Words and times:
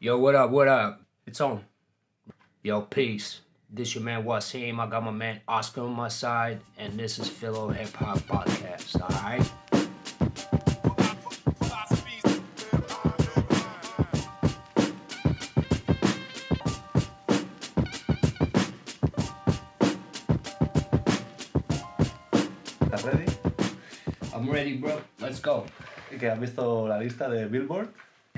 Yo, 0.00 0.16
what 0.16 0.36
up, 0.36 0.50
what 0.52 0.68
up? 0.68 1.02
It's 1.26 1.40
on. 1.40 1.64
Yo, 2.62 2.82
peace. 2.82 3.40
This 3.68 3.96
your 3.96 4.04
man 4.04 4.22
Wasim. 4.22 4.78
I 4.78 4.86
got 4.86 5.02
my 5.02 5.10
man 5.10 5.40
Oscar 5.48 5.80
on 5.80 5.92
my 5.92 6.06
side, 6.06 6.60
and 6.78 6.96
this 6.96 7.18
is 7.18 7.28
Philo 7.28 7.70
Hip 7.70 7.92
Hop 7.94 8.18
Podcast, 8.18 8.94
alright? 9.02 9.42
¿Estás 22.80 23.04
ready? 23.04 23.26
I'm 24.32 24.48
ready, 24.48 24.76
bro. 24.76 25.00
Let's 25.20 25.40
go. 25.40 25.66
¿Y 26.12 26.18
que 26.18 26.30
has 26.30 26.38
visto 26.38 26.86
la 26.86 27.00
lista 27.00 27.28
de 27.28 27.46
Billboard? 27.46 27.88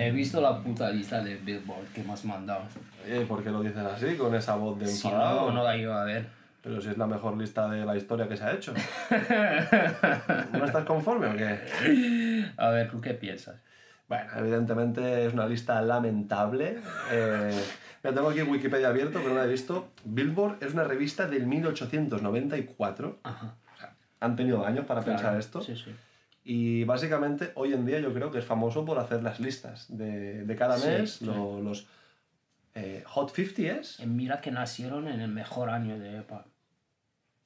He 0.03 0.11
visto 0.11 0.41
la 0.41 0.59
puta 0.63 0.91
lista 0.91 1.23
de 1.23 1.37
Billboard 1.37 1.89
que 1.95 2.03
me 2.03 2.13
has 2.15 2.25
mandado. 2.25 2.63
Eh, 3.07 3.27
¿Por 3.29 3.43
qué 3.43 3.51
lo 3.51 3.61
dices 3.63 3.85
así, 3.85 4.17
con 4.17 4.35
esa 4.35 4.55
voz 4.57 4.79
de 4.79 4.87
Si 4.87 5.07
enfadado? 5.07 5.49
no, 5.49 5.53
no 5.59 5.65
la 5.65 5.77
iba 5.77 6.01
a 6.01 6.05
ver. 6.07 6.27
Pero 6.63 6.81
si 6.81 6.89
es 6.89 6.97
la 6.97 7.07
mejor 7.07 7.37
lista 7.37 7.69
de 7.69 7.85
la 7.85 7.95
historia 7.97 8.27
que 8.27 8.37
se 8.37 8.45
ha 8.45 8.53
hecho. 8.53 8.73
¿No 10.53 10.65
estás 10.65 10.85
conforme 10.87 11.27
o 11.27 11.37
qué? 11.37 12.45
A 12.57 12.71
ver, 12.71 12.91
¿tú 12.91 13.01
qué 13.01 13.13
piensas? 13.15 13.57
Bueno, 14.09 14.31
evidentemente 14.37 15.27
es 15.27 15.35
una 15.35 15.47
lista 15.47 15.81
lamentable. 15.83 16.79
Eh, 17.13 17.63
mira, 18.03 18.15
tengo 18.15 18.31
aquí 18.31 18.43
Wikipedia 18.43 18.89
abierto, 18.89 19.19
pero 19.23 19.35
no 19.35 19.41
la 19.41 19.45
he 19.45 19.49
visto. 19.49 19.91
Billboard 20.05 20.63
es 20.63 20.73
una 20.73 20.85
revista 20.85 21.27
del 21.27 21.47
1894. 21.47 23.19
Ajá. 23.23 23.55
Han 24.21 24.37
tenido 24.37 24.67
años 24.67 24.85
para 24.87 25.01
pensar 25.03 25.21
Claro, 25.23 25.39
esto. 25.39 25.61
Sí, 25.63 25.77
sí. 25.77 25.95
Y 26.43 26.85
básicamente 26.85 27.53
hoy 27.55 27.73
en 27.75 27.85
día 27.85 28.01
yo 28.01 28.13
creo 28.15 28.31
que 28.31 28.39
es 28.39 28.45
famoso 28.45 28.85
por 28.85 28.99
hacer 28.99 29.23
las 29.23 29.41
listas 29.41 29.87
de, 29.89 30.45
de 30.45 30.57
cada 30.57 30.79
Sí, 30.79 30.89
mes, 30.89 31.13
sí. 31.13 31.25
lo- 31.27 31.61
los 31.61 31.87
eh, 32.75 33.03
Hot 33.07 33.31
50 33.35 33.81
es. 33.81 34.01
Y 34.01 34.07
mira 34.07 34.41
que 34.41 34.51
nacieron 34.51 35.07
en 35.09 35.21
el 35.21 35.29
mejor 35.31 35.69
año 35.71 35.99
de 35.99 36.19
EPA, 36.19 36.47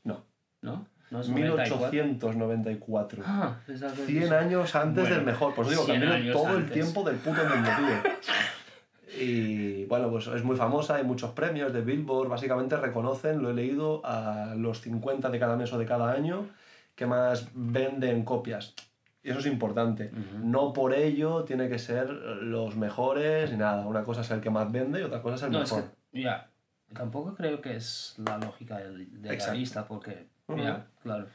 No, 0.05 0.25
¿no? 0.63 0.87
¿No 1.11 1.21
es 1.21 1.29
94? 1.29 1.77
1894. 1.93 3.23
Ah, 3.27 3.57
pensaba 3.67 3.93
que 3.93 4.05
100 4.07 4.29
sí. 4.29 4.35
años 4.35 4.75
antes 4.75 5.03
Bueno, 5.03 5.17
del 5.17 5.25
mejor. 5.25 5.55
Pues 5.55 5.69
digo, 5.71 5.85
100 5.85 5.95
cambiaron 6.01 6.23
años 6.23 6.37
todo 6.37 6.57
el 6.57 6.71
tiempo 6.71 7.03
del 7.05 7.17
puto 7.17 7.41
mundo, 7.45 7.71
tío. 7.77 8.13
Y 9.21 9.85
bueno, 9.85 10.11
pues 10.11 10.27
es 10.27 10.43
muy 10.43 10.57
famosa, 10.57 10.97
hay 10.97 11.05
muchos 11.05 11.31
premios 11.33 11.73
de 11.73 11.83
Billboard. 11.83 12.29
Básicamente 12.29 12.77
reconocen, 12.77 13.43
lo 13.43 13.51
he 13.51 13.55
leído, 13.55 14.05
a 14.05 14.55
los 14.57 14.81
50 14.81 15.31
de 15.31 15.39
cada 15.39 15.57
mes 15.57 15.73
o 15.73 15.79
de 15.79 15.87
cada 15.87 16.11
año 16.13 16.49
que 16.95 17.07
más 17.07 17.49
venden 17.55 18.25
copias. 18.25 18.75
Y 19.23 19.31
eso 19.31 19.39
es 19.39 19.47
importante. 19.47 20.11
No 20.43 20.73
por 20.73 20.93
ello 20.93 21.45
tiene 21.45 21.69
que 21.69 21.79
ser 21.79 22.11
los 22.11 22.77
mejores 22.77 23.51
ni 23.51 23.57
nada. 23.57 23.87
Una 23.87 24.05
cosa 24.05 24.21
es 24.21 24.31
el 24.31 24.41
que 24.41 24.51
más 24.51 24.71
vende 24.71 25.01
y 25.01 25.03
otra 25.03 25.23
cosa 25.23 25.37
es 25.37 25.43
el 25.45 25.51
No, 25.53 25.63
es 25.63 25.73
mejor. 25.73 25.91
que, 26.13 26.23
ya, 26.23 26.51
tampoco 26.93 27.35
creo 27.35 27.61
que 27.61 27.77
es 27.77 28.15
la 28.19 28.37
lógica 28.39 28.79
de, 28.79 29.07
de 29.07 29.37
la 29.37 29.55
lista, 29.55 29.87
porque, 29.87 30.27
ya, 30.49 30.87
claro, 31.03 31.27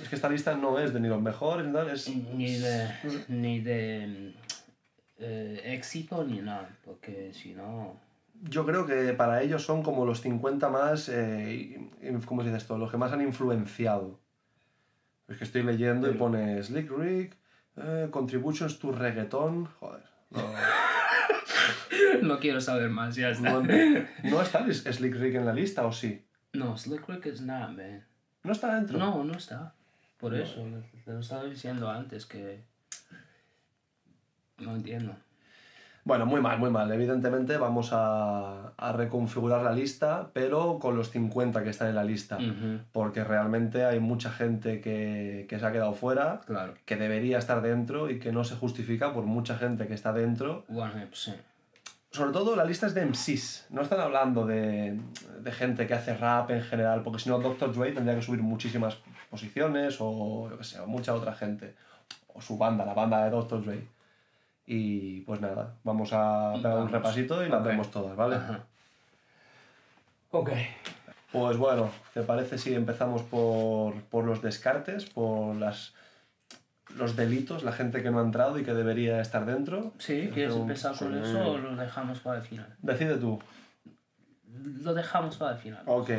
Es 0.00 0.08
que 0.08 0.16
esta 0.16 0.30
lista 0.30 0.56
no 0.56 0.78
es 0.78 0.94
de 0.94 1.00
ni 1.00 1.08
los 1.08 1.20
mejores 1.20 1.66
ni 1.66 1.72
tal, 1.74 1.90
es... 1.90 2.08
ni 2.08 2.56
de, 2.56 2.88
ni 3.28 3.60
de 3.60 4.34
eh, 5.18 5.60
éxito 5.66 6.24
ni 6.24 6.40
nada, 6.40 6.68
porque 6.82 7.32
si 7.34 7.52
no, 7.54 8.00
Yo 8.42 8.64
creo 8.64 8.86
que 8.86 9.12
para 9.12 9.42
ellos 9.42 9.62
son 9.64 9.82
como 9.82 10.04
los 10.06 10.22
50 10.22 10.68
más, 10.70 11.08
eh, 11.10 11.90
¿cómo 12.26 12.42
se 12.42 12.48
dice 12.48 12.58
esto? 12.58 12.78
Los 12.78 12.90
que 12.90 12.96
más 12.96 13.12
han 13.12 13.20
influenciado. 13.20 14.18
Es 15.28 15.38
que 15.38 15.44
estoy 15.44 15.62
leyendo 15.62 16.10
y 16.10 16.14
pone 16.14 16.62
Slick 16.62 16.90
Rick, 16.90 17.36
eh, 17.76 18.08
Contributions 18.10 18.78
to 18.78 18.92
Reggaeton. 18.92 19.66
Joder, 19.66 20.02
no, 20.30 20.52
no 22.22 22.38
quiero 22.38 22.60
saber 22.60 22.90
más, 22.90 23.16
ya 23.16 23.30
está. 23.30 23.50
no, 23.50 23.62
no 23.62 24.42
está 24.42 24.70
Slick 24.72 25.14
Rick 25.14 25.36
en 25.36 25.46
la 25.46 25.54
lista, 25.54 25.86
¿o 25.86 25.92
sí? 25.92 26.24
No, 26.52 26.76
Slick 26.76 27.08
Rick 27.08 27.26
is 27.26 27.40
not, 27.40 27.70
man. 27.70 28.04
No 28.42 28.52
está 28.52 28.74
dentro. 28.74 28.98
No, 28.98 29.24
no 29.24 29.34
está. 29.34 29.74
Por 30.18 30.34
eso, 30.34 30.64
te 31.04 31.12
lo 31.12 31.20
estaba 31.20 31.44
diciendo 31.44 31.90
antes 31.90 32.26
que... 32.26 32.64
No 34.58 34.74
entiendo. 34.76 35.16
Bueno, 36.04 36.26
muy 36.26 36.40
mal, 36.40 36.58
muy 36.58 36.70
mal. 36.70 36.92
Evidentemente 36.92 37.56
vamos 37.56 37.90
a, 37.92 38.72
a 38.76 38.92
reconfigurar 38.92 39.62
la 39.62 39.72
lista, 39.72 40.28
pero 40.34 40.78
con 40.78 40.96
los 40.96 41.10
50 41.10 41.64
que 41.64 41.70
están 41.70 41.88
en 41.88 41.94
la 41.94 42.04
lista. 42.04 42.36
Ujú, 42.36 42.80
Porque 42.92 43.24
realmente 43.24 43.86
hay 43.86 44.00
mucha 44.00 44.30
gente 44.30 44.82
que, 44.82 45.46
que 45.48 45.58
se 45.58 45.64
ha 45.64 45.72
quedado 45.72 45.94
fuera. 45.94 46.42
Claro, 46.46 46.74
que 46.84 46.96
debería 46.96 47.38
estar 47.38 47.62
dentro 47.62 48.10
y 48.10 48.18
que 48.18 48.32
no 48.32 48.44
se 48.44 48.54
justifica 48.54 49.14
por 49.14 49.24
mucha 49.24 49.56
gente 49.56 49.86
que 49.86 49.94
está 49.94 50.12
dentro. 50.12 50.64
100%. 50.68 51.34
Sobre 52.10 52.32
todo 52.32 52.54
la 52.54 52.64
lista 52.64 52.86
es 52.86 52.94
de 52.94 53.04
MCs, 53.06 53.66
no 53.70 53.82
están 53.82 53.98
hablando 53.98 54.46
de, 54.46 55.00
de 55.40 55.52
gente 55.52 55.88
que 55.88 55.94
hace 55.94 56.14
rap 56.16 56.48
en 56.52 56.62
general, 56.62 57.02
porque 57.02 57.18
si 57.18 57.28
no 57.28 57.40
Dr. 57.40 57.74
Dre 57.74 57.90
tendría 57.90 58.14
que 58.14 58.22
subir 58.22 58.40
muchísimas 58.40 58.98
posiciones 59.30 59.96
o 59.98 60.48
yo 60.48 60.56
qué 60.56 60.62
sé, 60.62 60.80
mucha 60.86 61.12
otra 61.12 61.34
gente. 61.34 61.74
O 62.32 62.40
su 62.40 62.56
banda, 62.56 62.84
la 62.84 62.94
banda 62.94 63.24
de 63.24 63.30
Dr. 63.30 63.64
Dre. 63.64 63.93
Y 64.66 65.20
pues 65.22 65.40
nada, 65.40 65.74
vamos 65.84 66.10
a 66.12 66.52
pegar 66.56 66.78
un 66.78 66.88
repasito 66.90 67.44
y 67.44 67.48
las 67.48 67.62
vemos 67.62 67.90
todas, 67.90 68.16
¿vale? 68.16 68.36
Ajá. 68.36 68.60
Ok. 70.30 70.50
Pues 71.32 71.56
bueno, 71.56 71.90
¿te 72.14 72.22
parece 72.22 72.58
si 72.58 72.74
empezamos 72.74 73.22
por, 73.22 73.94
por 74.04 74.24
los 74.24 74.40
descartes, 74.40 75.04
por 75.04 75.56
las, 75.56 75.94
los 76.96 77.16
delitos, 77.16 77.62
la 77.64 77.72
gente 77.72 78.02
que 78.02 78.10
no 78.10 78.20
ha 78.20 78.22
entrado 78.22 78.58
y 78.58 78.64
que 78.64 78.72
debería 78.72 79.20
estar 79.20 79.44
dentro? 79.44 79.92
Sí, 79.98 80.30
¿quieres 80.32 80.54
Un- 80.54 80.62
empezar 80.62 80.96
con 80.96 81.14
eso 81.16 81.52
o 81.52 81.58
lo 81.58 81.76
dejamos 81.76 82.20
para 82.20 82.38
el 82.38 82.44
final? 82.44 82.74
Decide 82.80 83.16
tú. 83.16 83.40
Lo 84.82 84.94
dejamos 84.94 85.36
para 85.36 85.52
el 85.56 85.58
final. 85.58 85.82
Ok. 85.86 86.10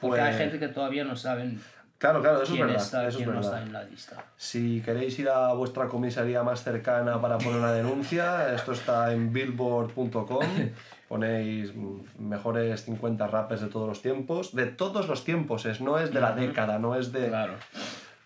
Porque 0.00 0.20
hay 0.20 0.30
Pues- 0.32 0.38
gente 0.38 0.58
que 0.58 0.68
todavía 0.68 1.04
no 1.04 1.14
saben 1.14 1.60
Claro, 1.98 2.20
claro, 2.20 2.42
eso 2.42 2.52
es 2.52 2.60
verdad. 2.60 2.76
está 2.76 3.00
eso 3.02 3.08
es 3.08 3.16
quién 3.16 3.28
no 3.30 3.36
verdad. 3.36 3.52
está 3.54 3.66
en 3.66 3.72
la 3.72 3.82
lista. 3.84 4.24
Si 4.36 4.82
queréis 4.82 5.18
ir 5.18 5.28
a 5.30 5.52
vuestra 5.54 5.88
comisaría 5.88 6.42
más 6.42 6.62
cercana 6.62 7.20
para 7.20 7.38
poner 7.38 7.56
una 7.58 7.72
denuncia, 7.72 8.52
esto 8.54 8.72
está 8.72 9.12
en 9.12 9.32
billboard.com. 9.32 10.44
Ponéis 11.08 11.72
mejores 12.18 12.84
50 12.84 13.28
rappers 13.28 13.60
de 13.60 13.68
todos 13.68 13.88
los 13.88 14.02
tiempos. 14.02 14.54
De 14.56 14.66
todos 14.66 15.06
los 15.08 15.22
tiempos, 15.24 15.64
es, 15.64 15.80
no 15.80 15.98
es 16.00 16.12
de 16.12 16.20
la 16.20 16.32
década, 16.32 16.80
no 16.80 16.96
es 16.96 17.12
de... 17.12 17.28
Claro. 17.28 17.54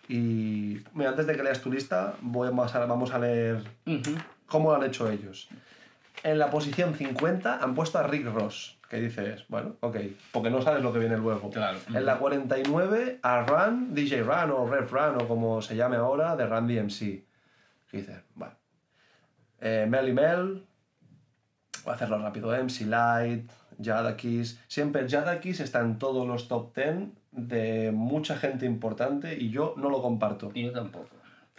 Y 0.09 0.79
mira, 0.93 1.11
antes 1.11 1.27
de 1.27 1.35
que 1.37 1.43
leas 1.43 1.61
tu 1.61 1.71
lista, 1.71 2.15
voy 2.21 2.47
a- 2.47 2.51
vamos 2.51 3.13
a, 3.13 3.19
leer 3.19 3.63
cómo 4.47 4.71
lo 4.71 4.75
han 4.77 4.83
hecho 4.83 5.09
ellos. 5.09 5.47
En 6.23 6.39
la 6.39 6.49
posición 6.49 6.95
50 6.95 7.59
han 7.63 7.75
puesto 7.75 7.99
a 7.99 8.03
Rick 8.03 8.25
Ross, 8.25 8.77
que 8.91 8.99
dices, 8.99 9.45
bueno, 9.47 9.77
ok, 9.79 9.95
porque 10.33 10.49
no 10.49 10.61
sabes 10.61 10.83
lo 10.83 10.91
que 10.91 10.99
viene 10.99 11.15
luego. 11.17 11.49
Claro. 11.49 11.79
En 11.93 12.05
la 12.05 12.17
49 12.17 13.19
a 13.23 13.45
Run, 13.45 13.95
DJ 13.95 14.21
Run 14.23 14.51
o 14.51 14.67
Rev 14.67 14.91
Run 14.91 15.21
o 15.21 15.27
como 15.29 15.61
se 15.61 15.77
llame 15.77 15.95
ahora, 15.95 16.35
de 16.35 16.45
Run 16.45 16.67
DMC. 16.67 16.99
Que 17.89 17.97
dices, 17.97 18.19
bueno. 18.35 18.53
Eh, 19.61 19.85
Melly 19.89 20.11
Mel, 20.11 20.65
voy 21.85 21.91
a 21.91 21.95
hacerlo 21.95 22.17
rápido. 22.17 22.51
MC 22.51 22.81
Light, 22.87 23.49
Jadakiss. 23.81 24.59
Siempre 24.67 25.07
Jadakiss 25.07 25.61
está 25.61 25.79
en 25.79 25.97
todos 25.97 26.27
los 26.27 26.49
top 26.49 26.75
10 26.75 27.11
de 27.31 27.91
mucha 27.93 28.35
gente 28.35 28.65
importante 28.65 29.37
y 29.39 29.51
yo 29.51 29.73
no 29.77 29.89
lo 29.89 30.01
comparto. 30.01 30.51
Y 30.53 30.63
yo 30.63 30.73
tampoco. 30.73 31.07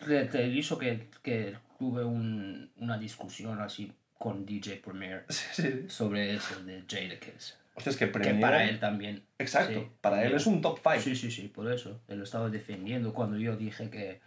Te, 0.07 0.27
te 0.27 0.45
aviso 0.45 0.77
que, 0.77 1.09
que 1.23 1.57
tuve 1.79 2.05
un- 2.05 2.71
una 2.77 2.99
discusión 2.99 3.59
así 3.63 3.91
con 4.23 4.47
DJ 4.47 4.77
Premier 4.77 5.25
Sí, 5.29 5.89
sobre 5.89 6.35
eso 6.35 6.63
de 6.63 6.85
Jadakiss. 6.87 7.59
Hostia, 7.75 7.91
es 7.91 7.97
que 7.97 8.07
Que 8.07 8.13
Premier... 8.13 8.41
para 8.41 8.65
él 8.69 8.79
también. 8.79 9.25
Exacto, 9.39 9.81
sí, 9.81 9.89
para 10.01 10.25
él 10.25 10.35
es 10.35 10.47
un 10.47 10.61
top 10.61 10.79
5. 10.81 11.01
Sí, 11.01 11.17
sí, 11.17 11.31
sí, 11.31 11.49
por 11.49 11.73
eso. 11.73 12.01
Él 12.07 12.19
lo 12.19 12.25
estaba 12.25 12.49
defendiendo 12.51 13.13
cuando 13.13 13.37
yo 13.39 13.57
dije 13.57 13.91
que, 13.91 14.21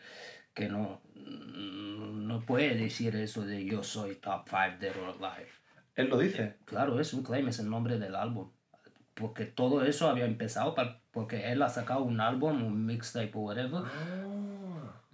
que 0.54 0.68
no, 0.68 1.00
no 1.16 2.42
puede 2.42 2.76
decir 2.76 3.16
eso 3.16 3.46
de 3.46 3.64
yo 3.66 3.84
soy 3.84 4.16
top 4.16 4.48
5 4.50 4.60
Dead 4.82 4.94
or 4.98 5.16
Alive. 5.16 5.50
Él 5.96 6.10
lo 6.10 6.18
dice. 6.18 6.56
Claro, 6.66 7.00
es 7.00 7.14
un 7.14 7.24
claim, 7.24 7.48
es 7.48 7.60
el 7.60 7.70
nombre 7.70 7.98
del 8.00 8.16
álbum. 8.16 8.52
Porque 9.14 9.46
todo 9.46 9.86
eso 9.86 10.10
había 10.10 10.26
empezado 10.26 10.76
pa- 10.76 11.00
porque 11.12 11.52
él 11.52 11.62
ha 11.62 11.70
sacado 11.70 12.04
un 12.04 12.20
álbum, 12.20 12.64
un 12.66 12.86
mixtape 12.86 13.32
o 13.36 13.40
whatever, 13.42 13.84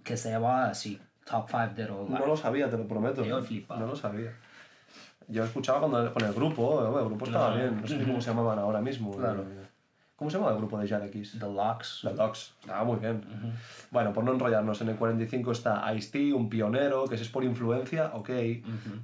que 0.02 0.16
se 0.16 0.30
llamaba 0.30 0.66
así, 0.70 0.98
Top 1.24 1.48
5 1.48 1.74
Dead 1.76 1.90
or 1.90 2.00
Alive. 2.06 2.18
No 2.18 2.26
lo 2.26 2.36
sabía, 2.36 2.68
te 2.68 2.76
lo 2.78 2.88
prometo. 2.88 3.24
Yo. 3.24 3.40
No 3.68 3.86
lo 3.86 3.94
sabía. 3.94 4.32
Yo 5.32 5.44
escuchaba 5.44 5.80
cuando, 5.80 6.12
con 6.12 6.22
el 6.24 6.32
grupo, 6.32 6.86
el 6.98 7.04
grupo 7.06 7.24
estaba 7.24 7.52
Claro. 7.54 7.70
bien. 7.70 7.80
No 7.80 7.86
sé 7.88 8.02
cómo 8.04 8.20
se 8.20 8.30
llamaban 8.30 8.58
ahora 8.58 8.80
mismo. 8.80 9.16
Claro. 9.16 9.42
eh. 9.42 9.66
¿Cómo 10.16 10.30
se 10.30 10.36
llamaba 10.36 10.52
el 10.52 10.58
grupo 10.58 10.78
de 10.78 10.86
Jadakiss? 10.86 11.32
The 11.40 11.46
Locks. 11.52 12.00
The 12.02 12.14
Dogs. 12.14 12.54
Estaba 12.60 12.84
muy 12.84 12.98
bien. 12.98 13.22
Bueno, 13.90 14.12
por 14.12 14.22
no 14.22 14.32
enrollarnos, 14.32 14.80
en 14.82 14.90
el 14.90 14.96
45 14.96 15.50
está 15.50 15.92
Ice-T, 15.94 16.32
un 16.32 16.48
pionero, 16.48 17.06
que 17.06 17.16
si 17.16 17.24
es 17.24 17.28
por 17.28 17.42
influencia, 17.42 18.12
ok. 18.14 18.28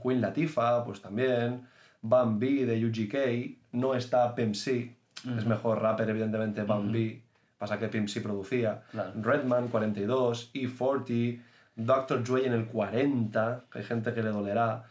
Queen 0.03 0.21
Latifah, 0.21 0.85
pues 0.85 1.01
también. 1.03 1.67
Bam 2.03 2.39
B 2.39 2.65
de 2.67 2.87
UGK. 2.87 3.59
No 3.73 3.95
está 3.95 4.33
Pimp 4.35 4.55
C. 4.55 4.95
Es 5.37 5.45
mejor 5.47 5.83
rapper, 5.83 6.09
evidentemente, 6.09 6.63
Bam 6.63 6.93
B. 6.93 7.21
Pasa 7.59 7.79
que 7.81 7.89
Pimp 7.89 8.07
C 8.09 8.21
producía. 8.21 8.83
Claro. 8.93 9.11
Redman, 9.21 9.67
42. 9.69 10.53
E40. 10.55 11.41
Dr. 11.75 12.23
Dre 12.23 12.47
en 12.47 12.53
el 12.53 12.67
40. 12.67 13.65
que 13.73 13.79
Hay 13.81 13.85
gente 13.85 14.13
que 14.15 14.23
le 14.23 14.31
dolerá. 14.31 14.85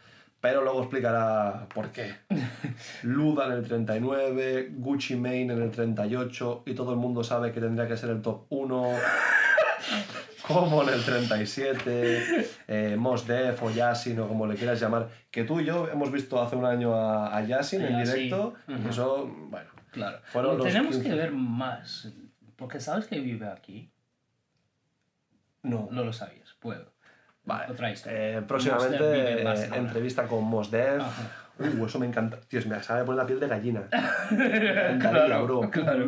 Pero 0.48 0.62
luego 0.64 0.80
explicará 0.80 1.66
por 1.74 1.90
qué. 1.90 2.14
Luda 3.02 3.46
en 3.46 3.52
el 3.52 3.64
39, 3.66 4.70
Gucci 4.76 5.14
Mane 5.14 5.42
en 5.42 5.62
el 5.62 5.70
38 5.70 6.62
y 6.64 6.72
todo 6.74 6.92
el 6.92 6.96
mundo 6.96 7.22
sabe 7.22 7.52
que 7.52 7.60
tendría 7.60 7.86
que 7.86 7.98
ser 7.98 8.08
el 8.08 8.22
top 8.22 8.46
1. 8.48 8.92
Como 10.46 10.82
en 10.84 10.88
el 10.88 11.04
37, 11.04 12.48
eh, 12.66 12.96
Mos 12.98 13.26
Def 13.26 13.62
o 13.62 13.70
Yasin 13.70 14.18
o 14.20 14.28
como 14.28 14.46
le 14.46 14.54
quieras 14.54 14.80
llamar. 14.80 15.10
Que 15.30 15.44
tú 15.44 15.60
y 15.60 15.66
yo 15.66 15.86
hemos 15.90 16.10
visto 16.10 16.40
hace 16.40 16.56
un 16.56 16.64
año 16.64 16.94
a, 16.94 17.36
a 17.36 17.42
Yasin 17.44 17.82
en 17.82 17.98
Yasin, 17.98 18.14
directo. 18.14 18.54
ujú. 18.66 18.88
eso, 18.88 19.30
bueno. 19.50 19.68
Claro. 19.90 20.20
Fueron 20.24 20.56
los 20.56 20.66
tenemos 20.66 20.94
15. 20.94 21.10
que 21.10 21.14
ver 21.14 21.32
más. 21.32 22.10
Porque 22.56 22.80
sabes 22.80 23.06
que 23.06 23.20
vive 23.20 23.46
aquí. 23.46 23.90
No. 25.62 25.88
No 25.90 26.02
lo 26.02 26.14
sabías. 26.14 26.54
Puedo. 26.58 26.90
Vale. 27.48 27.72
Otra 27.72 27.90
historia. 27.90 28.38
Eh, 28.38 28.42
próximamente 28.42 29.42
eh, 29.42 29.70
entrevista 29.74 30.26
con 30.26 30.44
Mos 30.44 30.70
Def. 30.70 31.02
Uh, 31.58 31.86
eso 31.86 31.98
me 31.98 32.06
encanta. 32.06 32.38
Tío, 32.46 32.60
me 32.68 32.76
acaba 32.76 33.00
de 33.00 33.04
poner 33.06 33.16
la 33.18 33.26
piel 33.26 33.40
de 33.40 33.48
gallina. 33.48 33.82
Encantaría, 34.30 35.38
bro. 35.40 35.68
claro. 35.70 36.06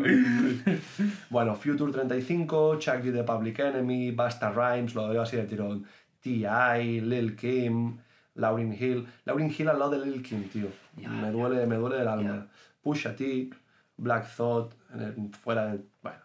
Bueno, 1.31 1.57
Future 1.57 1.93
35, 1.93 2.79
Chuck 2.79 2.97
D. 3.03 3.11
The 3.13 3.25
Public 3.25 3.59
Enemy, 3.59 4.13
Basta 4.13 4.51
Rhymes, 4.53 4.95
lo 4.95 5.09
veo 5.09 5.23
así 5.23 5.37
de 5.37 5.45
tirón. 5.45 5.85
T.I., 6.21 7.01
Lil 7.01 7.35
Kim, 7.35 7.97
Lauryn 8.35 8.73
Hill. 8.75 9.07
Lauryn 9.25 9.53
Hill 9.57 9.69
al 9.71 9.79
lado 9.79 9.91
de 9.99 10.07
Lil 10.07 10.23
Kim, 10.23 10.49
tío. 10.49 10.69
me, 10.97 11.31
duele, 11.33 11.67
me 11.67 11.77
duele 11.77 12.01
el 12.03 12.09
alma. 12.09 12.47
Pusha 12.83 13.17
T, 13.17 13.51
Black 13.97 14.29
Thought, 14.37 14.75
el- 14.95 15.31
fuera 15.35 15.67
del... 15.67 15.85
Bueno, 16.03 16.19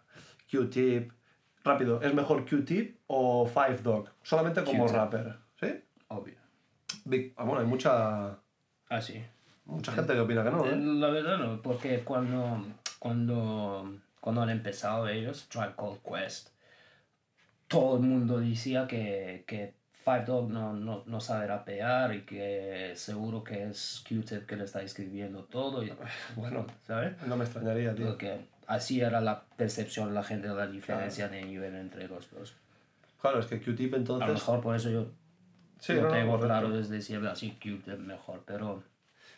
Q-Tip. 0.50 1.10
Rápido, 1.66 2.00
¿es 2.00 2.14
mejor 2.14 2.48
Q-Tip 2.48 2.96
o 3.08 3.44
Five 3.46 3.78
Dog? 3.82 4.08
Solamente 4.22 4.62
como 4.64 4.86
rapper, 4.86 5.36
¿sí? 5.60 5.82
Obvio. 6.08 6.36
Big- 7.04 7.34
ah, 7.36 7.44
bueno, 7.44 7.60
hay 7.60 7.66
mucha, 7.66 8.38
Así. 8.88 9.22
mucha 9.64 9.92
gente 9.92 10.12
que 10.12 10.20
opina 10.20 10.44
que 10.44 10.50
no, 10.50 10.64
¿eh? 10.64 10.76
La 10.76 11.08
verdad 11.08 11.38
no, 11.38 11.60
porque 11.60 12.00
cuando, 12.04 12.64
cuando, 13.00 13.96
cuando 14.20 14.42
han 14.42 14.50
empezado 14.50 15.08
ellos, 15.08 15.48
Tribe 15.48 15.74
Called 15.76 15.98
Quest, 16.02 16.50
todo 17.68 17.96
el 17.96 18.02
mundo 18.02 18.38
decía 18.38 18.86
que, 18.86 19.44
que 19.46 19.74
Five 20.04 20.24
Dog 20.24 20.48
no, 20.50 20.72
no, 20.72 21.02
no 21.04 21.20
sabe 21.20 21.48
rapear 21.48 22.14
y 22.14 22.20
que 22.22 22.92
seguro 22.94 23.42
que 23.42 23.64
es 23.64 24.04
Q-Tip 24.08 24.46
que 24.46 24.56
le 24.56 24.64
está 24.64 24.82
escribiendo 24.82 25.42
todo. 25.44 25.82
Y, 25.82 25.92
Bueno, 26.36 26.64
¿Sabes? 26.86 27.20
no 27.26 27.36
me 27.36 27.42
extrañaría, 27.44 27.92
tío. 27.92 28.06
Porque 28.06 28.46
así 28.66 29.00
era 29.00 29.20
la 29.20 29.44
percepción 29.56 30.14
la 30.14 30.22
gente 30.22 30.48
de 30.48 30.54
la 30.54 30.66
diferencia 30.66 31.28
de 31.28 31.42
nivel 31.42 31.74
entre 31.76 32.08
los 32.08 32.30
dos. 32.30 32.54
Claro, 33.20 33.40
es 33.40 33.46
que 33.46 33.60
Q-Tip 33.60 33.92
A 33.92 33.96
lo 33.96 34.00
entonces... 34.02 34.28
mejor 34.34 34.60
por 34.60 34.76
eso 34.76 34.90
yo 34.90 35.06
Sí, 35.78 35.92
no 35.94 36.02
no, 36.02 36.08
no, 36.08 36.14
tengo 36.14 36.30
correcto. 36.32 36.46
claro 36.46 36.70
desde 36.70 37.00
siempre 37.02 37.30
así 37.30 37.50
Q-Tip 37.62 37.98
mejor, 37.98 38.42
pero... 38.46 38.82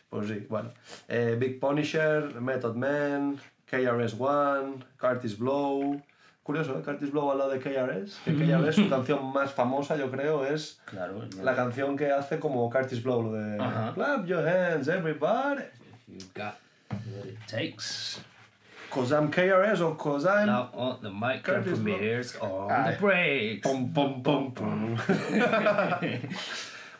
Pues 0.09 0.27
sí, 0.27 0.45
bueno. 0.49 0.71
Eh, 1.07 1.37
Big 1.39 1.59
Punisher, 1.59 2.41
Method 2.41 2.75
Man, 2.75 3.39
KRS-One, 3.69 4.83
Curtis 4.99 5.37
Blow. 5.37 6.01
Curioso, 6.41 6.79
¿eh? 6.79 6.81
Curtis 6.83 7.11
Blow 7.11 7.37
lado 7.37 7.51
de 7.51 7.59
KRS. 7.59 8.19
Que 8.25 8.33
KRS, 8.33 8.75
su 8.75 8.89
canción 8.89 9.31
más 9.31 9.53
famosa, 9.53 9.95
yo 9.97 10.09
creo, 10.09 10.45
es 10.45 10.81
Claro, 10.85 11.21
la 11.43 11.55
canción 11.55 11.95
que 11.95 12.11
hace 12.11 12.39
como 12.39 12.67
Curtis 12.71 13.03
Blow, 13.03 13.21
lo 13.21 13.33
de 13.33 13.59
Ajá. 13.61 13.93
Clap 13.93 14.25
your 14.25 14.47
hands, 14.47 14.87
everybody. 14.87 15.61
You 16.07 16.17
got 16.33 16.55
what 16.89 17.27
it 17.27 17.37
takes. 17.45 18.19
Cause 18.89 19.11
I'm 19.11 19.29
KRS 19.31 19.81
or 19.81 19.95
cause 19.95 20.25
I'm... 20.25 20.47
Now 20.47 20.69
on 20.73 20.97
the 21.01 21.11
mic 21.11 21.47
and 21.47 21.63
premieres 21.63 22.35
on 22.37 22.71
Ay. 22.71 22.91
the 22.91 22.97
breaks. 22.97 23.67
Pum, 23.67 23.93
pum, 23.93 24.23
pum, 24.23 24.51
pum. 24.51 24.95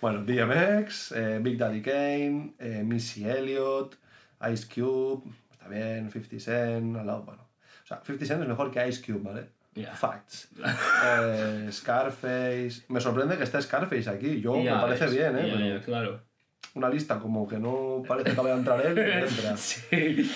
bueno, 0.01 0.24
DMX, 0.24 1.12
eh, 1.15 1.39
Big 1.39 1.57
Daddy 1.57 1.81
Kane, 1.81 2.53
eh, 2.59 2.83
Missy 2.83 3.27
Elliott, 3.27 3.95
Ice 4.51 4.68
Cube, 4.68 5.24
está 5.51 5.68
bien, 5.68 6.12
50 6.12 6.39
Cent, 6.39 6.95
al 6.95 7.07
lado, 7.07 7.24
bueno. 7.24 7.41
O 7.83 7.88
sea, 7.88 8.01
50 8.06 8.25
Cent 8.25 8.44
es 8.44 8.47
mejor 8.47 8.69
que 8.69 8.88
Ice 8.88 9.01
Cube, 9.01 9.24
¿vale? 9.24 9.50
Ya. 9.74 9.91
Facts. 9.94 10.50
Eh, 11.06 11.69
Scarface. 11.71 12.83
Me 12.89 13.00
sorprende 13.00 13.38
que 13.38 13.44
esté 13.44 13.62
Scarface 13.62 14.09
aquí. 14.09 14.41
Yo 14.41 14.57
me 14.57 14.69
parece 14.69 15.07
bien, 15.07 15.38
¿eh? 15.38 15.50
ya, 15.50 15.57
Pero 15.57 15.81
claro. 15.81 16.28
Una 16.75 16.89
lista 16.89 17.19
como 17.19 17.47
que 17.47 17.57
no 17.59 18.03
parece 18.07 18.31
que 18.35 18.41
vaya 18.41 18.56
a 18.56 18.57
entrar 18.59 18.85
él, 18.85 18.97
entra. 19.27 19.57
Sí. 19.57 20.29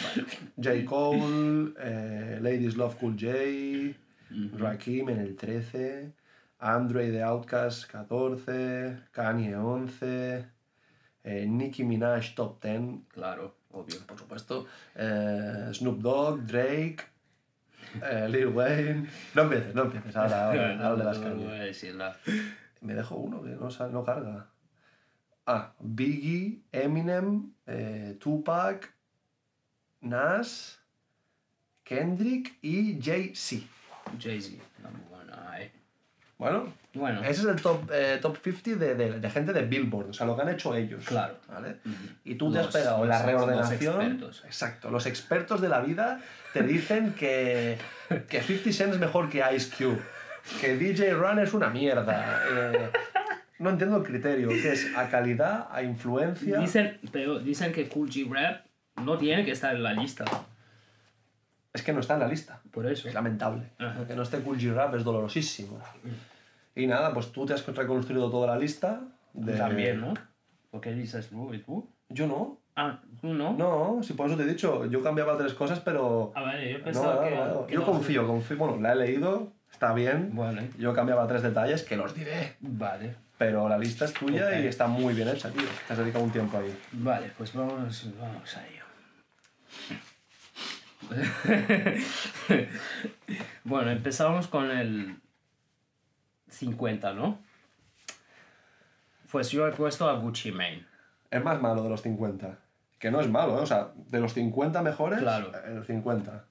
J. 0.62 0.86
Cole, 0.86 1.74
eh, 1.80 2.40
Ladies 2.42 2.76
Love 2.76 2.96
Cool 2.98 3.16
J, 3.20 3.98
Rakim 4.58 5.10
en 5.10 5.20
el 5.20 5.36
13, 5.36 6.12
Andre 6.60 7.12
de 7.12 7.24
Outkast 7.24 7.86
14, 7.92 8.98
Kanye 9.12 9.56
11, 9.56 10.46
eh, 11.24 11.46
Nicki 11.48 11.84
Minaj 11.84 12.34
Top 12.36 12.62
10, 12.64 13.08
Claro, 13.10 13.56
obvio. 13.72 13.98
por 14.08 14.18
supuesto, 14.18 14.66
eh, 14.96 15.70
Snoop 15.72 16.00
Dogg, 16.02 16.42
Drake, 16.46 16.98
eh, 18.02 18.28
Lil 18.30 18.48
Wayne. 18.48 19.08
No 19.36 19.44
empieces, 19.44 19.76
no 19.76 19.84
empieces, 19.84 20.16
ahora, 20.16 20.46
ahora, 20.48 20.88
ahora 20.88 20.96
de 20.96 21.04
las 21.04 21.20
No, 21.20 21.30
no 21.30 21.98
nada. 21.98 22.18
Me 22.82 22.94
dejo 22.96 23.16
uno 23.16 23.42
que 23.44 23.50
no, 23.50 23.70
no 23.92 24.04
carga. 24.04 24.48
Ah, 25.46 25.74
Biggie, 25.80 26.62
Eminem, 26.72 27.52
eh, 27.68 28.16
Tupac, 28.20 28.94
Nas, 30.02 30.80
Kendrick 31.84 32.58
y 32.62 33.00
Jay-Z. 33.02 33.66
Jay-Z. 34.20 34.62
Bueno, 36.38 36.74
Bueno, 36.94 37.22
ese 37.24 37.42
es 37.42 37.48
el 37.48 37.62
top, 37.62 37.90
eh, 37.94 38.20
top 38.22 38.38
50 38.38 38.76
de, 38.78 38.96
de- 38.96 39.20
de 39.20 39.30
gente 39.30 39.54
de 39.54 39.62
Billboard, 39.64 40.10
o 40.10 40.14
sea, 40.14 40.26
lo 40.28 40.36
que 40.36 40.42
han 40.42 40.50
hecho 40.50 40.76
ellos. 40.76 41.06
Claro. 41.06 41.38
¿vale? 41.48 41.78
Y 42.26 42.36
tú 42.36 42.52
te 42.52 42.60
has 42.60 42.68
pegado 42.68 43.06
la 43.06 43.22
reordenación. 43.24 43.94
los 43.96 44.04
expertos. 44.04 44.44
Exacto, 44.46 44.90
los 44.92 45.06
expertos 45.06 45.62
de 45.62 45.70
la 45.70 45.80
vida 45.80 46.20
te 46.54 46.64
dicen 46.64 47.14
que, 47.14 47.78
que 48.28 48.42
50 48.42 48.72
Cent 48.74 48.94
es 48.94 49.00
mejor 49.00 49.30
que 49.30 49.42
Ice 49.56 49.72
Cube, 49.76 50.02
que 50.60 50.76
DJ 50.76 51.14
Run 51.14 51.40
es 51.40 51.54
una 51.54 51.70
mierda. 51.70 52.42
eh, 52.52 52.90
no 53.60 53.70
entiendo 53.70 53.98
el 53.98 54.04
criterio, 54.04 54.50
que 54.50 54.72
es 54.72 54.96
a 54.96 55.10
calidad, 55.10 55.68
a 55.72 55.84
influencia. 55.84 56.60
dicen, 56.60 57.00
pero 57.12 57.40
dicen 57.40 57.72
que 57.72 57.88
Cool 57.88 58.10
G 58.10 58.30
Rap 58.30 58.66
no 59.04 59.18
tiene 59.18 59.46
que 59.46 59.52
estar 59.52 59.76
en 59.76 59.84
la 59.84 59.94
lista. 59.94 60.26
Es 61.72 61.82
que 61.82 61.92
no 61.92 62.02
está 62.02 62.14
en 62.16 62.20
la 62.20 62.28
lista. 62.28 62.62
Por 62.72 62.86
eso. 62.86 63.08
Es 63.08 63.14
lamentable. 63.14 63.72
Ajá. 63.80 64.06
Que 64.06 64.16
no 64.16 64.24
esté 64.24 64.40
Cool 64.40 64.58
G 64.58 64.74
Rap 64.74 64.96
es 64.96 65.04
dolorosísimo. 65.04 65.80
Y 66.76 66.88
nada, 66.88 67.14
pues 67.14 67.32
tú 67.32 67.46
te 67.46 67.54
has 67.54 67.66
reconstruido 67.66 68.30
toda 68.30 68.48
la 68.48 68.58
lista. 68.58 69.02
De... 69.34 69.54
También, 69.54 70.02
¿no? 70.02 70.14
¿Por 70.70 70.82
qué 70.82 70.94
dices 70.94 71.30
tú 71.30 71.54
y 71.54 71.60
tú? 71.60 71.88
Yo 72.10 72.28
no. 72.28 72.60
Ah, 72.76 73.00
tú 73.22 73.34
no. 73.34 73.54
No, 73.54 74.02
si 74.02 74.14
por 74.14 74.28
eso 74.28 74.38
te 74.38 74.44
he 74.44 74.48
dicho, 74.48 74.86
yo 74.86 75.04
cambiaba 75.04 75.38
tres 75.38 75.54
cosas, 75.54 75.80
pero... 75.80 76.32
A 76.36 76.44
ver, 76.44 76.78
yo 76.78 76.84
pensaba 76.84 77.16
no, 77.16 77.22
que. 77.22 77.36
no, 77.36 77.68
que 77.68 77.74
Yo 77.76 77.86
confío, 77.86 78.26
confío. 78.26 78.58
Bueno, 78.58 78.80
la 78.80 78.94
he 78.94 78.96
leído, 78.96 79.54
está 79.74 79.94
bien. 79.94 80.30
Bueno, 80.34 80.62
Yo 80.78 80.94
cambiaba 80.94 81.28
tres 81.28 81.42
detalles 81.42 81.84
que 81.84 81.98
los 81.98 82.14
diré. 82.16 82.56
vale. 82.62 83.16
Pero 83.38 83.68
la 83.68 83.78
lista 83.78 84.06
es 84.06 84.14
tuya 84.14 84.58
y 84.60 84.68
está 84.68 84.88
muy 84.88 85.14
bien 85.14 85.28
hecha, 85.28 85.50
tío. 85.50 85.64
Te 85.88 85.94
has 85.94 86.00
dedicado 86.00 86.24
un 86.24 86.32
tiempo 86.32 86.58
ahí. 86.58 86.74
Vale, 86.94 87.32
pues 87.38 87.54
vamos, 87.54 88.08
vamos 88.18 88.58
a 88.58 88.68
ello. 88.68 88.84
bueno, 93.64 93.92
empezamos 93.92 94.48
con 94.48 94.70
el 94.72 95.20
50, 96.50 97.14
¿no? 97.14 97.40
Pues 99.32 99.50
yo 99.50 99.68
he 99.68 99.72
puesto 99.72 100.08
a 100.08 100.14
Gucci 100.20 100.52
Mane. 100.52 100.86
Es 101.32 101.44
más 101.44 101.60
malo 101.62 101.84
de 101.84 101.90
los 101.90 102.02
50. 102.02 102.60
Que 103.00 103.12
no 103.12 103.20
es 103.20 103.28
malo, 103.28 103.58
¿eh? 103.58 103.62
O 103.62 103.66
sea, 103.66 103.92
de 103.96 104.20
los 104.20 104.34
50 104.34 104.82
mejores, 104.84 105.20
Claro. 105.20 105.52
el 105.66 105.84
50. 105.86 106.46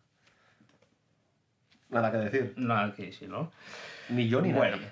Nada 1.92 2.10
que 2.10 2.16
decir. 2.16 2.54
Nada 2.56 2.92
que 2.94 3.06
decir, 3.06 3.28
¿no? 3.28 3.52
Ni 4.08 4.28
yo 4.28 4.40
ni 4.40 4.52
Bueno. 4.52 4.76
nadie. 4.76 4.90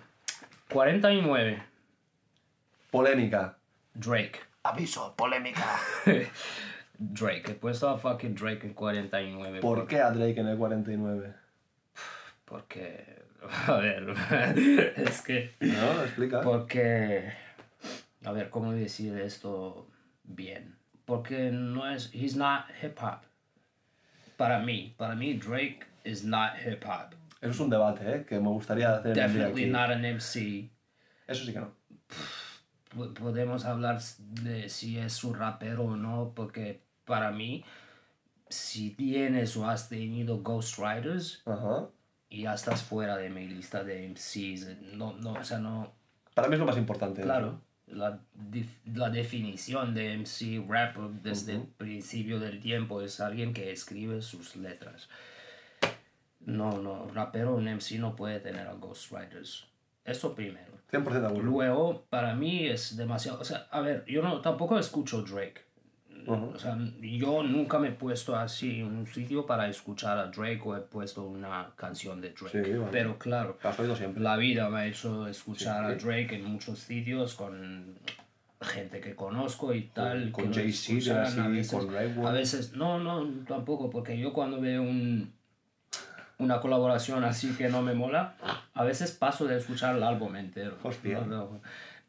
49, 0.69 1.63
Polémica. 2.91 3.57
Drake. 3.95 4.39
Aviso, 4.63 5.15
polémica. 5.17 5.65
Drake, 6.99 7.53
he 7.53 7.55
puesto 7.55 7.89
a 7.89 7.97
fucking 7.97 8.35
Drake 8.35 8.67
en 8.67 8.75
49. 8.75 9.61
¿Por 9.61 9.87
qué 9.87 10.01
a 10.01 10.11
Drake 10.11 10.39
en 10.41 10.49
el 10.49 10.59
49? 10.59 11.35
Porque, 12.45 13.23
a 13.67 13.77
ver, 13.79 14.11
es 14.97 15.23
que... 15.23 15.55
¿No? 15.61 16.03
Explica. 16.05 16.43
Porque, 16.43 17.33
a 18.25 18.33
ver, 18.33 18.51
¿cómo 18.51 18.73
decir 18.73 19.19
esto 19.19 19.89
bien? 20.25 20.77
Porque 21.07 21.51
no 21.51 21.91
es, 21.91 22.11
he's 22.15 22.37
not 22.37 22.65
hip 22.83 22.99
hop. 23.03 23.21
Para 24.37 24.59
mí, 24.59 24.95
para 24.99 25.15
mí 25.15 25.35
Drake 25.35 25.81
is 26.05 26.25
not 26.25 26.53
hip 26.65 26.85
hop. 26.85 27.15
Eso 27.41 27.51
es 27.53 27.61
un 27.61 27.71
debate, 27.71 28.17
¿eh? 28.17 28.25
Que 28.27 28.39
me 28.39 28.49
gustaría 28.49 28.97
hacer 28.97 29.09
un 29.09 29.15
día 29.15 29.27
Definitely 29.27 29.63
aquí. 29.65 29.71
not 29.71 29.91
an 29.91 30.05
MC. 30.05 30.71
Eso 31.27 31.45
sí 31.45 31.53
que 31.53 31.61
no. 31.61 31.73
P- 32.09 33.21
Podemos 33.21 33.65
hablar 33.65 34.01
de 34.43 34.69
si 34.69 34.99
es 34.99 35.23
un 35.25 35.35
rapero 35.35 35.85
o 35.85 35.97
no, 35.97 36.33
porque 36.35 36.83
para 37.05 37.31
mí, 37.31 37.65
si 38.49 38.91
tienes 38.91 39.57
o 39.57 39.69
has 39.69 39.89
tenido 39.89 40.43
ghostwriters, 40.43 41.43
Ajá. 41.47 41.89
y 42.29 42.43
ya 42.43 42.55
estás 42.55 42.83
fuera 42.83 43.17
de 43.17 43.31
mi 43.31 43.47
lista 43.49 43.85
de 43.85 44.07
MCs. 44.09 44.95
No, 44.95 45.13
no, 45.15 45.33
o 45.35 45.45
sea, 45.45 45.59
no. 45.59 45.93
Para 46.35 46.49
mí 46.49 46.55
es 46.55 46.61
lo 46.61 46.67
más 46.67 46.77
importante. 46.77 47.23
Claro, 47.23 47.61
la, 47.87 48.21
la 48.93 49.11
definición 49.11 49.95
de 49.95 50.15
MC 50.19 50.65
rapper 50.69 51.11
desde 51.23 51.55
el 51.55 51.63
principio 51.63 52.39
del 52.41 52.61
tiempo 52.61 53.01
es 53.03 53.21
alguien 53.21 53.53
que 53.55 53.73
escribe 53.73 54.21
sus 54.21 54.57
letras. 54.57 55.09
No, 56.41 56.81
no, 56.81 57.07
rapero 57.15 57.55
un 57.55 57.69
MC 57.69 57.99
no 57.99 58.17
puede 58.17 58.41
tener 58.41 58.67
a 58.67 58.75
ghostwriters. 58.75 59.67
Eso 60.05 60.35
primero. 60.35 60.73
100% 60.91 61.03
de 61.03 61.27
acuerdo. 61.27 61.43
Luego, 61.43 62.05
para 62.11 62.35
mí 62.35 62.67
es 62.67 62.97
demasiado. 62.97 63.41
O 63.41 63.45
sea, 63.45 63.69
a 63.71 63.81
ver, 63.81 64.05
yo 64.07 64.23
no, 64.23 64.41
tampoco 64.41 64.79
escucho 64.79 65.23
Drake. 65.23 65.63
O 66.27 66.59
sea, 66.59 66.77
yo 67.01 67.43
nunca 67.43 67.79
me 67.79 67.89
he 67.89 67.93
puesto 67.93 68.37
así 68.37 68.81
en 68.81 68.87
un 68.87 69.07
sitio 69.07 69.47
para 69.47 69.69
escuchar 69.69 70.19
a 70.19 70.27
Drake 70.27 70.61
o 70.65 70.77
he 70.77 70.81
puesto 70.81 71.25
una 71.25 71.73
canción 71.77 72.21
de 72.21 72.31
Drake. 72.31 72.65
Sí. 72.65 72.73
Pero 72.91 73.19
claro, 73.19 73.59
la 74.17 74.37
vida 74.37 74.69
me 74.69 74.81
ha 74.81 74.87
hecho 74.87 75.27
escuchar 75.27 75.85
a 75.85 75.99
Sí. 75.99 76.05
Drake 76.05 76.37
en 76.37 76.45
muchos 76.45 76.79
sitios 76.81 77.35
con 77.35 77.99
gente 78.61 79.01
que 79.01 79.15
conozco 79.15 79.73
y 79.75 79.85
tal. 79.85 80.31
con 80.31 80.49
lo 80.49 80.55
Jay-Z, 80.55 81.43
a 81.43 81.49
veces, 81.49 81.73
con 81.73 81.91
Redwood. 81.91 82.27
A 82.27 82.33
veces, 82.33 82.75
no, 82.75 82.99
no, 82.99 83.27
tampoco, 83.47 83.89
porque 83.89 84.19
yo 84.19 84.33
cuando 84.33 84.61
veo 84.61 84.83
un, 84.83 85.33
una 86.41 86.61
colaboración 86.61 87.23
así 87.23 87.55
que 87.57 87.69
no 87.69 87.83
me 87.83 87.95
mola, 87.95 88.35
a 88.75 88.85
veces 88.85 89.13
paso 89.13 89.47
de 89.47 89.57
escuchar 89.57 89.97
el 89.97 90.03
álbum 90.03 90.35
entero. 90.37 90.77
Hostia. 90.83 91.21
No, 91.21 91.27
no. 91.27 91.61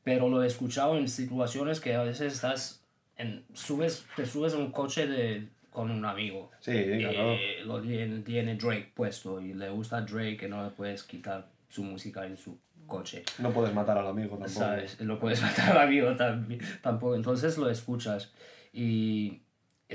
Pero 0.04 0.30
lo 0.30 0.42
he 0.42 0.48
escuchado 0.48 0.98
en 0.98 1.08
situaciones 1.08 1.80
que 1.80 1.94
a 1.94 2.02
veces 2.02 2.34
estás 2.34 2.84
en, 3.18 3.46
subes, 3.54 4.06
te 4.16 4.26
subes 4.26 4.54
en 4.54 4.62
un 4.62 4.72
coche 4.72 5.06
de, 5.06 5.48
con 5.70 5.92
un 5.92 6.04
amigo. 6.06 6.50
Sí, 6.60 6.72
claro. 7.00 7.34
Eh, 7.34 7.62
lo 7.66 7.82
tiene, 7.82 8.22
tiene 8.22 8.56
Drake 8.56 8.92
puesto 8.96 9.40
y 9.40 9.54
le 9.54 9.70
gusta 9.70 10.02
Drake 10.02 10.38
que 10.38 10.48
no 10.48 10.64
le 10.64 10.72
puedes 10.72 11.04
quitar 11.04 11.48
su 11.70 11.84
música 11.84 12.26
en 12.26 12.38
su 12.38 12.58
coche. 12.88 13.24
No 13.38 13.52
puedes 13.52 13.74
matar 13.74 13.98
al 13.98 14.08
amigo 14.08 14.38
tampoco. 14.38 14.50
¿Sabes? 14.50 15.00
Lo 15.02 15.20
puedes 15.20 15.42
matar 15.44 15.78
al 15.78 15.88
amigo 15.88 16.16
también, 16.16 16.62
tampoco. 16.82 17.16
Entonces 17.16 17.58
lo 17.58 17.70
escuchas. 17.70 18.34
Y 18.74 19.42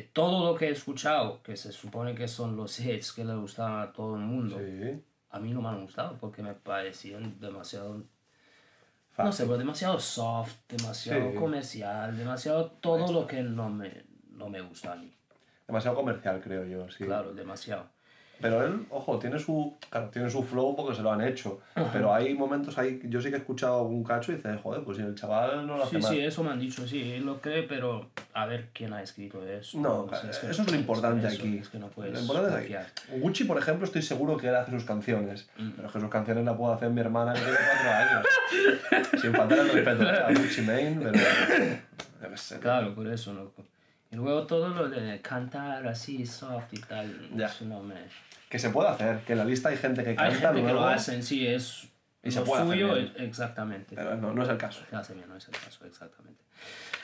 todo 0.02 0.52
lo 0.52 0.58
que 0.58 0.66
he 0.68 0.70
escuchado, 0.70 1.42
que 1.42 1.56
se 1.56 1.72
supone 1.72 2.14
que 2.14 2.28
son 2.28 2.56
los 2.56 2.78
hits 2.80 3.12
que 3.12 3.24
le 3.24 3.34
gustan 3.34 3.80
a 3.80 3.92
todo 3.92 4.14
el 4.16 4.22
mundo, 4.22 4.58
Sí. 4.58 5.00
a 5.30 5.38
mí 5.40 5.52
no 5.52 5.60
me 5.62 5.68
han 5.68 5.82
gustado 5.82 6.16
porque 6.18 6.42
me 6.42 6.54
parecían 6.54 7.38
demasiado. 7.40 8.02
No 9.18 9.32
sé, 9.32 9.44
pero 9.44 9.56
demasiado 9.56 9.98
soft, 9.98 10.54
demasiado 10.68 11.30
Sí. 11.30 11.36
comercial, 11.36 12.16
demasiado 12.16 12.70
todo 12.72 13.10
lo 13.12 13.26
que 13.26 13.42
no 13.42 13.70
me, 13.70 14.04
no 14.30 14.48
me 14.50 14.60
gusta 14.60 14.92
a 14.92 14.96
mí. 14.96 15.10
Demasiado 15.66 15.96
comercial, 15.96 16.40
creo 16.42 16.64
yo, 16.66 16.90
sí. 16.90 17.04
Claro, 17.04 17.32
demasiado. 17.32 17.88
Pero 18.40 18.64
él, 18.66 18.86
ojo, 18.90 19.18
tiene 19.18 19.38
su, 19.38 19.74
claro, 19.88 20.08
tiene 20.10 20.28
su 20.28 20.42
flow 20.42 20.76
porque 20.76 20.94
se 20.94 21.02
lo 21.02 21.10
han 21.10 21.22
hecho. 21.22 21.60
Pero 21.92 22.12
hay 22.12 22.34
momentos 22.34 22.76
ahí, 22.76 23.00
yo 23.04 23.20
sí 23.20 23.30
que 23.30 23.36
he 23.36 23.38
escuchado 23.38 23.80
algún 23.80 24.04
cacho 24.04 24.32
y 24.32 24.36
dices, 24.36 24.58
joder, 24.62 24.82
pues 24.84 24.98
si 24.98 25.02
el 25.02 25.14
chaval 25.14 25.66
no 25.66 25.76
lo 25.78 25.84
hace 25.84 25.96
Sí, 25.96 26.02
mal. 26.02 26.12
sí, 26.14 26.20
eso 26.20 26.44
me 26.44 26.50
han 26.50 26.60
dicho, 26.60 26.86
sí, 26.86 27.12
él 27.12 27.24
lo 27.24 27.40
cree, 27.40 27.62
pero 27.62 28.10
a 28.34 28.44
ver 28.46 28.68
quién 28.74 28.92
ha 28.92 29.02
escrito 29.02 29.42
eso. 29.46 29.78
No, 29.80 30.00
O 30.02 30.08
sea, 30.10 30.30
eso 30.30 30.62
es 30.62 30.70
lo 30.70 30.76
importante 30.76 31.26
eso, 31.26 31.36
aquí. 31.42 31.58
Es 31.58 31.68
que 31.70 31.78
no 31.78 31.88
puedes 31.88 32.12
lo 32.12 32.20
importante 32.20 32.70
es 32.70 32.76
aquí. 32.76 33.18
Gucci, 33.20 33.44
por 33.44 33.56
ejemplo, 33.58 33.86
estoy 33.86 34.02
seguro 34.02 34.36
que 34.36 34.48
él 34.48 34.56
hace 34.56 34.70
sus 34.70 34.84
canciones. 34.84 35.48
Mm. 35.56 35.70
Pero 35.76 35.88
es 35.88 35.92
que 35.94 36.00
sus 36.00 36.10
canciones 36.10 36.44
las 36.44 36.56
puede 36.56 36.74
hacer 36.74 36.90
mi 36.90 37.00
hermana 37.00 37.32
que 37.32 37.40
tiene 37.40 37.56
cuatro 37.56 37.90
años. 37.90 38.26
Sin 39.22 39.32
faltar 39.32 39.58
el 39.60 39.68
respeto 39.70 40.02
a 40.08 40.28
Gucci 40.28 40.60
Mane, 40.62 40.98
pero. 41.02 41.18
Claro, 42.60 42.94
por 42.94 43.06
eso, 43.06 43.32
loco. 43.32 43.64
Y 44.16 44.18
luego 44.18 44.46
todo 44.46 44.68
lo 44.70 44.88
de 44.88 45.20
cantar 45.20 45.87
así, 45.87 46.25
soft 46.25 46.73
y 46.73 46.80
tal, 46.80 47.28
Ya. 47.37 47.46
eso 47.49 47.66
no 47.66 47.82
me... 47.82 47.96
Que 48.49 48.58
se 48.58 48.70
puede 48.70 48.88
hacer, 48.88 49.18
que 49.26 49.32
en 49.32 49.38
la 49.40 49.44
lista 49.44 49.68
hay 49.68 49.76
gente 49.76 50.02
que 50.02 50.11
Hay 50.11 50.16
canta 50.16 50.32
gente 50.35 50.54
que 50.54 50.62
luego, 50.62 50.80
lo 50.80 50.87
hacen, 50.87 51.23
sí, 51.23 51.46
es 51.46 51.87
Y 52.23 52.30
se 52.30 52.38
lo 52.40 52.46
puede 52.46 52.62
hacer 52.62 52.73
suyo, 52.75 52.94
bien. 52.94 53.12
es- 53.14 53.23
exactamente. 53.23 53.94
Pero 53.94 54.16
no, 54.16 54.32
no 54.32 54.42
es 54.42 54.49
el 54.49 54.56
caso. 54.56 54.82
Se 54.88 54.96
hace 54.96 55.12
bien, 55.12 55.28
no 55.28 55.37
es 55.37 55.46
el 55.49 55.54
caso, 55.58 55.85
exactamente. 55.85 56.42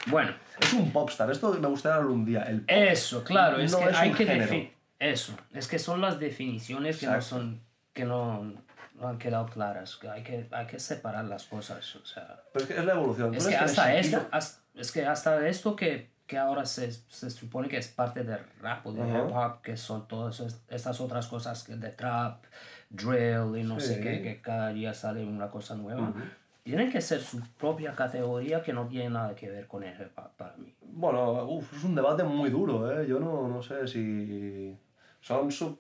Bueno, 0.07 0.35
Es 0.59 0.73
un 0.73 0.91
popstar, 0.91 1.31
esto 1.31 1.53
me 1.53 1.69
gustaría 1.69 1.97
hablar 1.97 2.11
un 2.13 2.25
día. 2.25 2.45
El 2.45 2.65
eso, 2.67 3.23
claro, 3.25 3.59
es 3.59 3.73
No 3.73 3.81
que 3.81 3.85
es 3.91 3.97
hay 3.99 4.13
que 4.13 4.25
definir... 4.25 4.73
Eso, 4.99 5.37
es 5.53 5.69
que 5.69 5.79
son 5.79 6.01
las 6.01 6.19
definiciones 6.19 6.97
que 6.99 7.07
no 7.07 7.17
Exacto. 7.17 7.37
son... 7.37 7.61
que 7.93 8.07
no, 8.07 8.55
no 8.95 9.09
han 9.09 9.19
quedado 9.19 9.45
claras, 9.47 9.97
que 9.97 10.09
hay, 10.09 10.23
que 10.23 10.47
hay 10.51 10.67
que 10.67 10.79
separar 10.81 11.27
las 11.27 11.45
cosas, 11.45 11.95
o 11.97 12.07
sea... 12.07 12.41
Pero 12.55 12.65
es 12.65 12.71
que 12.71 12.79
es 12.79 12.85
la 12.87 12.93
evolución. 12.95 13.33
¿Tú 13.33 13.37
Es 13.39 13.47
que 13.49 13.57
hasta 13.57 13.95
esto, 13.97 14.27
has- 14.31 14.63
es 14.77 14.93
que 14.93 15.05
hasta 15.05 15.47
esto 15.49 15.75
que, 15.77 16.12
que 16.33 16.39
ahora 16.39 16.65
se, 16.65 16.91
se 16.91 17.29
supone 17.29 17.69
que 17.69 17.77
es 17.77 17.89
parte 17.89 18.25
del 18.25 18.39
rap 18.63 18.87
o 18.87 18.93
del 18.95 19.03
Ajá. 19.03 19.19
hip 19.29 19.37
hop, 19.37 19.61
que 19.61 19.77
son 19.77 20.09
todas 20.09 20.41
es- 20.41 20.65
estas 20.71 20.99
otras 21.03 21.27
cosas 21.27 21.63
que 21.63 21.77
de 21.77 21.91
trap, 21.91 22.45
drill 22.89 23.55
y 23.59 23.65
no 23.65 23.79
sé 23.79 23.97
Sí. 23.97 24.01
qué, 24.01 24.23
que 24.23 24.41
cada 24.41 24.71
día 24.73 24.95
sale 24.95 25.27
una 25.27 25.51
cosa 25.51 25.75
nueva, 25.75 26.15
tienen 26.63 26.91
que 26.91 27.03
ser 27.03 27.21
su 27.21 27.39
propia 27.59 27.93
categoría 27.93 28.63
que 28.63 28.73
no 28.73 28.87
tiene 28.89 29.11
nada 29.11 29.35
que 29.35 29.51
ver 29.51 29.67
con 29.67 29.83
el 29.83 29.93
hip 30.01 30.17
hop 30.19 30.31
para 30.39 30.57
mí. 30.57 30.75
Bueno, 30.81 31.45
uf, 31.45 31.71
es 31.77 31.85
un 31.85 31.95
debate 31.95 32.25
muy 32.25 32.49
duro, 32.49 32.91
¿eh? 32.91 33.07
Yo 33.07 33.21
no, 33.21 33.47
no 33.47 33.61
sé 33.63 33.87
si 33.87 34.75
son 35.21 35.53
sub... 35.53 35.79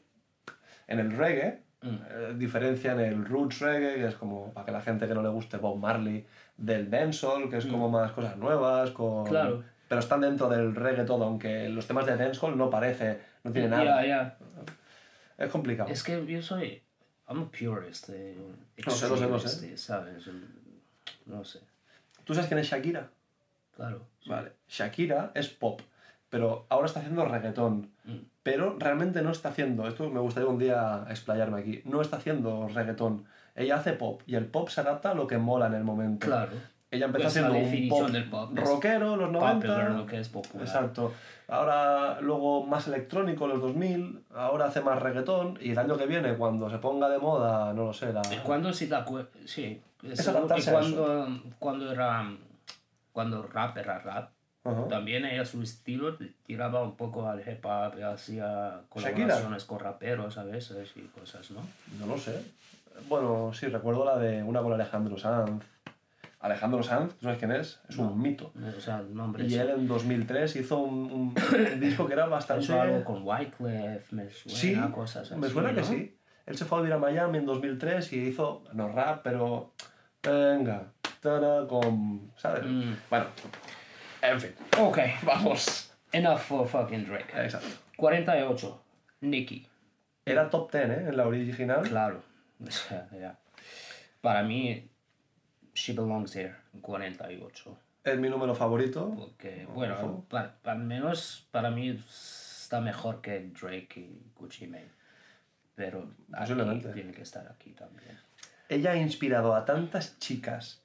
En 0.87 0.99
el 0.99 1.16
reggae, 1.16 1.62
Mm. 1.85 1.88
eh, 2.11 2.35
diferencian 2.37 3.00
el 3.00 3.25
roots 3.25 3.59
reggae, 3.59 3.94
que 3.97 4.06
es 4.06 4.14
como 4.14 4.52
para 4.52 4.66
que 4.66 4.71
la 4.73 4.80
gente 4.82 5.09
que 5.09 5.14
no 5.14 5.23
le 5.23 5.30
guste 5.30 5.56
Bob 5.56 5.78
Marley, 5.78 6.25
del 6.56 6.88
dancehall, 6.88 7.50
que 7.50 7.56
es 7.56 7.66
como 7.66 7.88
más 7.88 8.12
cosas 8.12 8.37
nuevas, 8.37 8.90
con... 8.92 9.23
Mm. 9.25 9.28
Claro. 9.28 9.64
Pero 9.93 10.01
están 10.01 10.23
dentro 10.23 10.49
del 10.49 10.75
reggae 10.75 11.05
todo, 11.05 11.25
aunque 11.25 11.69
los 11.69 11.87
temas 11.87 12.07
de 12.07 12.17
dancehall 12.17 12.57
no 12.57 12.71
parece, 12.71 13.21
no 13.45 13.53
tiene 13.53 13.69
nada. 13.69 14.01
Ya, 14.01 14.07
ya. 14.07 14.39
Es 15.37 15.51
complicado. 15.51 15.91
Es 15.91 16.03
que 16.03 16.25
yo 16.25 16.41
soy... 16.41 16.83
I'm 17.29 17.43
a 17.43 17.51
purist. 17.51 18.09
eh, 18.09 18.35
Lo 18.79 18.91
sé, 18.91 19.07
lo 19.07 19.17
sé, 19.19 19.29
lo 19.29 19.39
sé. 19.39 19.77
¿Sabes? 19.77 20.31
No 21.27 21.45
sé. 21.45 21.61
¿Tú 22.25 22.33
sabes 22.33 22.49
quién 22.49 22.59
es 22.61 22.69
Shakira? 22.69 23.11
Claro. 23.77 24.07
sí. 24.21 24.31
Vale. 24.31 24.53
Shakira 24.67 25.31
es 25.35 25.51
pop, 25.51 25.83
pero 26.31 26.65
ahora 26.71 26.87
está 26.87 27.01
haciendo 27.01 27.27
reggaetón. 27.27 27.91
Mm. 28.05 28.17
Pero 28.43 28.79
realmente 28.79 29.21
no 29.21 29.31
está 29.31 29.51
haciendo, 29.51 29.87
esto 29.87 30.09
me 30.09 30.21
gustaría 30.21 30.49
un 30.49 30.59
día 30.59 31.05
explayarme 31.11 31.61
aquí, 31.61 31.83
no 31.85 32.01
está 32.01 32.17
haciendo 32.17 32.67
reggaetón. 32.69 33.27
Ella 33.55 33.77
hace 33.77 33.93
pop 33.93 34.23
y 34.25 34.37
el 34.37 34.47
pop 34.47 34.71
se 34.71 34.81
adapta 34.81 35.11
a 35.11 35.15
lo 35.15 35.27
que 35.27 35.37
mola 35.37 35.67
en 35.67 35.75
el 35.75 35.85
momento. 35.85 36.27
Claro. 36.29 36.53
Ella 36.93 37.07
empezó 37.07 37.23
Pues 37.25 37.37
la 37.37 37.47
haciendo 37.49 37.69
un 37.69 37.89
pop, 37.89 38.11
del 38.11 38.29
pop 38.29 38.51
rockero, 38.55 39.17
los 39.17 39.33
90. 39.33 39.55
Popular, 39.67 39.91
lo 39.93 40.07
que 40.07 40.21
es 40.21 40.29
popular. 40.29 40.67
Exacto. 40.67 41.13
Ahora 41.49 42.21
luego 42.21 42.67
más 42.67 42.87
electrónico, 42.87 43.47
los 43.47 43.63
2000. 43.63 44.25
Ahora 44.35 44.67
hace 44.67 44.83
más 44.83 45.01
reggaetón. 45.01 45.59
Y 45.61 45.71
el 45.71 45.79
año 45.79 45.97
que 45.97 46.07
viene, 46.07 46.35
cuando 46.37 46.69
se 46.69 46.77
ponga 46.79 47.09
de 47.09 47.19
moda, 47.19 47.73
no 47.73 47.87
lo 47.87 47.93
sé, 47.95 48.13
la... 48.13 48.21
Cuando 48.45 48.75
sí 48.75 48.89
la 48.89 49.07
sí, 49.47 49.81
Es 50.03 50.29
adaptarse 50.29 50.71
que 50.71 50.77
a 50.77 50.81
cuando, 50.81 51.29
cuando 51.59 51.91
era 51.93 52.31
cuando 53.13 53.43
rap 53.43 53.77
era 53.79 53.99
rap, 53.99 54.31
Ajá. 54.65 54.89
también 54.89 55.25
ella 55.25 55.45
su 55.47 55.63
estilo 55.63 56.17
tiraba 56.45 56.83
un 56.83 56.97
poco 56.97 57.27
al 57.27 57.41
hip 57.41 57.65
hop, 57.65 58.03
hacía 58.05 58.81
Shakira. 58.95 59.13
colaboraciones 59.13 59.65
con 59.65 59.79
raperos 59.79 60.37
a 60.37 60.45
veces 60.45 60.93
y 60.97 61.01
cosas, 61.19 61.51
¿no? 61.51 61.61
No 61.99 62.07
lo 62.07 62.19
sé. 62.19 62.39
Bueno, 63.09 63.51
sí, 63.55 63.67
recuerdo 63.67 64.05
la 64.05 64.19
de 64.19 64.43
una 64.43 64.61
con 64.61 64.73
Alejandro 64.75 65.17
Sanz. 65.17 65.65
Alejandro 66.43 66.83
Sanz, 66.83 67.15
¿tú 67.15 67.23
sabes 67.23 67.39
quién 67.39 67.53
es? 67.53 67.81
Es 67.89 67.97
un 67.97 68.21
mito. 68.21 68.53
O 68.77 68.81
sea, 68.81 68.99
el 68.99 69.15
nombre 69.15 69.47
Y 69.47 69.55
él 69.55 69.71
en 69.71 69.87
2003 69.87 70.57
hizo 70.57 70.79
un, 70.79 71.35
disco 71.81 72.07
que 72.07 72.15
era 72.15 72.27
bastante... 72.27 72.65
Hizo 72.65 72.81
algo 72.81 73.05
con 73.05 73.23
Wyclef, 73.25 74.13
me 74.13 74.29
suena, 74.29 74.59
Sí, 74.59 74.77
cosas 74.93 75.31
así. 75.31 75.41
me 75.41 75.49
suena 75.49 75.73
que 75.73 75.85
sí. 75.85 76.19
Él 76.45 76.57
se 76.59 76.65
fue 76.65 76.79
a 76.79 76.81
vivir 76.83 76.95
a 76.95 76.99
Miami 76.99 77.39
en 77.39 77.47
2003 77.47 78.13
y 78.13 78.19
hizo, 78.27 78.65
no 78.73 78.89
rap, 78.89 79.21
pero... 79.23 79.73
Venga, 80.21 80.93
con... 81.69 82.33
¿Sabes? 82.37 82.65
Mm. 82.67 82.95
Bueno, 83.09 83.27
en 84.23 84.41
fin, 84.41 84.51
Ok, 84.81 84.99
vamos. 85.25 85.93
enough 86.11 86.41
for 86.41 86.67
fucking 86.67 87.07
Drake. 87.07 87.33
Exacto. 87.45 87.69
48, 87.97 88.85
Nicki. 89.21 89.69
Era 90.25 90.51
top 90.51 90.73
10, 90.73 90.85
¿eh? 90.85 91.05
En 91.09 91.17
la 91.17 91.27
original. 91.27 91.83
Claro. 91.83 92.23
O 92.65 92.71
sea, 92.71 93.09
ya. 93.13 93.41
Para 94.21 94.45
mí, 94.45 94.92
She 95.75 95.93
Belongs 95.95 96.35
Here, 96.37 96.55
48. 96.81 97.79
Es 98.05 98.19
mi 98.19 98.29
número 98.29 98.55
favorito. 98.55 99.12
Porque, 99.17 99.67
bueno, 99.73 99.95
Ojo. 99.95 100.25
pa- 100.29 100.55
al 100.64 100.79
menos 100.81 101.47
para 101.50 101.71
mí 101.71 101.88
está 102.09 102.81
mejor 102.81 103.21
que 103.21 103.50
Drake 103.61 104.00
y 104.00 104.21
Gucci 104.37 104.67
Mane. 104.67 104.91
Pero 105.75 106.11
aquí 106.33 106.52
tiene 106.95 107.12
que 107.12 107.23
estar 107.23 107.47
aquí 107.49 107.71
también. 107.71 108.19
Ella 108.69 108.93
ha 108.93 108.97
inspirado 108.97 109.55
a 109.55 109.64
tantas 109.64 110.19
chicas, 110.19 110.83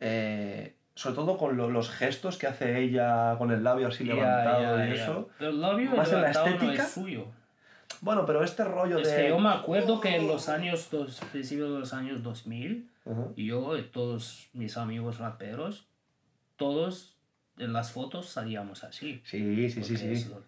eh, 0.00 0.74
sobre 0.94 1.14
todo 1.16 1.36
con 1.36 1.56
lo- 1.56 1.70
los 1.70 1.90
gestos 1.90 2.38
que 2.38 2.46
hace 2.46 2.78
ella 2.80 3.36
con 3.38 3.50
el 3.50 3.62
labio 3.62 3.88
así 3.88 4.04
levantado 4.04 4.84
y 4.86 4.92
eso. 4.92 5.28
Pero 5.38 5.50
el 5.50 5.60
labio 5.60 5.90
Más 5.90 6.10
en 6.12 6.22
la 6.22 6.32
no 6.32 6.46
estética. 6.46 6.82
es 6.84 6.90
suyo. 6.90 7.26
Bueno, 8.00 8.24
pero 8.26 8.42
este 8.44 8.64
rollo 8.64 8.98
Es 8.98 9.08
de... 9.10 9.16
que 9.16 9.28
yo 9.28 9.38
me 9.38 9.48
acuerdo 9.50 10.00
que 10.00 10.14
en 10.16 10.26
los 10.26 10.48
años, 10.48 10.88
dos, 10.90 11.20
principios 11.32 11.72
de 11.72 11.78
los 11.80 11.92
años 11.92 12.22
2000, 12.22 12.90
Ujú. 13.04 13.34
yo 13.36 13.76
y 13.78 13.82
todos 13.84 14.48
mis 14.52 14.76
amigos 14.76 15.18
raperos, 15.18 15.86
todos 16.56 17.16
en 17.58 17.72
las 17.72 17.92
fotos 17.92 18.26
salíamos 18.26 18.84
así. 18.84 19.20
Sí, 19.24 19.70
sí, 19.70 19.82
sí, 19.82 19.96
sí. 19.96 20.06
es 20.12 20.26
lo- 20.28 20.42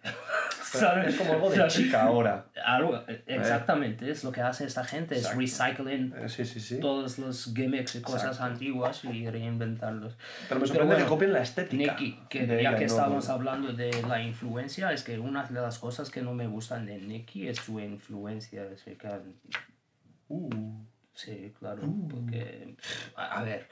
¿sabes? 0.79 1.07
Es 1.13 1.15
como 1.17 1.33
algo 1.33 1.49
de 1.49 1.67
chica 1.67 2.03
ahora. 2.03 2.45
algo- 2.65 3.03
exactamente, 3.27 4.09
es 4.11 4.23
lo 4.23 4.31
que 4.31 4.41
hace 4.41 4.65
esta 4.65 4.83
gente, 4.83 5.15
es 5.15 5.21
Exacto. 5.21 5.39
recycling 5.39 6.13
Eh, 6.17 6.29
Sí, 6.29 6.45
sí, 6.45 6.59
sí. 6.59 6.79
todos 6.79 7.17
los 7.19 7.53
gimmicks 7.55 7.95
y 7.95 8.01
cosas 8.01 8.39
antiguas 8.41 9.03
y 9.05 9.29
reinventarlos. 9.29 10.17
Pero 10.47 10.59
me 10.61 10.67
sorprende 10.67 10.93
bueno, 10.93 11.05
que 11.05 11.09
copien 11.09 11.33
la 11.33 11.41
estética. 11.41 11.93
Nicky, 11.93 12.19
que 12.29 12.45
de 12.45 12.55
ya 12.63 12.69
ella, 12.69 12.75
que 12.77 12.85
¿no? 12.85 12.91
estábamos 12.91 13.29
hablando 13.29 13.73
de 13.73 13.91
la 14.07 14.21
influencia, 14.21 14.91
es 14.93 15.03
que 15.03 15.17
una 15.19 15.43
de 15.45 15.59
las 15.61 15.79
cosas 15.79 16.09
que 16.11 16.21
no 16.21 16.33
me 16.33 16.47
gustan 16.47 16.85
de 16.85 16.97
Nicky 16.97 17.47
es 17.47 17.57
su 17.57 17.79
influencia. 17.79 18.63
Es 18.65 18.83
que, 18.83 18.97
Uh, 20.31 20.83
sí, 21.13 21.51
claro, 21.57 21.81
porque, 22.09 22.75
pff, 22.77 23.17
a, 23.17 23.39
a 23.39 23.43
ver, 23.43 23.67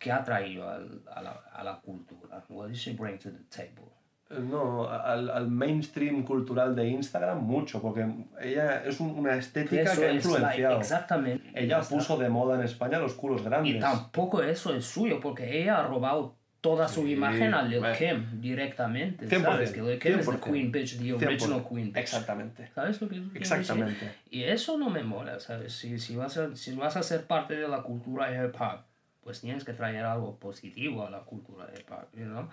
¿qué 0.00 0.10
ha 0.10 0.24
traído 0.24 0.68
a, 0.68 0.78
la, 1.22 1.30
a 1.52 1.62
la 1.62 1.80
cultura? 1.80 2.42
What 2.48 2.68
did 2.68 2.74
she 2.76 2.94
bring 2.94 3.16
to 3.20 3.30
the 3.30 3.44
table? 3.48 3.92
No, 4.40 4.88
al, 4.88 5.28
al 5.30 5.48
mainstream 5.48 6.22
cultural 6.24 6.74
de 6.74 6.88
Instagram 6.88 7.38
mucho, 7.42 7.80
porque 7.82 8.06
ella 8.40 8.82
es 8.84 9.00
un- 9.00 9.10
una 9.18 9.36
estética 9.36 9.82
Eso 9.82 10.00
que 10.00 10.06
ha 10.06 10.10
es 10.10 10.24
influenciado. 10.24 10.78
exactamente. 10.80 11.50
Ella 11.54 11.80
está. 11.80 11.94
puso 11.94 12.16
de 12.16 12.28
moda 12.28 12.56
en 12.56 12.62
España 12.64 12.98
los 12.98 13.14
culos 13.14 13.42
grandes. 13.44 13.74
Y 13.76 13.78
tampoco 13.78 14.42
eso 14.42 14.74
es 14.74 14.84
suyo, 14.84 15.20
porque 15.20 15.62
ella 15.62 15.78
ha 15.80 15.86
robado 15.86 16.34
toda 16.60 16.86
su 16.88 17.02
Sí, 17.02 17.12
imagen 17.14 17.54
a 17.54 17.62
Lil 17.62 17.80
bueno. 17.80 17.96
Kim 17.98 18.40
directamente. 18.40 19.26
100%, 19.28 19.42
¿Sabes? 19.42 19.72
Que 19.72 19.82
Lil 19.82 19.98
Kim 19.98 20.18
es 20.20 20.26
the 20.26 20.32
100%. 20.32 20.40
Queen 20.52 20.70
Bitch, 20.72 20.96
the 20.98 21.04
100%. 21.04 21.26
original 21.26 21.64
Queen 21.68 21.86
Bitch. 21.92 21.96
Exactamente. 22.02 22.70
¿Sabes 22.74 23.02
lo 23.02 23.08
que 23.08 23.16
decir? 23.16 23.30
Exactamente. 23.36 24.12
Y 24.30 24.44
eso 24.44 24.78
no 24.78 24.88
me 24.88 25.02
mola, 25.02 25.40
¿sabes? 25.40 25.72
Si, 25.72 25.98
si, 25.98 26.14
vas 26.14 26.36
a, 26.38 26.54
si 26.54 26.74
vas 26.76 26.96
a 26.96 27.02
ser 27.02 27.26
parte 27.26 27.56
de 27.56 27.66
la 27.66 27.82
cultura 27.82 28.30
hip 28.32 28.54
hop, 28.60 28.78
pues 29.24 29.40
tienes 29.40 29.64
que 29.64 29.72
traer 29.72 30.04
algo 30.04 30.36
positivo 30.36 31.04
a 31.06 31.10
la 31.10 31.20
cultura 31.20 31.66
hip 31.76 31.90
hop, 31.90 32.06
you 32.16 32.24
know? 32.26 32.48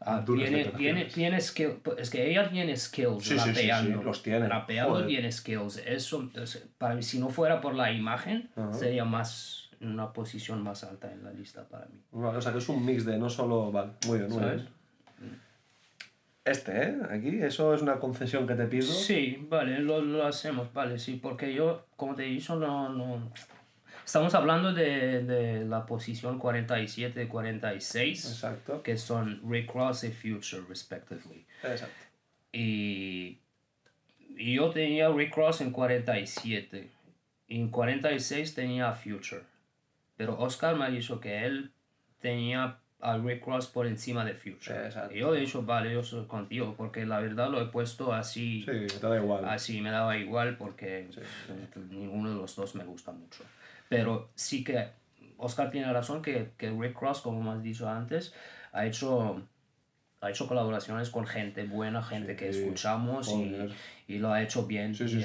Ah, 0.00 0.22
tiene, 0.26 0.64
tiene, 0.76 1.04
tiene 1.06 1.40
skill, 1.40 1.78
es 1.96 2.10
que 2.10 2.30
ella 2.30 2.48
tiene 2.50 2.76
skills 2.76 3.24
Sí, 3.24 3.30
sí, 3.30 3.38
sí, 3.38 3.44
sí, 3.54 3.68
rapeando. 3.68 4.02
los 4.02 4.22
tiene. 4.22 4.46
Rapeando 4.48 4.92
Joder. 4.92 5.06
tiene 5.06 5.32
skills. 5.32 5.78
Eso, 5.86 6.28
es- 6.34 6.66
para 6.78 6.94
mí, 6.94 7.02
si 7.02 7.18
no 7.18 7.28
fuera 7.30 7.60
por 7.60 7.74
la 7.74 7.90
imagen, 7.90 8.50
Ajá. 8.56 8.72
sería 8.74 9.04
más 9.04 9.70
en 9.80 9.88
una 9.88 10.12
posición 10.12 10.62
más 10.62 10.84
alta 10.84 11.10
en 11.12 11.24
la 11.24 11.32
lista 11.32 11.66
para 11.68 11.86
mí. 11.86 11.98
Vale, 12.12 12.38
o 12.38 12.40
sea 12.42 12.52
que 12.52 12.58
es 12.58 12.68
un 12.68 12.84
mix 12.84 13.04
de 13.06 13.18
no 13.18 13.28
solo. 13.30 13.72
Vale, 13.72 13.92
muy 14.06 14.18
bien, 14.18 14.30
muy 14.30 14.38
¿Sabes? 14.40 14.62
bien. 14.62 14.76
Este, 16.44 16.70
¿eh? 16.90 16.96
Aquí, 17.10 17.28
eso 17.42 17.74
es 17.74 17.82
una 17.82 17.98
concesión 17.98 18.46
que 18.46 18.54
te 18.54 18.66
pido. 18.66 18.86
Sí, 18.86 19.44
vale, 19.50 19.80
lo, 19.80 20.00
lo 20.00 20.24
hacemos, 20.24 20.72
vale, 20.72 20.98
sí, 20.98 21.18
porque 21.20 21.52
yo, 21.52 21.86
como 21.96 22.14
te 22.14 22.22
he 22.24 22.28
dicho, 22.28 22.54
no, 22.54 22.88
no... 22.90 23.32
Estamos 24.06 24.36
hablando 24.36 24.72
de, 24.72 25.24
de 25.24 25.64
la 25.64 25.84
posición 25.84 26.38
47 26.38 27.26
46, 27.26 28.24
Exacto. 28.24 28.80
que 28.84 28.96
son 28.96 29.42
Rick 29.50 29.74
Ross 29.74 30.04
y 30.04 30.12
Future, 30.12 30.62
respectively. 30.68 31.44
Exacto. 31.64 32.04
Y, 32.52 33.40
y 34.36 34.54
yo 34.54 34.70
tenía 34.70 35.08
Rick 35.08 35.36
Ross 35.36 35.60
en 35.60 35.72
47, 35.72 36.88
y 37.48 37.60
en 37.60 37.68
46 37.68 38.54
tenía 38.54 38.92
Future. 38.92 39.42
Pero 40.16 40.38
Oscar 40.38 40.76
me 40.76 40.84
ha 40.84 40.88
dicho 40.88 41.18
que 41.20 41.44
él 41.44 41.72
tenía 42.20 42.78
a 43.00 43.18
Rick 43.18 43.44
Ross 43.44 43.66
por 43.66 43.88
encima 43.88 44.24
de 44.24 44.34
Future. 44.34 44.86
Exacto. 44.86 45.16
Y 45.16 45.18
yo 45.18 45.34
he 45.34 45.40
dicho, 45.40 45.62
vale, 45.64 45.92
yo 45.92 46.04
soy 46.04 46.26
contigo, 46.26 46.74
porque 46.76 47.04
la 47.04 47.18
verdad 47.18 47.50
lo 47.50 47.60
he 47.60 47.66
puesto 47.66 48.12
así... 48.12 48.62
Sí, 48.62 48.86
te 48.86 49.06
da 49.06 49.16
igual. 49.16 49.44
Así 49.46 49.80
me 49.80 49.90
daba 49.90 50.16
igual 50.16 50.56
porque 50.56 51.00
eh, 51.00 51.68
ninguno 51.90 52.30
de 52.30 52.36
los 52.36 52.54
dos 52.54 52.76
me 52.76 52.84
gusta 52.84 53.10
mucho. 53.10 53.42
Pero 53.88 54.30
sí 54.34 54.64
que 54.64 54.88
Oscar 55.38 55.70
tiene 55.70 55.92
razón 55.92 56.22
que, 56.22 56.50
que 56.56 56.70
Rick 56.70 57.00
Ross, 57.00 57.20
como 57.20 57.52
has 57.52 57.62
dicho 57.62 57.88
antes, 57.88 58.34
ha 58.72 58.86
hecho, 58.86 59.42
ha 60.20 60.30
hecho 60.30 60.46
colaboraciones 60.48 61.10
con 61.10 61.26
gente 61.26 61.64
buena, 61.64 62.02
gente 62.02 62.36
que 62.36 62.52
Sí, 62.52 62.60
escuchamos 62.62 63.28
joder. 63.28 63.70
y, 64.08 64.14
y 64.14 64.18
lo 64.18 64.32
ha 64.32 64.42
hecho 64.42 64.66
bien. 64.66 64.94
Sí, 64.94 65.08
sí. 65.08 65.24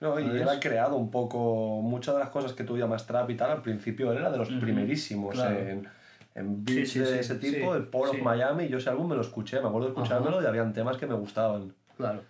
No, 0.00 0.20
y 0.20 0.24
él 0.24 0.48
ha 0.48 0.60
creado 0.60 0.96
un 0.96 1.10
poco 1.10 1.80
muchas 1.82 2.14
de 2.14 2.20
las 2.20 2.30
cosas 2.30 2.52
que 2.52 2.62
tú 2.62 2.76
llamas 2.76 3.06
trap 3.06 3.30
y 3.30 3.36
tal. 3.36 3.50
Al 3.50 3.62
principio 3.62 4.12
él 4.12 4.18
era 4.18 4.30
de 4.30 4.38
los 4.38 4.48
primerísimos 4.48 5.34
claro. 5.34 5.58
en, 5.58 5.88
en 6.36 6.64
beats 6.64 6.94
de 6.94 7.18
ese 7.18 7.34
tipo, 7.36 7.74
el 7.74 7.84
Port 7.84 8.12
sí. 8.12 8.18
of 8.18 8.22
Miami. 8.22 8.68
Yo 8.68 8.78
ese 8.78 8.90
álbum 8.90 9.08
me 9.08 9.16
lo 9.16 9.22
escuché, 9.22 9.60
me 9.60 9.66
acuerdo 9.66 9.88
de 9.88 9.94
escuchármelo 9.94 10.40
y 10.40 10.46
habían 10.46 10.72
temas 10.72 10.96
que 10.98 11.06
me 11.06 11.14
gustaban. 11.14 11.74
Claro, 11.96 12.22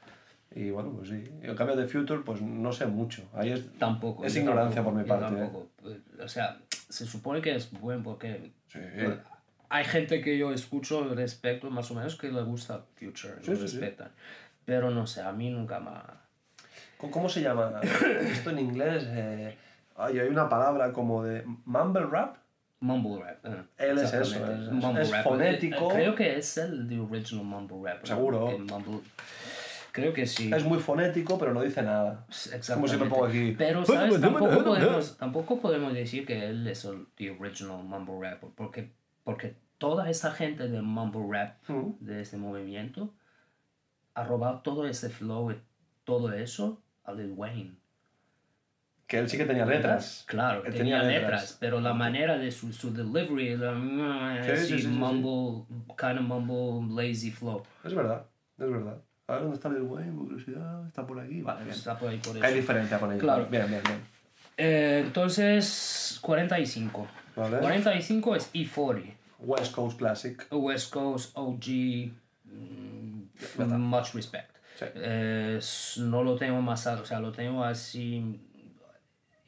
Y 0.54 0.70
bueno, 0.70 0.90
pues 0.96 1.10
sí. 1.10 1.24
En 1.42 1.54
cambio 1.54 1.76
de 1.76 1.86
Future, 1.86 2.22
pues 2.24 2.40
no 2.40 2.72
sé 2.72 2.86
mucho. 2.86 3.22
Ahí 3.34 3.52
es. 3.52 3.70
tampoco. 3.78 4.24
Es 4.24 4.34
ignorancia 4.36 4.82
tampoco, 4.82 4.94
por 4.96 5.02
mi 5.04 5.08
parte, 5.08 5.34
¿eh? 5.34 5.38
tampoco. 5.38 5.68
O 6.24 6.28
sea, 6.28 6.58
se 6.88 7.04
supone 7.06 7.40
que 7.42 7.54
es 7.54 7.70
bueno 7.72 8.02
porque 8.02 8.52
Sí. 8.68 8.78
hay 9.68 9.84
gente 9.84 10.20
que 10.22 10.38
yo 10.38 10.52
escucho 10.52 11.14
respecto 11.14 11.70
más 11.70 11.90
o 11.90 11.94
menos 11.94 12.16
que 12.16 12.30
le 12.32 12.42
gusta 12.42 12.82
Future, 12.96 13.34
Sí, 13.42 13.50
lo 13.50 13.56
sí, 13.56 13.62
respetan. 13.62 14.10
Pero 14.64 14.90
no 14.90 15.06
sé, 15.06 15.22
a 15.22 15.32
mí 15.32 15.50
nunca 15.50 15.76
ha... 15.76 16.20
¿Cómo- 16.96 17.12
¿Cómo 17.12 17.28
se 17.28 17.42
llama 17.42 17.80
esto 18.32 18.50
en 18.50 18.58
inglés? 18.58 19.04
Eh, 19.06 19.56
ay, 19.96 20.18
hay 20.18 20.28
una 20.28 20.48
palabra 20.48 20.92
como 20.92 21.22
de 21.24 21.44
mumble 21.66 22.06
rap. 22.06 22.36
Mumble 22.80 23.22
rap. 23.24 23.44
eh, 23.44 23.62
Él 23.78 23.98
es 23.98 24.12
eso, 24.12 24.50
es- 24.52 24.70
Mumble 24.72 25.02
es 25.02 25.10
rap. 25.10 25.24
fonético. 25.24 25.90
Eh, 25.90 25.94
Creo 25.94 26.14
que 26.14 26.36
es 26.38 26.58
el 26.58 26.88
de 26.88 27.00
original 27.00 27.44
mumble 27.44 27.90
rap. 27.92 28.04
Seguro. 28.06 28.50
Mumble- 28.58 29.00
Creo 29.92 30.12
que 30.12 30.26
sí. 30.26 30.50
Es 30.52 30.64
muy 30.64 30.78
fonético, 30.78 31.38
pero 31.38 31.52
no 31.54 31.62
dice 31.62 31.82
nada. 31.82 32.24
Exactamente. 32.28 32.74
como 32.74 32.88
si 32.88 32.96
me 32.96 33.06
pongo 33.06 33.24
aquí. 33.26 33.54
Pero, 33.56 33.84
¿sabes? 33.84 34.20
Tampoco 34.20 34.64
podemos, 34.64 35.16
tampoco 35.16 35.60
podemos 35.60 35.92
decir 35.94 36.26
que 36.26 36.46
él 36.46 36.66
es 36.66 36.84
el 36.84 37.06
the 37.16 37.30
original 37.30 37.82
mumble 37.82 38.18
rap. 38.20 38.42
Porque, 38.54 38.92
porque 39.24 39.56
toda 39.78 40.08
esa 40.10 40.32
gente 40.32 40.68
del 40.68 40.82
mumble 40.82 41.26
rap, 41.30 41.56
Mm. 41.68 41.92
de 42.00 42.20
este 42.22 42.36
movimiento, 42.36 43.14
ha 44.14 44.24
robado 44.24 44.60
todo 44.60 44.86
ese 44.86 45.08
flow 45.08 45.50
y 45.52 45.56
todo 46.04 46.32
eso 46.32 46.82
a 47.04 47.12
Lil 47.12 47.32
Wayne. 47.36 47.76
Que 49.06 49.18
él 49.18 49.28
sí 49.30 49.38
que 49.38 49.46
tenía 49.46 49.64
letras. 49.64 50.24
Claro, 50.28 50.62
Él 50.66 50.74
tenía, 50.74 51.02
letras, 51.02 51.56
pero 51.58 51.80
la 51.80 51.94
manera 51.94 52.36
de 52.36 52.50
su, 52.50 52.74
su 52.74 52.92
delivery, 52.92 53.56
Sí, 53.56 54.50
así, 54.50 54.66
sí, 54.66 54.72
sí, 54.74 54.82
sí, 54.82 54.88
mumble, 54.88 55.64
kind 55.96 56.18
of 56.18 56.24
mumble, 56.44 56.94
lazy 57.02 57.30
flow. 57.30 57.62
Es 57.84 57.94
verdad, 57.94 58.26
es 58.58 58.70
verdad. 58.70 59.02
A 59.28 59.32
ver, 59.34 59.42
¿dónde 59.42 59.56
está 59.56 59.68
Lil 59.68 59.82
Wayne? 59.82 60.12
Por 60.12 60.26
curiosidad, 60.26 60.86
está 60.86 61.06
por 61.06 61.20
aquí. 61.20 61.42
Vale, 61.42 61.64
bien. 61.64 61.76
Está 61.76 61.98
por 61.98 62.08
ahí 62.08 62.16
por 62.16 62.34
eso. 62.34 62.46
Hay 62.46 62.54
diferencia 62.54 62.98
con 62.98 63.10
ellos. 63.10 63.22
Claro. 63.22 63.46
Bien, 63.50 63.66
bien, 63.68 63.82
bien. 63.84 64.00
Eh, 64.56 65.02
entonces, 65.04 66.18
45. 66.22 67.06
Vale. 67.36 67.58
45 67.58 68.36
es 68.36 68.52
E40. 68.54 69.14
West 69.40 69.74
Coast 69.74 69.98
Classic. 69.98 70.46
West 70.50 70.92
Coast, 70.92 71.36
OG, 71.36 72.10
much 73.78 74.14
respect. 74.14 74.50
Sí. 74.78 74.86
Eh, 74.94 75.60
no 75.98 76.22
lo 76.22 76.36
tengo 76.36 76.62
más 76.62 76.86
alto, 76.86 77.02
o 77.02 77.06
sea, 77.06 77.20
lo 77.20 77.30
tengo 77.30 77.62
así. 77.62 78.40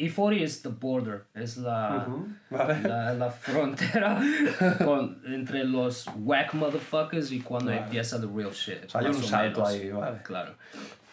E40 0.09 0.41
es 0.43 0.63
the 0.63 0.69
border, 0.71 1.25
es 1.35 1.57
la, 1.59 2.07
Ujú, 2.09 2.29
Vale. 2.51 2.81
la, 2.89 3.13
la 3.15 3.31
frontera 3.31 4.19
con- 4.85 5.21
entre 5.27 5.65
los 5.65 6.07
whack 6.17 6.55
motherfuckers 6.55 7.31
y 7.33 7.41
cuando 7.41 7.71
Vale. 7.71 7.83
empieza 7.85 8.19
the 8.21 8.27
real 8.27 8.51
shit. 8.53 8.85
O 8.87 8.89
sea, 8.89 9.01
hay 9.03 9.07
un 9.09 9.15
salto 9.23 9.61
menos. 9.61 9.69
ahí, 9.75 9.91
vale. 9.91 10.23
Claro. 10.23 10.55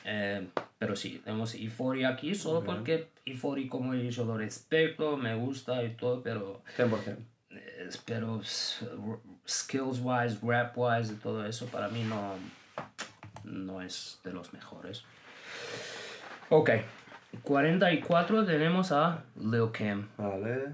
Eh, 0.05 0.47
pero 0.79 0.95
sí, 0.95 1.21
tenemos 1.23 1.53
E40 1.55 2.07
aquí 2.13 2.33
solo 2.33 2.63
porque 2.63 3.09
E40, 3.25 3.67
como 3.67 3.93
dicho, 3.93 4.23
lo 4.23 4.37
respeto, 4.37 5.17
me 5.17 5.35
gusta 5.35 5.83
y 5.83 5.89
todo, 5.95 6.21
pero 6.23 6.61
100%. 6.77 7.17
eh, 7.51 7.89
pero 8.05 8.39
skills 9.45 9.99
wise, 10.01 10.37
rap 10.41 10.77
wise 10.77 11.11
y 11.11 11.15
todo 11.17 11.45
eso 11.45 11.65
para 11.67 11.89
mí 11.89 12.03
no, 12.03 12.35
no 13.43 13.81
es 13.81 14.19
de 14.23 14.31
los 14.31 14.53
mejores. 14.53 15.03
Ok, 16.49 16.69
44 17.43 18.45
tenemos 18.45 18.91
a 18.91 19.23
Lil 19.35 19.71
Kim. 19.71 20.07
Vale. 20.17 20.73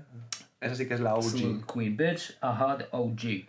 Esa 0.59 0.75
sí 0.75 0.87
que 0.87 0.93
es 0.93 0.99
la 1.01 1.15
OG. 1.15 1.65
Queen 1.71 1.97
Bitch, 1.97 2.37
ajá, 2.41 2.77
de 2.77 2.87
OG. 2.91 3.47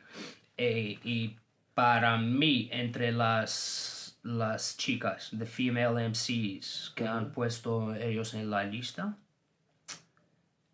Eh, 0.57 0.99
y 1.05 1.37
para 1.75 2.17
mí, 2.19 2.69
entre 2.73 3.13
las, 3.13 4.19
las 4.23 4.77
chicas 4.77 5.29
de 5.33 5.47
female 5.47 6.09
MCs 6.09 6.93
que 6.95 7.07
han 7.07 7.31
puesto 7.33 7.95
ellos 7.95 8.35
en 8.35 8.51
la 8.51 8.65
lista, 8.65 9.17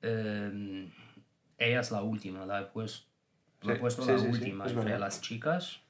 eh, 0.03 0.89
ella 1.59 1.81
es 1.81 1.91
la 1.91 2.03
última, 2.03 2.47
la 2.47 2.61
he, 2.63 2.65
pues- 2.67 3.07
la 3.63 3.73
he 3.73 3.77
Sí, 3.77 3.81
puesto 3.81 4.03
sí, 4.03 4.11
la 4.13 4.19
sí, 4.19 4.25
sí, 4.25 4.31
última 4.31 4.67
entre 4.67 4.99
las 4.99 5.21
chicas, 5.21 5.81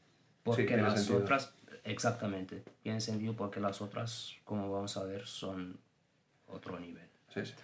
porque 0.42 0.76
las 0.76 0.94
sentido. 1.04 1.20
otras, 1.20 1.54
exactamente, 1.84 2.64
tiene 2.82 3.00
sentido 3.00 3.34
porque 3.34 3.60
las 3.60 3.80
otras, 3.80 4.34
como 4.44 4.70
vamos 4.70 4.96
a 4.96 5.04
ver, 5.04 5.26
son 5.26 5.78
otro 6.52 6.78
nivel. 6.78 7.06
Sí, 7.32 7.44
sí. 7.44 7.54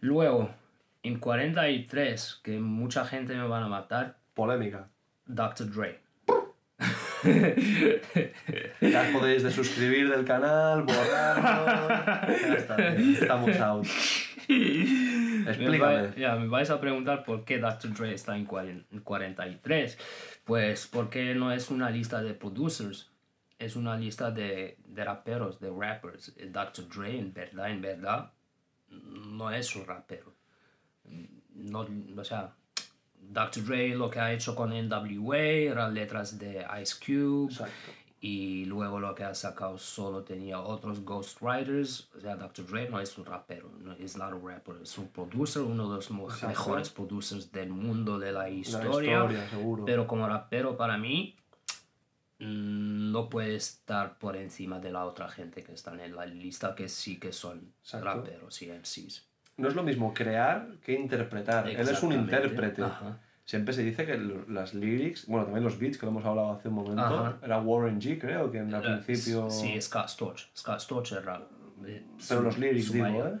Luego, 0.00 0.50
en 1.02 1.18
43, 1.18 2.40
que 2.42 2.58
mucha 2.58 3.04
gente 3.04 3.34
me 3.34 3.46
van 3.46 3.62
a 3.62 3.68
matar, 3.68 4.18
Polémica. 4.34 4.88
Dr. 5.26 5.70
Dre. 5.70 6.00
Ya 8.80 9.10
podéis 9.12 9.42
de 9.42 9.50
suscribir 9.50 10.08
del 10.08 10.24
canal, 10.24 10.84
bien, 10.84 10.96
estamos 13.14 13.60
out. 13.60 13.86
Me, 14.48 15.50
Explícame. 15.50 16.12
ya, 16.16 16.36
me 16.36 16.46
vais 16.46 16.70
a 16.70 16.80
preguntar 16.80 17.24
por 17.24 17.44
qué 17.44 17.58
Dr. 17.58 17.92
Dre 17.94 18.14
está 18.14 18.36
en 18.36 18.44
43. 18.44 19.98
Pues 20.44 20.86
porque 20.86 21.34
no 21.34 21.52
es 21.52 21.70
una 21.70 21.90
lista 21.90 22.22
de 22.22 22.34
producers, 22.34 23.10
es 23.58 23.76
una 23.76 23.96
lista 23.96 24.30
de, 24.30 24.78
de 24.84 25.04
raperos, 25.04 25.58
de 25.60 25.70
rappers. 25.70 26.32
El 26.36 26.52
Dr. 26.52 26.88
Dre, 26.88 27.18
en 27.18 27.32
verdad, 27.32 27.70
en 27.70 27.80
verdad, 27.80 28.32
no 28.88 29.50
es 29.50 29.74
un 29.76 29.86
rapero. 29.86 30.32
No, 31.54 31.86
o 32.16 32.24
sea, 32.24 32.54
Dr. 33.20 33.64
Dre 33.64 33.88
lo 33.96 34.10
que 34.10 34.20
ha 34.20 34.32
hecho 34.32 34.54
con 34.54 34.70
NWA 34.70 35.38
eran 35.38 35.94
letras 35.94 36.38
de 36.38 36.66
Ice 36.82 36.94
Cube. 37.04 37.50
Exacto. 37.52 37.92
Y 38.18 38.64
luego 38.64 38.98
lo 38.98 39.14
que 39.14 39.24
ha 39.24 39.34
sacado 39.34 39.78
solo 39.78 40.22
tenía 40.22 40.58
otros 40.58 41.04
ghostwriters. 41.04 42.08
O 42.16 42.20
sea, 42.20 42.34
Dr. 42.36 42.66
Dre 42.66 42.88
no 42.90 42.98
es 42.98 43.16
un 43.18 43.24
rapero, 43.26 43.70
no 43.78 43.92
es 43.92 44.16
not 44.16 44.32
a 44.32 44.38
rapper, 44.38 44.76
es 44.82 44.96
un 44.98 45.08
producer, 45.08 45.62
uno 45.62 45.88
de 45.88 45.96
los 45.96 46.10
Exacto. 46.10 46.48
mejores 46.48 46.90
producers 46.90 47.52
del 47.52 47.70
mundo 47.70 48.18
de 48.18 48.32
la 48.32 48.44
La 48.44 48.50
historia. 48.50 48.88
historia, 49.18 49.48
seguro. 49.50 49.84
Pero 49.84 50.06
como 50.06 50.26
rapero, 50.26 50.76
para 50.76 50.96
mí, 50.98 51.36
no 52.38 53.28
puede 53.28 53.56
estar 53.56 54.18
por 54.18 54.36
encima 54.36 54.78
de 54.78 54.90
la 54.92 55.04
otra 55.04 55.28
gente 55.28 55.62
que 55.62 55.72
están 55.72 56.00
en 56.00 56.14
la 56.14 56.26
lista, 56.26 56.74
que 56.74 56.88
sí 56.88 57.18
que 57.18 57.32
son 57.32 57.72
Exacto. 57.82 58.04
raperos 58.06 58.60
y 58.62 58.70
MCs. 58.70 59.26
No 59.56 59.68
es 59.68 59.74
lo 59.74 59.82
mismo 59.82 60.12
crear 60.12 60.76
que 60.84 60.92
interpretar. 60.92 61.68
Él 61.68 61.88
es 61.88 62.02
un 62.02 62.12
intérprete. 62.12 62.82
Ajá. 62.82 63.18
Siempre 63.46 63.72
se 63.72 63.82
dice 63.84 64.04
que 64.04 64.18
las 64.48 64.74
lyrics, 64.74 65.26
bueno, 65.26 65.44
también 65.44 65.64
los 65.64 65.78
beats 65.78 65.96
que 65.98 66.04
lo 66.04 66.10
hemos 66.10 66.24
hablado 66.24 66.50
hace 66.52 66.68
un 66.68 66.74
momento, 66.74 67.00
Ajá. 67.02 67.38
era 67.42 67.60
Warren 67.60 68.00
G, 68.00 68.18
creo, 68.20 68.50
que 68.50 68.58
en 68.58 68.74
al 68.74 68.84
Era- 68.84 69.00
principio. 69.00 69.48
Sí, 69.50 69.80
Scott 69.80 70.08
Storch. 70.08 70.50
Scott 70.54 70.80
Storch 70.80 71.12
era... 71.12 71.36
eh, 71.86 72.04
Pero 72.28 72.40
su- 72.40 72.42
los 72.42 72.58
lyrics, 72.58 72.92
digo, 72.92 73.04
mayor- 73.04 73.34
¿eh? 73.36 73.40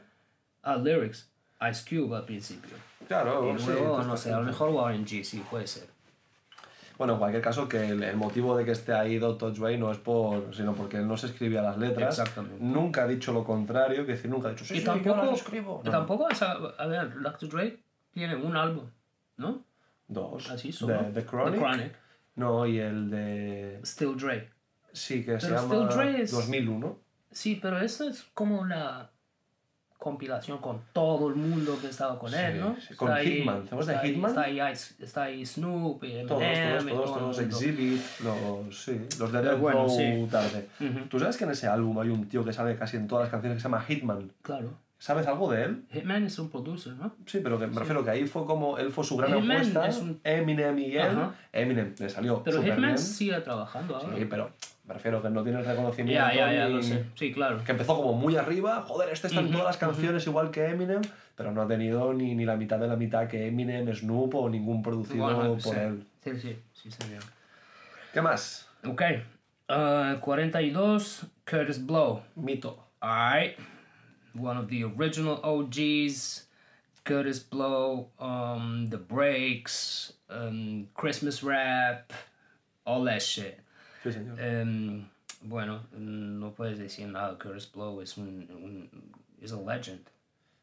Ah, 0.62 0.76
lyrics. 0.76 1.28
Ice 1.70 1.84
Cube 1.88 2.16
al 2.16 2.24
principio. 2.24 2.76
Claro, 3.08 3.50
Y 3.58 3.62
luego, 3.66 4.02
no 4.02 4.16
sé, 4.16 4.32
a 4.32 4.38
lo 4.38 4.44
mejor 4.44 4.70
Warren 4.70 5.04
G, 5.04 5.22
sí, 5.24 5.42
puede 5.50 5.66
ser. 5.66 5.88
Bueno, 6.98 7.12
en 7.14 7.18
cualquier 7.18 7.42
caso, 7.42 7.68
que 7.68 7.88
el, 7.90 8.02
el 8.02 8.16
motivo 8.16 8.56
de 8.56 8.64
que 8.64 8.70
esté 8.70 8.92
ahí 8.94 9.18
Dr. 9.18 9.52
Dre 9.52 9.76
no 9.76 9.92
es 9.92 9.98
por. 9.98 10.54
sino 10.54 10.74
porque 10.74 10.96
él 10.96 11.06
no 11.06 11.16
se 11.16 11.26
escribía 11.26 11.60
las 11.62 11.76
letras. 11.76 12.18
Exactamente. 12.18 12.62
Núnca 12.64 13.02
ha 13.04 13.06
dicho 13.06 13.32
lo 13.32 13.44
contrario, 13.44 14.06
que 14.06 14.12
decir, 14.12 14.30
nunca 14.30 14.48
ha 14.48 14.50
dicho, 14.52 14.64
sí, 14.64 14.74
y 14.74 14.78
sí, 14.78 14.84
yo 14.84 14.92
tampoco, 14.92 15.16
las 15.26 15.40
escribo. 15.40 15.80
y 15.82 15.86
No, 15.86 15.90
tampoco, 15.92 16.24
o 16.24 16.34
sea, 16.34 16.52
a 16.78 16.86
ver, 16.86 17.20
Dr. 17.20 17.48
Dre 17.50 17.78
tiene 18.12 18.34
un 18.36 18.56
álbum, 18.56 18.86
¿no? 19.36 19.62
Dos. 20.08 20.50
Así 20.50 20.72
solo. 20.72 20.98
The, 20.98 21.20
The 21.20 21.26
Chronic. 21.26 21.54
The 21.54 21.58
Chronic. 21.60 21.92
No, 22.36 22.66
y 22.66 22.78
el 22.78 23.10
de. 23.10 23.80
Still 23.84 24.16
Dre. 24.16 24.50
Sí, 24.92 25.24
que 25.24 25.38
se 25.38 25.50
llama 25.50 25.74
Still 25.74 25.88
Dre 25.88 26.22
es- 26.22 26.30
2001. 26.30 26.98
Sí, 27.30 27.58
pero 27.60 27.78
eso 27.78 28.08
es 28.08 28.24
como 28.32 28.58
una 28.58 29.10
compilación 29.98 30.58
con 30.58 30.80
todo 30.92 31.28
el 31.28 31.34
mundo 31.36 31.78
que 31.80 31.88
estaba 31.88 32.18
con 32.18 32.30
Sí, 32.30 32.36
él, 32.38 32.60
¿no? 32.60 32.76
sí, 32.80 32.94
con 32.94 33.08
Está 33.08 33.20
ahí- 33.20 33.38
Hitman, 33.38 33.68
¿sabes 33.68 33.86
de 33.86 33.92
está 33.92 34.04
ahí- 34.04 34.10
Hitman? 34.14 34.30
Está 34.30 34.42
ahí, 34.42 34.60
está 35.00 35.22
ahí 35.24 35.46
Snoop 35.46 36.04
Eminem 36.04 36.26
Todos, 36.26 36.42
todos, 36.42 36.86
todos, 36.86 37.04
todo 37.12 37.18
todos. 37.18 37.38
Exhibit, 37.40 38.02
los, 38.22 38.84
sí, 38.84 39.00
los 39.18 39.32
de 39.32 39.42
Death 39.42 39.58
bueno, 39.58 39.88
sí. 39.88 40.26
tarde. 40.30 40.68
Ujú, 40.80 41.06
¿Tú 41.08 41.18
sabes 41.18 41.36
que 41.36 41.44
en 41.44 41.50
ese 41.50 41.66
álbum 41.66 41.98
hay 41.98 42.08
un 42.10 42.28
tío 42.28 42.44
que 42.44 42.52
sale 42.52 42.76
casi 42.76 42.96
en 42.96 43.06
todas 43.08 43.24
las 43.24 43.30
canciones 43.30 43.56
que 43.56 43.60
se 43.62 43.68
llama 43.68 43.82
Hitman? 43.82 44.32
Claro. 44.42 44.70
¿Sabes 44.98 45.26
algo 45.26 45.50
de 45.52 45.62
él? 45.64 45.84
Hitman 45.92 46.24
es 46.24 46.38
un 46.38 46.48
producer, 46.50 46.94
¿no? 46.94 47.14
Sí, 47.26 47.40
pero 47.42 47.58
que 47.58 47.66
me 47.66 47.78
refiero 47.78 48.02
que 48.02 48.08
ahí 48.10 48.26
fue 48.26 48.46
como 48.46 48.78
él 48.78 48.90
fue 48.90 49.04
su 49.04 49.14
gran 49.18 49.30
Hitman 49.34 49.58
apuesta. 49.58 49.86
es 49.88 49.98
un- 49.98 50.20
Eminem 50.24 50.78
y 50.78 50.92
él. 50.96 51.00
Ajá. 51.02 51.34
Eminem 51.52 51.94
le 51.98 52.08
salió 52.08 52.42
Pero 52.42 52.62
Hitman 52.62 52.80
bien. 52.80 52.98
sigue 52.98 53.38
trabajando 53.40 53.96
ahora. 53.96 54.16
Sí, 54.16 54.24
pero 54.24 54.50
me 54.86 54.94
refiero 54.94 55.20
que 55.22 55.30
no 55.30 55.42
tiene 55.42 55.58
el 55.60 55.64
reconocimiento. 55.66 56.12
ya, 56.12 56.34
ya, 56.34 56.52
ya, 56.52 56.68
lo 56.68 56.82
sé. 56.82 57.04
Sí, 57.14 57.32
claro. 57.32 57.62
Que 57.64 57.72
empezó 57.72 57.96
como 57.96 58.12
muy 58.12 58.36
arriba, 58.36 58.82
joder, 58.82 59.10
este 59.10 59.26
está 59.28 59.40
en 59.40 59.46
Ujú, 59.46 59.52
todas 59.54 59.66
las 59.68 59.76
canciones 59.78 60.26
igual 60.26 60.50
que 60.50 60.66
Eminem, 60.66 61.02
pero 61.34 61.50
no 61.52 61.62
ha 61.62 61.66
tenido 61.66 62.12
ni, 62.14 62.34
ni 62.34 62.44
la 62.44 62.56
mitad 62.56 62.78
de 62.78 62.86
la 62.88 62.96
mitad 62.96 63.26
que 63.28 63.48
Eminem, 63.48 63.92
Snoop 63.94 64.34
o 64.34 64.48
ningún 64.48 64.82
producido 64.82 65.24
Bueno, 65.24 65.56
por 65.62 65.74
sí. 65.74 65.80
él. 65.80 66.06
Sí, 66.22 66.40
sí, 66.40 66.58
sí, 66.72 66.90
señor. 66.90 67.22
¿Qué 68.12 68.20
más? 68.22 68.68
Ok. 68.84 69.02
Uh, 69.68 70.20
42, 70.20 71.26
Curtis 71.44 71.84
Blow. 71.84 72.22
Mito. 72.36 72.78
Alright. 73.00 73.56
One 74.38 74.58
of 74.58 74.68
the 74.68 74.84
original 74.84 75.40
OGs. 75.42 76.44
Curtis 77.04 77.38
Blow, 77.38 78.08
um, 78.18 78.88
The 78.90 78.98
Breaks, 78.98 80.12
um, 80.28 80.88
Christmas 80.94 81.40
Rap, 81.44 82.12
all 82.84 83.04
that 83.04 83.22
shit. 83.22 83.60
Sí, 84.12 84.18
señor. 84.18 84.38
Um, 84.40 85.06
bueno, 85.42 85.82
no 85.92 86.52
puedes 86.52 86.78
decir 86.78 87.08
nada. 87.08 87.38
Curtis 87.38 87.70
Blow 87.72 88.00
es 88.00 88.16
un, 88.16 88.48
un 88.50 88.90
is 89.40 89.52
a 89.52 89.56
legend. 89.60 90.00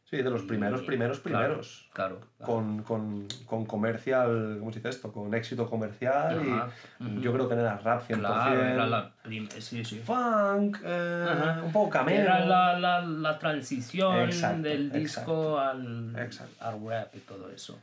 Sí, 0.06 0.18
de 0.22 0.30
los 0.30 0.44
primeros, 0.44 0.84
Y- 0.84 0.86
primeros, 0.86 1.20
primeros. 1.20 1.90
Claro. 1.92 2.20
claro. 2.38 2.54
Con, 2.54 2.84
con, 2.84 3.28
con 3.48 3.66
comercial, 3.66 4.58
¿cómo 4.60 4.72
se 4.72 4.78
dice 4.78 4.90
esto? 4.90 5.12
Con 5.12 5.34
éxito 5.34 5.68
comercial 5.68 6.40
Ajá, 6.40 6.70
y 7.00 7.20
yo 7.20 7.34
creo 7.34 7.48
que 7.50 7.56
era 7.56 7.78
rap 7.80 8.08
100%. 8.08 8.20
Claro, 8.20 8.62
era 8.64 8.86
la 8.86 9.12
sí, 9.60 9.84
sí. 9.84 10.00
Funk, 10.00 10.78
eh, 10.84 11.62
un 11.64 11.72
poco 11.72 11.90
cameo. 11.90 12.22
Era 12.22 12.46
la, 12.46 12.78
la, 12.78 13.02
la 13.02 13.40
transición 13.40 14.20
Exacto, 14.20 14.62
del 14.62 14.92
disco 14.92 15.58
exacto, 15.58 15.60
al, 15.60 16.16
exacto. 16.20 16.64
al 16.64 16.86
rap 16.88 17.16
y 17.16 17.20
todo 17.20 17.50
eso. 17.50 17.80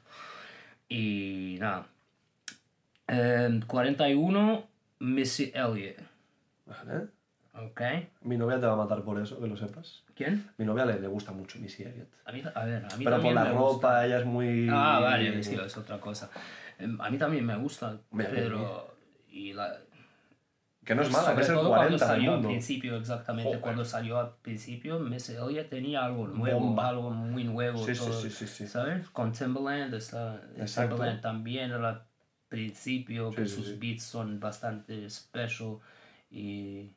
Y 0.89 1.57
nada. 1.59 1.87
Em, 3.09 3.61
41, 3.63 4.70
Missy 5.01 5.51
Elliott. 5.55 5.99
Vale. 6.67 7.09
¿Ok? 7.53 7.81
Mi 8.23 8.37
novia 8.37 8.61
te 8.61 8.67
va 8.67 8.75
a 8.75 8.77
matar 8.77 9.03
por 9.03 9.21
eso, 9.21 9.41
que 9.41 9.47
lo 9.49 9.57
sepas. 9.57 10.05
¿Quién? 10.15 10.49
Mi 10.57 10.65
novia 10.65 10.85
le, 10.87 11.01
le 11.01 11.09
gusta 11.09 11.33
mucho 11.33 11.59
Missy 11.59 11.83
Elliott. 11.83 12.09
A 12.25 12.33
mí, 12.33 12.43
a 12.55 12.65
ver, 12.65 12.85
a 12.91 12.97
mí 12.97 13.05
Pero 13.05 13.21
por 13.21 13.33
la 13.33 13.45
ropa, 13.47 13.61
gusta. 13.61 14.07
ella 14.07 14.19
es 14.21 14.27
muy... 14.27 14.69
Ah, 14.71 15.01
vale, 15.03 15.29
el 15.29 15.41
estilo 15.41 15.65
es 15.65 15.77
otra 15.77 15.99
cosa. 15.99 16.31
Em, 16.79 16.99
A 17.01 17.11
mí 17.11 17.19
también 17.19 17.45
me 17.45 17.57
gusta, 17.57 17.99
Mira, 18.13 18.31
pero... 18.33 18.95
Y 19.33 19.53
la, 19.53 19.77
Que 20.85 20.95
no 20.95 21.03
es 21.03 21.11
mala, 21.11 21.35
que 21.35 21.43
es 21.43 21.49
el 21.49 21.55
todo 21.57 21.69
cuando 21.71 21.87
40 21.89 22.05
del 22.07 22.09
salió 22.17 22.31
al 22.31 22.37
mundo. 22.37 22.49
principio, 22.51 22.97
exactamente. 22.97 23.49
Joder. 23.49 23.61
Cuando 23.61 23.85
salió 23.85 24.19
al 24.19 24.35
principio, 24.43 24.99
Missy 25.01 25.35
Elliott 25.35 25.69
tenía 25.69 26.05
algo 26.05 26.29
nuevo, 26.29 26.61
Bomba. 26.61 26.89
algo 26.89 27.11
muy 27.11 27.45
nuevo. 27.45 27.85
Sí, 27.85 27.93
todo, 27.95 28.13
sí, 28.13 28.31
sí, 28.31 28.47
sí. 28.47 28.67
¿Sabes? 28.67 29.09
Con 29.11 29.33
Timbaland, 29.33 29.93
está. 29.95 30.41
Timbaland 30.57 31.21
también 31.21 31.71
era 31.73 32.07
principio, 32.51 33.31
que 33.31 33.47
Sí, 33.49 33.55
sus 33.57 33.67
sí. 33.69 33.79
beats 33.81 34.03
son 34.03 34.39
bastante 34.39 35.09
special 35.09 35.79
y 36.31 36.91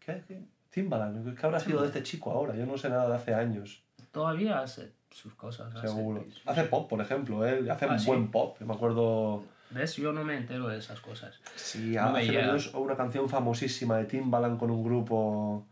¿Qué, 0.00 0.22
qué? 0.26 0.40
Timbaland, 0.70 1.38
¿qué 1.38 1.46
habrá 1.46 1.60
sido 1.60 1.82
de 1.82 1.88
este 1.88 2.02
chico 2.02 2.30
ahora? 2.32 2.56
Yo 2.56 2.64
no 2.64 2.78
sé 2.78 2.88
nada 2.88 3.06
de 3.10 3.14
hace 3.16 3.34
años, 3.34 3.82
todavía 4.10 4.60
hace 4.60 4.90
sus 5.10 5.34
cosas. 5.34 5.74
hace 5.76 5.88
seguro. 5.88 6.24
Hace 6.46 6.64
pop, 6.64 6.88
por 6.88 7.00
ejemplo, 7.02 7.46
él 7.46 7.70
hace 7.70 7.84
Ah, 7.84 7.96
un 7.98 8.04
buen 8.06 8.30
pop. 8.30 8.56
Yo 8.58 8.64
me 8.66 8.72
acuerdo... 8.74 9.44
¿Ves? 9.70 9.96
Yo 9.96 10.12
no 10.12 10.24
me 10.24 10.36
entero 10.38 10.68
de 10.68 10.78
esas 10.78 11.00
cosas. 11.00 11.38
Sí, 11.56 11.92
No 11.94 12.16
hace 12.16 12.38
años 12.40 12.72
una 12.74 12.96
canción 12.96 13.28
famosísima 13.28 13.98
de 13.98 14.04
Timbaland 14.06 14.58
con 14.58 14.70
un 14.70 14.82
grupo... 14.82 15.66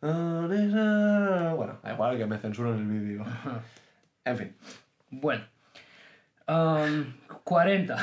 Bueno, 0.00 1.78
da 1.82 1.92
igual 1.92 2.18
que 2.18 2.26
me 2.26 2.38
censuren 2.38 2.74
el 2.78 2.86
vídeo. 2.86 3.24
En 4.24 4.36
fin. 4.36 4.56
Bueno. 5.10 5.44
um, 6.48 7.04
40. 7.44 7.96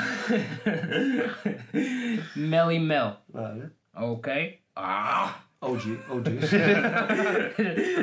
Melly 2.36 2.78
Mel. 2.78 3.14
Vale. 3.28 3.70
Ok. 3.94 4.28
Ah. 4.76 5.44
OG, 5.62 5.82
OG. 6.08 6.24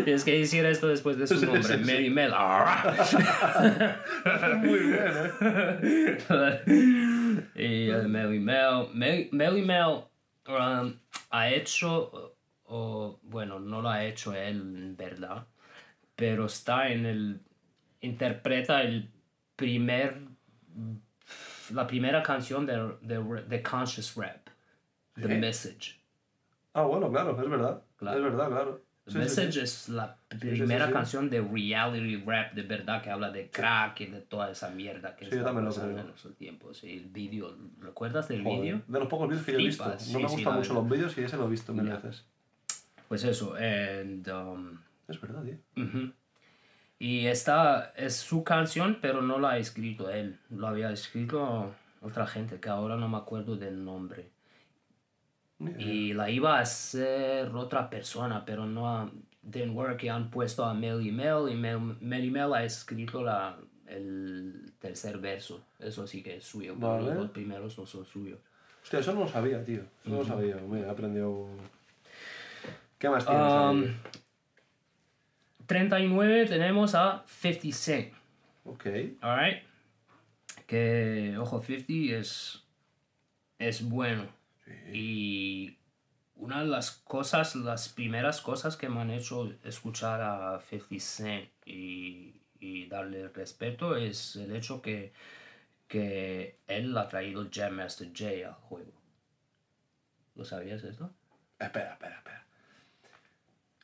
Tienes 0.04 0.24
que 0.26 0.40
decir 0.40 0.64
esto 0.66 0.88
después 0.90 1.18
de 1.18 1.26
su 1.26 1.44
nombre. 1.44 1.64
sí, 1.64 1.74
sí. 1.74 1.84
Melly 1.84 2.10
Mel. 2.12 2.32
Ah. 2.36 2.96
Muy 4.64 4.80
bien, 4.80 5.02
¿eh? 5.82 7.44
y 7.56 7.90
uh, 7.90 8.08
Melly 8.08 8.40
Mel. 8.40 8.90
Mel- 8.94 9.30
Melly 9.32 9.64
Mel 9.64 10.04
um, 10.48 10.94
ha 11.32 11.50
hecho, 11.50 12.36
o, 12.66 13.20
bueno, 13.24 13.60
no 13.60 13.82
lo 13.82 13.90
ha 13.90 14.04
hecho 14.06 14.36
él 14.36 14.58
en 14.62 14.96
verdad, 14.96 15.48
pero 16.16 16.46
está 16.46 16.90
en 16.90 17.08
el, 17.08 17.42
interpreta 18.02 18.82
el 18.84 19.10
primer, 19.56 20.20
la 21.72 21.86
primera 21.88 22.22
canción 22.24 22.66
de, 22.66 22.96
de, 23.02 23.44
de 23.48 23.64
Conscious 23.64 24.16
Rap, 24.16 24.48
The 25.16 25.28
¿Sí? 25.28 25.34
Message. 25.36 26.00
Ah, 26.74 26.84
bueno, 26.84 27.10
claro, 27.12 27.42
es 27.42 27.50
verdad. 27.50 27.82
Claro. 27.98 28.18
Es 28.18 28.24
verdad, 28.24 28.48
claro. 28.50 28.82
The 29.06 29.12
Sí, 29.12 29.14
sí, 29.14 29.14
sí. 29.14 29.18
Message 29.20 29.62
es 29.64 29.90
la 29.90 30.18
sí, 30.32 30.38
primera 30.38 30.88
sí. 30.88 30.92
canción 30.94 31.30
de 31.30 31.42
reality 31.42 32.18
rap 32.26 32.52
de 32.54 32.64
verdad 32.64 33.02
que 33.02 33.10
habla 33.10 33.32
de 33.32 33.50
crack 33.50 34.02
y 34.02 34.08
de 34.08 34.20
toda 34.20 34.52
esa 34.52 34.70
mierda 34.70 35.16
que 35.16 35.26
Sí, 35.26 35.38
yo 35.38 35.44
también 35.46 35.64
lo 35.64 35.72
pasando 35.72 35.94
creo. 35.94 36.06
en 36.08 36.14
esos 36.14 36.36
tiempos. 36.36 36.84
Y 36.84 36.92
el 36.98 37.06
vídeo, 37.06 37.56
¿recuerdas 37.80 38.28
del 38.28 38.44
vídeo? 38.44 38.82
De 38.86 39.00
los 39.00 39.08
pocos 39.08 39.30
vídeos 39.30 39.46
que 39.46 39.54
yo 39.54 39.60
he 39.60 39.64
visto. 39.64 39.86
No 39.86 39.92
me 39.92 39.98
sí, 39.98 40.12
sí, 40.12 40.20
gustan 40.36 40.56
mucho 40.56 40.74
los 40.74 40.90
vídeos 40.90 41.18
y 41.18 41.22
ese 41.24 41.38
lo 41.38 41.46
he 41.46 41.50
visto 41.50 41.74
mil 41.74 41.88
Ya. 41.88 41.96
veces. 41.96 42.26
Pues 43.08 43.24
eso, 43.24 43.56
and, 43.56 44.28
um, 44.28 44.78
Es 45.08 45.22
verdad, 45.22 45.42
tío. 45.42 45.58
ujú. 45.82 46.12
Y 47.00 47.28
esta 47.28 47.94
es 47.96 48.16
su 48.16 48.44
canción, 48.44 48.98
pero 49.02 49.22
no 49.22 49.40
la 49.40 49.52
ha 49.52 49.58
escrito 49.58 50.10
él. 50.10 50.40
Lo 50.50 50.68
había 50.68 50.92
escrito 50.92 51.74
otra 52.02 52.26
gente 52.26 52.60
que 52.60 52.70
ahora 52.70 52.96
no 52.96 53.08
me 53.08 53.18
acuerdo 53.18 53.56
del 53.56 53.84
nombre. 53.84 54.30
Idea. 55.60 55.82
Y 55.82 56.14
la 56.14 56.30
iba 56.30 56.58
a 56.58 56.62
hacer 56.62 57.50
otra 57.50 57.90
persona, 57.90 58.46
pero 58.46 58.66
no 58.66 59.12
didn't 59.42 59.76
work 59.76 60.04
y 60.04 60.10
han 60.10 60.30
puesto 60.30 60.64
a 60.66 60.74
Melly 60.74 61.12
Mel 61.12 61.50
y 61.50 61.56
Mel, 61.56 61.80
Melly 62.02 62.30
Mel 62.30 62.54
ha 62.54 62.64
escrito 62.64 63.24
la, 63.24 63.58
el 63.88 64.74
tercer 64.80 65.18
verso. 65.20 65.64
Eso 65.80 66.06
sí 66.06 66.22
que 66.22 66.38
es 66.38 66.46
suyo, 66.46 66.76
pero 66.76 66.94
Vale. 66.94 67.06
los 67.06 67.16
dos 67.16 67.30
primeros 67.32 67.78
no 67.78 67.86
son 67.86 68.06
suyos. 68.06 68.40
Hostia, 68.84 69.00
eso 69.00 69.14
no 69.14 69.22
lo 69.22 69.28
sabía, 69.28 69.64
tío. 69.64 69.82
Eso 69.82 70.10
no 70.10 70.18
lo 70.18 70.26
sabía. 70.26 70.56
Mira, 70.68 70.88
he 70.88 70.90
aprendido... 70.90 71.48
¿Qué 72.98 73.10
más 73.10 73.26
tienes 73.26 73.54
Um? 73.54 73.86
39 75.68 76.46
tenemos 76.46 76.96
a 76.96 77.24
50 77.28 77.72
Cent. 77.74 78.14
Ok. 78.64 78.86
Alright. 79.22 79.64
Que, 80.66 81.38
ojo, 81.38 81.62
50 81.62 82.18
es, 82.18 82.64
es 83.60 83.88
bueno. 83.88 84.28
Y 84.92 85.78
una 86.36 86.62
de 86.62 86.68
las 86.68 86.92
cosas, 86.92 87.56
las 87.56 87.90
primeras 87.90 88.42
cosas 88.42 88.78
que 88.78 88.90
me 88.90 89.02
han 89.02 89.12
hecho 89.12 89.54
escuchar 89.64 90.22
a 90.22 90.60
50 90.60 91.00
Cent 91.00 91.50
y, 91.66 92.42
y 92.60 92.88
darle 92.88 93.28
respeto 93.28 93.96
es 93.96 94.38
el 94.38 94.56
hecho 94.56 94.82
que, 94.82 95.14
que 95.88 96.60
él 96.68 96.98
ha 96.98 97.08
traído 97.08 97.48
Jam 97.52 97.74
Master 97.74 98.10
Jay 98.14 98.44
al 98.44 98.54
juego. 98.54 98.94
¿Lo 100.36 100.46
sabías 100.46 100.84
esto? 100.84 101.14
Espera, 101.60 101.94
espera, 101.94 102.18
espera. 102.18 102.46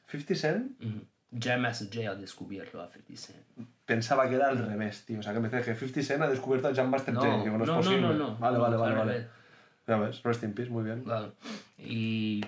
50 0.08 0.36
Cent. 0.36 1.13
Jam 1.40 1.62
Master 1.62 1.88
Jay 1.92 2.06
ha 2.06 2.16
descubierto 2.16 2.82
a 2.82 2.88
50 2.88 3.16
Cent. 3.22 3.68
pensaba 3.86 4.30
que 4.30 4.36
era 4.36 4.50
al 4.50 4.58
revés, 4.66 5.04
tío. 5.06 5.20
O 5.20 5.24
sea, 5.24 5.34
que 5.34 5.40
me 5.40 5.50
dice 5.50 5.64
que 5.64 5.76
50 5.76 6.02
Cent 6.04 6.22
ha 6.24 6.28
descubierto 6.30 6.68
a 6.68 6.76
Jam 6.76 6.90
Master 6.90 7.14
No, 7.14 7.22
Jay. 7.22 7.32
Digo, 7.44 7.58
no, 7.58 7.66
no, 7.66 7.80
es 7.80 7.86
posible. 7.86 8.02
no, 8.02 8.14
no. 8.14 8.36
Vale, 8.38 8.58
vale, 8.58 8.76
Al 8.76 8.82
vale, 8.82 8.96
vale. 8.96 9.12
revés. 9.14 9.28
Ya 9.88 9.98
ves, 9.98 10.24
rest 10.24 10.44
in 10.44 10.54
peace, 10.54 10.70
muy 10.70 10.84
bien. 10.84 11.04
Claro. 11.04 11.34
Y 11.78 12.46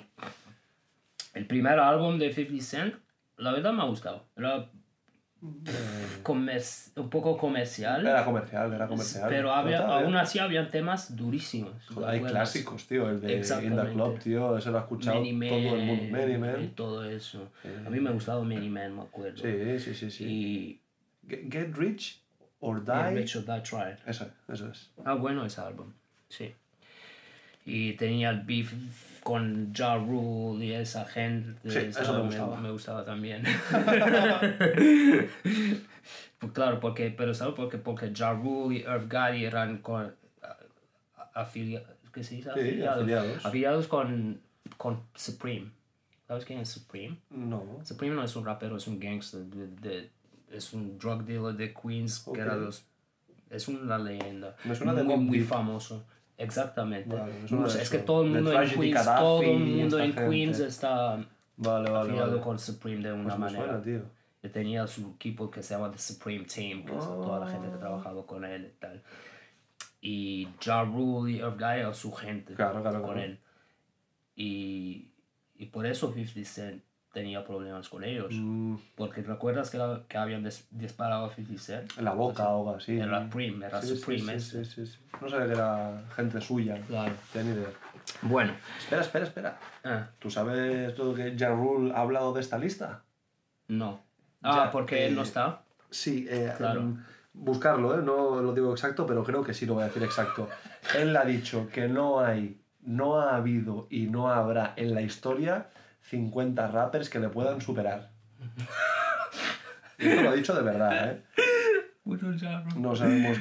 el 1.34 1.45
primer 1.48 1.80
álbum 1.80 2.17
de 2.17 2.32
50 2.34 2.63
Cent, 2.63 2.95
la 3.38 3.52
verdad 3.52 3.74
me 3.74 3.82
ha 3.82 3.86
gustado. 3.86 4.24
Era 4.38 4.69
comer- 6.23 6.62
un 6.95 7.10
poco 7.10 7.38
comercial, 7.38 8.05
Era 8.05 8.23
comercial, 8.25 8.73
era 8.73 8.88
comercial. 8.88 9.27
pero 9.29 9.51
había, 9.53 9.79
bien. 9.81 9.89
aún 9.89 10.15
así 10.15 10.39
habían 10.39 10.69
temas 10.71 11.15
durísimos. 11.15 11.73
Joder, 11.93 12.10
Hay 12.10 12.19
clásicos, 12.21 12.88
tío. 12.88 13.10
El 13.10 13.21
de 13.21 13.34
In 13.63 13.75
the. 13.75 13.91
Club, 13.93 14.19
tío. 14.19 14.58
Ese 14.58 14.71
lo 14.71 14.77
ha 14.77 14.81
escuchado 14.81 15.17
Many 15.17 15.34
Man, 15.34 15.49
todo 15.49 15.75
el 15.75 15.86
mundo. 15.86 16.03
Many 16.12 16.38
Man. 16.38 16.71
todo 16.75 17.03
eso. 17.05 17.51
A 17.86 17.89
mí 17.89 17.99
me 17.99 18.10
ha 18.10 18.13
gustado 18.13 18.43
Many 18.43 18.69
Man, 18.69 18.95
me 18.95 19.01
acuerdo. 19.03 19.38
Sí, 19.38 19.79
sí, 19.79 19.93
sí, 19.93 20.12
sí. 20.12 20.23
Y 20.25 20.81
Get, 21.29 21.51
Get 21.51 21.75
Rich 21.75 22.21
or 22.60 22.84
Get 22.86 22.93
Die. 22.93 23.15
Rich 23.21 23.36
or 23.38 23.45
Die 23.45 23.62
Trying. 23.62 23.97
Eso, 24.08 24.27
eso 24.51 24.69
es. 24.71 24.89
Ah, 25.03 25.13
bueno 25.15 25.45
ese 25.45 25.62
álbum, 25.62 25.91
sí. 26.29 26.53
Y 27.65 27.93
tenía 27.93 28.29
el 28.29 28.41
beef 28.41 28.71
con 29.25 29.73
Ja 29.75 29.97
Rule 29.97 30.63
y 30.63 30.73
esa 30.73 31.03
gente. 31.03 31.59
Sí, 31.67 31.79
eso 31.79 32.13
me 32.13 32.21
gustaba. 32.27 32.57
Me, 32.61 32.69
gustaba 32.69 33.03
también. 33.03 33.41
pues 36.39 36.51
claro, 36.53 36.79
porque, 36.79 37.09
pero 37.09 37.33
¿sabes 37.33 37.55
por 37.55 37.69
qué? 37.69 37.79
Porque 37.79 38.11
Ja 38.15 38.33
Rule 38.33 38.75
y 38.75 38.79
Irv 38.81 39.09
Gotti 39.09 39.45
eran 39.45 39.79
con, 39.79 40.13
afiliados, 41.33 41.88
¿qué 42.13 42.23
se 42.23 42.35
dice? 42.35 42.51
Sí, 42.53 42.83
afiliados. 42.83 43.43
Afiliados 43.45 43.88
con, 43.88 44.41
con 44.77 45.01
Supreme. 45.15 45.71
¿Sabes 46.27 46.45
quién 46.45 46.59
es 46.59 46.69
Supreme? 46.69 47.17
No. 47.31 47.63
Supreme 47.83 48.15
no 48.15 48.23
es 48.23 48.35
un 48.35 48.45
rapero, 48.45 48.77
es 48.77 48.85
un 48.85 48.99
gangster. 48.99 49.41
de- 49.41 49.67
de- 49.89 50.09
es 50.51 50.71
un 50.73 50.99
drug 50.99 51.23
dealer 51.25 51.55
de 51.55 51.73
Queens 51.73 52.27
Ok. 52.27 52.35
que 52.35 52.41
era 52.41 52.55
los. 52.55 52.85
Es 53.49 53.67
una 53.67 53.97
leyenda. 53.97 54.55
Me 54.65 54.75
suena 54.75 54.93
de 54.93 55.03
muy, 55.03 55.17
muy 55.17 55.39
famoso. 55.41 56.05
Exactamente. 56.38 57.15
Vale, 57.15 57.34
No 57.50 57.67
de 57.67 57.82
es 57.82 57.89
que 57.89 58.00
todo 58.00 58.24
el 58.24 58.30
mundo 58.32 58.62
en 58.62 58.69
Queens, 58.69 59.06
todo 59.06 59.41
el 59.41 59.60
mundo 59.60 60.00
en. 60.00 60.13
Queens 60.13 60.60
está 60.60 61.15
Vale, 61.58 61.89
vale, 61.89 62.10
afiliado 62.10 62.41
con 62.41 62.60
Supreme 62.60 63.02
de 63.04 63.13
una 63.13 63.24
Pues 63.24 63.39
manera. 63.39 63.65
suena, 63.65 63.82
tío. 63.82 64.02
Él 64.43 64.52
tenía 64.52 64.86
su 64.86 65.13
equipo 65.15 65.50
que 65.50 65.63
se 65.63 65.74
llama 65.74 65.89
The 65.91 65.98
Supreme 65.98 66.45
Team, 66.45 66.86
que 66.86 66.91
es 66.93 67.00
toda 67.06 67.39
la 67.39 67.48
gente 67.48 67.67
que 67.67 67.74
ha 67.74 67.78
Ah. 67.78 67.80
trabajado 67.80 68.26
con 68.28 68.43
él 68.45 68.74
y 68.76 68.80
tal. 68.80 69.02
Y 70.02 70.48
Ja 70.63 70.84
Rule 70.84 71.32
y 71.32 71.36
Irv 71.38 71.60
eran 71.63 71.95
su 71.95 72.12
gente 72.12 72.54
Claro, 72.54 72.82
claro, 72.82 73.02
con 73.02 73.13
claro. 73.13 73.21
él. 73.28 73.39
Y, 74.36 75.10
y 75.56 75.65
por 75.67 75.86
eso 75.86 76.12
50 76.13 76.43
Cent 76.43 76.84
tenía 77.15 77.45
problemas 77.45 77.88
con 77.88 78.04
ellos. 78.04 78.28
Mm, 78.32 78.75
Porque 78.95 79.21
recuerdas 79.23 79.69
que, 79.69 79.78
la- 79.78 80.01
que 80.10 80.17
habían 80.17 80.43
dis- 80.43 80.65
disparado 80.69 81.28
a 81.28 81.34
50 81.34 81.63
Cent. 81.63 81.97
en 81.97 82.04
la 82.04 82.12
boca 82.13 82.43
o 82.49 82.58
algo 82.67 82.75
así. 82.75 82.99
Era 82.99 83.23
Supreme, 83.23 83.65
era 83.65 83.82
Sí, 83.82 83.95
Supreme. 83.95 84.38
sí, 84.39 84.65
sí, 84.65 84.86
sí. 84.86 84.99
No 85.21 85.30
sabía 85.30 85.45
que 85.47 85.54
era 85.54 86.04
gente 86.13 86.41
suya. 86.41 86.78
Claro. 86.88 87.13
Tenía 87.32 87.54
idea. 87.54 87.69
Bueno. 88.21 88.54
Espera, 88.78 89.01
espera, 89.01 89.25
espera. 89.25 89.58
Ah, 89.86 90.08
¿Tú 90.19 90.30
sabes 90.30 90.95
lo 90.97 91.13
que 91.15 91.36
Ja 91.39 91.49
Rule 91.51 91.93
ha 91.95 92.01
hablado 92.01 92.34
de 92.34 92.41
esta 92.41 92.58
lista? 92.58 93.01
no. 93.69 94.04
Ah, 94.47 94.65
Ya, 94.65 94.71
porque 94.71 95.08
él 95.08 95.15
no 95.15 95.21
eh, 95.21 95.23
está. 95.23 95.62
Sí, 95.89 96.28
eh, 96.30 96.54
Claro. 96.58 96.82
em, 96.82 97.04
buscarlo, 97.34 97.97
¿eh? 97.97 98.04
no 98.04 98.41
lo 98.41 98.54
digo 98.54 98.71
exacto, 98.71 99.08
pero 99.08 99.23
creo 99.23 99.41
que 99.43 99.54
sí 99.56 99.65
lo 99.65 99.73
voy 99.75 99.84
a 99.84 99.88
decir 99.88 100.04
exacto. 100.04 100.47
Él 100.95 101.15
ha 101.17 101.23
dicho 101.25 101.67
que 101.73 101.88
no 101.88 102.19
hay, 102.19 102.60
no 102.84 103.17
ha 103.19 103.38
habido 103.38 103.88
y 103.89 104.06
no 104.06 104.30
habrá 104.30 104.73
en 104.75 104.93
la 104.93 105.01
historia 105.01 105.67
50 106.10 106.68
rappers 106.68 107.10
que 107.10 107.20
le 107.20 107.30
puedan 107.30 107.62
superar. 107.62 108.10
Esto 109.98 110.22
lo 110.22 110.30
ha 110.30 110.34
dicho 110.34 110.54
de 110.54 110.62
verdad, 110.62 111.12
¿eh? 111.12 111.22
No 112.78 112.96
sabemos 112.96 113.38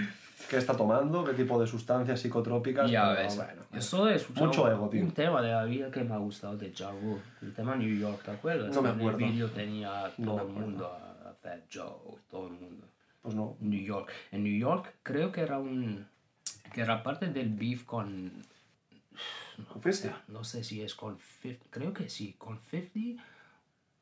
qué 0.48 0.56
está 0.56 0.76
tomando, 0.76 1.24
qué 1.24 1.32
tipo 1.34 1.60
de 1.60 1.66
sustancias 1.66 2.20
psicotrópicas. 2.20 2.90
Ya 2.90 3.10
pero 3.14 3.22
ves. 3.22 3.36
bueno. 3.36 3.62
Eso 3.72 4.08
es 4.08 4.30
Mucho 4.30 4.70
ego, 4.70 4.88
tío. 4.88 5.02
un 5.02 5.10
tema 5.12 5.42
de 5.42 5.50
la 5.52 5.64
vida 5.64 5.90
que 5.90 6.02
me 6.04 6.14
ha 6.14 6.18
gustado 6.18 6.56
de 6.56 6.72
Ja 6.72 6.90
Rule. 6.90 7.20
El 7.42 7.52
tema 7.52 7.74
New 7.76 7.94
York, 7.98 8.22
¿te 8.24 8.30
acuerdas? 8.30 8.74
No 8.74 8.82
me 8.82 8.90
En 8.90 8.96
acuerdo. 8.96 9.18
el 9.18 9.24
vídeo 9.32 9.50
tenía 9.50 10.10
No 10.18 10.36
todo 10.36 10.36
me 10.36 10.42
el 10.44 10.48
mundo, 10.66 10.86
a 10.86 11.30
a 11.30 11.34
Fat 11.34 11.60
Joe, 11.72 12.18
todo 12.30 12.46
el 12.46 12.52
mundo. 12.54 12.86
Pues 13.20 13.34
no. 13.34 13.56
New 13.60 13.82
York. 13.82 14.10
En 14.32 14.44
New 14.44 14.56
York 14.58 14.94
creo 15.02 15.32
que 15.32 15.40
era 15.40 15.58
un... 15.58 16.06
que 16.72 16.80
era 16.82 17.02
parte 17.02 17.26
del 17.28 17.48
beef 17.50 17.84
con... 17.84 18.30
¿Con 19.56 19.82
50? 19.82 20.24
No 20.28 20.44
sé 20.44 20.64
si 20.64 20.82
es 20.82 20.94
con 20.94 21.18
50, 21.18 21.66
creo 21.70 21.92
que 21.92 22.08
sí, 22.08 22.34
con 22.38 22.58
50 22.58 23.22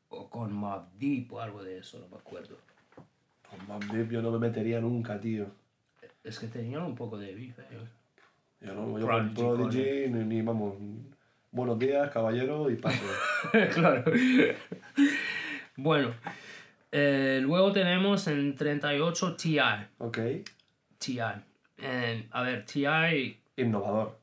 o 0.09 0.29
con 0.29 0.53
Mob 0.53 0.91
Deep 0.97 1.33
o 1.33 1.39
algo 1.39 1.63
de 1.63 1.79
eso, 1.79 1.99
no 1.99 2.07
me 2.07 2.17
acuerdo. 2.17 2.57
Con 3.49 3.65
Mobb 3.67 3.83
Deep 3.91 4.11
yo 4.11 4.21
no 4.21 4.31
me 4.31 4.39
metería 4.39 4.79
nunca, 4.79 5.19
tío. 5.19 5.47
Es 6.23 6.39
que 6.39 6.47
tenían 6.47 6.83
un 6.83 6.95
poco 6.95 7.17
de 7.17 7.33
beef 7.33 7.59
ellos. 7.69 7.89
Yo 8.61 8.73
no, 8.73 8.97
yo 8.97 9.05
Prodigy 9.05 9.35
con 9.35 9.45
con 9.45 9.57
Prodigy 9.57 10.09
ni, 10.09 10.23
ni, 10.23 10.41
vamos. 10.41 10.75
Buenos 11.51 11.77
días, 11.77 12.09
caballero, 12.11 12.71
y 12.71 12.75
paso. 12.77 13.03
claro. 13.73 14.03
bueno, 15.75 16.13
eh, 16.91 17.39
luego 17.43 17.71
tenemos 17.71 18.25
en 18.27 18.55
38 18.55 19.35
TI. 19.35 19.59
ok. 19.99 20.17
TI. 20.97 21.19
Eh, 21.77 22.27
a 22.31 22.41
ver, 22.41 22.65
TI 22.65 23.37
Innovador. 23.57 24.22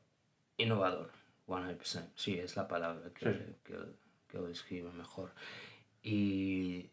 Innovador, 0.61 1.09
100%. 1.47 2.11
Sí, 2.15 2.37
es 2.39 2.55
la 2.55 2.67
palabra 2.67 3.09
que, 3.13 3.25
Sí. 3.25 3.39
que, 3.63 3.73
que 4.29 4.37
lo 4.37 4.47
describe 4.47 4.91
mejor. 4.91 5.31
Y, 6.03 6.89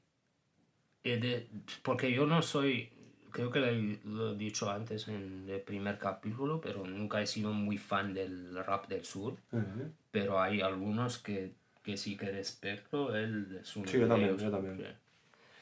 de- 1.02 1.48
porque 1.82 2.12
yo 2.12 2.26
no 2.26 2.42
soy, 2.42 2.90
creo 3.30 3.50
que 3.50 3.60
lo, 4.04 4.32
he 4.32 4.36
dicho 4.36 4.70
antes 4.70 5.08
en 5.08 5.46
el 5.48 5.60
primer 5.60 5.98
capítulo, 5.98 6.60
pero 6.60 6.86
nunca 6.86 7.22
he 7.22 7.26
sido 7.26 7.52
muy 7.52 7.78
fan 7.78 8.12
del 8.14 8.54
rap 8.64 8.88
del 8.88 9.04
sur. 9.04 9.34
Ujú. 9.52 9.92
pero 10.10 10.40
hay 10.40 10.60
algunos 10.62 11.18
que, 11.18 11.52
que 11.82 11.96
sí 11.96 12.16
que 12.16 12.30
respeto, 12.30 13.14
él 13.14 13.58
es 13.60 13.68
Sí, 13.68 13.82
yo 13.84 14.08
también, 14.08 14.36
yo 14.38 14.50
también. 14.50 14.96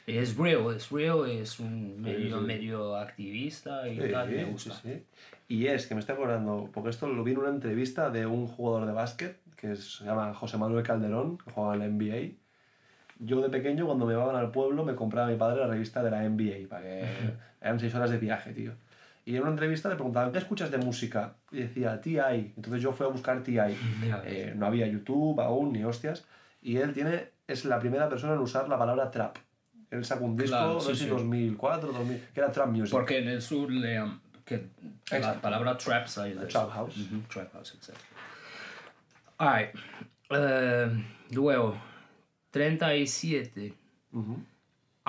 Es 0.06 0.36
real, 0.36 0.74
es 0.74 0.88
real, 0.90 1.28
es 1.28 1.58
un 1.58 2.00
medio, 2.00 2.38
sí. 2.38 2.44
medio 2.44 2.96
activista 2.96 3.88
y 3.88 4.00
Sí, 4.00 4.08
tal, 4.10 4.30
me 4.30 4.44
sí, 4.44 4.50
gusta. 4.50 4.82
Y 5.48 5.66
es 5.66 5.86
que 5.86 5.94
me 5.94 6.00
estoy 6.00 6.14
acordando, 6.14 6.70
porque 6.72 6.90
esto 6.90 7.06
lo 7.06 7.22
vi 7.22 7.32
en 7.32 7.38
una 7.38 7.50
entrevista 7.50 8.10
de 8.10 8.26
un 8.26 8.46
jugador 8.46 8.86
de 8.86 8.92
básquet 8.92 9.38
que 9.56 9.76
se 9.76 10.04
llama 10.04 10.34
José 10.34 10.58
Manuel 10.58 10.84
Calderón, 10.84 11.38
que 11.38 11.50
juega 11.50 11.74
en 11.74 11.78
la 11.80 11.88
NBA. 11.88 12.34
Yo 13.18 13.40
de 13.40 13.48
pequeño, 13.48 13.86
cuando 13.86 14.04
me 14.04 14.12
llevaban 14.12 14.36
al 14.36 14.50
pueblo, 14.50 14.84
me 14.84 14.94
compraba 14.94 15.28
mi 15.28 15.36
padre 15.36 15.60
la 15.60 15.68
revista 15.68 16.02
de 16.02 16.10
la 16.10 16.22
NBA, 16.28 16.68
para 16.68 16.82
que 16.82 17.04
eran 17.60 17.80
seis 17.80 17.94
horas 17.94 18.10
de 18.10 18.18
viaje, 18.18 18.52
tío. 18.52 18.72
Y 19.24 19.34
en 19.34 19.42
una 19.42 19.50
entrevista 19.50 19.88
le 19.88 19.96
preguntaban, 19.96 20.30
¿qué 20.30 20.38
escuchas 20.38 20.70
de 20.70 20.78
música? 20.78 21.34
Y 21.50 21.58
decía, 21.58 22.00
TI. 22.00 22.18
Entonces 22.56 22.80
yo 22.80 22.92
fui 22.92 23.06
a 23.06 23.08
buscar 23.08 23.42
TI. 23.42 23.58
Eh, 24.24 24.52
no 24.54 24.66
había 24.66 24.86
YouTube 24.86 25.40
aún, 25.40 25.72
ni 25.72 25.82
hostias. 25.82 26.24
Y 26.62 26.76
él 26.76 26.92
tiene, 26.92 27.30
es 27.48 27.64
la 27.64 27.80
primera 27.80 28.08
persona 28.08 28.34
en 28.34 28.38
usar 28.38 28.68
la 28.68 28.78
palabra 28.78 29.10
trap. 29.10 29.38
Él 29.90 30.04
sacó 30.04 30.26
un 30.26 30.36
disco, 30.36 30.56
Claro, 30.56 30.74
no 30.74 30.80
sí, 30.80 30.88
sé 30.88 30.94
si 30.94 31.04
sí. 31.04 31.10
2004, 31.10 31.92
2000, 31.92 32.20
que 32.34 32.40
era 32.40 32.52
trap 32.52 32.68
music. 32.68 32.92
Porque 32.92 33.18
en 33.18 33.28
el 33.28 33.42
sur 33.42 33.68
le 33.70 33.98
que 34.46 34.68
la 35.20 35.34
palabra 35.40 35.76
trap 35.76 36.06
sale 36.06 36.34
de 36.34 36.46
Trap 36.46 36.70
house. 36.70 36.94
Trap 37.28 37.52
house, 37.52 37.74
exacto. 37.74 38.04
Alright. 39.38 39.74
Eh, 40.30 41.04
luego, 41.32 41.76
37. 42.50 43.74
Ujú. 44.12 44.38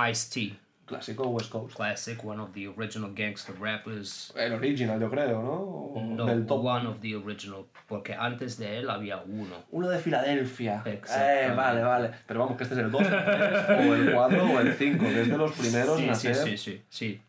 Ice-T. 0.10 0.56
Clásico 0.86 1.28
West 1.30 1.50
Coast. 1.52 1.76
Classic, 1.76 2.24
one 2.24 2.40
of 2.42 2.54
the 2.54 2.68
original 2.68 3.12
gangster 3.14 3.54
rappers. 3.60 4.34
El 4.36 4.54
original, 4.54 5.00
yo 5.00 5.10
creo, 5.10 5.42
¿no? 5.42 6.02
No, 6.16 6.26
Del 6.26 6.46
top. 6.46 6.64
one 6.66 6.88
of 6.88 7.00
the 7.02 7.16
original. 7.16 7.66
Porque 7.88 8.14
antes 8.14 8.58
de 8.58 8.80
él 8.80 8.90
había 8.90 9.18
uno. 9.18 9.66
Uno 9.72 9.90
de 9.90 10.00
Filadelfia. 10.00 10.82
Eh, 10.86 11.54
vale, 11.56 11.84
vale. 11.84 12.12
Pero 12.26 12.40
vamos, 12.42 12.58
que 12.58 12.64
este 12.64 12.76
es 12.76 12.82
el 12.82 12.92
2, 12.92 13.02
el 13.02 13.08
3, 13.10 13.90
o 13.90 13.96
el 13.96 14.14
4 14.14 14.44
o 14.46 14.60
el 14.62 14.74
5, 14.74 15.04
que 15.04 15.22
es 15.22 15.30
de 15.30 15.38
los 15.38 15.52
primeros 15.52 16.00
en 16.00 16.16
Sí, 16.16 16.22
sí, 16.22 16.28
hacer. 16.30 16.36
sí, 16.36 16.58
sí, 16.58 16.82
sí. 16.90 17.22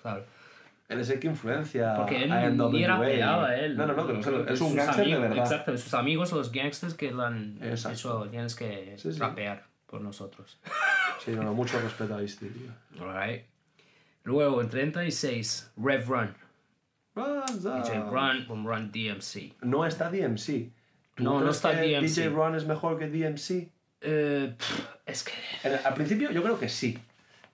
Claro. 0.00 0.24
Él 0.90 1.00
es 1.00 1.08
el 1.10 1.20
que 1.20 1.28
influencia 1.28 1.94
Porque 1.94 2.24
él 2.24 2.32
a 2.32 2.48
ni 2.50 2.56
NWA. 2.56 2.86
rapeaba, 2.88 3.54
él. 3.54 3.76
No, 3.76 3.86
no, 3.86 3.94
no, 3.94 4.06
que 4.06 4.12
no, 4.12 4.20
que 4.44 4.52
es 4.52 4.60
un 4.60 4.68
sus 4.68 4.74
gángster 4.76 4.96
de 5.06 5.12
amigos- 5.14 5.20
verdad. 5.22 5.38
Exacto, 5.38 5.78
sus 5.78 5.94
amigos, 5.94 6.32
los 6.32 6.50
gangsters 6.52 6.94
que 6.94 7.10
lo 7.12 7.22
han 7.24 7.58
Exacto. 7.62 7.96
hecho, 7.96 8.28
tienes 8.30 8.54
que 8.56 8.94
Sí, 8.98 9.12
sí. 9.12 9.18
rapear 9.18 9.64
por 9.86 10.00
nosotros. 10.00 10.58
Sí, 11.24 11.30
no, 11.30 11.42
no, 11.44 11.54
mucho 11.54 11.80
respeto 11.80 12.14
a 12.16 12.22
Isti, 12.22 12.46
tío. 12.48 13.02
Alright. 13.06 13.44
Luego, 14.24 14.60
en 14.60 14.68
36, 14.68 15.72
Rev 15.76 16.06
Run. 16.08 16.34
DJ 17.14 18.00
Run 18.10 18.44
con 18.46 18.64
Run 18.64 18.90
DMC. 18.92 19.54
No 19.62 19.84
está 19.86 20.10
DMC. 20.10 20.70
¿Tú 21.14 21.22
No, 21.24 21.40
no 21.40 21.50
está 21.50 21.72
DMC. 21.72 22.00
DJ 22.02 22.28
Run 22.30 22.54
es 22.54 22.66
mejor 22.66 22.98
que 22.98 23.08
DMC? 23.08 23.70
Eh, 24.00 24.54
pff, 24.56 24.80
es 25.06 25.24
que... 25.24 25.68
Al 25.84 25.94
principio 25.94 26.30
yo 26.30 26.42
creo 26.42 26.58
que 26.58 26.68
sí. 26.68 26.98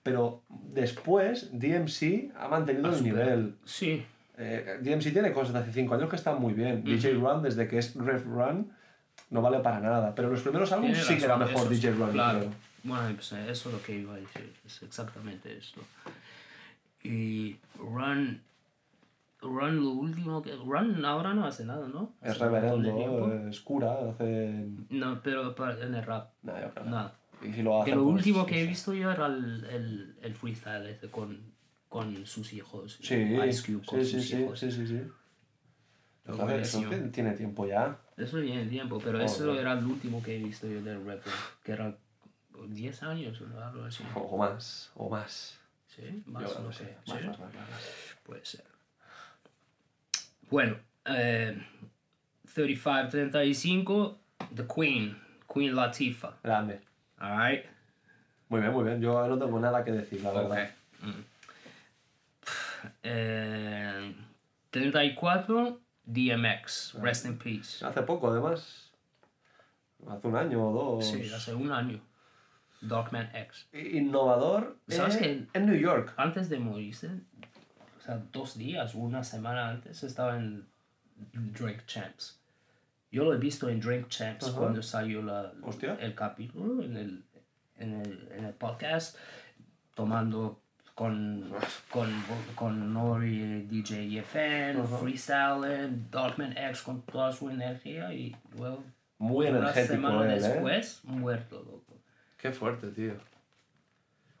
Pero 0.07 0.41
después 0.49 1.49
DMC 1.51 2.31
ha 2.37 2.47
mantenido 2.47 2.87
ha 2.87 2.91
el 2.91 2.95
superado. 2.95 3.29
nivel. 3.29 3.55
Sí, 3.65 4.05
Eh, 4.37 4.77
DMC 4.81 5.11
tiene 5.11 5.33
cosas 5.33 5.51
de 5.51 5.59
hace 5.59 5.73
5 5.73 5.95
años 5.95 6.09
que 6.09 6.15
están 6.15 6.39
muy 6.39 6.53
bien. 6.53 6.81
DJ 6.81 7.15
Run, 7.15 7.41
desde 7.43 7.67
que 7.67 7.77
es 7.79 7.93
Rev 7.93 8.23
Run, 8.23 8.71
no 9.31 9.41
vale 9.41 9.59
para 9.59 9.81
nada. 9.81 10.15
Pero 10.15 10.29
los 10.29 10.41
primeros 10.43 10.71
álbumes 10.71 11.03
sí 11.03 11.17
que 11.17 11.25
era 11.25 11.35
mejor 11.35 11.63
eso 11.63 11.69
DJ 11.69 11.91
Run. 11.91 12.11
Claro. 12.11 12.39
creo. 12.39 12.51
Bueno, 12.83 13.15
pues, 13.15 13.33
eso 13.33 13.67
es 13.67 13.75
lo 13.75 13.83
que 13.83 13.97
iba 13.97 14.13
a 14.13 14.17
decir. 14.17 14.53
Es 14.65 14.81
exactamente 14.81 15.57
esto. 15.57 15.81
Y 17.03 17.57
Run... 17.77 18.41
Run, 19.41 19.83
lo 19.83 19.89
último 19.89 20.41
que... 20.41 20.55
Run 20.55 21.03
ahora 21.03 21.33
no 21.33 21.45
hace 21.45 21.65
nada, 21.65 21.89
¿no? 21.89 22.13
Es 22.21 22.31
Hace 22.31 22.45
de 22.45 22.45
reverendo, 22.45 23.49
es 23.49 23.59
cura, 23.59 23.93
hace... 24.09 24.67
No, 24.89 25.21
pero 25.21 25.53
en 25.81 25.95
el 25.95 26.03
rap. 26.03 26.29
Nada, 26.43 26.61
yo 26.61 26.71
creo 26.71 26.85
Nada. 26.85 27.13
Y 27.41 27.53
si 27.53 27.61
lo 27.61 27.83
Que 27.83 27.91
lo 27.91 28.03
último 28.03 28.45
que 28.45 28.61
he 28.63 28.65
visto 28.67 28.93
yo 28.93 29.11
era 29.11 29.27
el, 29.27 29.63
el, 29.65 30.17
el 30.21 30.33
freestyle 30.35 30.87
este 30.87 31.09
con, 31.09 31.53
con 31.89 32.25
sus 32.25 32.51
hijos. 32.53 32.97
Sí, 33.01 33.15
Ice 33.15 33.63
Cube 33.71 33.85
con 33.85 34.03
sí, 34.03 34.11
sus 34.11 34.25
sí, 34.27 34.37
hijos. 34.37 34.59
sí, 34.59 34.71
sí, 34.71 34.87
sí. 34.87 35.01
Entonces, 36.25 36.67
eso 36.67 36.83
tiene- 37.11 37.31
tiempo 37.33 37.65
ya. 37.67 37.97
Eso 38.17 38.41
tiene 38.41 38.65
tiempo, 38.65 38.99
pero 39.01 39.21
eso 39.21 39.45
Joder. 39.45 39.61
era 39.61 39.73
el 39.73 39.85
último 39.85 40.21
que 40.21 40.35
he 40.35 40.43
visto 40.43 40.67
yo 40.67 40.81
del 40.81 41.05
rap, 41.05 41.21
que 41.63 41.71
era 41.71 41.95
10 42.67 43.03
años 43.03 43.39
o 43.41 43.61
algo 43.61 43.83
así. 43.85 44.03
O 44.15 44.37
más, 44.37 44.91
o 44.95 45.09
más. 45.09 45.57
¿Sí? 45.87 46.23
Más 46.25 46.43
Yo 46.53 46.59
no 46.59 46.71
sé. 46.73 46.97
Más, 47.07 47.23
más, 47.25 47.39
más. 47.39 48.17
Puede 48.23 48.43
ser. 48.43 48.65
Bueno, 50.49 50.77
eh, 51.05 51.57
35, 52.53 53.09
35, 53.09 54.19
The 54.55 54.65
Queen, 54.67 55.17
Queen 55.53 55.75
Latifah. 55.75 56.37
Grande. 56.43 56.81
Alright. 57.17 57.65
Muy 58.49 58.61
bien, 58.61 58.73
muy 58.73 58.83
bien. 58.83 59.01
Yo 59.01 59.27
no 59.27 59.37
tengo 59.37 59.59
nada 59.59 59.83
que 59.83 59.91
decir, 59.91 60.21
la 60.21 60.31
verdad. 60.31 60.69
Mm. 61.01 61.21
Eh, 63.03 64.15
34, 64.71 65.79
DMX, 66.05 66.93
Rest 67.01 67.25
in 67.25 67.37
Peace. 67.37 67.85
Hace 67.85 68.01
poco, 68.03 68.31
además. 68.31 68.91
Hace 70.07 70.27
un 70.27 70.35
año 70.35 70.69
o 70.69 70.73
dos. 70.73 71.07
Sí, 71.07 71.31
hace 71.33 71.53
un 71.53 71.71
año. 71.71 71.99
Dogman 72.81 73.35
X. 73.35 73.67
Innovador 73.73 74.77
¿Sabes 74.87 75.15
en, 75.15 75.47
qué? 75.47 75.57
en 75.57 75.65
New 75.65 75.75
York. 75.75 76.13
Antes 76.15 76.47
de 76.47 76.59
morirse, 76.59 77.09
o 77.97 78.01
sea, 78.01 78.21
dos 78.31 78.57
días 78.57 78.93
una 78.93 79.23
semana 79.23 79.69
antes, 79.69 80.03
estaba 80.03 80.37
en 80.37 80.67
Drink 81.33 81.85
Champs. 81.87 82.39
Yo 83.11 83.23
lo 83.23 83.33
he 83.33 83.37
visto 83.37 83.69
en 83.69 83.79
Drink 83.79 84.09
Champs 84.09 84.47
Ajá. 84.49 84.57
cuando 84.57 84.83
salió 84.83 85.21
la, 85.21 85.53
el 85.99 86.13
capítulo 86.15 86.83
en 86.83 86.97
el, 86.97 87.23
en, 87.77 87.93
el, 88.01 88.29
en 88.33 88.45
el 88.45 88.53
podcast, 88.53 89.17
tomando 89.95 90.61
con, 90.93 91.49
con, 91.89 92.11
con 92.55 92.93
Nori, 92.93 93.63
DJ 93.63 94.19
EFN, 94.19 94.81
Ajá. 94.81 94.97
freestyling, 94.97 96.09
Dogman 96.11 96.57
X 96.57 96.81
con 96.81 97.01
toda 97.03 97.31
su 97.31 97.49
energía 97.49 98.11
y 98.13 98.35
luego 98.57 98.83
Muy 99.19 99.47
una 99.47 99.59
energético 99.59 99.93
semana 99.93 100.33
él, 100.33 100.43
¿eh? 100.43 100.47
después, 100.47 101.01
muerto, 101.05 101.63
loco. 101.63 102.01
Qué 102.37 102.51
fuerte, 102.51 102.87
tío. 102.89 103.13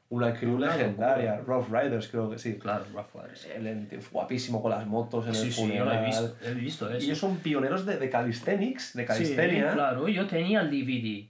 Una 0.09 0.33
crew 0.33 0.57
legendaria. 0.57 1.41
Rough 1.45 1.67
Riders, 1.69 2.07
creo 2.07 2.29
que 2.29 2.37
sí. 2.37 2.55
Claro, 2.57 2.85
Rough 2.93 3.13
Riders. 3.13 3.45
En- 3.53 3.89
guapísimo 4.11 4.61
con 4.61 4.71
las 4.71 4.87
motos 4.87 5.27
en 5.27 5.35
Sí, 5.35 5.47
el 5.47 5.51
sí, 5.53 5.59
yo 5.61 5.67
funeral. 5.67 5.87
lo 5.87 5.93
he 6.01 6.05
visto, 6.05 6.35
he 6.45 6.53
visto 6.53 6.89
eso. 6.89 7.01
Y 7.01 7.05
ellos 7.07 7.17
son 7.17 7.37
pioneros 7.37 7.85
de, 7.85 7.97
de 7.97 8.09
calisthenics, 8.09 8.93
de 8.93 9.03
Sí, 9.03 9.07
calistenia. 9.07 9.73
claro, 9.73 10.07
yo 10.07 10.25
tenía 10.27 10.61
el 10.61 10.69
DVD. 10.71 11.27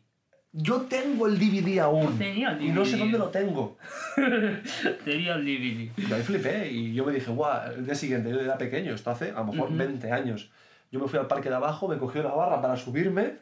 Yo 0.54 0.82
tengo 0.84 1.28
el 1.28 1.38
DVD 1.40 1.80
aún. 1.80 2.18
Tenía 2.18 2.52
el 2.52 2.62
Y 2.62 2.70
no 2.70 2.86
sé 2.86 2.92
DVD. 2.98 3.00
dónde 3.00 3.18
lo 3.18 3.30
tengo. 3.30 3.78
tenía 5.06 5.34
el 5.36 5.44
DVD. 5.46 5.92
Y 5.98 6.14
ahí 6.14 6.22
flipé 6.22 6.70
y 6.72 6.94
yo 6.94 7.06
me 7.06 7.14
dije, 7.14 7.32
guau, 7.32 7.72
el 7.72 7.86
día 7.86 7.96
siguiente, 7.96 8.30
yo 8.30 8.40
era 8.40 8.58
pequeño, 8.58 8.94
esto 8.94 9.10
hace 9.12 9.32
a 9.32 9.40
lo 9.40 9.46
mejor 9.46 9.72
20 9.74 10.12
años. 10.12 10.50
Yo 10.92 11.00
me 11.00 11.08
fui 11.08 11.20
al 11.20 11.28
parque 11.28 11.50
de 11.50 11.56
abajo, 11.56 11.88
me 11.88 11.98
cogí 11.98 12.20
la 12.20 12.30
barra 12.32 12.62
para 12.62 12.78
subirme 12.78 13.34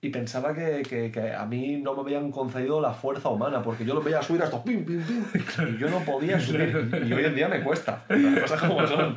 y 0.00 0.10
pensaba 0.10 0.54
que, 0.54 0.82
que, 0.88 1.10
que 1.10 1.32
a 1.32 1.44
mí 1.44 1.76
no 1.78 1.94
me 1.94 2.00
habían 2.02 2.30
concedido 2.30 2.80
la 2.80 2.92
fuerza 2.92 3.28
humana, 3.30 3.62
porque 3.62 3.84
yo 3.84 3.94
lo 3.94 4.02
veía 4.02 4.22
subir 4.22 4.42
hasta 4.42 4.62
pim, 4.62 4.84
pim, 4.84 5.02
pim, 5.02 5.24
y 5.74 5.78
yo 5.78 5.90
no 5.90 5.98
podía 6.00 6.38
subir. 6.38 7.04
Y 7.08 7.12
hoy 7.12 7.24
en 7.24 7.34
día 7.34 7.48
me 7.48 7.62
cuesta. 7.62 8.04
Las 8.08 8.42
cosas 8.42 8.62
como 8.62 8.86
son. 8.86 9.14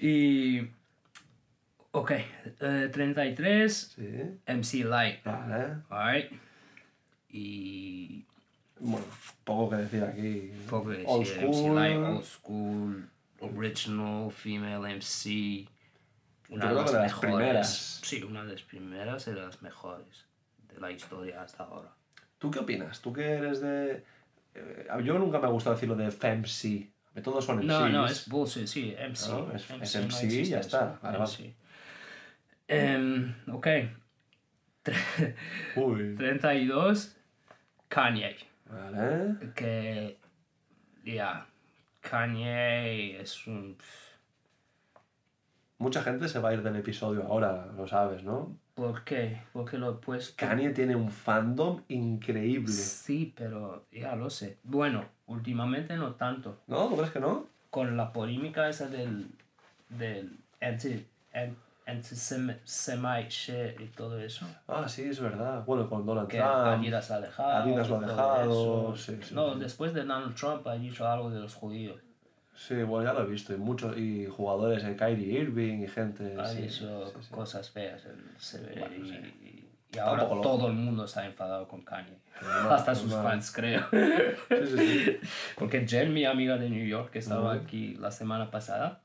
Y. 0.00 0.62
Ok, 1.92 2.10
eh, 2.60 2.88
33, 2.92 3.94
Sí, 3.96 4.02
MC 4.46 4.84
Light. 4.84 5.22
vale. 5.24 5.66
Alright. 5.90 6.32
Y. 7.30 8.24
Bueno, 8.80 9.04
poco 9.44 9.70
que 9.70 9.76
decir 9.76 10.02
aquí. 10.02 10.50
Poco 10.68 10.90
que 10.90 11.04
Old 11.06 11.24
decir, 11.24 11.44
MC 11.44 11.54
school. 11.54 11.74
Light, 11.76 11.96
Old 11.98 12.24
School, 12.24 13.08
Original, 13.40 14.30
Female 14.32 14.96
MC. 14.96 15.68
Una 16.54 16.68
de 16.68 16.74
las 16.74 16.92
de 16.92 16.98
las 16.98 17.02
mejores. 17.06 17.20
primeras. 17.36 18.00
Sí, 18.02 18.22
una 18.22 18.44
de 18.44 18.52
las 18.52 18.62
primeras 18.62 19.26
y 19.26 19.30
de 19.32 19.40
las 19.40 19.62
mejores 19.62 20.26
de 20.72 20.80
la 20.80 20.90
historia 20.90 21.42
hasta 21.42 21.64
ahora. 21.64 21.90
¿Tú 22.38 22.50
qué 22.50 22.58
opinas? 22.60 23.00
¿Tú 23.00 23.12
que 23.12 23.24
eres 23.24 23.60
de...? 23.60 24.04
eh, 24.54 24.86
yo 25.04 25.18
nunca 25.18 25.38
me 25.38 25.46
ha 25.46 25.50
gustado 25.50 25.74
decirlo 25.74 25.94
de 25.96 26.10
FEMC. 26.10 26.90
Todos 27.22 27.44
son 27.44 27.58
MCs. 27.58 27.66
No, 27.66 27.88
no, 27.88 28.06
es 28.06 28.28
bullshit, 28.28 28.66
sí, 28.66 28.94
MC. 28.98 29.28
No, 29.28 29.52
es- 29.52 29.70
MC 29.70 30.04
existe 30.04 30.44
ya 30.44 30.60
está, 30.60 30.98
vale, 31.02 31.18
vale. 31.18 31.30
MC. 31.30 31.54
Em, 32.68 33.34
ok. 33.52 33.66
Tre- 34.84 35.34
Uy. 35.76 36.14
32, 36.16 37.16
Kanye. 37.88 38.36
Vale. 38.66 39.52
Que, 39.54 40.18
ya, 41.04 41.46
Kanye 42.00 43.20
es 43.20 43.46
un... 43.46 43.76
Mucha 45.82 46.02
gente 46.04 46.28
se 46.28 46.38
va 46.38 46.50
a 46.50 46.54
ir 46.54 46.62
del 46.62 46.76
episodio 46.76 47.24
ahora, 47.26 47.66
lo 47.76 47.88
sabes, 47.88 48.22
¿no? 48.22 48.56
¿Por 48.74 49.02
qué? 49.02 49.42
Porque 49.52 49.78
lo 49.78 49.90
he 49.90 49.94
puesto... 49.94 50.34
Kanye 50.36 50.70
tiene 50.70 50.94
un 50.94 51.10
fandom 51.10 51.82
increíble. 51.88 52.72
Sí, 52.72 53.34
pero 53.36 53.84
ya 53.90 54.14
lo 54.14 54.30
sé. 54.30 54.58
Bueno, 54.62 55.04
últimamente 55.26 55.96
no 55.96 56.14
tanto. 56.14 56.60
¿No? 56.68 56.86
¿Tú 56.86 56.96
crees 56.96 57.10
que 57.10 57.18
no? 57.18 57.46
Con 57.70 57.96
la 57.96 58.12
polémica 58.12 58.68
esa 58.68 58.86
del... 58.86 59.28
del 59.88 60.38
anti... 60.60 61.04
an- 61.34 61.56
anti-semite 61.84 63.76
y 63.80 63.86
todo 63.88 64.20
eso. 64.20 64.46
Ah, 64.68 64.88
sí, 64.88 65.02
es 65.02 65.18
verdad. 65.20 65.64
Bueno, 65.66 65.88
con 65.90 66.06
Donald 66.06 66.28
que 66.28 66.38
Trump. 66.38 66.52
Adidas 66.54 67.10
ha 67.10 67.20
dejado. 67.20 67.50
Adidas 67.64 67.88
lo 67.88 67.96
ha 67.96 68.00
dejado, 68.06 68.96
sí, 68.96 69.18
sí, 69.20 69.34
no, 69.34 69.54
sí. 69.54 69.60
después 69.60 69.92
de 69.92 70.04
Donald 70.04 70.36
Trump 70.36 70.64
ha 70.68 70.74
dicho 70.74 71.06
algo 71.08 71.28
de 71.30 71.40
los 71.40 71.54
judíos. 71.54 72.00
Sí, 72.54 72.82
bueno, 72.82 73.10
ya 73.10 73.12
lo 73.18 73.26
he 73.26 73.30
visto. 73.30 73.52
Y 73.54 73.56
muchos 73.56 73.96
y 73.96 74.26
jugadores, 74.26 74.84
en 74.84 74.96
Kyrie 74.96 75.40
Irving 75.40 75.80
y 75.82 75.88
gente. 75.88 76.36
Sí, 76.46 76.62
dicho 76.62 77.06
sí, 77.10 77.18
sí. 77.22 77.30
cosas 77.30 77.70
feas 77.70 78.04
en 78.06 78.16
CB 78.38 78.78
Bueno, 78.78 78.94
y, 79.04 79.08
sí. 79.08 79.14
y- 79.42 79.96
y 79.96 79.98
ahora 79.98 80.20
Tampoco 80.22 80.36
lo- 80.36 80.40
todo 80.42 80.68
el 80.68 80.74
mundo 80.74 81.04
está 81.04 81.26
enfadado 81.26 81.66
con 81.68 81.82
Kanye. 81.82 82.18
Hasta 82.70 82.94
sus 82.94 83.12
fans, 83.12 83.50
creo. 83.52 83.82
Porque 85.56 85.86
Jen, 85.86 86.12
mi 86.12 86.24
amiga 86.24 86.56
de 86.56 86.70
New 86.70 86.86
York, 86.86 87.10
que 87.10 87.18
estaba 87.18 87.52
aquí 87.54 87.94
la 87.96 88.10
semana 88.10 88.50
pasada, 88.50 89.02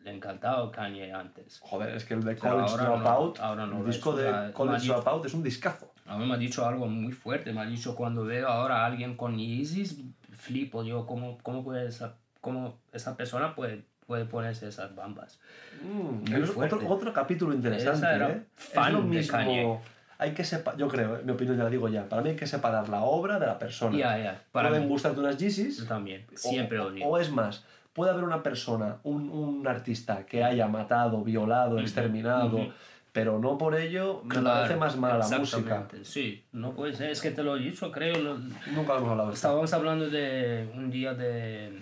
le 0.00 0.12
encantaba 0.14 0.70
Kanye 0.70 1.12
antes. 1.12 1.58
Joder, 1.60 1.94
es 1.94 2.04
que 2.04 2.14
el 2.14 2.24
de 2.24 2.36
College 2.36 2.76
Dropout, 2.76 3.38
el 3.40 3.84
disco 3.86 4.14
de 4.16 4.52
College 4.52 4.86
Dropout 4.88 5.24
es 5.26 5.34
un 5.34 5.42
discazo. 5.42 5.92
A 6.06 6.16
mí 6.16 6.26
me 6.26 6.34
ha 6.34 6.38
dicho 6.38 6.66
algo 6.66 6.86
muy 6.86 7.12
fuerte, 7.12 7.52
me 7.52 7.60
ha 7.60 7.66
dicho 7.66 7.94
cuando 7.94 8.24
veo 8.24 8.48
ahora 8.48 8.82
a 8.82 8.86
alguien 8.86 9.16
con 9.16 9.36
Yeezys, 9.36 10.00
flipo 10.32 10.82
yo, 10.82 11.04
¿cómo, 11.06 11.36
cómo 11.42 11.62
puede 11.62 11.86
esa, 11.88 12.16
cómo 12.40 12.78
esa 12.92 13.16
persona 13.16 13.54
puede, 13.54 13.82
puede 14.06 14.24
ponerse 14.24 14.68
esas 14.68 14.94
bambas? 14.94 15.38
Mm, 15.82 16.32
es 16.34 16.50
otro, 16.50 16.80
otro 16.88 17.12
capítulo 17.12 17.54
interesante, 17.54 17.98
Esa 17.98 18.14
era 18.16 18.30
¿eh? 18.30 18.42
fan 18.56 18.86
es 18.88 18.92
lo 18.92 19.02
de 19.02 19.08
mismo. 19.08 19.32
Kanye. 19.38 19.78
Hay 20.20 20.34
que 20.34 20.42
separar, 20.44 20.78
yo 20.80 20.88
creo, 20.88 21.18
en 21.20 21.26
mi 21.26 21.32
opinión 21.32 21.56
ya 21.56 21.64
la 21.64 21.70
digo 21.70 21.88
ya, 21.88 22.08
para 22.08 22.22
mí 22.22 22.30
hay 22.30 22.36
que 22.36 22.46
separar 22.48 22.88
la 22.88 23.02
obra 23.02 23.38
de 23.38 23.46
la 23.46 23.56
persona. 23.58 23.96
Ya, 23.96 24.18
ya, 24.18 24.42
para 24.50 24.68
Pueden 24.68 24.84
mí, 24.84 24.88
gustarte 24.90 25.20
unas 25.20 25.36
Yeezys, 25.38 25.86
también, 25.86 26.26
o- 26.32 26.36
siempre 26.36 26.76
lo 26.78 26.90
digo. 26.90 27.06
O 27.08 27.18
es 27.18 27.30
más, 27.30 27.64
puede 27.92 28.10
haber 28.10 28.24
una 28.24 28.42
persona, 28.42 28.96
un, 29.04 29.30
un 29.30 29.66
artista 29.68 30.26
que 30.26 30.42
haya 30.42 30.66
matado, 30.66 31.22
violado, 31.22 31.78
exterminado, 31.78 32.66
pero 33.12 33.38
no 33.38 33.58
por 33.58 33.76
ello 33.76 34.20
me 34.24 34.30
Claro, 34.36 34.46
parece 34.62 34.76
más 34.76 34.96
mala 34.96 35.18
la 35.18 35.38
música. 35.38 35.86
Sí, 36.02 36.44
no 36.52 36.72
puede 36.72 36.94
ser. 36.94 37.10
Es 37.10 37.20
que 37.20 37.30
te 37.30 37.42
lo 37.44 37.56
he 37.56 37.60
dicho, 37.60 37.92
creo. 37.92 38.18
lo- 38.18 38.38
Nunca 38.38 38.94
lo 38.94 38.98
hemos 38.98 39.10
hablado 39.10 39.28
de 39.28 39.34
esto. 39.34 39.46
Estábamos 39.48 39.72
hablando 39.72 40.08
de 40.10 40.68
un 40.74 40.90
día 40.90 41.14
de. 41.14 41.80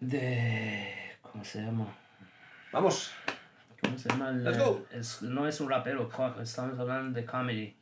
De. 0.00 0.94
¿Cómo 1.22 1.44
se 1.44 1.62
llama? 1.62 1.86
Vamos, 2.72 3.12
¿Cómo 3.82 3.96
se 3.98 4.08
llama? 4.08 4.30
el- 4.30 4.44
Let's 4.44 4.58
go. 4.58 4.84
es- 4.90 5.22
no 5.22 5.46
es 5.48 5.60
un 5.60 5.70
rapero, 5.70 6.08
estamos 6.40 6.78
hablando 6.78 7.18
de 7.18 7.24
comedy. 7.26 7.74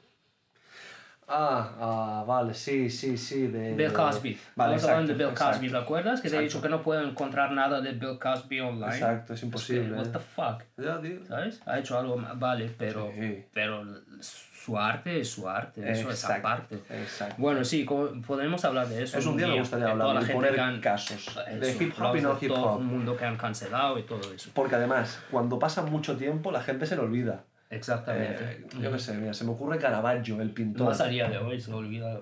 Ah, 1.28 1.72
ah, 1.80 2.24
vale, 2.26 2.54
sí, 2.54 2.88
sí, 2.88 3.18
sí. 3.18 3.48
De, 3.48 3.74
Bill 3.74 3.88
de- 3.88 3.92
Cosby. 3.92 4.38
Vale, 4.54 4.76
Estamos 4.76 4.90
hablando 4.92 5.12
de 5.12 5.18
Bill 5.18 5.32
exacto, 5.32 5.52
Cosby, 5.54 5.70
¿te 5.70 5.76
acuerdas? 5.76 6.20
Que 6.20 6.30
te 6.30 6.36
he 6.36 6.40
dicho 6.42 6.62
que 6.62 6.68
no 6.68 6.82
puedo 6.82 7.00
encontrar 7.00 7.50
nada 7.50 7.80
de 7.80 7.92
Bill 7.92 8.16
Cosby 8.18 8.60
online. 8.60 8.94
Exacto, 8.94 9.34
es 9.34 9.40
que, 9.40 9.46
imposible. 9.46 9.96
what 9.96 10.06
the 10.12 10.18
fuck, 10.20 10.62
Ya, 10.76 11.00
tío. 11.00 11.24
¿sabes? 11.26 11.60
Ha 11.66 11.80
hecho 11.80 11.98
algo, 11.98 12.22
vale, 12.36 12.70
pero, 12.78 13.10
Sí. 13.12 13.44
pero 13.52 13.84
su 14.20 14.78
arte 14.78 15.20
es 15.20 15.28
su 15.30 15.48
arte, 15.48 15.80
eso 15.90 16.10
es 16.10 16.22
Exacto, 16.22 16.46
aparte. 16.46 16.74
Exacto. 16.90 17.34
Bueno, 17.38 17.64
sí, 17.64 17.84
podemos 18.26 18.64
hablar 18.64 18.86
de 18.88 19.02
eso. 19.02 19.18
Es 19.18 19.26
un 19.26 19.36
día 19.36 19.48
me 19.48 19.58
gustaría 19.58 19.86
de 19.86 19.90
hablar 19.92 20.04
toda 20.04 20.14
la 20.14 20.20
y 20.20 20.24
gente 20.26 20.36
poner 20.36 20.54
que 20.54 20.60
han- 20.60 20.80
casos 20.80 21.38
de 21.60 21.72
hip 21.72 21.92
hop 22.00 22.16
y 22.16 22.20
no 22.20 22.38
hip 22.40 22.48
Todo 22.48 22.66
hop. 22.74 22.80
el 22.80 22.86
mundo 22.86 23.16
que 23.16 23.24
han 23.24 23.36
cancelado 23.36 23.98
y 23.98 24.04
todo 24.04 24.32
eso. 24.32 24.50
Porque 24.54 24.76
además, 24.76 25.18
cuando 25.32 25.58
pasa 25.58 25.82
mucho 25.82 26.16
tiempo, 26.16 26.52
la 26.52 26.62
gente 26.62 26.86
se 26.86 26.94
le 26.94 27.02
olvida. 27.02 27.42
Exactamente. 27.70 28.44
Eh, 28.44 28.66
yo 28.80 28.92
qué 28.92 28.98
sé, 28.98 29.14
mira, 29.14 29.34
se 29.34 29.44
me 29.44 29.50
ocurre 29.50 29.78
Caravaggio, 29.78 30.40
el 30.40 30.50
pintor. 30.50 30.88
Más 30.88 31.00
a 31.00 31.08
día 31.08 31.28
de 31.28 31.38
hoy 31.38 31.60
se 31.60 31.72
olvida 31.72 32.20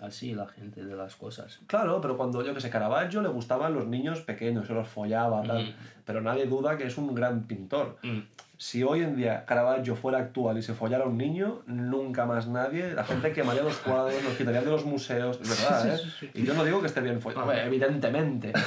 así 0.00 0.34
la 0.34 0.46
gente 0.46 0.84
de 0.84 0.96
las 0.96 1.16
cosas. 1.16 1.60
Claro, 1.66 2.00
pero 2.00 2.16
cuando 2.16 2.44
yo 2.44 2.54
que 2.54 2.60
sé, 2.60 2.70
Caravaggio 2.70 3.20
le 3.20 3.28
gustaban 3.28 3.74
los 3.74 3.86
niños 3.86 4.20
pequeños, 4.20 4.66
se 4.66 4.74
los 4.74 4.88
follaba, 4.88 5.42
tal. 5.42 5.64
Mm. 5.64 5.74
Pero 6.04 6.20
nadie 6.20 6.46
duda 6.46 6.76
que 6.76 6.86
es 6.86 6.96
un 6.96 7.14
gran 7.14 7.44
pintor. 7.44 7.98
Mm. 8.02 8.20
Si 8.56 8.82
hoy 8.82 9.02
en 9.02 9.14
día 9.14 9.44
Caravaggio 9.44 9.94
fuera 9.94 10.18
actual 10.18 10.58
y 10.58 10.62
se 10.62 10.74
follara 10.74 11.04
a 11.04 11.06
un 11.06 11.16
niño, 11.16 11.62
nunca 11.66 12.26
más 12.26 12.48
nadie, 12.48 12.92
la 12.92 13.04
gente 13.04 13.32
quemaría 13.32 13.62
los 13.62 13.76
cuadros, 13.78 14.22
los 14.24 14.34
quitaría 14.34 14.62
de 14.62 14.70
los 14.70 14.84
museos, 14.84 15.38
es 15.40 15.48
verdad, 15.48 15.94
¿eh? 15.94 16.30
Y 16.34 16.44
yo 16.44 16.54
no 16.54 16.64
digo 16.64 16.80
que 16.80 16.88
esté 16.88 17.00
bien 17.00 17.20
follado, 17.20 17.52
evidentemente. 17.52 18.52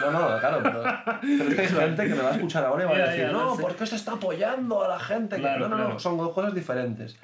No, 0.00 0.10
no, 0.10 0.38
claro, 0.38 0.60
pero, 0.62 0.82
pero 1.20 1.48
es 1.48 1.54
que 1.54 1.60
hay 1.60 1.68
gente 1.68 2.08
que 2.08 2.14
me 2.14 2.22
va 2.22 2.30
a 2.30 2.34
escuchar 2.34 2.64
ahora 2.64 2.84
y 2.84 2.86
va 2.86 2.94
a 2.94 3.08
decir, 3.08 3.26
ya, 3.26 3.32
no, 3.32 3.44
lo 3.44 3.56
sé. 3.56 3.62
¿por 3.62 3.76
qué 3.76 3.86
se 3.86 3.96
está 3.96 4.12
apoyando 4.12 4.84
a 4.84 4.88
la 4.88 4.98
gente? 4.98 5.36
que-". 5.36 5.42
Claro, 5.42 5.68
no, 5.68 5.76
no, 5.76 5.88
no, 5.88 5.98
son 5.98 6.16
dos 6.16 6.32
cosas 6.32 6.54
diferentes. 6.54 7.16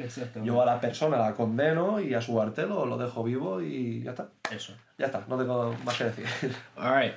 Yo 0.42 0.62
a 0.62 0.66
la 0.66 0.80
persona 0.80 1.18
la 1.18 1.34
condeno 1.34 2.00
y 2.00 2.14
a 2.14 2.20
su 2.20 2.40
arte 2.40 2.66
lo, 2.66 2.86
lo 2.86 2.96
dejo 2.96 3.22
vivo 3.22 3.60
y 3.60 4.02
ya 4.02 4.10
está. 4.10 4.28
Eso. 4.50 4.74
Ya 4.98 5.06
está, 5.06 5.24
no 5.28 5.36
tengo 5.36 5.74
más 5.84 5.96
que 5.96 6.04
decir. 6.04 6.26
Alright. 6.76 7.14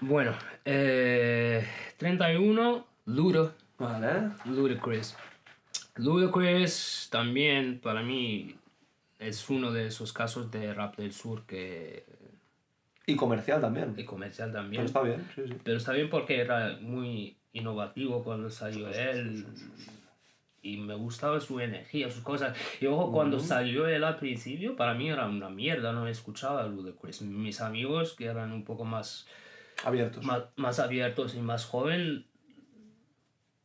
Bueno, 0.00 0.32
eh, 0.64 1.66
31, 1.96 2.84
Ludo. 3.06 3.52
Vale. 3.78 4.30
Ludacris. 4.44 5.16
Ludacris 5.96 7.08
también 7.10 7.78
para 7.80 8.02
mí 8.02 8.56
es 9.18 9.48
uno 9.48 9.70
de 9.70 9.86
esos 9.86 10.12
casos 10.12 10.50
de 10.50 10.74
rap 10.74 10.96
del 10.96 11.12
sur 11.12 11.46
que 11.46 12.04
Y 13.06 13.16
comercial 13.16 13.60
también. 13.60 13.94
y 13.96 14.04
comercial 14.04 14.50
Pero 14.50 14.62
también. 14.62 14.84
está 14.84 15.02
bien, 15.02 15.28
sí, 15.34 15.42
sí. 15.46 15.54
Pero 15.64 15.76
está 15.78 15.92
bien 15.92 16.08
porque 16.08 16.40
era 16.40 16.78
muy 16.80 17.36
innovativo 17.52 18.22
cuando 18.22 18.48
salió 18.50 18.88
él. 18.88 19.44
Y 20.64 20.76
me 20.76 20.94
gustaba 20.94 21.40
su 21.40 21.58
energía, 21.58 22.08
sus 22.08 22.22
cosas. 22.22 22.56
Y 22.80 22.86
ojo, 22.86 23.10
cuando 23.10 23.40
salió 23.40 23.88
él 23.88 24.04
al 24.04 24.16
principio, 24.18 24.76
para 24.76 24.94
mí 24.94 25.10
era 25.10 25.26
una 25.26 25.50
mierda, 25.50 25.92
no 25.92 26.06
escuchaba 26.06 26.62
a 26.62 26.66
Ludacris. 26.68 27.22
Mis 27.22 27.60
amigos, 27.60 28.14
que 28.14 28.26
eran 28.26 28.52
un 28.52 28.62
poco 28.64 28.84
más, 28.84 29.26
Abiertos. 29.84 30.24
más, 30.24 30.44
más 30.54 30.78
abiertos 30.78 31.34
y 31.34 31.40
más 31.40 31.64
joven, 31.64 32.26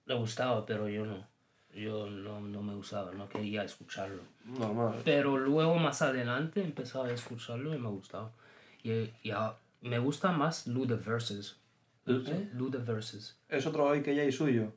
le 0.07 0.13
gustaba, 0.15 0.65
pero 0.65 0.89
yo 0.89 1.05
no. 1.05 1.27
Yo 1.75 2.09
no, 2.09 2.41
no 2.41 2.63
me 2.63 2.73
gustaba, 2.73 3.11
no 3.11 3.29
quería 3.29 3.63
escucharlo. 3.63 4.23
Normal. 4.45 4.95
Pero 5.05 5.37
luego 5.37 5.75
más 5.75 6.01
adelante 6.01 6.63
empezaba 6.63 7.05
a 7.09 7.11
escucharlo 7.11 7.75
y 7.75 7.77
me 7.77 7.89
gustaba. 7.89 8.31
Y, 8.83 9.09
y 9.23 9.31
a- 9.31 9.55
me 9.81 9.99
gusta 9.99 10.31
más 10.31 10.67
Luda 10.67 10.95
Versus. 10.95 11.57
¿Eh? 12.05 12.49
Es 13.49 13.65
otro 13.65 13.85
hoy 13.85 14.01
que 14.01 14.15
ya 14.15 14.23
y 14.23 14.31
suyo. 14.31 14.71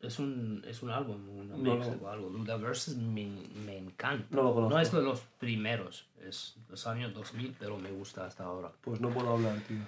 Es 0.00 0.20
un, 0.20 0.64
es 0.66 0.80
un 0.84 0.90
álbum, 0.90 1.28
una 1.28 1.56
No, 1.56 1.74
mix 1.74 1.88
o 2.00 2.08
algo. 2.08 2.28
Luda 2.30 2.56
Versus 2.56 2.96
me, 2.96 3.26
me 3.66 3.76
encanta. 3.78 4.26
No 4.30 4.44
lo 4.44 4.54
conozco. 4.54 4.74
No 4.76 4.80
es 4.80 4.92
de 4.92 5.02
los 5.02 5.20
primeros, 5.40 6.06
es 6.24 6.54
los 6.68 6.86
años 6.86 7.12
2000, 7.14 7.56
pero 7.58 7.78
me 7.78 7.90
gusta 7.90 8.24
hasta 8.26 8.44
ahora. 8.44 8.70
Pues 8.80 9.00
no 9.00 9.10
puedo 9.10 9.32
hablar, 9.34 9.58
tío. 9.66 9.78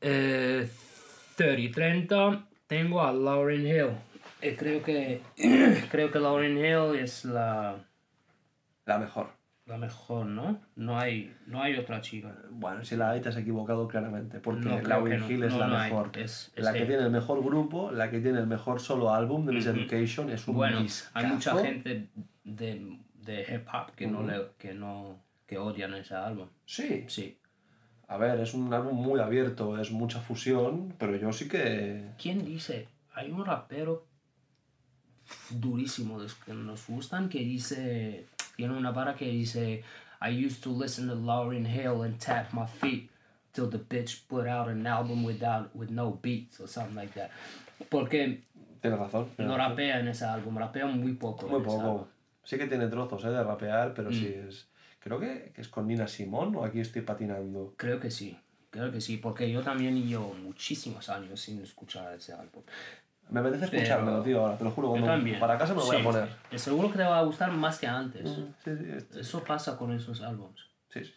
Eh, 0.00 0.68
30 1.36 1.60
y 1.60 1.70
30 1.70 2.46
tengo 2.66 3.02
a 3.02 3.12
Lauren 3.12 3.66
Hill. 3.66 3.90
Eh, 4.40 4.56
creo 4.58 4.82
que 4.82 5.20
creo 5.90 6.10
que 6.10 6.18
Lauren 6.18 6.56
Hill 6.56 6.98
es 6.98 7.26
la, 7.26 7.76
La 8.86 8.98
mejor. 8.98 9.28
La 9.66 9.76
mejor, 9.76 10.26
¿no? 10.26 10.60
No 10.76 10.98
hay, 10.98 11.34
no 11.46 11.60
hay 11.60 11.74
otra 11.76 12.00
chica. 12.00 12.34
Bueno, 12.50 12.84
si 12.84 12.94
la 12.96 13.10
hay 13.10 13.20
te 13.20 13.28
has 13.30 13.36
equivocado 13.36 13.88
claramente. 13.88 14.38
Porque 14.38 14.64
No, 14.64 14.80
Lauryn. 14.80 15.24
Hill 15.28 15.42
es 15.42 15.52
No, 15.52 15.58
la 15.66 15.66
mejor. 15.84 16.10
Es- 16.16 16.52
es 16.54 16.64
la 16.64 16.72
que 16.72 16.86
tiene 16.86 17.02
el 17.02 17.10
mejor 17.10 17.42
grupo, 17.44 17.90
la 17.90 18.08
que 18.10 18.20
tiene 18.20 18.38
el 18.38 18.46
mejor 18.46 18.80
solo 18.80 19.12
álbum 19.12 19.44
de 19.44 19.52
Miss 19.52 19.66
Education. 19.66 20.30
Es 20.30 20.46
un 20.46 20.54
Bueno, 20.54 20.84
hay 21.14 21.26
mucha 21.26 21.56
gente 21.58 22.08
de, 22.44 22.96
de 23.14 23.40
hip 23.42 23.66
hop 23.72 23.92
que 23.96 24.06
no 24.06 24.22
le, 24.22 24.52
que 24.56 24.72
no 24.72 25.20
que 25.46 25.58
odian 25.58 25.94
ese 25.94 26.14
álbum. 26.14 26.48
Sí. 26.64 27.04
Sí. 27.08 27.36
A 28.08 28.16
ver, 28.18 28.38
es 28.38 28.54
un 28.54 28.72
álbum 28.72 28.94
muy 28.94 29.18
abierto, 29.18 29.80
es 29.80 29.90
mucha 29.90 30.20
fusión, 30.20 30.94
pero 30.96 31.16
yo 31.16 31.32
sí 31.32 31.48
que... 31.48 32.10
¿Quién 32.22 32.44
dice? 32.44 32.86
Hay 33.14 33.32
un 33.32 33.44
rapero 33.44 34.06
durísimo 35.50 36.18
de 36.18 36.24
los 36.24 36.34
que 36.36 36.54
nos 36.54 36.86
gustan 36.86 37.28
que 37.28 37.40
dice 37.40 38.26
tiene 38.56 38.76
una 38.76 38.90
vara 38.90 39.14
que 39.14 39.26
dice 39.30 39.84
I 40.20 40.30
used 40.46 40.62
to 40.62 40.70
listen 40.70 41.08
to 41.08 41.14
Lauryn 41.14 41.66
Hill 41.66 42.02
and 42.02 42.18
tap 42.18 42.52
my 42.52 42.66
feet 42.66 43.10
till 43.52 43.68
the 43.70 43.78
bitch 43.78 44.26
put 44.28 44.46
out 44.46 44.68
an 44.68 44.86
album 44.86 45.24
without 45.24 45.74
with 45.74 45.90
no 45.90 46.18
beats 46.22 46.58
or 46.60 46.66
something 46.68 46.94
like 46.96 47.12
that. 47.14 47.30
Porque 47.90 48.42
Tienes 48.80 48.98
razón. 48.98 49.26
tienes 49.36 49.50
no 49.50 49.56
razón. 49.56 49.70
rapea 49.70 50.00
en 50.00 50.08
ese 50.08 50.24
álbum, 50.24 50.56
rapea 50.56 50.86
muy 50.86 51.12
poco. 51.14 51.48
Muy 51.48 51.62
poco. 51.62 52.08
Sí 52.44 52.56
que 52.58 52.66
tiene 52.66 52.86
trozos 52.88 53.24
¿eh? 53.24 53.28
de 53.30 53.42
rapear, 53.42 53.92
pero 53.94 54.10
sí 54.12 54.34
Mm. 54.36 54.48
es... 54.48 54.68
Creo 55.00 55.20
que, 55.20 55.52
que 55.54 55.60
es 55.60 55.68
con 55.68 55.86
Nina 55.86 56.06
Simón 56.08 56.54
o 56.56 56.64
aquí 56.64 56.80
estoy 56.80 57.02
patinando. 57.02 57.74
Creo 57.76 58.00
que 58.00 58.10
sí, 58.10 58.36
creo 58.70 58.90
que 58.90 59.00
sí, 59.00 59.16
porque 59.18 59.50
yo 59.50 59.62
también 59.62 60.04
llevo 60.06 60.34
muchísimos 60.34 61.08
años 61.08 61.40
sin 61.40 61.60
escuchar 61.62 62.12
ese 62.14 62.32
álbum. 62.32 62.62
Me 63.28 63.40
apetece 63.40 63.64
escuchármelo, 63.64 64.22
tío, 64.22 64.40
ahora, 64.40 64.56
te 64.56 64.64
lo 64.64 64.70
juro. 64.70 64.90
Cuando 64.90 65.38
para 65.40 65.58
casa 65.58 65.74
me 65.74 65.80
lo 65.80 65.86
voy 65.86 65.96
Sí. 65.96 66.00
a 66.02 66.04
poner. 66.04 66.28
Y 66.50 66.58
seguro 66.58 66.90
que 66.92 66.98
te 66.98 67.04
va 67.04 67.18
a 67.18 67.22
gustar 67.22 67.50
más 67.50 67.78
que 67.78 67.86
antes. 67.86 68.28
Sí, 68.64 68.76
sí, 69.10 69.18
Eso 69.18 69.42
pasa 69.42 69.76
con 69.76 69.92
esos 69.92 70.20
álbumes. 70.22 70.60
sí, 70.90 71.04
sí. 71.04 71.12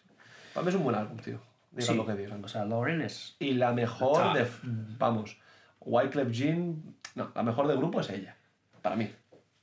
Para 0.52 0.64
mí 0.64 0.70
es 0.70 0.74
un 0.74 0.82
buen 0.82 0.96
álbum, 0.96 1.16
tío. 1.18 1.40
Digan 1.70 1.86
Sí. 1.86 1.94
lo 1.94 2.04
que 2.04 2.14
digan. 2.14 2.44
O 2.44 2.48
sea, 2.48 2.64
Lauren 2.64 3.00
es... 3.02 3.36
Y 3.38 3.52
la 3.54 3.72
mejor 3.72 4.32
de... 4.34 4.44
Vamos, 4.98 5.38
Wyclef 5.80 6.30
Jean... 6.32 6.82
No, 7.14 7.30
la 7.34 7.42
mejor 7.44 7.68
del 7.68 7.76
grupo 7.76 8.00
es 8.00 8.10
ella. 8.10 8.34
Para 8.82 8.96
mí. 8.96 9.12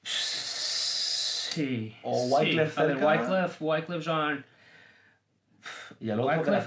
Sí. 0.03 1.95
O 2.03 2.15
sí. 2.15 2.33
Wyclef 2.33 2.73
cerca. 2.73 3.05
Wyclef, 3.07 3.57
Wyclef 3.61 4.03
Jean... 4.05 4.45
Y 5.99 6.09
el 6.09 6.19
otro 6.19 6.37
Wyclef... 6.37 6.63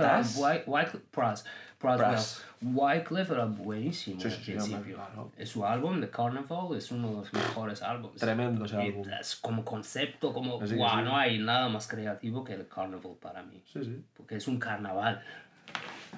Pras. 1.11 1.45
Pras, 1.79 2.45
Wyclef 2.63 3.31
era 3.31 3.47
buenísimo 3.47 4.21
Sí, 4.21 4.27
al 4.29 4.33
sí, 4.35 4.53
principio. 4.53 4.97
claro. 4.97 5.33
Su 5.45 5.65
álbum, 5.65 6.01
The 6.01 6.11
Carnival, 6.11 6.77
es 6.77 6.91
uno 6.91 7.09
de 7.09 7.15
los 7.17 7.33
mejores 7.33 7.83
álbumes. 7.83 8.21
Tremendo 8.21 8.65
ese 8.67 8.77
álbum. 8.77 9.07
es 9.21 9.37
como 9.37 9.65
concepto, 9.65 10.33
como... 10.33 10.59
Wow, 10.59 10.67
sí. 10.69 10.77
no 10.77 11.17
hay 11.17 11.39
nada 11.39 11.69
más 11.71 11.89
creativo 11.89 12.45
que 12.45 12.57
The 12.57 12.67
Carnival 12.69 13.15
para 13.21 13.43
mí. 13.43 13.63
Sí, 13.73 13.83
sí. 13.85 14.05
Porque 14.17 14.37
es 14.37 14.47
un 14.47 14.59
carnaval. 14.59 15.23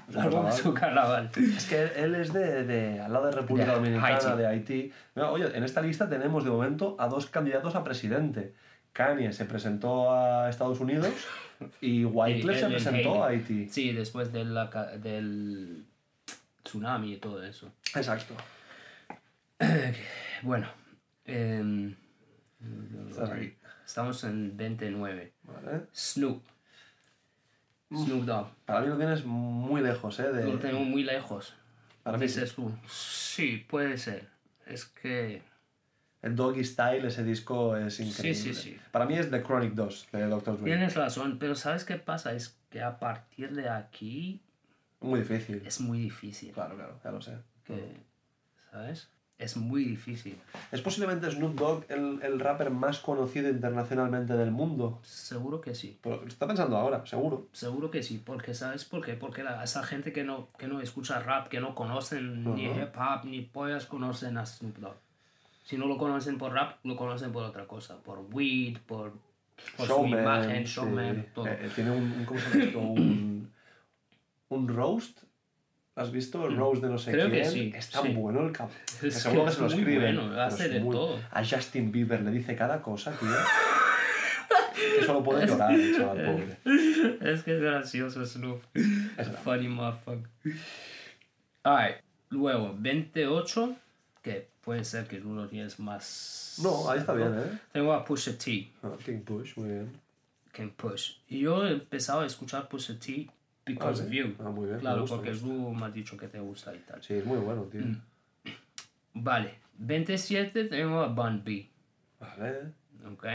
El 0.09 0.19
álbum 0.19 0.47
es 0.49 0.65
un 0.65 0.73
carnaval. 0.75 1.31
Es 1.37 1.67
que 1.69 1.85
él 1.97 2.15
es 2.17 2.33
de, 2.33 2.65
de- 2.65 3.01
al 3.01 3.13
lado 3.13 3.27
de 3.27 3.33
República 3.33 3.69
De 3.71 3.75
Dominicana, 3.77 4.07
Haití. 4.17 4.37
de 4.39 4.47
Haití. 4.47 4.93
Mira, 5.15 5.31
oye, 5.31 5.57
en 5.57 5.63
esta 5.63 5.81
lista 5.81 6.09
tenemos 6.09 6.43
de 6.45 6.51
momento 6.51 6.97
a 6.99 7.07
dos 7.09 7.27
candidatos 7.27 7.77
a 7.77 7.85
presidente. 7.85 8.55
Kanye 8.93 9.33
se 9.33 9.45
presentó 9.45 10.13
a 10.13 10.49
Estados 10.51 10.81
Unidos 10.81 11.13
y 11.81 12.05
Wyclef 12.05 12.57
Y 12.57 12.61
se 12.61 12.67
presentó 12.69 13.23
a 13.23 13.29
Haití. 13.29 13.69
Sí, 13.69 13.93
después 13.93 14.33
de 14.33 14.45
la 14.45 14.67
del 14.99 15.85
tsunami 16.73 17.13
y 17.13 17.17
todo 17.19 17.43
eso. 17.45 17.73
Exacto. 17.95 18.35
Bueno, 20.43 20.67
em, 21.25 21.95
estamos 23.87 24.25
en 24.25 24.57
29. 24.57 25.33
Vale. 25.45 25.87
Snoop. 25.95 26.43
Snoop 27.95 28.25
Dogg. 28.25 28.49
Para 28.65 28.81
mí 28.81 28.89
lo 28.89 28.97
tienes 28.97 29.25
muy 29.25 29.81
lejos, 29.83 30.19
¿eh? 30.19 30.33
De... 30.33 30.45
Lo 30.45 30.59
tengo 30.59 30.81
muy 30.81 31.05
lejos. 31.05 31.55
Para 32.03 32.19
mí 32.19 32.27
Dices 32.27 32.55
tú. 32.57 32.73
Sí, 32.89 33.65
puede 33.69 33.99
ser. 33.99 34.31
Es 34.67 34.87
que. 34.87 35.43
El 36.23 36.35
Doggy 36.35 36.65
Style, 36.65 37.07
ese 37.07 37.23
disco 37.23 37.77
es 37.77 38.01
increíble. 38.01 38.35
sí, 38.35 38.55
sí. 38.55 38.77
Para 38.91 39.07
mí 39.07 39.17
es 39.17 39.31
The 39.31 39.45
Chronic 39.45 39.75
2 39.75 40.09
de 40.11 40.27
Dr. 40.27 40.57
Dre. 40.57 40.65
Tienes 40.65 40.97
razón, 40.97 41.39
pero 41.39 41.55
¿sabes 41.55 41.85
qué 41.85 41.99
pasa? 41.99 42.33
Es 42.33 42.59
que 42.69 42.83
a 42.83 42.99
partir 42.99 43.55
de 43.55 43.69
aquí 43.69 44.41
Muy 45.03 45.21
difícil. 45.21 45.63
es 45.65 45.81
muy 45.81 45.99
difícil. 45.99 46.53
Claro, 46.53 46.77
claro, 46.77 46.99
ya 47.03 47.11
lo 47.11 47.21
sé. 47.21 47.37
que, 47.65 47.97
¿sabes? 48.71 49.09
es 49.43 49.57
muy 49.57 49.85
difícil. 49.85 50.39
Es 50.71 50.81
posiblemente 50.81 51.31
Snoop 51.31 51.55
Dogg 51.59 51.85
el, 51.89 52.21
el 52.23 52.39
rapper 52.39 52.71
más 52.71 53.01
conocido 53.01 53.49
internacionalmente 53.49 54.35
del 54.35 54.51
mundo. 54.51 55.01
Seguro 55.03 55.61
que 55.61 55.75
sí. 55.75 55.99
Pero 56.03 56.25
está 56.27 56.47
pensando 56.47 56.77
ahora, 56.77 57.05
seguro. 57.07 57.49
Seguro 57.53 57.91
que 57.91 58.03
sí, 58.03 58.23
porque 58.25 58.55
¿sabes 58.55 58.85
por 58.85 59.05
qué? 59.05 59.15
Porque 59.15 59.43
la, 59.43 59.63
esa 59.63 59.83
gente 59.83 60.13
que 60.13 60.25
no, 60.25 60.49
que 60.59 60.69
no 60.69 60.81
escucha 60.81 61.19
rap, 61.21 61.49
que 61.49 61.61
no 61.61 61.75
conocen 61.75 62.55
ni 62.55 62.67
hip 62.67 62.95
hop, 62.97 63.25
ni 63.25 63.43
pollas, 63.43 63.87
conocen 63.87 64.39
a 64.39 64.47
Snoop 64.47 64.79
Dogg. 64.79 64.97
Si 65.65 65.77
no 65.77 65.87
lo 65.87 65.99
conocen 65.99 66.39
por 66.39 66.53
rap, 66.53 66.79
lo 66.85 66.97
conocen 66.97 67.33
por 67.33 67.45
otra 67.45 67.67
cosa, 67.67 67.97
por 67.99 68.21
weed, 68.33 68.79
por, 68.87 69.13
por 69.77 69.87
su 69.87 70.07
imagen, 70.07 70.67
sí. 70.67 70.75
showman, 70.75 71.27
todo. 71.35 71.47
Eh, 71.47 71.59
eh, 71.63 71.71
tiene 71.75 71.91
un, 71.91 72.27
un-. 72.29 72.77
Un, 72.77 73.52
un 74.55 74.69
roast. 74.69 75.19
¿Has 75.95 76.11
visto 76.11 76.47
el 76.47 76.57
roast 76.57 76.83
de 76.83 76.89
no 76.89 76.97
sé 76.99 77.11
Mm. 77.11 77.15
Creo 77.15 77.27
que 77.31 77.41
quién? 77.43 77.51
sí, 77.53 77.73
Es 77.75 77.91
tan 77.91 78.03
sí. 78.05 78.13
bueno 78.15 78.47
el 78.47 78.53
cabrón. 78.53 78.77
Es 79.03 79.15
seguro 79.15 79.45
que 79.45 79.51
que 79.51 79.55
se 79.57 79.61
lo 79.61 79.67
escriben. 79.67 80.17
bueno, 80.17 80.41
hace 80.41 80.69
de 80.71 80.81
muy- 80.81 80.95
todo. 80.97 81.21
A 81.31 81.45
Justin 81.45 81.93
Bieber 81.93 82.23
le 82.23 82.31
dice 82.31 82.57
cada 82.57 82.81
cosa, 82.81 83.13
tío. 83.13 83.29
que 84.99 85.05
solo 85.05 85.23
puede 85.23 85.47
llorar 85.47 85.73
el 85.75 85.97
chaval 85.97 86.25
pobre. 86.25 86.57
Es 87.33 87.43
que 87.43 87.55
es 87.57 87.61
gracioso 87.61 88.25
Snoop. 88.25 88.63
Es. 88.75 89.29
Funny 89.45 89.69
motherfucker. 89.69 90.29
Alright, 91.65 91.97
luego 92.31 92.75
28, 92.79 93.77
que 94.23 94.49
puede 94.63 94.85
ser 94.85 95.07
que 95.07 95.21
lo 95.21 95.47
tienes 95.47 95.79
más... 95.79 96.59
No, 96.63 96.91
ahí 96.91 96.99
está 96.99 97.13
bien, 97.15 97.35
¿eh? 97.39 97.59
Tengo 97.73 97.93
a 97.93 98.05
Pusha 98.05 98.37
T, 98.37 98.69
Ah, 98.83 98.91
King 99.05 99.21
Push, 99.21 99.57
muy 99.59 99.69
bien. 99.69 99.93
que 100.53 100.67
Push. 100.69 101.13
Y 101.29 101.41
yo 101.41 101.65
he 101.67 101.73
empezado 101.73 102.21
a 102.23 102.27
escuchar 102.27 102.69
Pusha 102.69 102.99
T 102.99 103.29
because 103.65 104.03
Ah, 104.03 104.07
of 104.07 104.11
you. 104.13 104.35
Ah, 104.41 104.51
muy 104.51 104.65
bien, 104.67 104.77
me 104.77 104.81
Claro, 104.81 105.01
gusta, 105.03 105.17
porque 105.17 105.31
me 105.33 105.39
tú 105.39 105.71
me 105.73 105.87
has 105.87 105.95
dicho 105.95 106.17
que 106.17 106.29
te 106.29 106.41
gusta 106.41 106.75
y 106.75 106.79
tal. 106.81 107.03
Sí, 107.03 107.15
es 107.15 107.25
muy 107.25 107.39
bueno, 107.39 107.63
tío. 107.65 107.81
Mm. 107.83 108.01
Vale, 109.15 109.55
27 109.79 110.65
tengo 110.65 111.01
a 111.01 111.09
Bun 111.09 111.43
B. 111.45 111.69
Vale. 112.21 112.73
¿Ok? 113.13 113.27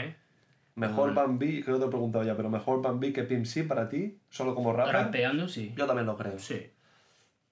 Mejor 0.76 1.12
Bambi, 1.12 1.62
creo 1.62 1.76
que 1.76 1.80
te 1.82 1.86
he 1.86 1.90
preguntado 1.90 2.24
ya, 2.24 2.36
pero 2.36 2.48
mejor 2.48 2.80
Bambi 2.80 3.12
que 3.12 3.24
Pimp 3.24 3.46
C 3.46 3.64
para 3.64 3.88
ti, 3.88 4.16
solo 4.30 4.54
como 4.54 4.72
rapper. 4.72 4.94
Rapeando, 4.94 5.48
sí. 5.48 5.74
Yo 5.76 5.86
también 5.86 6.06
lo 6.06 6.16
creo. 6.16 6.38
Sí. 6.38 6.70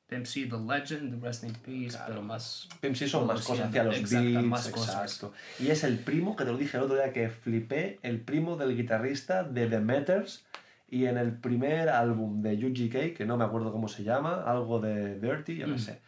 Pimp 0.07 0.25
C, 0.27 0.47
The 0.47 0.57
Legend, 0.57 1.19
The 1.21 1.27
Rest 1.27 1.43
in 1.43 1.53
Peace, 1.55 1.99
pero 2.07 2.23
más... 2.23 2.69
Pimp 2.81 2.95
C 2.95 3.09
son 3.09 3.27
más 3.27 3.45
cosas 3.45 3.67
hacia 3.69 3.83
los 3.83 4.01
beats, 4.09 4.45
más 4.47 4.69
cosas. 4.69 5.03
exacto. 5.03 5.35
Y 5.59 5.69
es 5.71 5.83
el 5.83 5.99
primo, 5.99 6.37
que 6.37 6.45
te 6.45 6.53
lo 6.53 6.57
dije 6.57 6.77
el 6.77 6.85
otro 6.85 6.95
día 6.95 7.13
que 7.13 7.29
flipé, 7.29 7.99
el 8.03 8.21
primo 8.21 8.57
del 8.57 8.77
guitarrista 8.77 9.43
de 9.43 9.67
The 9.67 9.81
Meters. 9.81 10.47
Y 10.89 11.07
en 11.07 11.19
el 11.19 11.33
primer 11.37 11.89
álbum 11.89 12.43
de 12.43 12.55
UGK, 12.55 13.17
que 13.17 13.25
no 13.27 13.37
me 13.37 13.45
acuerdo 13.45 13.73
cómo 13.73 13.89
se 13.89 14.05
llama, 14.05 14.45
algo 14.47 14.81
de 14.81 15.19
Dirty, 15.19 15.57
yo 15.57 15.67
Mm. 15.67 15.73
qué 15.73 15.79
sé. 15.79 16.01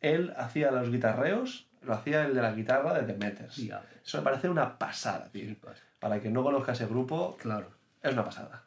Él 0.00 0.32
hacía 0.36 0.70
los 0.72 0.90
guitarreos, 0.90 1.68
lo 1.82 1.94
hacía 1.94 2.24
el 2.26 2.34
de 2.34 2.42
la 2.42 2.52
guitarra 2.52 2.94
de 3.00 3.12
The 3.12 3.18
Meters. 3.18 3.58
Eso 4.04 4.18
me 4.18 4.24
parece 4.24 4.48
una 4.48 4.76
pasada, 4.78 5.28
tío. 5.30 5.44
Flipas. 5.44 5.80
Para 6.00 6.18
quien 6.18 6.32
no 6.32 6.42
conozca 6.42 6.72
ese 6.72 6.86
grupo, 6.86 7.36
Claro. 7.40 7.70
es 8.02 8.12
una 8.12 8.24
pasada. 8.24 8.64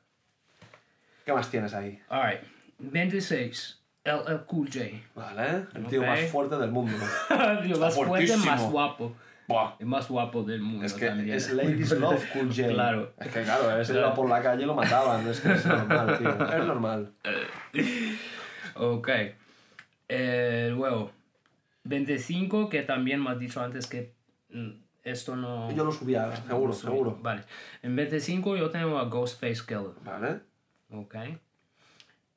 ¿Qué 1.26 1.34
más 1.34 1.50
tienes 1.50 1.74
ahí? 1.74 2.00
Alright. 2.08 2.42
26. 2.80 3.82
LL 4.06 4.46
Cool 4.46 4.70
J. 4.72 4.86
Vale, 5.16 5.66
el 5.74 5.88
tío 5.88 6.02
Ok. 6.02 6.08
más 6.08 6.20
fuerte 6.30 6.58
del 6.58 6.72
mundo. 6.72 6.96
Digo, 7.64 7.80
más 7.80 7.96
fuerte, 7.96 8.38
más 8.38 8.62
guapo. 8.72 9.16
Buah. 9.48 9.76
El 9.80 9.86
más 9.86 10.08
guapo 10.10 10.44
del 10.44 10.62
mundo 10.62 10.86
Es 10.86 10.94
que 10.94 11.06
también. 11.08 11.36
es 11.36 11.52
Ladies 11.54 11.92
Love 11.92 12.24
Cool 12.34 12.48
J. 12.56 12.68
Claro. 12.70 13.14
Es 13.20 13.28
que 13.28 13.44
claro, 13.44 13.80
ese 13.80 13.92
Claro. 13.94 14.08
iba 14.08 14.16
por 14.16 14.30
la 14.30 14.42
calle 14.42 14.64
y 14.64 14.66
lo 14.66 14.74
mataban. 14.76 15.28
Es 15.28 15.40
que 15.42 15.54
es 15.54 15.66
normal, 15.66 16.18
tío. 16.18 16.30
Es 16.58 16.66
normal. 16.66 17.14
Ok. 18.78 19.10
Eh, 20.10 20.70
luego, 20.74 21.12
25, 21.86 22.68
que 22.70 22.82
también 22.82 23.22
me 23.24 23.30
has 23.30 23.40
dicho 23.40 23.62
antes 23.62 23.88
que 23.88 24.14
mm, 24.50 24.70
esto 25.04 25.36
no... 25.36 25.72
Yo 25.72 25.86
lo 25.86 25.92
subía, 25.92 26.36
seguro, 26.36 26.68
no 26.68 26.74
subí. 26.74 26.92
seguro. 26.92 27.20
Vale. 27.22 27.44
En 27.84 27.96
25 27.96 28.58
yo 28.58 28.70
tengo 28.72 28.98
a 29.00 29.06
Ghostface 29.06 29.62
Killer. 29.66 29.92
Vale. 30.04 30.42
Ok. 30.92 31.16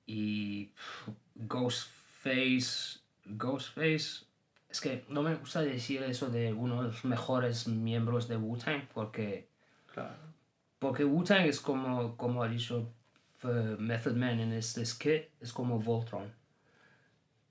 Y 0.06 0.66
pff, 0.66 1.08
Ghostface. 1.34 3.00
Ghostface. 3.26 4.24
Es 4.70 4.80
que 4.80 5.04
no 5.08 5.22
me 5.22 5.34
gusta 5.34 5.62
decir 5.62 6.02
eso 6.02 6.28
de 6.28 6.52
uno 6.52 6.82
de 6.82 6.88
los 6.88 7.04
mejores 7.04 7.68
miembros 7.68 8.28
de 8.28 8.36
Wu-Tang 8.36 8.88
porque. 8.92 9.48
Claro. 9.92 10.14
Porque 10.78 11.04
Wu-Tang 11.04 11.46
es 11.46 11.60
como, 11.60 12.16
como 12.16 12.42
ha 12.42 12.48
dicho 12.48 12.92
eh, 13.44 13.76
Method 13.78 14.14
Man 14.14 14.40
en 14.40 14.52
este 14.52 14.84
skit, 14.84 15.24
es 15.40 15.52
como 15.52 15.78
Voltron. 15.78 16.30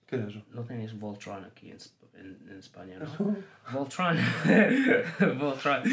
¿Qué 0.06 0.18
es 0.18 0.28
eso? 0.28 0.44
No 0.52 0.64
tenéis 0.64 0.98
Voltron 0.98 1.44
aquí 1.44 1.72
en, 1.72 1.78
en, 2.14 2.50
en 2.50 2.58
España, 2.58 3.00
¿no? 3.00 3.36
Voltron. 3.74 4.18
Voltron. 5.40 5.84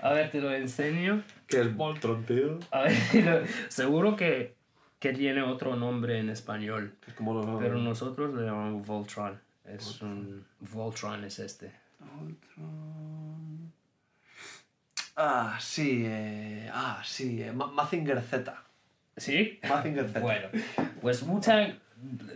A 0.00 0.12
ver, 0.12 0.30
te 0.30 0.40
lo 0.40 0.52
enseño. 0.52 1.22
¿Qué 1.46 1.60
es 1.60 1.74
Voltron, 1.74 2.24
tío? 2.24 2.58
A 2.70 2.82
ver, 2.82 3.46
seguro 3.68 4.16
que, 4.16 4.54
que 4.98 5.12
tiene 5.12 5.42
otro 5.42 5.76
nombre 5.76 6.18
en 6.18 6.28
español, 6.28 6.94
Es 7.06 7.14
como 7.14 7.34
lo... 7.34 7.58
pero 7.58 7.78
nosotros 7.78 8.34
le 8.34 8.42
llamamos 8.46 8.86
Voltron. 8.86 9.40
Es 9.74 10.00
un 10.02 10.44
Voltron 10.60 11.24
es 11.24 11.38
este. 11.38 11.72
Voltron... 11.98 13.72
Ah, 15.16 15.58
sí. 15.60 16.04
Eh... 16.06 16.70
Ah, 16.72 17.02
sí. 17.04 17.42
Eh... 17.42 17.52
Ma- 17.52 17.66
Mazinger 17.68 18.20
Z. 18.22 18.54
¿Sí? 19.16 19.58
Mazinger 19.68 20.08
Z. 20.08 20.20
Bueno, 20.22 20.48
pues 21.00 21.22
Wu-Tang, 21.22 21.74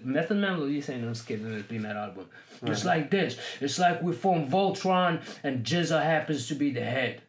Method 0.05 0.37
Man 0.37 0.59
lo 0.59 0.67
dice 0.67 0.95
en 0.95 1.05
en 1.05 1.53
el 1.53 1.65
primer 1.65 1.97
álbum. 1.97 2.27
It's 2.63 2.85
like 2.85 3.09
this. 3.11 3.39
It's 3.61 3.79
like 3.79 4.03
we 4.03 4.13
form 4.13 4.49
Voltron 4.49 5.21
and 5.43 5.65
Jizza 5.65 6.01
happens 6.03 6.47
to 6.49 6.55
be 6.55 6.71
the 6.73 6.85
head. 6.85 7.21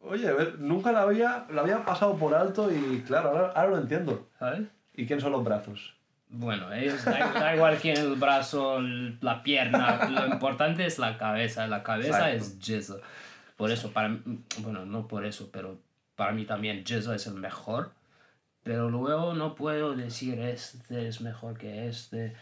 Oye, 0.00 0.28
a 0.28 0.34
ver, 0.34 0.58
nunca 0.60 0.92
la 0.92 1.02
había, 1.02 1.46
la 1.50 1.62
había 1.62 1.84
pasado 1.84 2.16
por 2.16 2.32
alto 2.34 2.70
y 2.72 3.02
claro, 3.06 3.30
ahora, 3.30 3.48
ahora 3.56 3.70
lo 3.72 3.78
entiendo. 3.78 4.28
¿Sabes? 4.38 4.62
¿Y 4.94 5.04
quién 5.06 5.20
son 5.20 5.32
los 5.32 5.42
brazos? 5.44 5.95
Bueno, 6.28 6.72
ellos, 6.72 7.04
da, 7.04 7.32
da 7.32 7.54
igual 7.54 7.78
quién 7.80 7.96
el 7.96 8.16
brazo, 8.16 8.78
el- 8.78 9.16
la 9.20 9.42
pierna, 9.42 10.08
lo 10.10 10.26
importante 10.26 10.84
es 10.84 10.98
la 10.98 11.16
cabeza. 11.18 11.66
La 11.68 11.82
cabeza 11.82 12.30
Exacto. 12.32 12.36
es 12.36 12.58
Jizza. 12.60 12.94
Por 13.56 13.70
eso, 13.70 13.92
para 13.92 14.08
mí, 14.08 14.20
bueno, 14.58 14.84
no 14.84 15.06
por 15.08 15.24
eso, 15.24 15.48
pero 15.52 15.78
para 16.16 16.32
mí 16.32 16.44
también 16.44 16.84
Jizza 16.84 17.14
es 17.14 17.26
el 17.26 17.34
mejor. 17.34 17.92
Pero 18.64 18.90
luego 18.90 19.34
no 19.34 19.54
puedo 19.54 19.94
decir 19.94 20.40
este 20.40 21.06
es 21.06 21.20
mejor 21.20 21.56
que 21.56 21.86
este. 21.88 22.34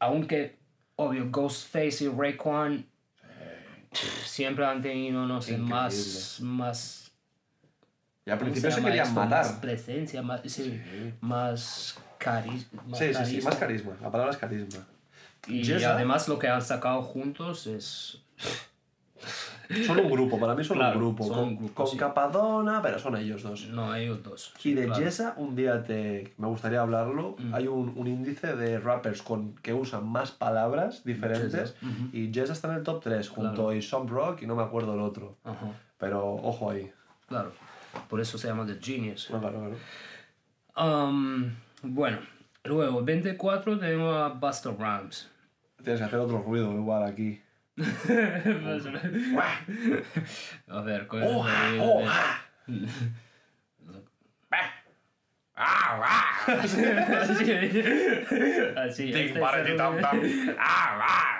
Aunque, 0.00 0.56
obvio, 0.96 1.30
Ghostface 1.30 2.04
y 2.04 2.08
Raekwon 2.08 2.84
siempre 4.24 4.66
han 4.66 4.82
tenido, 4.82 5.24
no 5.26 5.40
sé, 5.40 5.56
más, 5.56 6.38
más 6.42 7.12
Y 8.26 8.30
al 8.30 8.38
¿cómo 8.38 8.50
principio 8.50 8.70
se 8.72 8.76
llama 8.78 8.88
querían 8.88 9.14
matar. 9.14 9.44
Más 9.44 9.52
presencia, 9.52 10.20
más, 10.22 10.40
sí, 10.46 10.80
más 11.20 11.98
carisma. 12.30 12.82
Sí, 12.94 13.14
sí, 13.14 13.24
sí, 13.26 13.40
más 13.42 13.56
carisma. 13.56 13.92
La 14.02 14.10
palabra 14.10 14.32
es 14.32 14.38
carisma. 14.38 14.84
Y 15.48 15.70
además 15.84 16.28
lo 16.28 16.38
que 16.38 16.48
han 16.48 16.62
sacado 16.62 17.02
juntos 17.02 17.66
es... 17.66 18.22
Son 19.86 19.98
un 19.98 20.10
grupo, 20.10 20.38
para 20.38 20.54
mí 20.54 20.62
son 20.62 20.76
Claro, 20.76 20.98
un 20.98 21.04
grupo. 21.04 21.24
son 21.24 21.34
con, 21.34 21.44
un 21.44 21.56
grupo, 21.56 21.74
con 21.74 21.86
sí. 21.88 21.96
Capadona, 21.96 22.80
pero 22.82 22.98
son 23.00 23.16
ellos 23.16 23.42
dos. 23.42 23.66
No, 23.68 23.92
ellos 23.96 24.22
dos. 24.22 24.52
Y 24.62 24.74
de 24.74 24.84
claro. 24.86 25.02
Jessa, 25.02 25.34
un 25.38 25.56
día 25.56 25.82
te, 25.82 26.34
me 26.38 26.46
gustaría 26.46 26.80
hablarlo. 26.82 27.34
Mm. 27.38 27.54
Hay 27.54 27.66
un, 27.66 27.92
un 27.96 28.06
índice 28.06 28.54
de 28.54 28.78
rappers 28.78 29.22
con, 29.22 29.54
que 29.56 29.74
usan 29.74 30.06
más 30.08 30.30
palabras 30.30 31.02
diferentes. 31.04 31.74
Jessa. 31.74 31.74
Y 32.12 32.32
Jessa 32.32 32.52
está 32.52 32.68
en 32.68 32.74
el 32.76 32.82
top 32.84 33.02
3, 33.02 33.28
junto 33.28 33.52
Claro. 33.54 33.68
a 33.70 33.74
Isom 33.74 34.06
Rock 34.06 34.42
y 34.42 34.46
no 34.46 34.54
me 34.54 34.62
acuerdo 34.62 34.94
el 34.94 35.00
otro. 35.00 35.36
Ajá, 35.42 35.72
Pero 35.98 36.24
ojo 36.34 36.70
ahí. 36.70 36.92
claro. 37.28 37.50
Por 38.08 38.20
eso 38.20 38.36
se 38.38 38.46
llama 38.48 38.66
The 38.66 38.78
Genius. 38.80 39.26
Claro, 39.26 39.50
claro. 40.76 41.08
Um, 41.08 41.50
bueno, 41.86 42.18
luego, 42.64 43.02
24 43.02 43.78
tenemos 43.78 44.16
a 44.16 44.28
Busta 44.28 44.70
Rhymes. 44.70 45.30
Tienes 45.82 46.00
que 46.00 46.06
hacer 46.06 46.18
otro 46.18 46.42
ruido 46.42 46.72
igual 46.72 47.04
aquí. 47.04 47.40
a 50.68 50.80
ver, 50.80 51.06
¿cuál 51.06 51.22
Oh, 51.24 51.46
es 51.48 52.10
ah, 55.56 56.00
ah. 56.04 56.24
Así, 56.62 56.84
así. 56.84 57.40
este 59.12 59.24
es 59.24 59.30
el- 59.36 59.40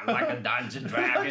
like 0.07 0.31
a 0.31 0.37
dungeon 0.37 0.85
dragon. 0.85 1.27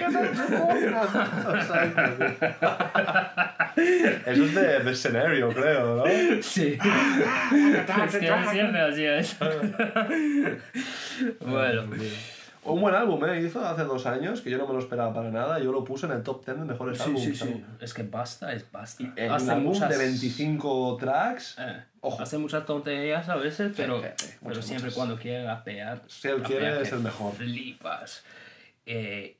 Eso 4.25 4.43
es 4.45 4.55
de, 4.55 4.79
de 4.83 4.95
Scenario, 4.95 5.49
creo, 5.49 5.97
¿no? 5.97 6.03
Sí. 6.41 6.77
es 8.05 8.17
que 8.17 8.31
siempre 8.51 8.81
hacía 8.81 9.17
eso. 9.19 9.45
bueno, 11.41 11.83
Un 12.63 12.81
buen 12.81 12.95
álbum, 12.95 13.23
¿eh? 13.25 13.41
Hizo 13.41 13.65
hace 13.65 13.83
dos 13.83 14.05
años, 14.05 14.41
que 14.41 14.49
yo 14.49 14.57
no 14.57 14.67
me 14.67 14.73
lo 14.73 14.79
esperaba 14.79 15.13
para 15.13 15.29
nada. 15.29 15.59
Yo 15.59 15.71
lo 15.71 15.83
puse 15.83 16.05
en 16.07 16.13
el 16.13 16.23
top 16.23 16.45
10 16.45 16.59
de 16.59 16.65
mejores 16.65 16.97
sí, 16.97 17.03
álbumes. 17.05 17.23
sí, 17.23 17.35
sí. 17.35 17.63
Es 17.79 17.93
que 17.93 18.03
basta, 18.03 18.53
es 18.53 18.65
basta. 18.71 19.03
En 19.15 19.31
Hace 19.31 19.45
un 19.45 19.51
álbum 19.51 19.73
muchas- 19.73 19.89
de 19.89 19.97
25 19.97 20.97
tracks. 20.99 21.55
eh, 21.59 21.83
Ojo. 22.07 22.21
Hace 22.21 22.37
muchas 22.37 22.65
tonterías 22.65 23.27
a 23.29 23.35
veces, 23.35 23.73
pero, 23.75 24.01
sí, 24.01 24.07
sí, 24.17 24.27
pero 24.39 24.49
muchas, 24.49 24.65
siempre 24.65 24.85
muchas. 24.85 24.95
cuando 24.95 25.17
quiere 25.17 25.45
rapear. 25.45 26.01
Si 26.07 26.27
él 26.27 26.41
quiere, 26.43 26.81
es 26.81 26.91
el 26.91 26.99
mejor. 26.99 27.33
Flipas. 27.33 28.23
Eh, 28.85 29.37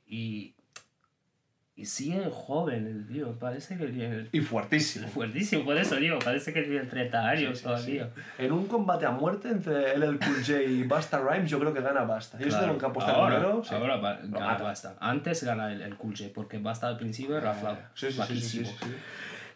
y 1.76 1.84
sigue 1.84 2.24
joven 2.32 2.86
el 2.86 3.06
tío, 3.06 3.38
parece 3.38 3.76
que 3.76 3.86
tiene... 3.88 4.28
Y 4.32 4.40
fuertísimo. 4.40 5.06
Fuertísimo, 5.08 5.62
por 5.64 5.76
eso 5.76 5.96
digo, 5.96 6.18
parece 6.18 6.52
que 6.54 6.62
tiene 6.62 6.86
30 6.86 7.28
años 7.28 7.60
todavía. 7.60 8.08
En 8.38 8.50
un 8.52 8.66
combate 8.66 9.04
a 9.04 9.10
muerte 9.10 9.48
entre 9.50 9.94
LL 9.98 10.18
Cool 10.18 10.36
J 10.44 10.62
y 10.62 10.82
Basta 10.84 11.18
Rhymes, 11.20 11.50
yo 11.50 11.60
creo 11.60 11.74
que 11.74 11.82
gana 11.82 12.04
Basta. 12.04 12.38
Yo 12.38 12.46
Claro. 12.46 12.60
estoy 12.62 12.74
en 12.76 12.80
campo 12.80 13.00
está 13.00 13.12
ahora, 13.12 13.36
primero. 13.38 13.62
ahora 13.70 13.96
va- 13.96 14.18
gana. 14.22 14.54
Basta. 14.58 14.96
Antes 15.00 15.44
gana 15.44 15.70
el, 15.70 15.82
el 15.82 15.96
Cool 15.96 16.16
J, 16.16 16.30
porque 16.34 16.56
Basta 16.58 16.88
al 16.88 16.96
principio 16.96 17.36
era 17.36 17.52
flau, 17.52 17.76
Sí, 17.94 18.10
sí, 18.10 18.40
sí, 18.40 18.64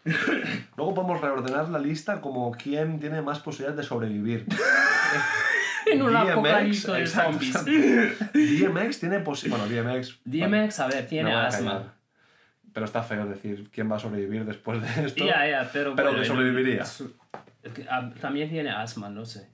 Luego 0.77 0.93
podemos 0.93 1.21
reordenar 1.21 1.69
la 1.69 1.79
lista 1.79 2.21
como 2.21 2.51
quién 2.51 2.99
tiene 2.99 3.21
más 3.21 3.39
posibilidades 3.39 3.77
de 3.77 3.83
sobrevivir. 3.83 4.45
En 5.83 6.01
un 6.03 6.13
DMX, 6.13 6.85
de 6.85 7.07
zombies. 7.07 7.65
DMX 8.33 8.99
tiene 8.99 9.19
posibilidades. 9.19 9.71
Bueno, 9.73 9.97
DMX. 9.97 10.19
DMX, 10.25 10.79
a 10.79 10.87
ver, 10.87 11.07
tiene 11.07 11.33
asma. 11.33 11.95
Pero 12.71 12.85
está 12.85 13.01
feo 13.01 13.25
decir 13.25 13.67
quién 13.71 13.91
va 13.91 13.95
a 13.95 13.99
sobrevivir 13.99 14.45
después 14.45 14.79
de 14.79 15.05
esto. 15.05 15.25
Ya, 15.25 15.47
ya, 15.47 15.69
pero... 15.73 15.95
Pero 15.95 16.09
bueno, 16.09 16.21
que 16.21 16.27
sobreviviría. 16.27 16.83
también 18.21 18.49
tiene 18.49 18.69
asma, 18.69 19.09
no 19.09 19.25
sé. 19.25 19.49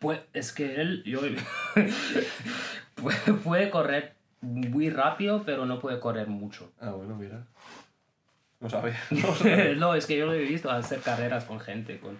Pues, 0.00 0.20
es 0.32 0.52
que 0.52 0.80
él 0.80 1.02
yo, 1.04 1.20
puede 3.44 3.70
correr 3.70 4.14
muy 4.40 4.90
rápido, 4.90 5.42
pero 5.44 5.66
no 5.66 5.80
puede 5.80 5.98
correr 5.98 6.28
mucho. 6.28 6.70
Ah, 6.80 6.90
bueno, 6.90 7.16
mira. 7.16 7.46
No 8.60 8.68
sabía. 8.70 8.96
No 9.10 9.34
sabía. 9.34 9.74
no, 9.74 9.94
es 9.94 10.06
que 10.06 10.16
yo 10.16 10.26
lo 10.26 10.34
he 10.34 10.40
visto 10.42 10.70
hacer 10.70 11.00
carreras 11.00 11.44
con 11.44 11.60
gente, 11.60 11.98
con, 12.00 12.18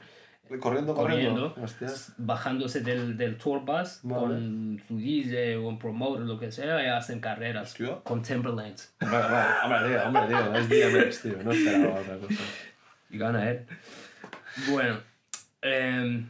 corriendo, 0.60 0.94
corriendo. 0.94 1.54
corriendo, 1.54 1.54
Hostia. 1.62 1.88
bajándose 2.18 2.80
del, 2.80 3.16
del 3.16 3.36
tour 3.36 3.60
bus 3.64 4.00
Vale. 4.02 4.20
con 4.22 4.82
su 4.86 4.96
DJ 4.98 5.56
o 5.56 5.68
un 5.68 5.78
promoter, 5.78 6.24
lo 6.26 6.38
que 6.38 6.50
sea, 6.52 6.82
y 6.82 6.86
hacen 6.88 7.20
carreras 7.20 7.72
Hostia. 7.72 8.00
con 8.04 8.22
Timberlands. 8.22 8.94
Hombre, 9.00 9.18
hombre, 9.64 9.98
hombre, 10.00 10.26
tío, 10.28 10.38
hombre, 10.46 10.62
tío, 10.64 10.88
es 10.88 10.92
DMX, 10.94 11.22
tío. 11.22 11.42
No 11.44 11.50
esperaba 11.52 12.00
otra 12.00 12.18
cosa. 12.18 12.42
Y 13.10 13.18
gana 13.18 13.50
él. 13.50 13.66
Bueno, 14.70 15.00
em, 15.62 16.28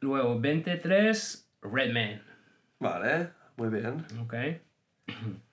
luego 0.00 0.38
23, 0.40 1.48
Redman. 1.62 2.22
Vale, 2.80 3.30
muy 3.56 3.68
bien. 3.68 4.04
Ok. 4.20 4.34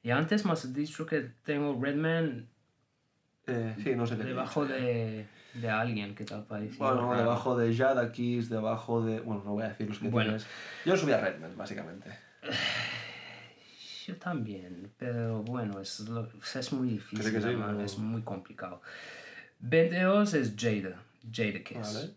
Y 0.00 0.10
antes 0.10 0.44
me 0.46 0.52
has 0.52 0.72
dicho 0.72 1.04
que 1.06 1.20
tengo 1.44 1.76
Redman 1.82 2.48
Eh, 3.48 3.74
sí, 3.82 3.94
no 3.96 4.06
sé 4.06 4.16
qué. 4.16 4.24
debajo 4.24 4.66
de, 4.66 5.26
de 5.54 5.70
alguien 5.70 6.14
que 6.14 6.24
ha 6.32 6.42
parecido. 6.44 6.78
Bueno, 6.94 7.16
debajo 7.16 7.56
de 7.56 7.74
Jada 7.74 8.12
Kiss, 8.12 8.48
debajo 8.48 9.02
de. 9.04 9.20
Bueno, 9.20 9.42
no 9.44 9.52
voy 9.52 9.64
a 9.64 9.68
decir 9.68 9.88
los 9.88 9.98
que 9.98 10.08
Bueno. 10.08 10.30
tienes. 10.30 10.46
Yo 10.84 10.96
subí 10.96 11.12
a 11.12 11.20
Redman, 11.20 11.56
básicamente. 11.56 12.10
Yo 14.06 14.16
también, 14.16 14.90
pero 14.96 15.42
bueno, 15.42 15.80
es, 15.80 16.02
es 16.56 16.72
muy 16.72 16.88
difícil, 16.88 17.18
Creo 17.20 17.32
que 17.34 17.40
sí, 17.42 17.48
hermano, 17.48 17.72
pero- 17.74 17.84
es 17.84 17.98
muy 17.98 18.22
complicado. 18.22 18.80
22 19.60 20.32
es 20.34 20.54
Jada, 20.56 21.02
Jada 21.30 21.62
Kiss. 21.62 21.78
Vale. 21.94 22.10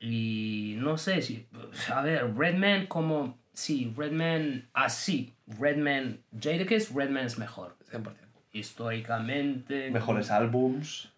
Y 0.00 0.76
no 0.78 0.96
sé 0.96 1.20
si. 1.22 1.46
A 1.92 2.02
ver, 2.02 2.34
Redman 2.34 2.86
como. 2.86 3.38
Sí, 3.52 3.92
Redman 3.96 4.68
así. 4.72 5.34
Redman. 5.46 6.20
Jada 6.40 6.64
Kiss, 6.66 6.92
Redman 6.94 7.26
es 7.26 7.38
mejor. 7.38 7.76
100%. 7.92 8.14
Históricamente. 8.52 9.90
Mejores 9.90 10.30
álbums. 10.30 11.08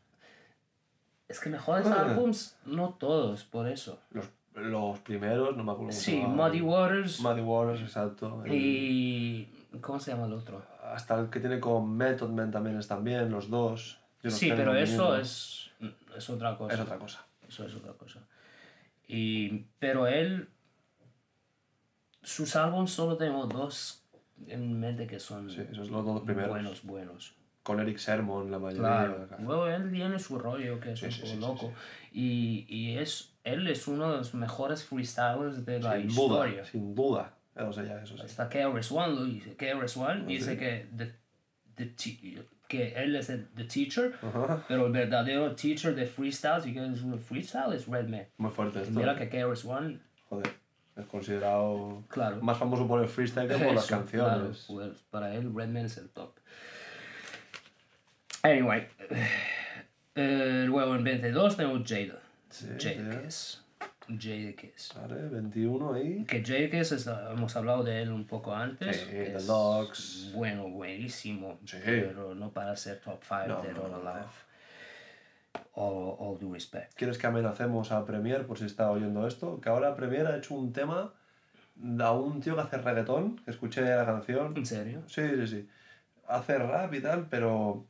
Es 1.28 1.40
que 1.40 1.50
mejores 1.50 1.86
Ah. 1.86 2.06
álbums, 2.10 2.56
no 2.64 2.90
todos, 2.90 3.44
por 3.44 3.66
eso. 3.68 3.98
Los, 4.10 4.26
los 4.54 4.98
primeros, 5.00 5.56
no 5.56 5.64
me 5.64 5.72
acuerdo 5.72 5.92
Sí. 5.92 6.16
Muddy 6.18 6.60
Waters 6.60 7.20
Muddy 7.20 7.40
Waters, 7.40 7.80
exacto. 7.80 8.42
El- 8.44 8.52
y. 8.54 9.48
¿Cómo 9.80 9.98
se 9.98 10.12
llama 10.12 10.26
el 10.26 10.34
otro? 10.34 10.62
Hasta 10.84 11.18
el 11.18 11.30
que 11.30 11.40
tiene 11.40 11.58
con 11.58 11.96
Method 11.96 12.30
Man 12.30 12.52
también 12.52 12.78
están 12.78 13.02
bien, 13.02 13.30
los 13.30 13.50
dos. 13.50 13.98
Yo 14.22 14.30
los 14.30 14.34
Sí, 14.34 14.52
pero 14.54 14.76
eso 14.76 15.16
es, 15.16 15.70
es 16.16 16.30
otra 16.30 16.56
cosa. 16.56 16.74
Es 16.74 16.80
otra 16.80 16.98
cosa. 16.98 17.26
Eso 17.48 17.64
es 17.64 17.74
otra 17.74 17.92
cosa. 17.94 18.20
Y, 19.08 19.64
pero 19.80 20.06
él, 20.06 20.48
sus 22.22 22.54
álbumes 22.54 22.90
solo 22.92 23.16
tengo 23.16 23.46
dos 23.46 24.03
en 24.46 24.78
mente 24.80 25.06
que 25.06 25.18
son 25.20 25.50
Sí, 25.50 25.60
esos 25.70 25.90
los 25.90 26.04
dos 26.04 26.22
primeros. 26.22 26.50
buenos, 26.50 26.82
buenos. 26.84 27.34
Con 27.62 27.80
Eric 27.80 27.96
Sermon, 27.96 28.50
la 28.50 28.58
mayoría. 28.58 28.80
Claro. 28.82 29.28
Luego 29.40 29.66
él 29.68 29.90
tiene 29.90 30.18
su 30.18 30.38
rollo 30.38 30.78
que 30.80 30.92
es 30.92 31.00
Sí, 31.00 31.06
un 31.06 31.12
poco 31.14 31.26
sí, 31.26 31.36
loco. 31.40 31.72
Y, 32.12 32.66
y 32.68 32.98
es, 32.98 33.32
él 33.42 33.66
es 33.68 33.88
uno 33.88 34.10
de 34.12 34.18
los 34.18 34.34
mejores 34.34 34.84
freestylers 34.84 35.64
de 35.64 35.80
la 35.80 35.96
Sin 35.96 36.10
historia. 36.10 36.52
duda, 36.56 36.64
sin 36.66 36.94
duda. 36.94 37.34
O 37.56 37.72
sea, 37.72 37.84
ya, 37.84 38.02
eso. 38.02 38.16
Hasta 38.22 38.48
KRS-One 38.50 39.14
lo 39.14 39.24
dice. 39.24 39.56
KRS-One 39.56 40.26
dice 40.26 40.56
que, 40.58 40.88
the- 40.96 41.14
the 41.76 41.94
que 42.68 42.92
él 42.96 43.14
es 43.16 43.30
el 43.30 43.46
the 43.54 43.64
teacher, 43.64 44.12
Ajá. 44.22 44.64
pero 44.68 44.86
el 44.86 44.92
verdadero 44.92 45.54
teacher 45.54 45.94
de 45.94 46.04
freestyle, 46.06 46.60
si 46.62 46.72
quieres 46.72 47.02
un 47.02 47.18
freestyle, 47.18 47.72
es 47.72 47.86
Redman. 47.86 48.26
Muy 48.38 48.50
fuerte 48.50 48.82
esto. 48.82 48.98
Mira 48.98 49.14
¿eh? 49.14 49.28
que 49.28 49.28
KRS-One, 49.38 50.00
Joder, 50.28 50.50
es 50.96 51.06
considerado 51.06 52.02
claro. 52.08 52.36
más 52.40 52.56
famoso 52.58 52.86
por 52.86 53.02
el 53.02 53.08
freestyle 53.08 53.48
que 53.48 53.56
por 53.56 53.74
las 53.74 53.84
Eso, 53.84 53.96
canciones. 53.96 54.64
claro, 54.66 54.88
pues, 54.90 55.02
para 55.10 55.34
él, 55.34 55.52
Redman 55.54 55.86
es 55.86 55.96
el 55.98 56.08
top. 56.10 56.32
Anyway, 58.42 58.86
eh, 60.14 60.64
luego 60.66 60.94
en 60.94 61.04
22 61.04 61.56
tengo 61.56 61.82
Jada. 61.84 62.20
Sí, 62.50 62.66
Jada. 62.78 63.22
Kiss. 63.22 63.62
Jada 64.06 64.52
Kiss. 64.52 64.92
Vale, 65.00 65.28
21 65.28 65.94
ahí. 65.94 66.24
Que 66.24 66.44
Jada 66.44 66.68
Kiss, 66.70 66.92
es- 66.92 67.06
hemos 67.06 67.56
hablado 67.56 67.82
de 67.82 68.02
él 68.02 68.12
un 68.12 68.26
poco 68.26 68.54
antes. 68.54 68.96
Sí, 69.00 69.06
The 69.10 69.38
Dogs. 69.46 70.30
Bueno, 70.34 70.68
buenísimo. 70.68 71.58
Sí. 71.64 71.78
Pero 71.84 72.34
no 72.34 72.50
para 72.50 72.76
ser 72.76 73.00
top 73.00 73.20
5 73.22 73.46
No, 73.48 73.62
de 73.62 73.72
no, 73.72 73.82
All 73.84 73.90
no, 73.92 73.98
no. 74.02 74.26
All, 75.74 76.16
all 76.18 76.38
due 76.38 76.52
respect. 76.52 76.94
¿Quieres 76.94 77.18
que 77.18 77.26
amenacemos 77.26 77.90
a 77.90 78.04
Premier 78.04 78.46
por 78.46 78.58
si 78.58 78.64
está 78.66 78.90
oyendo 78.90 79.26
esto? 79.26 79.60
Que 79.60 79.68
ahora 79.68 79.96
Premier 79.96 80.26
ha 80.26 80.36
hecho 80.36 80.54
un 80.54 80.72
tema 80.72 81.12
a 81.98 82.12
un 82.12 82.40
tío 82.40 82.54
que 82.54 82.60
hace 82.62 82.78
reggaetón, 82.78 83.36
que 83.44 83.50
escuché 83.50 83.82
la 83.82 84.06
canción. 84.06 84.56
¿En 84.56 84.66
serio? 84.66 85.02
Sí, 85.08 85.22
sí, 85.36 85.46
sí. 85.48 85.68
Hace 86.28 86.58
rap 86.58 86.94
y 86.94 87.00
tal, 87.00 87.26
pero 87.28 87.84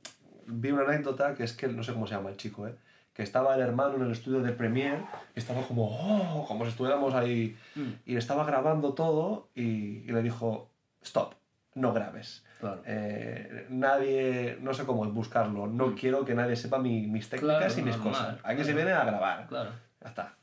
vi 0.46 0.70
una 0.70 0.84
anécdota 0.84 1.34
que 1.34 1.44
es 1.44 1.52
que 1.52 1.68
no 1.68 1.82
sé 1.82 1.92
cómo 1.92 2.06
se 2.06 2.14
llama 2.14 2.30
el 2.30 2.36
chico, 2.36 2.66
¿eh? 2.66 2.74
Que 3.12 3.22
estaba 3.22 3.54
el 3.54 3.60
hermano 3.60 3.96
en 3.96 4.02
el 4.02 4.10
estudio 4.10 4.40
de 4.40 4.52
Premiere 4.52 5.04
y 5.36 5.38
estaba 5.38 5.62
como, 5.62 5.84
oh, 5.86 6.44
como 6.48 6.64
si 6.64 6.70
estuviéramos 6.70 7.14
ahí. 7.14 7.56
Mm, 7.76 7.90
Y 8.06 8.16
estaba 8.16 8.44
grabando 8.44 8.94
todo 8.94 9.50
y, 9.54 9.98
y 9.98 10.06
le 10.08 10.20
dijo, 10.22 10.68
stop, 11.02 11.34
no 11.74 11.92
grabes. 11.92 12.44
claro. 12.60 12.82
Eh, 12.86 13.66
nadie, 13.68 14.56
no 14.60 14.72
sé 14.74 14.84
cómo 14.84 15.04
buscarlo, 15.10 15.66
no 15.66 15.94
quiero 15.94 16.24
que 16.24 16.34
nadie 16.34 16.56
sepa 16.56 16.78
mi- 16.78 17.06
mis 17.06 17.28
técnicas 17.28 17.56
Mm. 17.56 17.58
Claro, 17.66 17.80
y 17.80 17.82
mis 17.82 17.96
normal, 17.96 18.12
cosas. 18.12 18.34
Aquí 18.44 18.54
claro. 18.54 18.64
se 18.64 18.72
viene 18.74 18.92
a 18.92 19.04
grabar. 19.04 19.46
Claro. 19.48 19.70
Ya 20.00 20.08
está. 20.08 20.34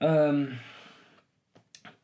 Um, 0.00 0.48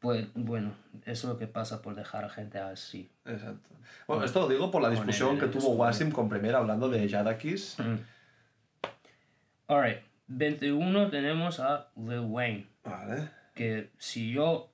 pues 0.00 0.26
bueno, 0.34 0.72
eso 1.04 1.26
es 1.28 1.32
lo 1.32 1.38
que 1.38 1.46
pasa 1.48 1.82
por 1.82 1.94
dejar 1.94 2.24
a 2.24 2.28
gente 2.28 2.58
así. 2.58 3.10
Exacto. 3.24 3.70
Bueno, 4.06 4.24
esto 4.24 4.40
lo 4.40 4.48
digo 4.48 4.70
por 4.70 4.82
la 4.82 4.90
discusión 4.90 5.34
el 5.34 5.40
que 5.40 5.46
tuvo. 5.48 5.70
Wasim 5.72 6.10
con 6.12 6.28
Premier 6.28 6.54
hablando 6.54 6.88
de 6.88 7.08
Jadakis. 7.08 7.76
Alright, 9.66 9.98
21 10.28 11.10
tenemos 11.10 11.58
a 11.60 11.88
Lil 11.96 12.20
Wayne. 12.20 12.68
Vale. 12.84 13.30
Que 13.54 13.90
si 13.98 14.30
yo, 14.32 14.70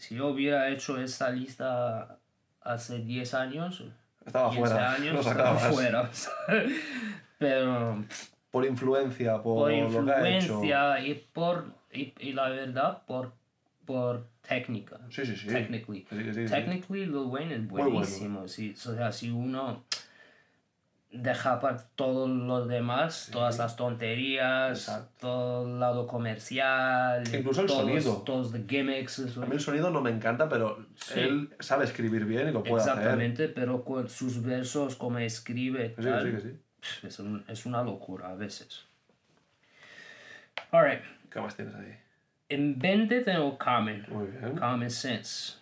si 0.00 0.16
yo 0.16 0.28
hubiera 0.28 0.68
hecho 0.70 1.00
esta 1.00 1.30
lista 1.30 2.18
hace 2.62 2.98
10 3.00 3.34
años, 3.34 3.84
Estaba 4.26 4.50
15 4.50 4.66
fuera. 4.68 4.92
años, 4.92 5.14
Lo 5.14 5.20
estaba 5.20 5.54
fuera. 5.56 6.10
Pero 7.38 8.04
Por 8.50 8.66
influencia, 8.66 9.42
por, 9.42 9.70
por 9.70 9.90
lo 9.92 10.04
que 10.04 10.12
ha 10.12 10.28
hecho. 10.28 10.44
influencia 10.54 11.00
y 11.06 11.14
por 11.32 11.66
y, 11.92 12.12
y 12.20 12.32
la 12.32 12.48
verdad 12.48 13.02
por 13.06 13.32
por 13.86 14.26
técnica. 14.46 14.98
Sí, 15.10 15.24
sí, 15.26 15.34
sí. 15.36 15.48
Technically. 15.48 16.06
Sí, 16.08 16.16
sí, 16.24 16.34
sí. 16.34 16.44
Technically 16.52 17.06
Lil 17.06 17.14
Wayne 17.16 17.54
es 17.56 17.68
bueno. 17.68 17.90
buenísimo. 17.90 18.46
Si, 18.46 18.70
o 18.72 18.76
sea, 18.94 19.10
si 19.10 19.30
uno 19.30 19.84
deja 21.12 21.58
para 21.60 21.78
todo 21.96 22.28
lo 22.28 22.66
demás, 22.66 23.30
todas 23.32 23.58
las 23.58 23.74
tonterías, 23.76 24.78
Exacto. 24.88 25.10
todo 25.20 25.66
el 25.66 25.80
lado 25.80 26.06
comercial, 26.06 27.22
Incluso 27.34 27.62
el 27.62 27.66
todos, 27.66 27.80
sonido. 27.82 28.16
todos 28.24 28.52
the 28.52 28.64
gimmicks, 28.68 29.18
eso. 29.18 29.42
A 29.42 29.46
mí 29.46 29.54
el 29.54 29.60
sonido 29.60 29.90
no 29.90 30.00
me 30.00 30.10
encanta, 30.10 30.48
pero 30.48 30.86
Sí. 30.94 31.18
él 31.20 31.54
sabe 31.58 31.84
escribir 31.84 32.24
bien 32.26 32.48
y 32.48 32.52
lo 32.52 32.62
puede 32.62 32.82
hacer. 32.82 32.92
Exactamente, 32.94 33.48
pero 33.48 33.84
con 33.84 34.08
sus 34.08 34.42
versos, 34.42 34.94
como 34.96 35.18
escribe, 35.18 35.94
Sí, 35.98 36.04
tal, 36.04 36.60
Es, 37.02 37.18
un- 37.18 37.44
es 37.48 37.66
una 37.66 37.82
locura 37.82 38.30
a 38.30 38.34
veces. 38.36 38.84
Alright, 40.70 41.02
¿Qué 41.30 41.40
más 41.40 41.56
tienes 41.56 41.74
ahí? 41.74 41.96
en 42.48 42.78
20 42.78 43.20
tengo 43.20 43.58
Common, 43.58 44.04
Muy 44.08 44.26
bien. 44.28 44.56
Common 44.56 44.90
Sense. 44.90 45.54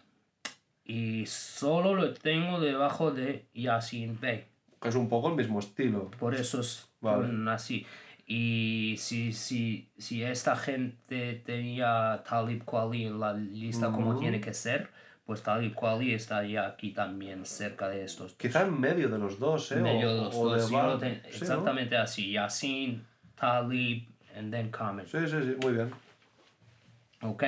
Y 0.84 1.26
solo 1.26 1.94
lo 1.94 2.14
tengo 2.14 2.60
debajo 2.60 3.10
de 3.10 3.46
Yasin 3.54 4.18
Bey. 4.20 4.46
Que 4.80 4.88
es 4.88 4.94
un 4.94 5.08
poco 5.08 5.28
el 5.28 5.34
mismo 5.34 5.58
estilo. 5.58 6.10
Por 6.18 6.34
eso 6.34 6.60
es 6.60 6.88
Vale. 7.00 7.28
así. 7.50 7.86
Y 8.26 8.94
si, 8.98 9.32
si, 9.32 9.88
si 9.96 10.22
esta 10.22 10.54
gente 10.54 11.42
tenía 11.44 12.22
Talib 12.28 12.64
Kweli 12.64 13.06
en 13.06 13.18
la 13.18 13.32
lista 13.32 13.90
como 13.90 14.10
Ujú. 14.10 14.20
tiene 14.20 14.40
que 14.40 14.52
ser, 14.52 14.88
pues 15.24 15.42
tal 15.42 15.64
y 15.64 15.70
cual 15.70 16.02
y 16.02 16.12
estaría 16.14 16.66
aquí 16.66 16.90
también 16.90 17.44
cerca 17.46 17.88
de 17.88 18.04
estos. 18.04 18.34
Quizá 18.34 18.62
en 18.66 18.78
medio 18.78 19.08
de 19.08 19.18
los 19.18 19.38
dos, 19.38 19.72
¿eh? 19.72 19.76
En 19.76 19.82
medio 19.82 20.10
o, 20.10 20.14
de 20.14 20.20
los 20.20 20.34
o 20.36 20.48
dos. 20.50 20.70
Val- 20.70 20.98
ten- 20.98 21.22
Sí, 21.24 21.30
¿no? 21.30 21.36
exactamente 21.38 21.96
así. 21.96 22.32
Yasin, 22.32 23.04
Talib, 23.34 24.06
and 24.36 24.52
then 24.52 24.70
Kamen. 24.70 25.06
Sí, 25.06 25.18
sí, 25.26 25.36
sí, 25.42 25.56
muy 25.62 25.72
bien. 25.72 25.90
Ok. 27.22 27.44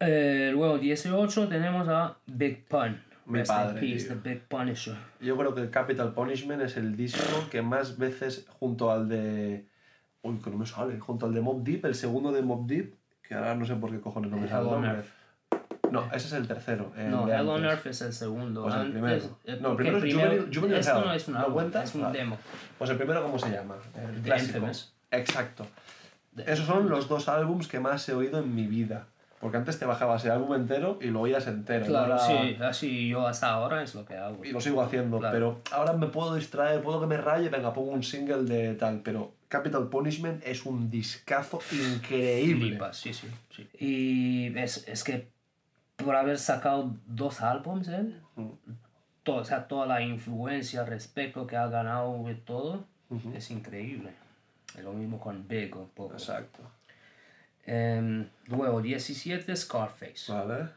Eh, 0.00 0.50
luego 0.52 0.78
18 0.78 1.48
tenemos 1.48 1.86
a 1.88 2.16
Big 2.26 2.64
Pun. 2.66 2.98
Mi 3.30 3.42
padre, 3.44 3.80
peace, 3.80 4.06
tío. 4.08 4.16
the 4.20 4.28
Big 4.28 4.42
Punisher. 4.48 4.96
Yo 5.20 5.36
creo 5.36 5.54
que 5.54 5.70
Capital 5.70 6.12
Punishment 6.14 6.62
es 6.62 6.76
el 6.76 6.96
disco 6.96 7.22
que 7.50 7.62
más 7.62 7.96
veces, 7.98 8.46
junto 8.58 8.90
al 8.90 9.08
de. 9.08 9.66
Uy, 10.22 10.38
que 10.42 10.50
no 10.50 10.58
me 10.58 10.66
sale. 10.66 10.98
Junto 10.98 11.26
al 11.26 11.34
de 11.34 11.40
Mob 11.40 11.62
Deep, 11.62 11.86
el 11.86 11.94
segundo 11.94 12.32
de 12.32 12.42
Mob 12.42 12.66
Deep, 12.66 12.94
que 13.22 13.34
ahora 13.34 13.54
no 13.54 13.64
sé 13.64 13.74
por 13.76 13.90
qué 13.90 14.00
cojones 14.00 14.30
no 14.30 14.36
me 14.36 14.44
Hell 14.44 14.50
sale 14.50 14.66
el. 14.90 15.04
No, 15.90 16.04
ese 16.12 16.28
es 16.28 16.32
el 16.34 16.46
tercero. 16.46 16.92
el 16.96 17.10
No, 17.10 17.26
Hell 17.28 17.48
on. 17.48 17.64
Earth 17.64 17.86
es 17.86 18.00
el 18.02 18.12
segundo. 18.12 18.62
Pues 18.62 18.74
el 18.74 18.80
Antes- 18.82 18.92
primero. 18.92 19.38
eh, 19.44 19.58
No, 19.60 19.70
el 19.70 19.76
porque 19.76 19.82
primero 19.84 19.96
es 19.98 20.14
Juvenile- 20.56 20.78
Esto 20.78 20.98
Hell. 21.00 21.04
no 21.06 21.12
es 21.12 21.28
un 21.28 21.34
¿No 21.34 21.40
álbum, 21.40 21.54
cuenta? 21.54 21.82
es 21.82 21.94
un 21.96 22.12
demo. 22.12 22.38
Pues 22.78 22.90
el 22.90 22.96
primero, 22.96 23.22
¿cómo 23.22 23.38
se 23.38 23.50
llama? 23.50 23.74
El 23.96 24.22
The. 24.22 24.92
Exacto. 25.10 25.66
The 26.36 26.52
Esos 26.52 26.66
son 26.66 26.88
los 26.88 27.08
dos 27.08 27.28
álbums 27.28 27.66
que 27.66 27.80
más 27.80 28.08
he 28.08 28.14
oído 28.14 28.38
en 28.38 28.54
mi 28.54 28.66
vida. 28.68 29.08
Porque 29.40 29.56
antes 29.56 29.78
te 29.78 29.86
bajabas 29.86 30.22
el 30.26 30.32
álbum 30.32 30.54
entero 30.54 30.98
y 31.00 31.06
lo 31.06 31.22
oías 31.22 31.46
entero. 31.46 31.86
Claro, 31.86 32.12
Ahora- 32.14 32.26
sí, 32.26 32.56
así 32.62 33.08
yo 33.08 33.26
hasta 33.26 33.48
ahora 33.50 33.82
es 33.82 33.94
lo 33.94 34.04
que 34.04 34.14
hago. 34.14 34.44
Y 34.44 34.52
lo 34.52 34.60
sigo 34.60 34.82
haciendo, 34.82 35.18
Claro. 35.18 35.32
pero 35.32 35.60
ahora 35.76 35.94
me 35.94 36.08
puedo 36.08 36.34
distraer, 36.34 36.82
puedo 36.82 37.00
que 37.00 37.06
me 37.06 37.16
raye, 37.16 37.48
venga, 37.48 37.72
pongo 37.72 37.90
un 37.92 38.02
single 38.02 38.42
de 38.42 38.74
tal, 38.74 39.00
pero 39.02 39.32
Capital 39.48 39.88
Punishment 39.88 40.44
es 40.44 40.66
un 40.66 40.90
discazo 40.90 41.58
increíble. 41.72 42.68
Flipas, 42.68 42.98
sí, 42.98 43.14
sí, 43.14 43.28
sí. 43.48 43.66
Y 43.78 44.58
es, 44.58 44.86
es 44.86 45.02
que 45.04 45.30
por 45.96 46.16
haber 46.16 46.38
sacado 46.38 46.94
dos 47.06 47.40
álbums 47.40 47.88
él, 47.88 48.20
Mm. 48.36 48.48
todo, 49.22 49.36
o 49.36 49.44
sea, 49.44 49.66
toda 49.68 49.86
la 49.86 50.02
influencia 50.02 50.84
respecto 50.84 51.46
que 51.46 51.56
ha 51.56 51.66
ganado 51.68 52.24
de 52.24 52.34
todo, 52.34 52.84
Ujú. 53.08 53.32
es 53.34 53.50
increíble. 53.50 54.10
Es 54.76 54.84
lo 54.84 54.92
mismo 54.92 55.18
con 55.18 55.48
Big 55.48 55.74
un 55.76 55.88
poco. 55.88 56.12
Exacto. 56.14 56.60
Em, 57.72 58.28
luego 58.48 58.82
17 58.82 59.54
Scarface. 59.54 60.32
Vale. 60.32 60.70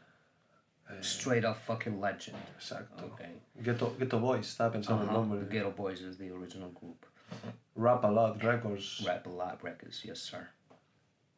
Straight 1.00 1.44
up 1.44 1.56
fucking 1.56 2.00
legend. 2.00 2.36
Exacto. 2.54 3.06
Okay. 3.06 3.40
Ghetto, 3.60 3.96
Ghetto 3.98 4.20
Boys, 4.20 4.46
estaba 4.46 4.70
pensando 4.70 5.02
Ajá, 5.02 5.10
el 5.10 5.16
nombre. 5.18 5.40
The 5.40 5.46
Ghetto 5.46 5.72
Boys 5.72 6.00
is 6.02 6.18
the 6.18 6.30
original 6.30 6.70
group. 6.70 7.04
Rap 7.74 8.04
a 8.04 8.08
Lot 8.08 8.40
Records. 8.44 9.02
Rap 9.04 9.26
a 9.26 9.30
Lot 9.30 9.60
Records, 9.64 10.04
yes 10.04 10.20
sir. 10.20 10.46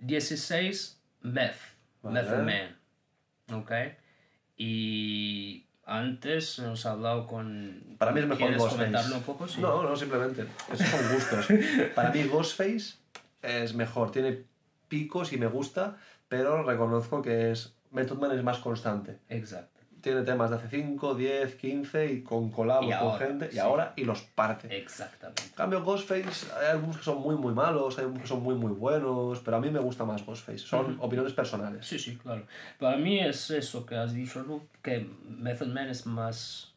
16 0.00 0.98
Meth. 1.22 1.74
Vale. 2.02 2.12
Method 2.12 2.44
Man. 2.44 2.76
Ok. 3.52 3.72
Y 4.58 5.64
antes 5.86 6.58
hemos 6.58 6.84
hablado 6.84 7.26
con. 7.26 7.96
Para 7.98 8.12
mí 8.12 8.20
es 8.20 8.26
mejor 8.26 8.38
¿Quieres 8.38 8.58
Ghostface. 8.58 8.76
comentarlo 8.76 9.16
un 9.16 9.22
poco? 9.22 9.48
Sí. 9.48 9.60
No, 9.62 9.82
no, 9.82 9.96
simplemente. 9.96 10.44
Esos 10.70 10.86
son 10.86 11.14
gustos. 11.14 11.46
Para 11.94 12.10
mí 12.10 12.24
Ghostface 12.24 12.96
es 13.40 13.72
mejor. 13.74 14.10
Tiene 14.10 14.44
picos 14.88 15.32
y 15.32 15.38
me 15.38 15.46
gusta, 15.46 15.96
pero 16.28 16.62
reconozco 16.62 17.22
que 17.22 17.50
es 17.50 17.74
Method 17.90 18.18
Man 18.18 18.32
es 18.32 18.42
más 18.42 18.58
constante. 18.58 19.18
Exacto. 19.28 19.80
Tiene 20.00 20.22
temas 20.22 20.50
de 20.50 20.56
hace 20.56 20.68
5, 20.68 21.14
10, 21.16 21.56
15 21.56 22.12
y 22.12 22.22
con 22.22 22.50
colabos 22.52 22.86
Y 22.86 22.96
con 22.96 23.18
gente 23.18 23.50
y 23.52 23.58
ahora 23.58 23.92
y 23.96 24.04
los 24.04 24.22
parte. 24.22 24.68
Exactamente. 24.76 25.42
En 25.42 25.52
cambio, 25.54 25.82
Ghostface, 25.82 26.46
hay 26.60 26.70
algunos 26.70 26.98
que 26.98 27.02
son 27.02 27.20
muy, 27.20 27.34
muy 27.34 27.52
malos, 27.52 27.98
hay 27.98 28.04
algunos 28.04 28.22
que 28.22 28.28
son 28.28 28.42
muy, 28.42 28.54
muy 28.54 28.70
buenos, 28.70 29.40
pero 29.40 29.56
a 29.56 29.60
mí 29.60 29.68
me 29.70 29.80
gusta 29.80 30.04
más 30.04 30.24
Ghostface. 30.24 30.58
Son 30.58 30.96
opiniones 31.00 31.32
personales. 31.32 31.86
Sí, 31.86 31.98
sí, 31.98 32.16
claro. 32.16 32.46
Para 32.78 32.98
mí 32.98 33.18
es 33.18 33.50
eso 33.50 33.84
que 33.84 33.96
has 33.96 34.14
dicho, 34.14 34.44
¿no? 34.44 34.62
que 34.80 35.10
Method 35.28 35.68
Man 35.68 35.88
es 35.88 36.06
más 36.06 36.75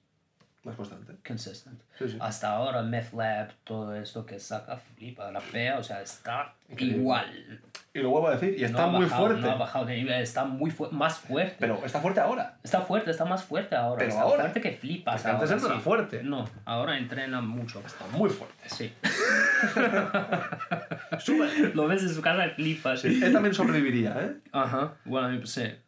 Más 0.64 0.76
constante. 0.76 1.14
consistent. 1.26 1.80
Sí, 1.98 2.10
sí. 2.10 2.18
Hasta 2.20 2.52
ahora 2.52 2.82
Meth 2.82 3.14
Lab, 3.14 3.54
todo 3.64 3.96
esto 3.96 4.26
que 4.26 4.40
saca, 4.40 4.76
flipa, 4.78 5.32
la 5.32 5.40
pea, 5.40 5.78
o 5.80 5.84
sea, 5.84 6.02
está 6.02 6.54
Increíble. 6.70 6.98
igual. 6.98 7.60
Y 7.94 8.00
lo 8.00 8.10
vuelvo 8.10 8.28
a 8.28 8.32
decir, 8.36 8.60
y 8.60 8.66
está 8.66 8.86
no 8.86 8.92
muy 8.92 9.06
bajado, 9.06 9.26
fuerte. 9.28 9.42
No 9.42 9.52
ha 9.52 9.56
bajado 9.56 9.86
de 9.86 9.96
nivel, 9.96 10.22
está 10.22 10.44
muy 10.44 10.70
fu- 10.70 10.92
más 10.92 11.18
fuerte. 11.18 11.56
Pero 11.60 11.82
está 11.86 12.02
fuerte 12.02 12.20
ahora. 12.20 12.58
Está 12.62 12.82
fuerte, 12.82 13.10
está 13.10 13.24
más 13.26 13.44
fuerte 13.44 13.76
ahora. 13.76 13.98
Pero 14.00 14.10
está 14.10 14.22
ahora. 14.22 14.42
fuerte 14.42 14.62
que 14.62 14.72
flipas. 14.74 15.26
Antes 15.26 15.50
ahora, 15.50 15.66
era 15.66 15.76
sí. 15.76 15.82
fuerte. 15.82 16.24
No, 16.24 16.48
ahora 16.66 16.98
entrena 16.98 17.40
mucho. 17.42 17.82
Está 17.86 18.06
muy 18.12 18.30
fuerte. 18.30 18.70
Sí. 18.70 18.94
Sube. 21.20 21.72
Lo 21.74 21.88
ves 21.88 22.04
en 22.04 22.10
su 22.10 22.22
casa 22.22 22.46
y 22.48 22.50
flipas. 22.52 23.02
Sí, 23.02 23.20
él 23.24 23.34
también 23.34 23.54
sobreviviría, 23.56 24.16
¿eh? 24.22 24.36
Ajá, 24.52 24.94
bueno, 25.06 25.46
sé. 25.46 25.80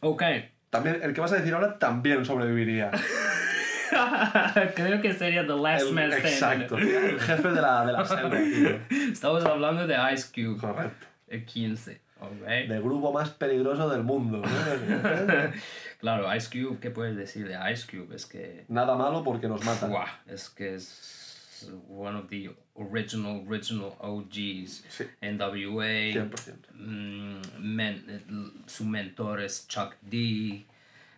Ok. 0.00 0.22
También, 0.70 1.00
el 1.02 1.12
que 1.14 1.20
vas 1.20 1.32
a 1.32 1.36
decir 1.36 1.54
ahora 1.54 1.78
también 1.78 2.24
sobreviviría. 2.24 2.90
Creo 4.74 5.00
que 5.00 5.12
sería 5.12 5.46
The 5.46 5.54
Last 5.56 5.86
El- 5.86 5.92
Man 5.94 6.10
Standing. 6.12 6.32
exacto. 6.32 6.78
El 6.78 7.20
jefe 7.20 7.48
de 7.48 7.60
la, 7.60 7.86
de 7.86 7.92
la 7.92 8.04
selva, 8.04 8.36
tío. 8.38 8.78
Estamos 9.12 9.44
hablando 9.44 9.86
de 9.86 9.96
Ice 10.14 10.28
Cube. 10.34 10.58
Correcto. 10.60 11.06
El 11.28 11.44
15. 11.44 12.00
alright. 12.20 12.68
Del 12.68 12.82
grupo 12.82 13.12
más 13.12 13.30
peligroso 13.30 13.88
del 13.88 14.02
mundo. 14.02 14.38
¿no? 14.42 14.48
Claro, 16.00 16.32
Ice 16.36 16.48
Cube, 16.48 16.78
¿qué 16.80 16.90
puedes 16.90 17.16
decir 17.16 17.48
de 17.48 17.58
Ice 17.72 17.84
Cube? 17.90 18.14
Es 18.14 18.24
que. 18.24 18.64
Nada 18.68 18.94
malo 18.94 19.24
porque 19.24 19.48
nos 19.48 19.64
matan. 19.64 19.92
Es 20.28 20.48
que 20.48 20.76
es 20.76 21.68
one 21.88 22.16
of 22.20 22.28
the 22.28 22.54
original, 22.74 23.44
original 23.48 23.90
OGs. 23.98 24.84
Sí. 24.88 25.04
NWA. 25.20 26.12
100%. 26.12 26.54
mm, 26.74 27.40
men- 27.58 28.62
su 28.66 28.84
mentor 28.84 29.40
es 29.40 29.66
Chuck 29.66 29.94
D. 30.02 30.64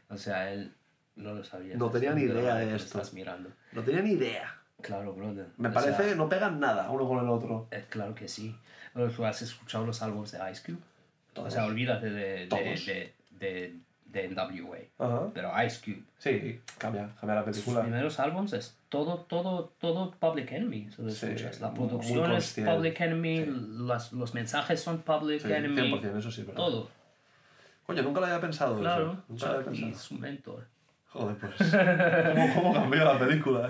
O 0.08 0.16
sea, 0.16 0.50
él 0.50 0.72
no 1.20 1.34
lo 1.34 1.44
sabía. 1.44 1.76
No 1.76 1.90
tenía 1.90 2.12
ni 2.14 2.22
idea 2.22 2.56
de 2.56 2.74
esto. 2.76 2.98
Estás 2.98 3.12
mirando. 3.14 3.50
No 3.72 3.82
tenía 3.82 4.02
ni 4.02 4.12
idea. 4.12 4.56
Claro, 4.80 5.12
brother. 5.12 5.46
Me 5.58 5.68
O 5.68 5.72
parece, 5.72 6.02
sea, 6.04 6.14
no 6.14 6.28
pegan 6.28 6.58
nada 6.58 6.90
uno 6.90 7.06
con 7.06 7.18
el 7.18 7.28
otro. 7.28 7.68
eh, 7.70 7.84
claro 7.88 8.14
que 8.14 8.26
sí. 8.28 8.56
Pero 8.94 9.10
tú 9.10 9.24
has 9.24 9.40
escuchado 9.42 9.86
los 9.86 10.00
álbumes 10.02 10.32
de 10.32 10.50
Ice 10.50 10.62
Cube. 10.64 10.78
Todos. 11.32 11.48
O 11.48 11.50
sea, 11.50 11.66
olvídate 11.66 12.10
de, 12.10 12.46
de, 12.48 13.12
de, 13.38 13.76
de, 14.06 14.28
NWA. 14.30 14.78
Ajá. 14.98 15.30
Pero 15.32 15.52
Ice 15.64 15.80
Cube. 15.84 16.02
Sí, 16.18 16.60
cambia, 16.78 17.10
cambia 17.20 17.36
la 17.36 17.44
Sus 17.44 17.52
película. 17.62 17.82
primeros 17.82 18.18
álbumes 18.18 18.52
es 18.54 18.76
todo, 18.88 19.18
todo, 19.28 19.72
todo 19.78 20.10
Public 20.12 20.50
Enemy. 20.50 20.88
Sí. 21.10 21.26
La 21.60 21.72
producción 21.72 22.32
es. 22.32 22.54
Public 22.54 23.00
Enemy, 23.00 23.46
las- 23.86 24.12
los 24.12 24.34
mensajes 24.34 24.80
son 24.80 25.02
Public 25.02 25.42
Sí, 25.42 25.52
Enemy. 25.52 25.76
100%, 26.00 26.16
eso 26.18 26.30
sí, 26.32 26.40
¿verdad? 26.42 26.56
Todo, 26.56 26.88
Coño, 27.86 28.02
nunca 28.02 28.20
lo 28.20 28.26
había 28.26 28.40
pensado 28.40 28.78
claro. 28.78 29.12
eso. 29.12 29.22
Nunca 29.28 29.46
lo 29.46 29.52
había 29.58 29.64
pensado. 29.66 29.94
su 29.94 30.14
mentor. 30.14 30.66
Joder, 31.12 31.36
pues. 31.36 31.54
¿Cómo, 32.34 32.54
cómo 32.54 32.74
cambió 32.74 33.04
la 33.04 33.18
película? 33.18 33.66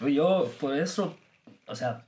Yo, 0.00 0.50
por 0.60 0.76
eso, 0.76 1.16
o 1.66 1.74
sea, 1.74 2.04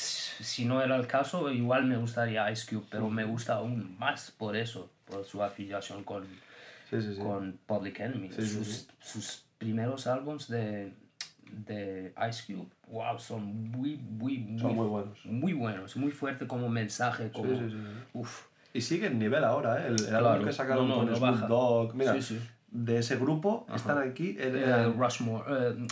si 0.00 0.64
no 0.64 0.82
era 0.82 0.96
el 0.96 1.06
caso, 1.06 1.50
igual 1.50 1.84
me 1.84 1.96
gustaría 1.96 2.50
Ice 2.50 2.66
Cube, 2.74 2.86
pero 2.90 3.08
me 3.10 3.24
gusta 3.24 3.54
aún 3.54 3.96
más 3.98 4.30
por 4.30 4.56
eso, 4.56 4.90
por 5.04 5.24
su 5.24 5.42
afiliación 5.42 6.02
con, 6.04 6.24
Sí, 6.90 7.00
sí, 7.02 7.14
sí. 7.14 7.20
con 7.20 7.58
Public 7.66 8.00
Enemy. 8.00 8.32
Sus, 8.32 8.88
sus 9.00 9.44
primeros 9.58 10.06
álbumes 10.06 10.48
de, 10.48 10.94
de 11.50 12.14
Ice 12.30 12.44
Cube, 12.54 12.68
wow, 12.88 13.18
son 13.18 13.44
muy, 13.70 13.96
muy, 13.96 14.38
muy, 14.38 14.58
Son 14.58 14.74
muy 14.74 14.86
buenos. 14.86 15.18
muy 15.24 15.52
buenos, 15.52 15.96
muy 15.96 16.10
fuerte 16.10 16.46
como 16.46 16.68
mensaje, 16.70 17.30
como, 17.30 17.50
Sí, 17.50 17.56
sí, 17.66 17.70
sí, 17.70 17.76
sí. 17.76 18.04
uf, 18.14 18.46
Y 18.72 18.80
sigue 18.80 19.06
en 19.08 19.18
nivel 19.18 19.44
ahora, 19.44 19.82
¿eh? 19.82 19.88
El, 19.88 20.00
el 20.00 20.06
Claro. 20.08 20.28
álbum 20.30 20.46
que 20.46 20.52
sacaron 20.54 20.88
No, 20.88 20.94
no, 20.94 21.00
con 21.02 21.10
no 21.10 21.16
Snoop 21.16 21.30
baja. 21.34 21.46
Dogg. 21.46 21.94
Mira, 21.94 22.14
Sí, 22.14 22.22
sí. 22.22 22.40
De 22.74 22.98
ese 22.98 23.16
grupo 23.16 23.66
están 23.74 23.98
aquí. 23.98 24.36
el- 24.40 24.56
eh, 24.56 24.64
el- 24.84 24.94
Rushmore, 24.94 25.44
eh, 25.48 25.86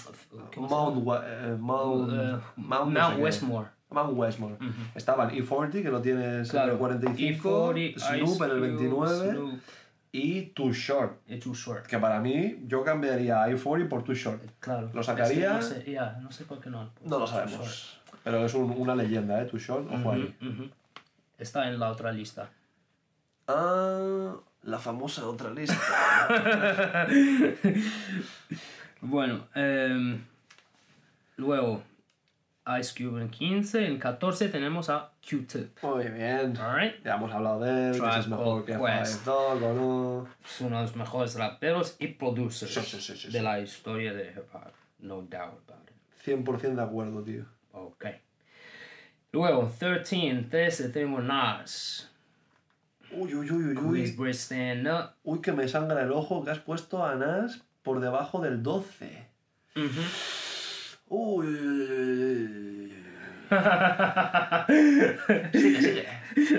¿cómo 0.54 0.68
se 0.68 0.74
Mount, 0.74 1.06
Wa- 1.06 1.22
eh, 1.26 1.56
Mount, 1.58 2.10
Mount, 2.56 2.92
no 2.92 3.00
Mount 3.00 3.16
sé. 3.16 3.22
Westmore. 3.22 3.68
Mount 3.90 4.16
Westmore. 4.16 4.56
Estaban 4.94 5.30
E40, 5.30 5.82
que 5.82 5.90
lo 5.90 6.00
tienes 6.00 6.46
en 6.48 6.50
Claro, 6.50 6.72
el 6.72 6.78
45, 6.78 7.72
E40, 7.74 7.98
Snoop 7.98 8.16
Ice 8.32 8.44
en 8.44 8.50
el 8.50 8.56
Cube, 8.58 8.60
29 8.60 9.30
Snoop, 9.32 9.60
y 10.12 10.42
Too 10.46 10.72
Short. 10.72 11.18
y 11.28 11.38
Too 11.38 11.54
Short. 11.54 11.86
Que 11.86 11.98
para 11.98 12.18
mí, 12.20 12.56
yo 12.66 12.82
cambiaría 12.84 13.42
a 13.42 13.48
E40 13.50 13.88
por 13.88 14.02
Too 14.04 14.14
Short. 14.14 14.42
Claro. 14.60 14.90
¿Lo 14.94 15.02
sacaría? 15.02 15.58
Es 15.58 15.66
que 15.68 15.74
no 15.76 15.82
sé, 15.82 15.92
ya, 15.92 16.18
no 16.22 16.30
sé 16.32 16.44
por 16.44 16.60
qué 16.60 16.70
no. 16.70 16.90
No 17.04 17.18
lo 17.18 17.26
sabemos. 17.26 18.00
Pero 18.24 18.44
es 18.46 18.54
un- 18.54 18.70
una 18.70 18.94
leyenda, 18.94 19.42
¿eh? 19.42 19.44
Too 19.46 19.58
Short, 19.58 19.86
ojo 19.92 20.12
ahí. 20.12 20.34
Ujú, 20.40 20.50
ujú. 20.50 20.70
Está 21.38 21.68
en 21.68 21.78
la 21.78 21.90
otra 21.90 22.12
lista. 22.12 22.48
Ah, 23.48 24.34
la 24.62 24.78
famosa 24.78 25.26
otra 25.26 25.50
lista. 25.50 25.76
Bueno, 29.02 29.46
em, 29.54 30.22
luego 31.36 31.82
Ice 32.78 32.92
Cube 32.94 33.22
en 33.22 33.30
15. 33.30 33.86
En 33.86 33.98
14 33.98 34.48
tenemos 34.48 34.90
a 34.90 35.12
Q-Tip. 35.28 35.82
Muy 35.82 36.08
bien. 36.08 36.56
Alright. 36.56 37.02
Ya 37.02 37.14
hemos 37.14 37.32
hablado 37.32 37.60
de 37.60 37.88
él, 37.88 37.92
Tribe 37.92 38.18
es 38.18 38.28
mejor 38.28 38.64
que 38.64 38.72
Called 38.72 38.86
Five 38.86 38.98
Quest. 38.98 39.24
Dog 39.24 39.62
o 39.62 39.74
no. 39.74 40.28
Es 40.44 40.60
uno 40.60 40.76
de 40.76 40.82
los 40.82 40.96
mejores 40.96 41.34
raperos 41.36 41.96
y 41.98 42.08
producers 42.08 42.72
Sí, 42.72 42.80
sí, 42.82 43.00
sí, 43.00 43.16
sí, 43.16 43.32
de 43.32 43.42
la 43.42 43.58
historia 43.60 44.12
de 44.12 44.30
hip 44.30 44.54
hop. 44.54 44.72
No 44.98 45.22
doubt 45.22 45.62
about 45.66 45.88
it. 45.88 46.26
100% 46.26 46.74
de 46.74 46.82
acuerdo, 46.82 47.22
tío. 47.22 47.46
Ok. 47.72 48.04
Luego, 49.32 49.72
13, 49.78 50.46
13 50.50 50.88
tenemos 50.90 51.24
Nas. 51.24 52.09
Uy, 53.12 53.34
uy, 53.34 53.50
uy, 53.50 53.64
uy, 53.64 53.76
uy. 53.76 54.14
No. 54.82 55.10
Uy, 55.24 55.40
que 55.40 55.52
me 55.52 55.66
sangra 55.68 56.02
el 56.02 56.12
ojo 56.12 56.44
que 56.44 56.50
has 56.50 56.58
puesto 56.60 57.04
a 57.04 57.14
Nas 57.16 57.62
por 57.82 58.00
debajo 58.00 58.40
del 58.40 58.62
12. 58.62 59.26
Ujú. 59.76 60.00
Uy, 61.08 61.46
uy, 61.46 61.54
uy, 61.54 61.82
uy, 61.82 62.84
uy. 62.84 62.92
Sigue, 65.52 65.80
sigue. 65.82 66.06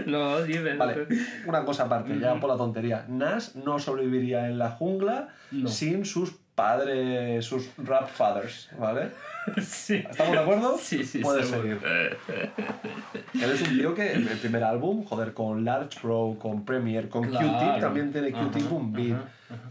no, 0.08 0.42
dime. 0.44 0.74
Vale, 0.76 1.08
una 1.46 1.64
cosa 1.64 1.84
aparte, 1.84 2.20
ya 2.20 2.38
por 2.40 2.50
la 2.50 2.58
tontería. 2.58 3.06
Nas 3.08 3.56
no 3.56 3.80
sobreviviría 3.80 4.48
en 4.50 4.58
la 4.58 4.72
jungla 4.72 5.30
No. 5.52 5.70
sin 5.70 6.04
sus 6.06 6.32
padres, 6.56 7.46
sus 7.46 7.70
rap 7.78 8.08
fathers, 8.10 8.70
¿vale? 8.78 9.12
sí. 9.62 10.04
¿Estamos 10.10 10.34
de 10.34 10.40
acuerdo? 10.40 10.78
Sí, 10.78 11.04
sí, 11.04 11.20
Puedes 11.20 11.48
seguro. 11.48 11.80
seguir. 11.80 12.18
Él 13.44 13.52
es 13.52 13.62
un 13.62 13.70
tío 13.70 13.96
que 13.96 14.14
en 14.14 14.28
el 14.28 14.38
primer 14.38 14.64
álbum, 14.64 15.04
joder, 15.06 15.34
con 15.34 15.64
Large 15.66 16.00
Pro, 16.02 16.36
con 16.40 16.64
Premier, 16.66 17.10
con 17.10 17.24
Claro. 17.28 17.48
Q-Tip, 17.48 17.80
también 17.82 18.12
tiene 18.12 18.32
Q-Tip 18.32 18.72
un 18.72 18.92
beat. 18.94 19.14
ajá, 19.16 19.24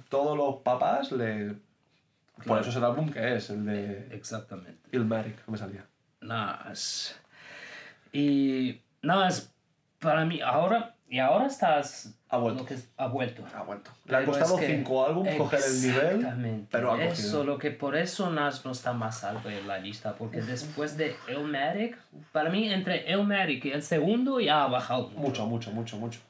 Todos 0.09 0.25
Todos 0.25 0.37
los 0.39 0.57
papás 0.63 1.13
le... 1.13 1.55
Por 2.47 2.59
eso 2.61 2.71
es 2.71 2.77
el 2.77 2.85
álbum 2.85 3.11
que 3.11 3.37
es, 3.37 3.51
el 3.51 3.67
de 3.67 4.09
Exactamente. 4.13 4.79
Illmatic, 4.93 5.37
no 5.47 5.53
me 5.53 5.59
salía. 5.59 5.85
Nas. 6.23 7.21
Y 8.13 8.81
Nas, 9.03 9.53
para 9.99 10.25
mí, 10.25 10.41
ahora, 10.41 10.95
y 11.11 11.19
ahora 11.19 11.47
estás. 11.47 12.15
Ha 12.31 12.39
vuelto. 12.39 12.63
Lo 12.63 12.67
que 12.69 12.77
ha 12.97 13.07
vuelto. 13.09 13.45
Ha 13.55 13.63
vuelto. 13.65 13.91
Le 14.07 14.17
ha 14.17 14.25
costado 14.25 14.55
es 14.55 14.61
que- 14.61 14.77
cinco 14.77 15.05
álbumes 15.05 15.37
coger 15.37 15.61
el 15.67 15.83
nivel, 15.83 16.17
Exactamente. 16.17 16.69
pero 16.71 16.93
ha. 16.93 17.05
Eso, 17.05 17.43
lo 17.45 17.59
que 17.59 17.73
por 17.73 17.97
eso 17.97 18.31
Nas 18.31 18.65
no 18.65 18.71
está 18.71 18.93
más 18.93 19.25
alto 19.25 19.51
en 19.51 19.67
la 19.67 19.79
lista, 19.79 20.15
porque 20.15 20.41
después 20.41 20.97
de 20.97 21.17
Illmatic, 21.29 21.99
para 22.33 22.49
mí 22.49 22.73
entre 22.73 23.11
Illmatic 23.11 23.65
y 23.67 23.73
el 23.73 23.83
segundo 23.83 24.39
ya 24.41 24.63
ha 24.65 24.69
bajado 24.69 25.09
Mucho, 25.11 25.45
mucho, 25.47 25.73
mucho, 25.73 25.97
mucho. 25.99 26.21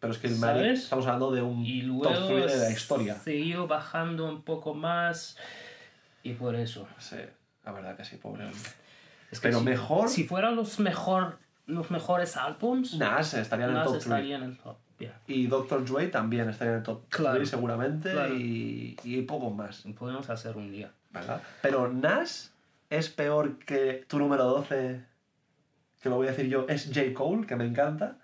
Pero 0.00 0.12
es 0.12 0.18
que 0.18 0.28
¿Sabes? 0.28 0.82
estamos 0.82 1.06
hablando 1.06 1.30
de 1.30 1.40
un 1.42 1.64
Y 1.64 1.80
top 1.82 2.10
luego 2.12 2.26
3 2.46 2.52
de 2.52 2.58
la 2.66 2.70
historia. 2.72 3.14
siguió 3.14 3.66
bajando 3.66 4.28
un 4.28 4.42
poco 4.42 4.74
más 4.74 5.36
y 6.24 6.32
por 6.34 6.54
eso. 6.56 6.86
Sí, 6.98 7.16
la 7.64 7.72
verdad 7.72 7.96
que 7.96 8.04
sí, 8.04 8.16
pobre 8.16 8.44
hombre. 8.44 8.60
Es 9.30 9.40
que 9.40 9.48
Pero 9.48 9.60
si- 9.60 9.64
mejor- 9.64 10.08
Si 10.08 10.24
fueran 10.24 10.54
los, 10.56 10.78
mejor, 10.80 11.38
los 11.66 11.90
mejores 11.90 12.36
álbums, 12.36 12.94
Nas 12.94 13.34
estaría 13.34 13.66
en 13.66 13.76
el 13.76 13.82
top 13.84 13.92
3. 13.92 14.02
estaría 14.04 14.36
en 14.36 14.42
el 14.44 14.56
top. 14.58 14.76
yeah. 14.98 15.20
Y 15.26 15.46
Dr. 15.46 15.84
Dre 15.84 16.08
también 16.08 16.48
estaría 16.48 16.72
en 16.74 16.78
el 16.78 16.84
top 16.84 17.02
3 17.08 17.20
Claro, 17.20 17.46
seguramente 17.46 18.12
claro. 18.12 18.34
y, 18.34 18.96
y 19.04 19.22
pocos 19.22 19.54
más, 19.54 19.84
Podemos 19.98 20.28
hacer 20.30 20.56
un 20.56 20.70
día. 20.70 20.92
¿verdad? 21.10 21.42
Pero 21.62 21.92
Nas 21.92 22.52
es 22.90 23.08
peor 23.08 23.58
que 23.58 24.04
tu 24.06 24.18
número 24.18 24.44
12, 24.44 25.02
que 26.02 26.08
lo 26.08 26.16
voy 26.16 26.28
a 26.28 26.30
decir 26.30 26.46
yo, 26.48 26.66
es 26.68 26.86
J. 26.94 27.12
Cole, 27.14 27.46
que 27.46 27.56
me 27.56 27.64
encanta. 27.66 28.18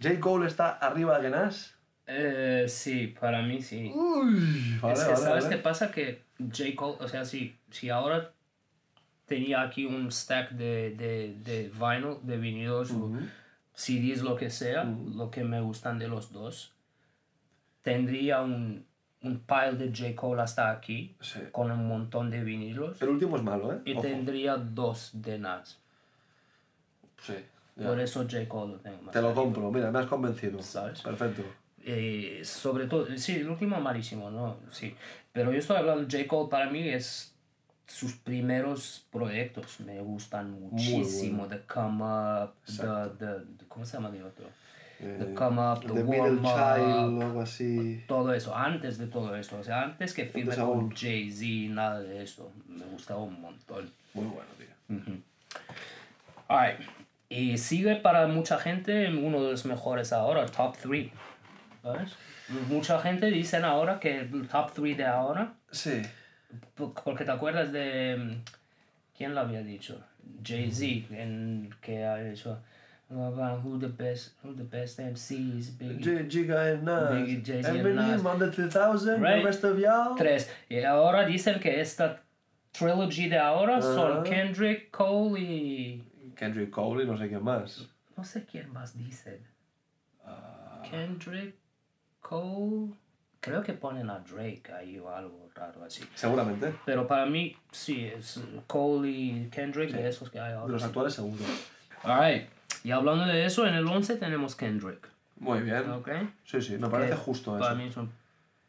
J. 0.00 0.18
Cole 0.20 0.46
está 0.46 0.70
arriba 0.70 1.20
que 1.20 1.30
Nas. 1.30 1.74
Eh, 2.06 2.66
sí, 2.68 3.08
para 3.20 3.42
mí 3.42 3.60
sí. 3.62 3.92
Uy, 3.94 4.78
vale, 4.80 4.94
es 4.94 5.00
que, 5.00 5.12
vale, 5.12 5.16
¿sabes 5.16 5.44
vale. 5.44 5.56
qué 5.56 5.62
pasa? 5.62 5.90
Que 5.90 6.22
J. 6.38 6.74
Cole, 6.74 6.96
o 7.00 7.08
sea, 7.08 7.24
si, 7.24 7.56
si 7.70 7.90
ahora 7.90 8.32
tenía 9.26 9.62
aquí 9.62 9.86
un 9.86 10.10
stack 10.10 10.50
de, 10.52 10.90
de, 10.96 11.34
de 11.44 11.70
vinyl, 11.70 12.16
de 12.22 12.36
vinilos 12.36 12.90
o 12.90 12.96
Ujú. 13.06 13.18
CDs, 13.74 14.22
lo 14.22 14.36
que 14.36 14.50
sea, 14.50 14.84
lo 14.84 15.30
que 15.30 15.44
me 15.44 15.60
gustan 15.60 15.98
de 15.98 16.08
los 16.08 16.32
dos, 16.32 16.72
tendría 17.82 18.42
un, 18.42 18.84
un 19.22 19.38
pile 19.40 19.72
de 19.74 19.88
J. 19.96 20.14
Cole 20.14 20.42
hasta 20.42 20.70
aquí, 20.70 21.16
Sí. 21.20 21.40
con 21.50 21.70
un 21.70 21.86
montón 21.88 22.30
de 22.30 22.42
vinilos, 22.44 23.00
El 23.00 23.08
último 23.10 23.36
es 23.36 23.42
malo, 23.42 23.72
¿eh? 23.72 23.78
y 23.84 23.92
Ojo. 23.92 24.02
tendría 24.02 24.56
dos 24.56 25.10
de 25.14 25.38
Nas. 25.38 25.78
Sí, 27.20 27.34
ya. 27.76 27.86
Por 27.88 28.00
eso 28.00 28.22
J. 28.28 28.48
Cole 28.48 28.72
lo 28.74 28.78
tengo 28.80 29.10
Te 29.10 29.22
lo 29.22 29.34
compro, 29.34 29.70
mira, 29.70 29.90
me 29.90 29.98
has 30.00 30.06
convencido. 30.06 30.60
¿Sabes? 30.62 31.00
Perfecto. 31.02 31.42
Eh, 31.84 32.42
sobre 32.44 32.86
todo, 32.86 33.06
sí, 33.16 33.36
el 33.36 33.48
último 33.48 33.80
malísimo, 33.80 34.30
¿no? 34.30 34.58
Sí. 34.70 34.94
Pero 35.32 35.50
yo 35.52 35.58
estoy 35.58 35.76
hablando, 35.78 36.02
J. 36.10 36.26
Cole 36.28 36.48
para 36.50 36.68
mí 36.70 36.86
es 36.88 37.31
sus 37.92 38.14
primeros 38.14 39.06
proyectos, 39.10 39.80
me 39.80 40.00
gustan 40.00 40.50
muchísimo. 40.52 41.46
The 41.46 41.60
Come 41.66 42.02
Up, 42.04 42.54
the, 42.66 42.82
the, 43.24 43.40
the- 43.58 43.66
¿cómo 43.68 43.84
se 43.84 43.96
llama 43.96 44.08
el 44.08 44.22
otro? 44.24 44.46
Eh, 45.00 45.16
The 45.18 45.34
Come 45.34 45.60
Up, 45.60 45.80
The, 45.80 45.88
The 45.94 46.02
Warm 46.04 46.42
Child 46.42 47.14
Up, 47.16 47.22
algo 47.22 47.40
así. 47.42 48.02
todo 48.06 48.32
eso, 48.32 48.56
antes 48.56 48.98
de 48.98 49.06
todo 49.08 49.36
esto, 49.36 49.58
o 49.58 49.62
sea, 49.64 49.82
antes 49.82 50.14
que 50.14 50.24
firme 50.26 50.54
con. 50.56 50.90
Jay-Z, 50.94 51.74
nada 51.74 52.00
de 52.00 52.22
esto, 52.22 52.50
me 52.68 52.84
gustaba 52.86 53.20
un 53.20 53.40
montón. 53.40 53.90
Muy 54.14 54.24
bueno, 54.26 54.48
tío. 54.58 55.16
Alright. 56.48 56.80
Y 57.28 57.56
sigue 57.58 57.96
para 57.96 58.26
mucha 58.26 58.58
gente 58.58 59.08
uno 59.08 59.42
de 59.42 59.52
los 59.52 59.64
mejores 59.64 60.12
ahora, 60.12 60.46
top 60.46 60.76
3. 60.80 61.10
¿Sabes? 61.82 62.12
Mucha 62.68 63.00
gente 63.00 63.26
dicen 63.30 63.64
ahora 63.64 63.98
que 63.98 64.18
el 64.20 64.48
top 64.48 64.72
3 64.74 64.96
de 64.98 65.06
ahora, 65.06 65.54
Sí. 65.70 66.02
Po- 66.74 66.92
porque 66.94 67.24
te 67.24 67.30
acuerdas 67.32 67.72
de. 67.72 68.16
mm, 68.16 68.42
¿Quién 69.16 69.34
lo 69.34 69.40
había 69.40 69.62
dicho? 69.62 70.00
Jay-Z, 70.44 71.14
en 71.14 71.70
que 71.80 72.04
ha 72.04 72.16
dicho. 72.18 72.58
about 73.10 73.62
Who 73.62 73.78
the 73.78 73.88
best, 73.88 74.32
who 74.42 74.54
the 74.54 74.62
best 74.64 74.98
MCs, 74.98 75.76
Biggie. 75.78 76.26
Giga 76.30 76.72
and 76.72 76.84
Nas. 76.84 77.10
Biggie, 77.12 77.42
Jay-Z 77.44 77.68
and 77.68 77.94
Nas. 77.94 78.24
on 78.24 78.38
the 78.38 78.50
2000, 78.50 79.20
the 79.20 79.20
Right. 79.20 79.44
rest 79.44 79.62
of 79.64 79.78
y'all. 79.78 80.16
Tres. 80.16 80.48
Y 80.70 80.82
ahora 80.82 81.26
dicen 81.26 81.60
que 81.60 81.78
esta 81.78 82.22
trilogy 82.72 83.28
de 83.28 83.38
ahora 83.38 83.82
son 83.82 84.20
Ah. 84.20 84.22
Kendrick, 84.24 84.90
Cole 84.90 85.38
y. 85.38 86.02
Kendrick 86.36 86.70
Cole 86.70 87.02
y 87.04 87.06
no 87.06 87.18
sé 87.18 87.28
quién 87.28 87.42
más. 87.44 87.86
No 88.16 88.24
sé 88.24 88.46
quién 88.46 88.72
más 88.72 88.96
dicen. 88.96 89.40
Ah. 90.24 90.80
Kendrick, 90.90 91.54
Cole. 92.20 92.94
Creo 93.42 93.60
que 93.62 93.72
ponen 93.72 94.08
a 94.08 94.20
Drake 94.20 94.72
ahí 94.72 94.98
o 95.00 95.12
algo 95.12 95.50
raro 95.54 95.82
así. 95.84 96.02
Seguramente. 96.14 96.72
Pero 96.86 97.08
para 97.08 97.26
mí, 97.26 97.56
sí, 97.72 98.06
es 98.06 98.40
Cole 98.68 99.10
y 99.10 99.48
Kendrick 99.50 99.90
de 99.90 100.08
esos 100.08 100.30
que 100.30 100.38
hay 100.38 100.50
De 100.52 100.54
ahora. 100.54 100.72
los 100.72 100.80
sí. 100.80 100.86
actuales 100.86 101.14
seguro. 101.14 101.42
Alright. 102.04 102.48
Y 102.84 102.92
hablando 102.92 103.24
de 103.26 103.44
eso, 103.44 103.66
en 103.66 103.74
el 103.74 103.84
11 103.86 104.16
tenemos 104.16 104.54
Kendrick. 104.54 105.08
Muy 105.40 105.60
bien. 105.60 105.90
¿Ok? 105.90 106.08
Sí, 106.44 106.62
sí, 106.62 106.78
me 106.78 106.88
parece 106.88 107.10
Que 107.10 107.16
justo 107.16 107.58
Para 107.58 107.72
eso. 107.72 107.82
mí 107.82 107.88
es 107.88 107.96
un 107.96 108.12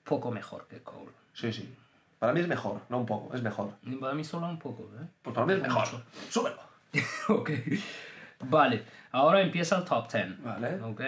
poco 0.03 0.32
mejor 0.32 0.65
que 0.67 0.82
Cole. 0.82 1.11
Sí, 1.36 1.53
sí. 1.53 1.71
Para 2.17 2.34
mí 2.34 2.39
es 2.39 2.47
mejor, 2.47 2.82
no 2.89 2.97
un 2.97 3.05
poco, 3.05 3.36
es 3.36 3.43
mejor. 3.43 3.74
Y 3.84 3.95
para 3.97 4.15
mí 4.15 4.24
solo 4.24 4.47
un 4.47 4.57
poco, 4.57 4.84
¿eh? 4.99 5.05
Pues 5.21 5.36
para 5.36 5.45
mí 5.45 5.53
es 5.53 5.61
mejor. 5.61 5.86
Mucho. 5.86 6.03
Súbelo. 6.30 6.59
ok. 7.30 7.49
Vale. 8.45 8.84
Ahora 9.11 9.41
empieza 9.41 9.78
el 9.78 9.84
top 9.86 10.11
10. 10.11 10.41
Vale. 10.43 10.82
¿Ok? 10.82 11.01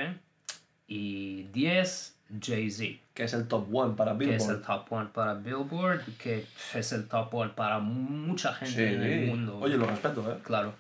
Y 0.88 1.43
10, 1.45 2.16
Jay-Z. 2.41 3.01
Que 3.16 3.24
es 3.24 3.34
el 3.34 3.47
top 3.47 3.74
one 3.74 3.95
para 3.95 4.16
que 4.18 4.36
es 4.36 4.43
el 4.47 4.57
Billboard. 4.57 4.66
top 4.66 4.91
one 4.93 5.09
para 5.13 5.34
Billboard, 5.36 6.01
que 6.18 6.45
es 6.76 6.91
el 6.91 7.07
top 7.07 7.34
one 7.34 7.51
para 7.55 7.80
mucha 7.80 8.53
gente 8.53 8.93
en 8.93 9.01
el 9.01 9.26
Sí. 9.26 9.32
mundo. 9.32 9.57
Oye, 9.59 9.78
lo 9.78 9.88
respeto, 9.88 10.32
¿eh? 10.32 10.38
Claro. 10.43 10.74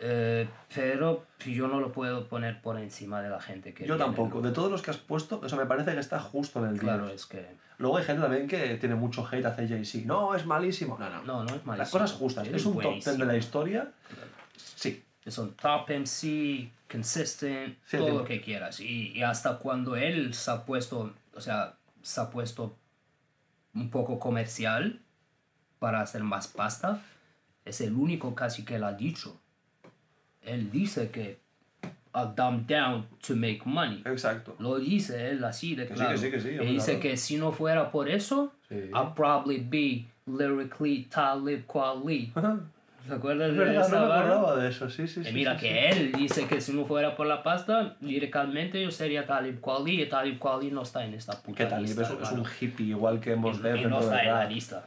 Eh, 0.00 0.48
pero 0.74 1.24
yo 1.46 1.68
no 1.68 1.80
lo 1.80 1.92
puedo 1.92 2.26
poner 2.26 2.60
por 2.60 2.78
encima 2.78 3.22
de 3.22 3.28
la 3.30 3.40
gente 3.40 3.72
que 3.74 3.86
Yo 3.86 3.94
viene, 3.94 4.04
tampoco. 4.06 4.38
¿no? 4.40 4.48
De 4.48 4.52
todos 4.52 4.70
los 4.70 4.82
que 4.82 4.90
has 4.90 4.96
puesto, 4.96 5.40
eso 5.46 5.56
me 5.56 5.66
parece 5.66 5.92
que 5.94 6.00
está 6.00 6.18
justo 6.18 6.58
en 6.60 6.64
el 6.66 6.72
10. 6.72 6.82
Claro, 6.82 7.08
es 7.08 7.26
que... 7.26 7.46
Luego 7.78 7.98
hay 7.98 8.04
gente 8.04 8.22
también 8.22 8.48
que 8.48 8.76
tiene 8.76 8.94
mucho 8.94 9.26
hate 9.30 9.44
hacia 9.46 9.66
Jay-Z. 9.68 10.06
No, 10.06 10.34
es 10.34 10.46
malísimo. 10.46 10.96
No, 10.98 11.08
no. 11.10 11.22
No, 11.22 11.44
no 11.44 11.54
es 11.54 11.64
malísimo. 11.64 11.76
Las 11.76 11.90
cosas 11.90 12.12
justas. 12.12 12.48
Es, 12.48 12.64
un 12.66 12.80
top 12.80 12.92
10 12.94 13.04
de 13.04 13.10
la 13.12 13.16
buenísimo. 13.24 13.36
historia. 13.38 13.88
Sí. 14.56 15.02
Es 15.24 15.38
un 15.38 15.54
top 15.54 15.88
MC, 15.90 16.70
consistent, 16.90 17.76
Sí, 17.86 17.96
todo 17.96 18.10
lo 18.18 18.24
que 18.24 18.40
quieras. 18.40 18.80
Y, 18.80 19.12
y 19.12 19.22
hasta 19.22 19.58
cuando 19.58 19.96
él 19.96 20.34
se 20.34 20.50
ha 20.50 20.64
puesto, 20.64 21.12
o 21.36 21.40
sea, 21.40 21.76
se 22.02 22.20
ha 22.20 22.30
puesto 22.30 22.76
un 23.74 23.90
poco 23.90 24.18
comercial 24.18 25.00
para 25.78 26.00
hacer 26.00 26.22
más 26.22 26.46
pasta, 26.48 27.02
es 27.64 27.80
el 27.80 27.94
único 27.94 28.34
casi 28.34 28.64
que 28.64 28.76
él 28.76 28.84
ha 28.84 28.92
dicho. 28.92 29.40
Él 30.42 30.70
dice 30.70 31.10
que 31.10 31.40
I'll 32.14 32.34
dumb 32.36 32.66
down 32.66 33.08
to 33.26 33.34
make 33.34 33.62
money. 33.64 34.02
Exacto. 34.04 34.54
Lo 34.58 34.78
dice 34.78 35.30
él 35.30 35.42
así 35.44 35.74
de 35.74 35.86
Que 35.86 35.94
sí, 35.94 36.00
claro. 36.00 36.12
que 36.12 36.18
sí, 36.18 36.30
que 36.30 36.40
sí, 36.40 36.48
Y 36.48 36.58
hombre, 36.58 36.72
dice 36.72 36.86
claro. 36.92 37.00
que 37.00 37.16
si 37.16 37.36
no 37.36 37.52
fuera 37.52 37.90
por 37.90 38.08
eso, 38.08 38.52
Sí. 38.68 38.76
I'll 38.94 39.12
probably 39.14 39.58
be 39.58 40.06
lyrically 40.26 41.04
Talib 41.10 41.66
Kweli. 41.66 42.32
¿Se 43.06 43.12
acuerdas 43.12 43.54
de 43.54 43.76
esa 43.78 44.00
no 44.00 44.06
me 44.06 44.14
acordaba 44.14 44.56
de 44.56 44.68
eso. 44.70 44.88
Sí, 44.88 45.06
sí, 45.06 45.20
Y 45.20 45.24
sí. 45.24 45.30
Eh, 45.30 45.32
mira 45.32 45.58
sí, 45.58 45.66
que 45.66 45.92
sí. 45.92 46.00
él 46.00 46.12
dice 46.12 46.46
que 46.46 46.60
si 46.60 46.72
no 46.72 46.86
fuera 46.86 47.14
por 47.14 47.26
la 47.26 47.42
pasta, 47.42 47.96
líricamente 48.00 48.82
yo 48.82 48.90
sería 48.90 49.26
Talib 49.26 49.60
Kweli 49.60 50.02
y 50.02 50.06
Talib 50.08 50.38
Kweli 50.38 50.70
no 50.70 50.82
está 50.82 51.04
en 51.04 51.14
esta 51.14 51.34
puta 51.42 51.58
¿Qué 51.58 51.66
tal? 51.66 51.82
lista. 51.82 52.02
Es, 52.02 52.10
es 52.10 52.32
un 52.32 52.44
hippie 52.60 52.86
igual 52.86 53.20
que 53.20 53.36
Mos 53.36 53.62
Def 53.62 53.76
y 53.76 53.80
dentro 53.80 53.90
no 53.90 54.00
está 54.00 54.22
en 54.22 54.30
la 54.30 54.44
lista. 54.46 54.86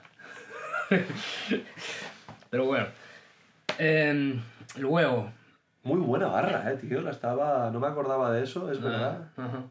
Pero 2.50 2.66
bueno. 2.66 2.88
Em, 3.78 4.42
luego. 4.78 5.32
Muy 5.84 6.00
buena 6.00 6.28
barra, 6.28 6.72
eh, 6.72 6.78
tío. 6.78 7.02
La 7.02 7.12
estaba... 7.12 7.70
No 7.72 7.80
me 7.80 7.88
acordaba 7.88 8.32
de 8.32 8.44
eso, 8.44 8.72
es 8.72 8.82
verdad. 8.82 9.30
Ajá. 9.38 9.64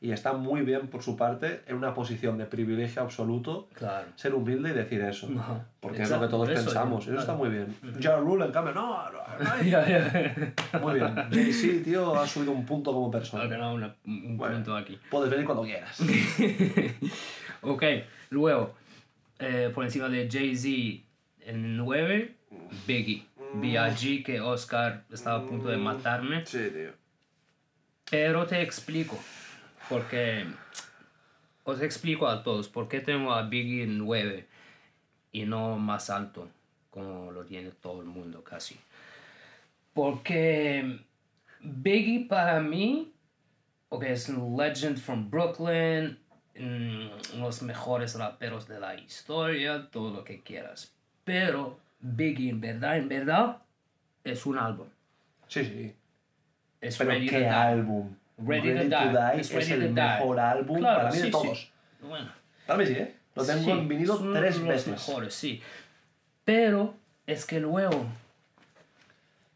Y 0.00 0.12
está 0.12 0.32
muy 0.32 0.60
bien 0.62 0.86
por 0.86 1.02
su 1.02 1.16
parte, 1.16 1.62
en 1.66 1.74
una 1.74 1.92
posición 1.92 2.38
de 2.38 2.44
privilegio 2.46 3.02
absoluto, 3.02 3.68
Claro. 3.74 4.06
ser 4.14 4.32
humilde 4.32 4.70
y 4.70 4.72
decir 4.72 5.00
eso. 5.00 5.28
Ajá. 5.36 5.66
Porque 5.80 6.02
es 6.02 6.10
Exacto, 6.10 6.22
lo 6.24 6.28
que 6.28 6.30
todos 6.30 6.48
eso, 6.50 6.64
pensamos. 6.66 7.04
yo- 7.06 7.12
Eso 7.12 7.20
está 7.20 7.34
claro. 7.36 7.50
muy 7.50 7.56
bien. 7.58 8.00
Ja 8.00 8.16
Rule, 8.16 8.44
en 8.44 8.52
cambio, 8.52 8.74
no, 8.74 9.10
no, 9.10 9.12
no. 9.12 9.18
Muy 10.80 10.94
bien. 10.94 11.14
Jay-Z, 11.32 11.82
tío, 11.84 12.16
ha 12.16 12.26
subido 12.28 12.52
un 12.52 12.64
punto 12.64 12.92
como 12.92 13.08
Ha 13.08 13.10
persona. 13.10 13.46
ganado 13.46 13.74
una- 13.74 13.96
un 14.06 14.36
Bueno. 14.36 14.54
punto 14.56 14.76
aquí. 14.76 14.96
Puedes 15.10 15.30
venir 15.30 15.44
cuando 15.44 15.64
quieras. 15.64 15.98
ok, 17.62 17.82
luego, 18.30 18.74
eh, 19.40 19.70
por 19.74 19.84
encima 19.84 20.08
de 20.08 20.28
Jay-Z 20.30 21.04
en 21.50 21.76
9, 21.76 22.34
Biggie. 22.86 23.24
B.I.G. 23.54 24.22
que 24.24 24.40
Oscar 24.42 25.04
estaba 25.10 25.38
a 25.38 25.42
punto 25.46 25.68
de 25.68 25.78
matarme. 25.78 26.44
Sí, 26.44 26.68
tío. 26.70 26.90
Pero 28.10 28.46
te 28.46 28.60
explico. 28.60 29.18
Porque. 29.88 30.46
Os 31.64 31.82
explico 31.82 32.26
a 32.26 32.42
todos 32.42 32.66
por 32.66 32.88
qué 32.88 33.00
tengo 33.00 33.30
a 33.30 33.42
Biggie 33.42 33.82
en 33.82 33.98
9 33.98 34.46
y 35.32 35.44
no 35.44 35.76
más 35.76 36.08
alto, 36.08 36.48
como 36.90 37.30
lo 37.30 37.44
tiene 37.44 37.72
todo 37.72 38.00
el 38.00 38.06
mundo 38.06 38.42
casi. 38.42 38.74
Porque 39.92 41.00
Biggie 41.60 42.26
para 42.26 42.60
mí, 42.60 43.12
ok, 43.90 44.02
es 44.04 44.30
un 44.30 44.56
legend 44.56 44.96
from 44.96 45.28
Brooklyn, 45.28 46.18
mm, 46.58 47.38
los 47.38 47.60
mejores 47.60 48.14
raperos 48.18 48.66
de 48.66 48.80
la 48.80 48.94
historia, 48.94 49.90
todo 49.90 50.10
lo 50.10 50.24
que 50.24 50.40
quieras. 50.40 50.94
Pero 51.24 51.78
Biggie, 52.00 52.48
en 52.48 52.60
verdad, 52.62 52.96
en 52.96 53.08
verdad, 53.08 53.58
es 54.24 54.46
un 54.46 54.56
álbum. 54.56 54.88
Sí, 55.48 55.64
sí. 55.64 55.94
Es 56.80 56.96
Pero 56.96 57.10
qué 57.10 57.46
álbum. 57.46 58.14
Ready 58.38 58.88
to 58.88 58.96
Die. 59.10 59.40
es, 59.40 59.50
Es 59.50 59.68
Ready 59.68 59.72
el 59.72 59.80
to 59.80 59.86
Die. 59.86 59.92
mejor 60.02 60.40
álbum 60.40 60.78
Claro, 60.78 60.98
para 60.98 61.10
mí 61.10 61.16
de 61.18 61.24
sí, 61.24 61.30
todos. 61.30 61.58
sí. 61.60 61.70
Bueno, 62.06 62.30
Para 62.66 62.78
mí 62.78 62.86
sí, 62.86 62.92
¿eh? 62.94 63.14
Lo 63.34 63.44
tengo 63.44 63.64
sí, 63.64 63.70
en 63.70 63.88
vinilo 63.88 64.32
tres 64.32 64.60
de 64.62 64.68
veces. 64.68 64.88
mejores, 64.88 65.34
sí. 65.34 65.62
Pero 66.44 66.94
es 67.26 67.44
que 67.44 67.60
luego, 67.60 68.06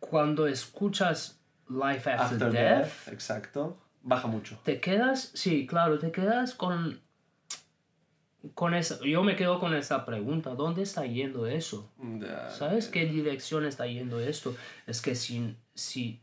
cuando 0.00 0.46
escuchas 0.46 1.38
Life 1.68 2.10
After, 2.10 2.18
After 2.20 2.50
Death, 2.52 2.78
Death, 2.84 3.08
exacto. 3.12 3.78
Baja 4.02 4.26
mucho. 4.26 4.58
te 4.64 4.80
quedas, 4.80 5.30
sí, 5.34 5.64
claro, 5.66 5.98
te 5.98 6.10
quedas 6.10 6.54
con, 6.54 7.00
con 8.54 8.74
esa, 8.74 8.98
yo 9.04 9.22
me 9.22 9.36
quedo 9.36 9.60
con 9.60 9.74
esa 9.74 10.04
pregunta, 10.04 10.50
¿dónde 10.50 10.82
está 10.82 11.06
yendo 11.06 11.46
eso? 11.46 11.88
Ya. 12.20 12.50
¿Sabes 12.50 12.88
qué 12.88 13.06
dirección 13.06 13.64
está 13.64 13.86
yendo 13.86 14.18
esto? 14.20 14.56
Es 14.88 15.00
que 15.00 15.14
si, 15.14 15.56
si, 15.74 16.20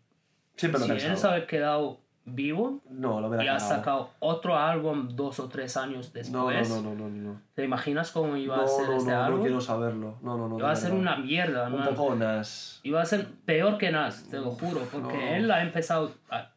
Siempre 0.58 0.82
si 0.82 0.92
él 0.92 1.18
se 1.18 1.46
quedado 1.48 2.02
vivo 2.36 2.82
No, 2.90 3.20
lo 3.22 3.42
y 3.42 3.48
ha 3.48 3.60
sacado 3.60 4.12
otro 4.20 4.58
álbum 4.58 5.10
dos 5.16 5.40
o 5.40 5.48
tres 5.50 5.78
años 5.78 6.12
No, 6.32 6.44
no, 6.44 6.48
después, 6.50 6.70
no, 6.70 6.82
no, 6.82 6.96
no, 6.96 7.10
no. 7.10 7.42
¿te 7.54 7.64
imaginas 7.64 8.12
cómo 8.12 8.36
iba 8.38 8.58
No, 8.58 8.64
a 8.64 8.68
ser 8.68 8.88
no, 8.88 8.98
este 8.98 9.12
no, 9.12 9.18
no 9.18 9.24
álbum? 9.26 9.42
quiero 9.42 9.62
saberlo. 9.62 10.18
No, 10.22 10.38
no, 10.38 10.48
no. 10.50 10.60
Iba 10.60 10.72
a 10.72 10.76
ser 10.76 10.94
una 10.94 11.16
mierda, 11.18 11.68
Un 11.68 11.80
¿no? 11.80 11.90
poco 11.90 12.16
nas. 12.16 12.80
Iba 12.84 13.02
a 13.02 13.06
ser 13.06 13.28
peor 13.46 13.78
que 13.78 13.92
Nas, 13.92 14.24
te 14.30 14.38
lo 14.38 14.52
juro, 14.52 14.82
porque 14.92 15.38
él 15.38 15.50
ha 15.52 15.62
empezado 15.62 16.12
a... 16.30 16.50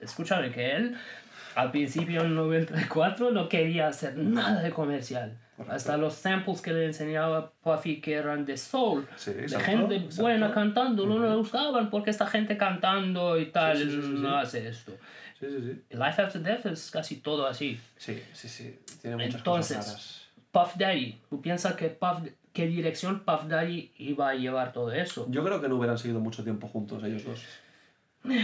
Escúchame, 0.00 0.50
que 0.50 0.72
él 0.76 0.96
al 1.54 1.70
principio 1.70 2.22
en 2.22 2.34
94 2.34 3.30
no 3.30 3.48
quería 3.48 3.88
hacer 3.88 4.16
nada 4.18 4.60
de 4.60 4.70
comercial. 4.70 5.38
Hasta 5.68 5.96
los 5.96 6.14
samples 6.14 6.60
que 6.60 6.72
le 6.72 6.86
enseñaba 6.86 7.52
Puffy 7.62 8.00
que 8.00 8.14
eran 8.14 8.44
de 8.44 8.56
soul, 8.56 9.06
Sí, 9.16 9.32
de 9.32 9.42
exacto, 9.42 9.64
gente 9.66 9.96
exacto. 9.96 10.22
buena 10.22 10.52
cantando, 10.52 11.06
no 11.06 11.18
le 11.18 11.34
gustaban 11.36 11.90
porque 11.90 12.10
esta 12.10 12.26
gente 12.26 12.56
cantando 12.56 13.38
y 13.38 13.46
tal 13.46 13.76
Sí, 13.76 13.88
sí, 13.88 13.96
no 14.16 14.36
hace 14.36 14.68
esto. 14.68 14.92
Life 15.40 16.22
After 16.22 16.40
Death 16.42 16.66
es 16.66 16.90
casi 16.90 17.16
todo 17.16 17.46
así. 17.46 17.78
Sí, 17.96 18.20
sí, 18.32 18.48
sí. 18.48 18.78
Tiene 19.00 19.16
muchas 19.16 19.36
Entonces, 19.36 19.76
cosas 19.76 19.86
raras. 19.92 20.28
Puff 20.50 20.76
Daddy, 20.76 21.20
¿tú 21.30 21.40
piensas 21.40 21.74
que 21.74 21.88
Puff, 21.88 22.18
qué 22.52 22.66
dirección 22.66 23.20
Puff 23.24 23.44
Daddy 23.46 23.92
iba 23.98 24.30
a 24.30 24.34
llevar 24.34 24.72
todo 24.72 24.90
eso? 24.92 25.26
Yo 25.30 25.44
creo 25.44 25.60
que 25.60 25.68
no 25.68 25.76
hubieran 25.76 25.98
seguido 25.98 26.20
mucho 26.20 26.42
tiempo 26.42 26.66
juntos 26.68 27.02
ellos 27.04 27.24
dos. 27.24 27.42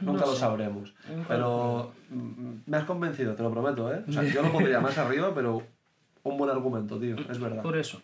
Nunca 0.00 0.26
lo 0.26 0.32
sé. 0.32 0.40
sabremos. 0.40 0.94
Nunca 1.08 1.28
Pero 1.28 1.92
mm, 2.10 2.54
me 2.66 2.76
has 2.76 2.84
convencido, 2.84 3.34
te 3.34 3.42
lo 3.42 3.50
prometo, 3.52 3.92
¿eh? 3.92 4.02
O 4.08 4.12
sea, 4.12 4.22
yo 4.24 4.42
lo 4.42 4.50
pondría 4.52 4.80
más 4.80 4.98
arriba, 4.98 5.32
pero 5.34 5.62
un 6.24 6.36
buen 6.38 6.50
argumento, 6.50 6.98
tío. 6.98 7.16
Es 7.30 7.38
verdad. 7.38 7.62
Por 7.62 7.76
eso. 7.76 8.00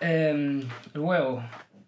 Em, 0.00 0.62
luego, 0.94 1.42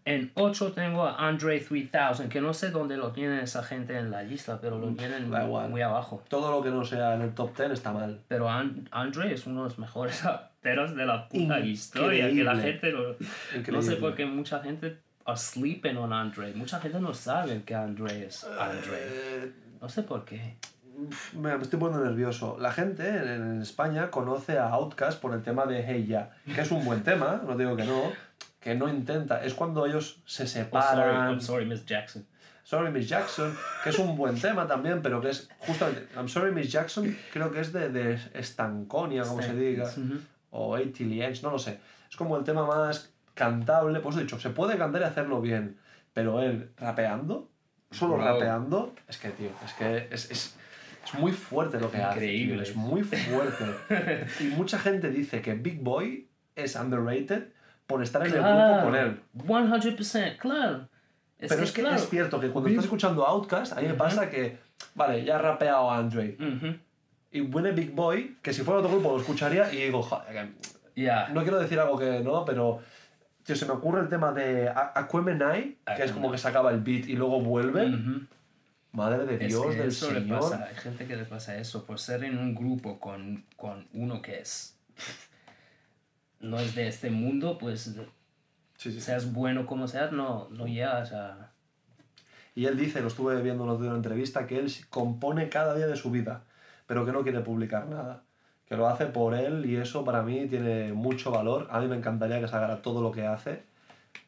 en 0.05 0.31
8 0.35 0.73
tengo 0.73 1.05
a 1.07 1.27
Andre 1.29 1.61
3000, 1.61 2.29
que 2.31 2.41
no 2.41 2.55
sé 2.55 2.71
dónde 2.71 2.97
lo 2.97 3.13
tienen 3.13 3.41
esa 3.41 3.63
gente 3.63 3.97
en 3.99 4.11
la 4.11 4.23
lista, 4.23 4.59
pero 4.61 4.79
lo 4.79 4.89
tienen 4.95 5.31
da 5.31 5.45
igual. 5.45 5.69
muy 5.69 5.83
abajo. 5.83 6.23
Todo 6.29 6.51
lo 6.51 6.63
que 6.63 6.71
no 6.71 6.85
sea 6.85 7.15
en 7.15 7.23
el 7.23 7.35
top 7.35 7.55
10 7.57 7.73
está 7.73 7.93
mal. 7.93 8.21
Pero 8.29 8.49
An- 8.49 8.89
Andre 8.91 9.35
es 9.35 9.47
uno 9.47 9.63
de 9.65 9.69
los 9.69 9.79
mejores 9.79 10.23
raperos 10.25 10.97
de 10.97 11.05
la 11.05 11.29
puta 11.29 11.43
Increíble. 11.43 11.71
historia, 11.71 12.29
que 12.31 12.45
la 12.45 12.57
gente 12.57 12.91
lo... 12.93 13.17
No 13.73 13.83
sé 13.83 13.97
por 13.97 14.15
qué 14.15 14.25
mucha 14.25 14.61
gente 14.61 14.97
are 15.27 15.37
sleeping 15.37 15.97
on 15.99 16.13
Andre. 16.15 16.55
Mucha 16.55 16.81
gente 16.81 16.99
no 17.01 17.13
sabe 17.13 17.63
que 17.65 17.75
Andre 17.75 18.27
es 18.27 18.45
Andre. 18.45 18.97
Eh, 18.99 19.53
No 19.83 19.89
sé 19.91 20.03
por 20.03 20.25
qué. 20.25 20.57
Me 21.35 21.55
estoy 21.55 21.79
poniendo 21.79 22.05
nervioso. 22.05 22.57
La 22.59 22.73
gente 22.73 23.09
en, 23.09 23.63
España 23.63 24.11
conoce 24.11 24.59
a 24.59 24.69
Outkast 24.71 25.21
por 25.21 25.35
el 25.35 25.43
tema 25.43 25.67
de 25.67 25.83
Hey 25.83 26.07
Ya, 26.07 26.31
que 26.55 26.61
es 26.61 26.71
un 26.71 26.85
buen 26.85 27.03
tema, 27.03 27.43
no 27.47 27.57
digo 27.57 27.77
que 27.77 27.85
no, 27.85 28.13
que 28.61 28.75
no 28.75 28.89
intenta. 28.89 29.45
Es 29.45 29.55
cuando 29.55 29.87
ellos 29.87 30.21
se 30.27 30.45
Oh, 30.45 30.47
sorry, 30.47 30.65
separan. 30.65 31.31
I'm 31.31 31.41
sorry, 31.41 31.67
Miss 31.67 31.85
Jackson. 31.85 32.27
Sorry 32.69 32.91
Miss 32.91 33.09
Jackson, 33.09 33.57
que 33.83 33.89
es 33.89 33.99
un 33.99 34.15
buen 34.15 34.39
tema 34.39 34.67
también, 34.67 35.01
pero 35.01 35.23
que 35.23 35.31
es 35.31 35.49
justamente. 35.61 36.07
I'm 36.15 36.29
Sorry 36.29 36.53
Miss 36.53 36.71
Jackson, 36.71 37.17
creo 37.33 37.51
que 37.51 37.61
es 37.61 37.73
de, 37.73 37.89
de 37.89 38.19
Stanconia, 38.43 39.23
como 39.23 39.41
se 39.41 39.55
diga, 39.55 39.85
Ujú. 39.85 40.21
o 40.51 40.73
80 40.75 41.05
Liens, 41.05 41.43
no 41.43 41.51
lo 41.51 41.59
sé. 41.59 41.81
Es 42.11 42.17
como 42.17 42.37
el 42.37 42.45
tema 42.45 42.67
más 42.67 43.11
cantable, 43.33 44.01
pues 44.01 44.17
he 44.19 44.21
dicho, 44.21 44.39
se 44.39 44.51
puede 44.51 44.77
cantar 44.77 45.01
y 45.01 45.05
hacerlo 45.05 45.41
bien, 45.41 45.79
pero 46.13 46.43
él 46.43 46.71
rapeando, 46.77 47.49
solo 47.91 48.17
Bro. 48.17 48.25
rapeando, 48.27 48.95
es 49.09 49.17
que, 49.17 49.31
tío, 49.31 49.51
es 49.65 49.73
que 49.73 50.09
es, 50.11 50.31
es, 50.31 50.58
es 51.15 51.19
muy 51.21 51.33
fuerte 51.33 51.79
lo 51.81 51.91
que 51.91 51.99
hace. 51.99 52.21
tío, 52.21 52.29
Increíble. 52.29 52.63
es 52.63 52.77
muy 52.77 53.03
fuerte. 53.03 53.65
y 54.41 54.45
mucha 54.45 54.79
gente 54.79 55.11
dice 55.11 55.41
que 55.43 55.55
Big 55.55 55.81
Boy 55.81 56.29
es 56.57 56.75
underrated 56.77 57.49
por 57.87 58.03
estar 58.03 58.27
en 58.27 58.35
el 58.35 58.41
grupo 58.43 58.85
con 58.85 58.95
él. 58.97 59.21
100%, 59.37 60.37
claro. 60.39 60.89
Es 61.39 61.49
Pero 61.49 61.61
que, 61.61 61.65
es 61.67 61.73
que 61.73 61.81
claro. 61.83 61.97
es 61.97 62.09
cierto 62.09 62.41
que 62.41 62.49
cuando 62.51 62.69
estás 62.69 62.85
escuchando 62.85 63.25
Outkast, 63.27 63.73
a 63.73 63.81
mí 63.81 63.87
me 63.87 63.95
pasa 63.95 64.29
que, 64.29 64.59
vale, 64.95 65.25
ya 65.25 65.37
ha 65.37 65.39
rapeado 65.39 65.91
Andre. 65.91 66.37
Ujú. 66.39 66.75
Y 67.31 67.41
viene 67.43 67.73
Big 67.73 67.93
Boy, 67.93 68.37
que 68.43 68.53
si 68.53 68.63
fuera 68.63 68.81
otro 68.81 68.91
grupo 68.91 69.13
lo 69.13 69.21
escucharía 69.21 69.73
y 69.73 69.77
digo, 69.85 70.03
joder, 70.03 70.49
Ya. 70.97 71.29
no 71.29 71.43
quiero 71.43 71.61
decir 71.61 71.79
algo 71.79 71.97
que 71.99 72.21
no, 72.21 72.45
pero 72.45 72.81
tío, 73.45 73.55
se 73.55 73.67
me 73.67 73.73
ocurre 73.73 74.01
el 74.01 74.09
tema 74.09 74.33
de 74.33 74.69
A- 74.69 74.93
Aquemini, 74.97 75.77
que 75.97 76.03
es 76.05 76.13
como 76.13 76.31
que 76.33 76.39
sacaba 76.39 76.71
el 76.73 76.81
beat 76.81 77.07
y 77.09 77.15
luego 77.15 77.41
vuelve. 77.41 77.87
Ujú. 77.87 78.21
Madre 78.93 79.27
de 79.27 79.35
Es 79.45 79.49
Dios 79.53 79.67
que 79.67 79.77
del 79.77 79.89
eso 79.89 80.11
le 80.13 80.21
Señor. 80.21 80.41
pasa, 80.41 80.65
hay 80.65 80.75
gente 80.77 81.07
que 81.07 81.17
le 81.17 81.25
pasa 81.25 81.57
eso, 81.59 81.85
por 81.85 81.99
ser 81.99 82.25
en 82.25 82.39
un 82.39 82.55
grupo 82.55 82.99
con, 82.99 83.45
con 83.57 83.87
uno 83.93 84.23
que 84.23 84.41
es 84.41 84.77
no 86.41 86.59
es 86.59 86.75
de 86.75 86.89
este 86.89 87.11
mundo, 87.11 87.59
pues 87.59 87.95
Sí, 88.77 88.93
sí. 88.93 89.01
seas 89.01 89.33
bueno 89.33 89.67
como 89.67 89.89
seas, 89.89 90.13
no, 90.13 90.49
no 90.51 90.67
llegas 90.67 91.13
a... 91.13 91.51
Y 92.55 92.67
él 92.67 92.77
dice, 92.77 93.01
lo 93.01 93.09
estuve 93.09 93.41
viendo 93.43 93.65
en 93.65 93.71
una 93.83 93.95
entrevista, 93.97 94.47
que 94.47 94.59
él 94.59 94.73
compone 94.91 95.49
cada 95.49 95.75
día 95.75 95.87
de 95.87 95.97
su 95.97 96.11
vida, 96.11 96.43
pero 96.87 97.05
que 97.05 97.13
no 97.13 97.23
quiere 97.23 97.41
publicar 97.41 97.87
nada. 97.89 98.23
Que 98.69 98.77
lo 98.77 98.89
hace 98.89 99.07
por 99.07 99.35
él 99.35 99.65
y 99.67 99.77
eso 99.77 100.05
para 100.05 100.23
mí 100.23 100.47
tiene 100.47 100.93
mucho 100.93 101.31
valor. 101.31 101.67
A 101.71 101.81
mí 101.81 101.87
me 101.89 101.97
encantaría 101.97 102.41
que 102.41 102.49
sacara 102.49 102.83
todo 102.83 103.01
lo 103.03 103.11
que 103.13 103.27
hace, 103.27 103.63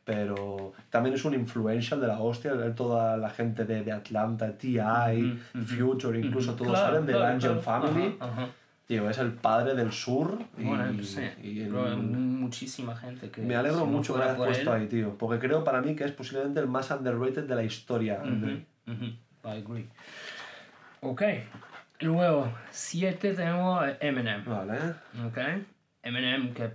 pero 0.04 0.72
también 0.90 1.14
es 1.14 1.24
un 1.24 1.34
influential 1.34 2.00
de 2.00 2.06
la 2.08 2.18
hostia. 2.20 2.52
Él, 2.52 2.74
Toda 2.74 3.16
la 3.16 3.30
gente 3.30 3.64
de, 3.64 3.82
de 3.82 3.92
Atlanta, 3.92 4.56
T.I., 4.56 5.38
Ujú, 5.54 5.64
Future, 5.64 6.18
incluso 6.18 6.54
todos 6.54 6.72
Claro, 6.72 6.86
salen 6.86 7.06
de 7.06 7.12
claro, 7.12 7.38
claro. 7.38 7.60
Family. 7.60 8.16
Ajá, 8.20 8.32
ajá. 8.32 8.48
Tío, 8.86 9.08
es 9.08 9.18
el 9.18 9.32
padre 9.34 9.74
del 9.76 9.92
sur. 9.92 10.36
Y, 10.58 10.64
Bueno, 10.64 10.84
pues 10.96 11.10
sí, 11.12 11.22
y 11.44 11.60
el- 11.60 11.70
muchísima 11.70 12.96
gente 12.96 13.30
que... 13.30 13.40
me 13.42 13.54
alegro 13.54 13.80
si 13.82 13.86
mucho 13.86 14.14
que 14.14 14.18
lo 14.18 14.24
hayas 14.24 14.36
puesto 14.36 14.74
él- 14.74 14.82
ahí, 14.82 14.88
tío. 14.88 15.16
Porque 15.16 15.38
creo 15.38 15.62
para 15.62 15.80
mí 15.80 15.94
que 15.94 16.02
es 16.04 16.10
posiblemente 16.10 16.58
el 16.58 16.66
más 16.66 16.90
underrated 16.90 17.44
de 17.44 17.54
la 17.54 17.62
historia. 17.62 18.20
Ujú, 18.24 19.04
I 19.44 19.62
agree. 19.64 19.86
Ok. 21.02 21.22
Luego, 22.00 22.52
siete 22.70 23.32
tengo 23.34 23.78
a 23.78 23.92
Eminem. 24.00 24.44
Vale. 24.44 24.78
Ok. 25.24 25.38
Eminem 26.02 26.52
que 26.52 26.70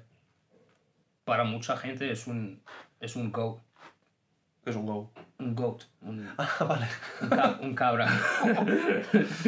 para 1.25 1.43
mucha 1.43 1.75
gente 1.75 2.09
es 2.11 2.27
un, 2.27 2.61
es 3.05 3.15
un 3.15 3.31
goat. 3.31 3.59
Es 4.65 4.75
un 4.75 4.85
go. 4.85 5.11
Un 5.39 5.55
goat. 5.55 5.83
Un, 6.01 6.27
Ah, 6.37 6.63
vale. 6.67 6.87
un, 7.21 7.29
ca- 7.29 7.59
un 7.61 7.75
cabra. 7.75 8.07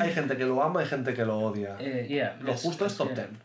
Hay 0.00 0.12
gente 0.12 0.36
que 0.36 0.44
lo 0.44 0.62
ama, 0.62 0.80
hay 0.80 0.86
gente 0.86 1.14
que 1.14 1.24
lo 1.24 1.38
odia. 1.38 1.76
Eh, 1.78 2.06
yeah, 2.08 2.36
lo 2.40 2.54
justo 2.54 2.86
es 2.86 2.96
top 2.96 3.14
yeah. 3.14 3.26
10. 3.26 3.38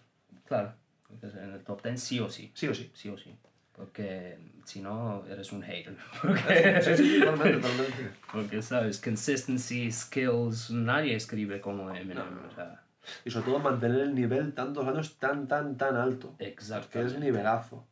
Claro. 0.48 0.74
Entonces, 1.10 1.42
en 1.42 1.52
el 1.54 1.64
top 1.64 1.84
10 1.84 2.02
sí 2.02 2.20
o 2.20 2.30
sí. 2.30 2.52
Sí 2.54 2.68
o 2.68 2.74
sí. 2.74 2.92
Sí 2.94 3.10
o 3.10 3.18
sí. 3.18 3.36
Porque 3.74 4.38
si 4.64 4.82
no, 4.82 5.24
eres 5.28 5.52
un 5.52 5.62
hater. 5.62 5.96
Porque, 6.22 6.82
Sí, 6.82 6.96
sí, 6.98 7.20
totalmente, 7.20 7.58
totalmente. 7.60 8.10
porque, 8.32 8.62
¿sabes? 8.62 9.00
Consistency, 9.02 9.92
skills, 9.92 10.72
nadie 10.72 11.16
escribe 11.16 11.60
como 11.62 11.94
Eminem. 11.94 12.24
O 12.50 12.56
sea, 12.56 12.82
Y 13.26 13.32
sobre 13.32 13.46
todo 13.48 13.60
mantener 13.60 14.00
el 14.02 14.16
nivel 14.16 14.54
tantos 14.54 14.88
años 14.88 15.18
tan, 15.18 15.48
tan, 15.48 15.78
tan 15.78 15.96
alto. 15.98 16.36
Que 16.38 16.48
exacto. 16.48 17.00
es 17.02 17.18
nivelazo. 17.20 17.86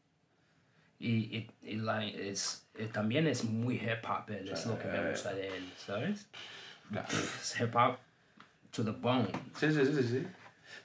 Y, 1.06 1.38
y, 1.38 1.52
y 1.64 1.76
la- 1.76 2.06
es, 2.06 2.66
eh, 2.76 2.88
también 2.92 3.28
es 3.28 3.44
muy 3.44 3.76
hip 3.76 4.06
hop, 4.10 4.30
él, 4.32 4.48
es 4.50 4.66
lo 4.66 4.80
que 4.80 4.88
me 4.88 5.10
gusta 5.10 5.34
de 5.34 5.58
él, 5.58 5.70
¿sabes? 5.78 6.28
Es 7.42 7.60
hip 7.60 7.76
hop 7.76 7.98
to 8.72 8.86
the 8.86 8.92
bone. 8.92 9.28
Sí, 9.58 9.70
sí, 9.72 9.86
sí, 9.86 10.02
sí. 10.02 10.28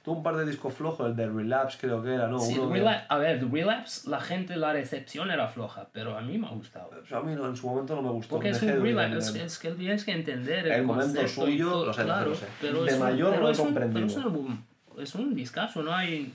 Tuvo 0.03 0.17
un 0.17 0.23
par 0.23 0.35
de 0.35 0.45
discos 0.45 0.73
flojos, 0.73 1.07
el 1.09 1.15
de 1.15 1.27
Relapse 1.27 1.77
creo 1.79 2.03
que 2.03 2.13
era, 2.13 2.27
¿no? 2.27 2.37
Sí, 2.39 2.57
Uno 2.59 2.73
que- 2.73 2.85
a 3.07 3.17
ver, 3.17 3.49
Relapse, 3.49 4.09
la 4.09 4.19
gente, 4.19 4.57
la 4.57 4.73
recepción 4.73 5.31
era 5.31 5.47
floja, 5.47 5.87
pero 5.93 6.17
a 6.17 6.21
mí 6.21 6.37
me 6.37 6.47
ha 6.47 6.51
gustado. 6.51 6.89
A 7.13 7.21
mí 7.21 7.33
no, 7.35 7.47
en 7.47 7.55
su 7.55 7.67
momento 7.69 7.95
no 7.95 8.01
me 8.01 8.09
gustó. 8.09 8.35
Porque 8.35 8.49
es 8.49 8.61
un 8.61 8.81
relapse, 8.81 9.17
es, 9.39 9.53
es 9.53 9.57
que 9.57 9.71
tienes 9.71 10.03
que 10.03 10.11
entender 10.11 10.67
el, 10.67 10.71
El 10.73 10.83
momento 10.83 11.25
suyo, 11.29 11.69
todo, 11.71 11.85
lo 11.87 11.93
sé, 11.93 12.03
claro, 12.03 12.35
sé. 12.35 12.45
pero 12.59 12.83
De 12.83 12.89
es 12.91 12.97
un- 12.97 13.03
mayor 13.03 13.29
pero 13.31 13.41
lo 13.43 13.47
he 13.49 13.51
es 13.53 13.59
un- 13.59 13.73
pero 13.73 13.85
comprendido. 13.85 14.19
es 14.19 14.25
un, 14.25 14.65
es 15.01 15.15
un 15.15 15.33
discazo, 15.33 15.81
no 15.81 15.93
hay... 15.95 16.31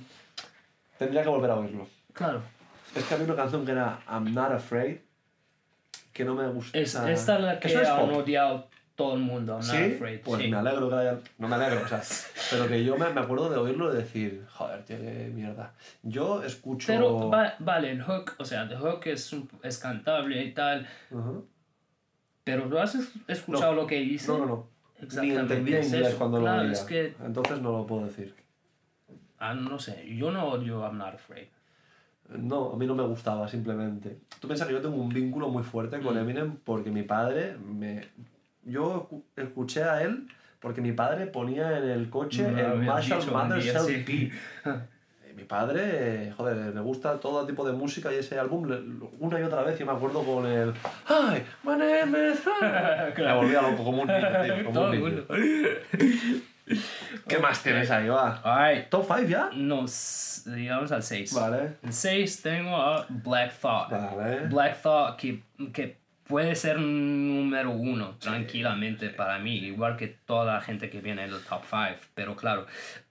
Tendría 0.99 1.22
que 1.22 1.28
volver 1.28 1.51
a 1.51 1.57
oírlo. 1.57 1.87
Claro, 2.12 2.43
Es 2.95 3.05
que 3.05 3.14
había 3.14 3.26
una 3.26 3.36
canción 3.36 3.64
que 3.64 3.72
era 3.72 3.99
I'm 4.09 4.32
Not 4.32 4.53
Afraid, 4.53 4.99
que 6.12 6.24
no 6.24 6.34
me 6.34 6.47
gusta. 6.49 6.78
es, 6.78 6.95
esta 6.95 7.34
es 7.36 7.40
la 7.45 7.59
que 7.61 7.68
es 7.68 7.76
han 7.88 8.11
odiado 8.11 8.68
todo 8.95 9.14
el 9.14 9.20
mundo, 9.20 9.55
I'm 9.55 9.62
¿Sí? 9.62 9.76
not 9.76 9.92
afraid. 9.97 10.20
Pues 10.20 10.42
sí. 10.42 10.49
me 10.49 10.57
alegro 10.57 10.88
que 10.88 10.95
la 10.95 11.01
hayan... 11.01 11.20
No 11.38 11.49
me 11.49 11.57
alegro, 11.57 11.82
o 11.84 11.88
sea, 11.88 12.03
pero 12.51 12.68
que 12.68 12.84
yo 12.84 12.97
me, 12.97 13.11
me 13.11 13.20
acuerdo 13.20 13.51
de 13.51 13.57
oírlo 13.57 13.92
y 13.92 13.97
decir, 13.97 14.47
joder, 14.53 14.84
tío, 14.84 14.97
qué 14.99 15.32
mierda. 15.34 15.72
Yo 16.05 16.45
escucho... 16.45 16.86
Pero 16.86 17.28
va- 17.28 17.55
vale, 17.59 17.90
el 17.90 18.03
hook, 18.03 18.34
o 18.38 18.45
sea, 18.45 18.62
el 18.62 18.76
hook 18.78 19.01
es, 19.07 19.32
un- 19.32 19.51
es 19.64 19.78
cantable 19.78 20.45
y 20.45 20.53
tal, 20.53 20.86
Ujú. 21.11 21.45
pero 22.45 22.68
¿tú 22.68 22.78
has 22.78 22.95
es- 22.95 23.09
escuchado 23.26 23.74
lo 23.74 23.86
que 23.88 23.97
dice? 23.99 24.28
No, 24.28 24.38
no, 24.38 24.47
no. 24.47 24.66
Ni 25.01 25.07
Exactamente, 25.07 25.40
entendía 25.40 25.78
es 25.80 25.86
inglés 25.88 26.09
eso. 26.11 26.18
cuando 26.18 26.38
Claro, 26.38 26.57
lo 26.59 26.62
veía. 26.62 26.72
es 26.72 26.80
que- 26.84 27.14
Entonces 27.26 27.61
no 27.61 27.72
lo 27.72 27.86
puedo 27.88 28.07
decir. 28.07 28.32
Ah, 29.40 29.53
no 29.55 29.76
sé, 29.80 30.07
yo 30.16 30.30
no 30.30 30.45
odio 30.47 30.82
I'm 30.86 30.97
Not 30.99 31.14
Afraid. 31.14 31.49
No, 32.29 32.72
a 32.72 32.77
mí 32.77 32.87
no 32.87 32.95
me 32.95 33.05
gustaba 33.05 33.47
simplemente. 33.49 34.18
Tú 34.41 34.49
piensas 34.49 34.66
que 34.66 34.72
yo 34.75 34.81
tengo 34.81 34.97
un 34.97 35.09
vínculo 35.11 35.49
muy 35.49 35.62
fuerte 35.62 36.01
con 36.01 36.16
Eminem 36.16 36.57
porque 36.64 36.91
mi 36.91 37.03
padre 37.03 37.57
me... 37.59 38.05
Yo 38.64 39.09
escu- 39.11 39.22
escuché 39.37 39.85
a 39.85 40.03
él 40.03 40.27
porque 40.59 40.81
mi 40.81 40.93
padre 40.93 41.27
ponía 41.27 41.77
en 41.79 41.85
el 41.85 42.09
coche 42.09 42.49
Me 42.51 42.62
el 42.62 42.79
Marshall 42.83 43.31
Mathers. 43.31 43.87
LP. 43.89 44.33
Mi 45.37 45.43
padre, 45.45 46.33
joder, 46.37 46.75
le 46.75 46.81
gusta 46.81 47.18
todo 47.20 47.45
tipo 47.45 47.66
de 47.66 47.72
música 47.72 48.11
y 48.12 48.16
ese 48.16 48.39
álbum 48.39 48.70
una 49.18 49.41
y 49.41 49.43
otra 49.43 49.62
vez. 49.62 49.79
Yo 49.79 49.85
me 49.85 49.93
acuerdo 49.93 50.22
con 50.22 50.47
el 50.47 50.70
Hi, 51.09 51.43
my 51.64 51.72
name 51.72 52.31
is... 52.33 52.41
Me 53.18 53.35
volvía 53.35 53.61
loco 53.61 53.85
como 53.85 54.03
un 54.03 54.09
niño, 54.09 54.29
tío, 54.45 54.64
como 54.64 54.72
Todo 54.72 54.89
un 54.91 54.95
el 54.95 55.03
niño. 55.05 55.22
¿Qué 57.29 57.39
más 57.39 57.62
tienes 57.62 57.91
ahí, 57.91 58.09
va? 58.09 58.41
Alright, 58.43 58.89
¿Top 58.89 59.05
5 59.07 59.29
ya? 59.29 59.51
no, 59.55 59.85
llegamos 60.47 60.93
al 60.93 61.03
6. 61.03 61.35
Vale. 61.35 61.77
En 61.83 61.93
6 61.93 62.43
tengo 62.43 62.77
a 62.77 63.07
Black 63.09 63.53
Thought. 63.61 63.91
Vale. 63.91 64.47
Black 64.47 64.81
Thought 64.81 65.17
que, 65.17 65.43
que 65.73 65.97
puede 66.27 66.55
ser 66.55 66.79
número 66.79 67.71
uno 67.71 68.17
tranquilamente 68.19 69.11
para 69.11 69.39
mí, 69.39 69.57
igual 69.59 69.97
que 69.97 70.09
toda 70.09 70.55
la 70.55 70.61
gente 70.61 70.91
que 70.91 71.01
viene 71.01 71.25
en 71.25 71.33
el 71.33 71.43
top 71.43 71.62
5, 71.69 72.01
pero 72.15 72.35
claro, 72.35 72.67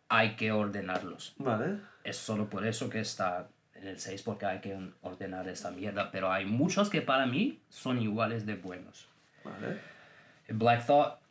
hay 0.09 0.35
que 0.35 0.51
ordenarlos. 0.51 1.35
Vale. 1.37 1.77
Es 2.03 2.17
solo 2.17 2.49
por 2.49 2.65
eso 2.65 2.89
que 2.89 2.99
está 2.99 3.47
en 3.75 3.87
el 3.87 3.99
6 3.99 4.23
porque 4.23 4.45
hay 4.45 4.59
que 4.59 4.77
ordenar 5.01 5.47
esta 5.47 5.71
mierda, 5.71 6.11
pero 6.11 6.31
hay 6.31 6.45
muchos 6.45 6.89
que 6.89 7.01
para 7.01 7.25
mí 7.25 7.59
son 7.69 8.01
iguales 8.01 8.45
de 8.45 8.55
buenos. 8.55 9.07
Vale. 9.43 9.79
Black 10.49 10.85
Thought 10.85 11.22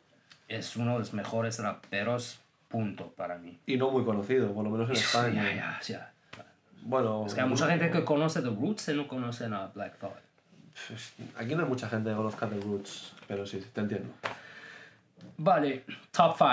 es 0.47 0.75
uno 0.75 0.93
de 0.93 0.99
los 0.99 1.13
mejores 1.13 1.59
raperos, 1.59 2.39
punto, 2.67 3.11
para 3.11 3.37
mí. 3.37 3.59
Y 3.65 3.77
no 3.77 3.91
muy 3.91 4.03
conocido, 4.03 4.53
por 4.53 4.63
lo 4.63 4.69
menos 4.69 4.89
en 4.89 4.95
España. 4.95 5.43
Ya, 5.43 5.55
ya, 5.55 5.79
ya. 5.87 6.13
Bueno, 6.81 7.25
Es 7.25 7.33
que 7.33 7.41
hay 7.41 7.47
mucha 7.47 7.67
gente 7.67 7.89
que 7.89 8.03
conoce 8.03 8.41
The 8.41 8.49
Roots 8.49 8.89
y 8.89 8.93
no 8.93 9.07
conocen 9.07 9.53
a 9.53 9.67
Black 9.67 9.97
Thought. 9.99 10.17
aquí 11.37 11.55
no 11.55 11.63
hay 11.63 11.69
mucha 11.69 11.87
gente 11.87 12.09
que 12.09 12.15
conozca 12.15 12.47
The 12.47 12.59
Roots, 12.59 13.13
pero 13.27 13.45
sí, 13.45 13.63
te 13.73 13.81
entiendo. 13.81 14.09
Vale, 15.37 15.83
top 16.11 16.35
5. 16.37 16.49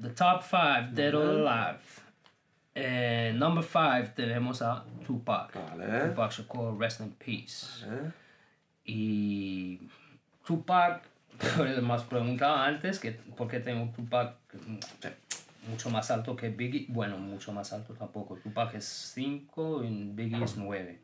The 0.00 0.10
top 0.10 0.42
5, 0.42 0.92
Dead 0.92 1.14
or 1.14 1.48
Alive. 1.48 1.80
Eh, 2.74 3.32
number 3.34 3.64
5 3.64 4.12
tenemos 4.14 4.60
a 4.62 4.84
Tupac. 5.06 5.52
Vale. 5.54 6.08
Tupac 6.08 6.30
Shakur, 6.30 6.78
Rest 6.78 7.00
in 7.00 7.12
Peace. 7.12 7.84
¿Eh? 7.86 8.10
Y 8.84 9.80
Tupac, 10.44 11.02
me 11.82 11.92
has 11.92 12.02
preguntado 12.04 12.56
antes 12.56 12.98
que 12.98 13.12
por 13.12 13.48
qué 13.48 13.60
tengo 13.60 13.92
Tupac 13.94 14.36
mm, 14.54 15.70
mucho 15.70 15.90
más 15.90 16.10
alto 16.10 16.36
que 16.36 16.48
Biggie. 16.48 16.86
Bueno, 16.88 17.18
mucho 17.18 17.52
más 17.52 17.72
alto 17.72 17.94
tampoco. 17.94 18.36
Tupac 18.36 18.74
es 18.74 18.84
5 19.14 19.84
y 19.84 20.04
Biggie 20.12 20.42
es 20.44 20.56
9. 20.56 21.00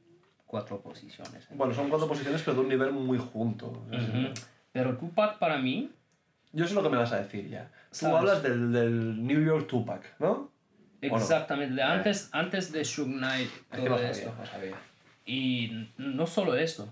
Cuatro 0.47 0.81
posiciones. 0.81 1.47
Bueno, 1.51 1.73
son 1.75 1.89
cuatro 1.89 2.07
posiciones, 2.07 2.43
pero 2.43 2.57
de 2.57 2.61
un 2.63 2.69
nivel 2.69 2.93
muy 2.93 3.19
junto. 3.19 3.69
Ujú. 3.69 4.35
Pero 4.71 4.97
Tupac 4.97 5.39
para 5.39 5.59
mí, 5.59 5.91
Yo 6.53 6.67
sé 6.67 6.75
lo 6.75 6.83
que 6.83 6.91
me 6.91 6.99
vas 6.99 7.13
a 7.13 7.23
decir 7.23 7.49
ya. 7.49 7.65
Tú 7.91 7.97
¿Sabes? 7.97 8.17
hablas 8.19 8.43
del, 8.43 8.71
del 8.73 9.27
New 9.27 9.43
York 9.43 9.67
Tupac, 9.67 10.03
¿no? 10.19 10.27
no? 10.29 10.51
exactamente, 11.01 11.75
de 11.75 11.83
antes, 11.83 12.29
antes 12.33 12.71
de 12.71 12.85
Suge 12.85 13.11
Knight, 13.13 13.49
Es 13.49 13.53
que 13.71 13.77
todo 13.79 13.89
lo 13.89 13.97
sabía, 13.97 14.11
esto. 14.11 14.35
lo 14.39 14.47
sabía. 14.47 14.77
Y 15.25 15.89
no 15.97 16.27
solo 16.27 16.55
esto, 16.55 16.85
eh, 16.85 16.89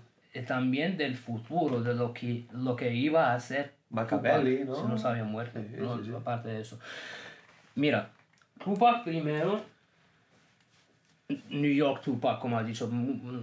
también 0.47 0.97
del 0.97 1.15
futuro, 1.15 1.81
de 1.83 1.93
lo 1.93 2.13
que, 2.13 2.45
lo 2.53 2.75
que 2.75 2.93
iba 2.93 3.31
a 3.31 3.35
hacer 3.35 3.73
Machiavelli, 3.89 4.59
Tupac, 4.59 4.69
¿no? 4.69 4.75
Si 4.75 4.87
no 4.87 4.97
se 4.97 5.07
había 5.07 5.23
muerto, 5.25 5.59
Sí, 5.59 5.75
no, 5.77 5.97
sí, 5.97 6.05
sí. 6.05 6.11
aparte 6.15 6.49
de 6.49 6.61
eso. 6.61 6.79
Mira, 7.75 8.11
Tupac 8.63 9.03
primero, 9.03 9.61
New 11.49 11.73
York 11.73 12.01
Tupac, 12.03 12.39
como 12.39 12.57
has 12.57 12.65
dicho, 12.65 12.89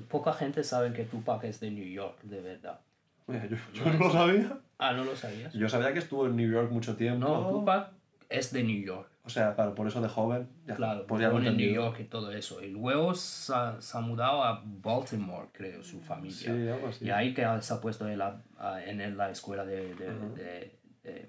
poca 0.09 0.33
gente 0.33 0.65
sabe 0.65 0.93
que 0.93 1.05
Tupac 1.05 1.45
es 1.45 1.61
de 1.61 1.71
New 1.71 1.87
York, 1.89 2.21
de 2.23 2.41
verdad. 2.41 2.81
Mira, 3.27 3.47
yo, 3.47 3.57
yo 3.75 3.85
no 3.85 3.99
lo 3.99 4.11
sabía. 4.11 4.59
Ah, 4.79 4.93
¿no 4.93 5.05
lo 5.05 5.15
sabías? 5.17 5.53
Yo 5.53 5.69
sabía 5.69 5.93
que 5.93 5.99
estuvo 5.99 6.27
en 6.27 6.37
New 6.37 6.51
York 6.51 6.71
mucho 6.71 6.97
tiempo. 6.97 7.27
No, 7.29 7.51
Tupac 7.51 7.91
es 8.29 8.53
de 8.53 8.63
New 8.63 8.83
York. 8.83 9.09
O 9.29 9.31
sea, 9.31 9.55
claro, 9.55 9.75
por 9.75 9.87
eso 9.87 10.01
de 10.01 10.09
joven. 10.09 10.49
Ya, 10.67 10.75
Claro, 10.75 11.07
pues 11.07 11.21
ya 11.21 11.29
lo 11.29 11.39
en 11.43 11.57
New. 11.57 11.71
York 11.75 11.99
y 12.01 12.05
todo 12.05 12.33
eso. 12.33 12.63
Y 12.63 12.71
luego 12.71 13.15
se 13.15 13.53
ha, 13.55 13.81
se 13.81 13.99
ha 13.99 14.01
mudado 14.01 14.43
a 14.43 14.63
Baltimore, 14.65 15.49
creo, 15.53 15.83
su 15.85 16.01
familia. 16.01 16.37
Sí, 16.37 16.69
algo 16.69 16.89
así. 16.89 17.05
Y 17.05 17.11
ahí 17.11 17.35
que 17.35 17.47
se 17.61 17.75
ha 17.75 17.81
puesto 17.81 18.09
en 18.09 18.19
la, 18.19 18.41
en 18.87 19.17
la 19.17 19.31
escuela 19.31 19.65
de, 19.67 19.95
de, 19.95 20.13
de, 20.35 20.79
de- 21.03 21.29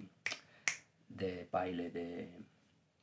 de 1.10 1.48
baile, 1.52 1.90
de, 1.90 2.30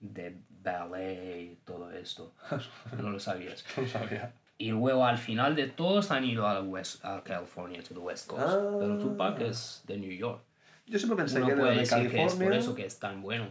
de 0.01 0.37
ballet 0.63 1.53
y 1.53 1.57
todo 1.65 1.91
esto. 1.93 2.35
No 3.01 3.11
lo 3.11 3.21
sabías. 3.21 3.65
No 3.77 3.83
lo 3.83 3.89
sabía. 3.89 4.33
Y 4.59 4.71
luego 4.71 5.05
al 5.05 5.19
final 5.19 5.55
de 5.55 5.67
todos 5.67 6.11
han 6.11 6.25
ido 6.25 6.47
a, 6.47 6.63
West, 6.63 7.05
a 7.05 7.23
California, 7.23 7.83
to 7.83 7.93
the 7.93 8.01
West 8.01 8.27
Coast. 8.29 8.43
Ah. 8.49 8.77
Pero 8.81 8.99
Tupac 8.99 9.39
es 9.41 9.83
de 9.87 9.99
New 9.99 10.11
York. 10.13 10.41
Yo 10.87 10.99
siempre 10.99 11.17
pensé 11.17 11.39
Uno 11.39 11.47
que 11.49 11.53
era 11.53 11.65
de 11.65 11.77
decir 11.81 11.99
que 11.99 12.05
es 12.07 12.13
California. 12.13 12.49
por 12.49 12.57
eso 12.57 12.75
que 12.75 12.87
es 12.87 12.99
tan 12.99 13.21
bueno. 13.21 13.49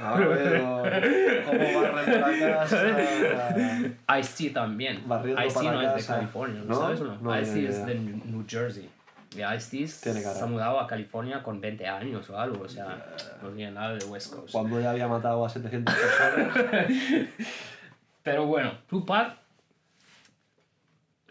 A 0.00 0.16
ver, 0.16 1.44
¿cómo 1.44 1.80
barren 1.80 2.20
la 2.20 2.58
casa? 2.58 4.18
Ice-T 4.20 4.50
también. 4.50 5.02
Para 5.02 5.22
no 5.22 5.28
es 5.38 5.54
de 5.54 5.94
casa. 5.94 6.14
California, 6.16 6.62
¿no, 6.66 6.74
sabes 6.74 7.00
o 7.00 7.04
no? 7.04 7.18
No, 7.20 7.34
ni 7.34 7.42
es 7.42 7.56
idea. 7.56 7.86
de 7.86 7.94
New 7.94 8.44
Jersey. 8.46 8.90
Y 9.34 9.38
cara. 9.38 9.60
se 9.60 10.42
ha 10.42 10.46
mudado 10.46 10.78
a 10.78 10.86
California 10.86 11.42
con 11.42 11.60
20 11.60 11.88
años 11.88 12.30
o 12.30 12.38
algo, 12.38 12.64
o 12.64 12.68
sea, 12.68 13.04
no 13.42 13.48
tiene 13.50 13.72
nada 13.72 13.94
de 13.94 14.04
West 14.04 14.32
Coast. 14.32 14.52
Cuando 14.52 14.80
ya 14.80 14.92
había 14.92 15.08
matado 15.08 15.44
a 15.44 15.48
700 15.48 15.92
personas. 15.92 16.56
Pero 18.22 18.46
bueno, 18.46 18.78
Tupac, 18.88 19.36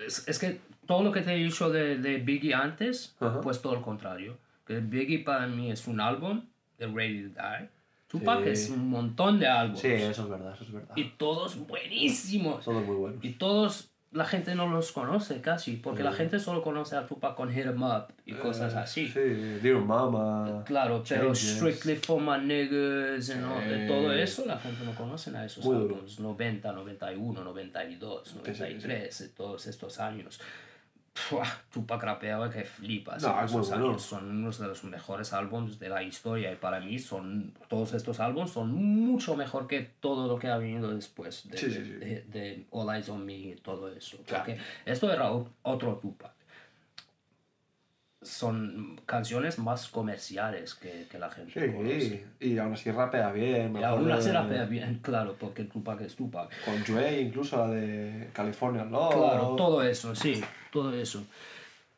es, 0.06 0.28
es 0.28 0.38
que 0.38 0.60
todo 0.86 1.04
lo 1.04 1.12
que 1.14 1.22
te 1.22 1.34
he 1.34 1.38
dicho 1.38 1.70
de, 1.70 1.98
de 1.98 2.18
Biggie 2.18 2.54
antes, 2.54 3.16
Ajá. 3.22 3.40
pues 3.40 3.62
todo 3.62 3.76
lo 3.76 3.82
contrario. 3.82 4.38
Que 4.66 4.80
Biggie 4.80 5.20
para 5.20 5.48
mí 5.48 5.72
es 5.72 5.88
un 5.88 6.02
álbum 6.02 6.46
de 6.78 6.88
Ready 6.88 7.30
to 7.30 7.42
Die. 7.42 7.70
Tupac 8.14 8.44
Sí. 8.44 8.50
es 8.50 8.70
un 8.70 8.90
montón 8.90 9.40
de 9.40 9.48
álbumes. 9.48 9.82
Sí, 9.82 9.88
eso 9.92 10.24
es 10.24 10.30
verdad, 10.30 10.54
eso 10.54 10.64
es 10.64 10.72
verdad. 10.72 10.96
Y 10.96 11.10
todos 11.18 11.58
buenísimos. 11.68 12.64
Todos 12.64 12.86
muy 12.86 12.96
buenos. 12.96 13.26
Y 13.26 13.32
todos, 13.32 13.90
la 14.12 14.26
gente 14.26 14.54
no 14.54 14.68
los 14.70 14.92
conoce 14.92 15.42
casi, 15.42 15.78
porque 15.78 16.04
la 16.04 16.12
gente 16.14 16.40
solo 16.40 16.62
conoce 16.62 16.96
a 16.96 17.08
Tupac 17.08 17.34
con 17.36 17.52
Hit 17.52 17.66
'em 17.66 17.82
Up 17.82 18.14
y 18.28 18.34
cosas 18.34 18.76
así. 18.76 19.08
Sí, 19.08 19.20
Dear 19.64 19.82
Mama. 19.82 20.64
Claro, 20.68 21.04
pero 21.10 21.34
Changes. 21.34 21.56
Strictly 21.58 21.96
for 21.96 22.22
My 22.22 22.38
Niggas, 22.46 23.30
y 23.30 23.36
no- 23.40 23.60
de 23.60 23.82
Sí. 23.82 23.88
todo 23.88 24.14
eso, 24.14 24.46
la 24.46 24.60
gente 24.60 24.86
no 24.86 24.94
conoce 24.94 25.36
a 25.36 25.44
esos 25.46 25.66
álbumes. 25.66 26.20
90, 26.20 26.72
91, 26.72 27.44
92, 27.44 28.36
93, 28.36 29.22
y 29.22 29.30
todos 29.36 29.66
estos 29.66 30.00
años. 30.00 30.40
Pua, 31.30 31.46
Tupac 31.72 32.02
rapeaba 32.02 32.50
que 32.50 32.64
flipas. 32.64 33.22
No, 33.22 33.38
en 33.40 33.46
es 33.46 33.52
muy 33.52 33.62
bueno. 33.68 34.00
Son 34.00 34.30
unos 34.30 34.58
de 34.58 34.68
los 34.68 34.84
mejores 34.84 35.32
álbumes 35.32 35.78
de 35.78 35.88
la 35.90 36.02
historia 36.02 36.52
y 36.52 36.56
para 36.56 36.80
mí 36.80 36.98
son 36.98 37.54
todos 37.70 37.94
estos 37.94 38.20
álbumes 38.20 38.50
son 38.52 38.72
mucho 38.74 39.36
mejor 39.36 39.68
que 39.68 39.82
todo 40.00 40.28
lo 40.28 40.40
que 40.40 40.48
ha 40.48 40.58
venido 40.58 40.94
después 40.94 41.48
de, 41.50 41.58
Sí, 41.58 41.68
de- 41.68 41.74
sí. 41.86 41.92
de- 41.92 42.22
de 42.28 42.66
All 42.72 42.96
Eyes 42.96 43.10
on 43.10 43.24
Me 43.26 43.34
y 43.36 43.56
todo 43.56 43.90
eso. 43.90 44.18
Claro. 44.26 44.44
Porque 44.46 44.60
esto 44.86 45.12
era 45.14 45.32
otro 45.62 45.98
Tupac. 46.02 46.33
Son 48.24 49.00
canciones 49.06 49.60
más 49.60 49.88
comerciales 49.90 50.76
que, 50.76 51.08
que 51.10 51.20
la 51.20 51.30
gente 51.30 51.72
conoce. 51.74 52.00
Sí, 52.10 52.26
y 52.40 52.58
aún 52.58 52.74
así 52.74 52.92
rapea 52.92 53.32
bien. 53.32 53.76
Y 53.78 53.84
aún 53.84 54.12
así 54.12 54.28
de- 54.28 54.34
rapea 54.34 54.66
bien, 54.66 55.00
claro, 55.02 55.36
porque 55.40 55.64
Tupac 55.66 56.02
es 56.02 56.16
Tupac. 56.16 56.50
Con 56.66 56.84
Joey, 56.86 57.20
incluso 57.28 57.58
la 57.58 57.68
de 57.74 58.30
California 58.34 58.84
Love. 58.86 59.14
Claro, 59.16 59.56
todo 59.56 59.84
eso, 59.84 60.16
sí, 60.16 60.42
todo 60.72 60.94
eso. 60.94 61.24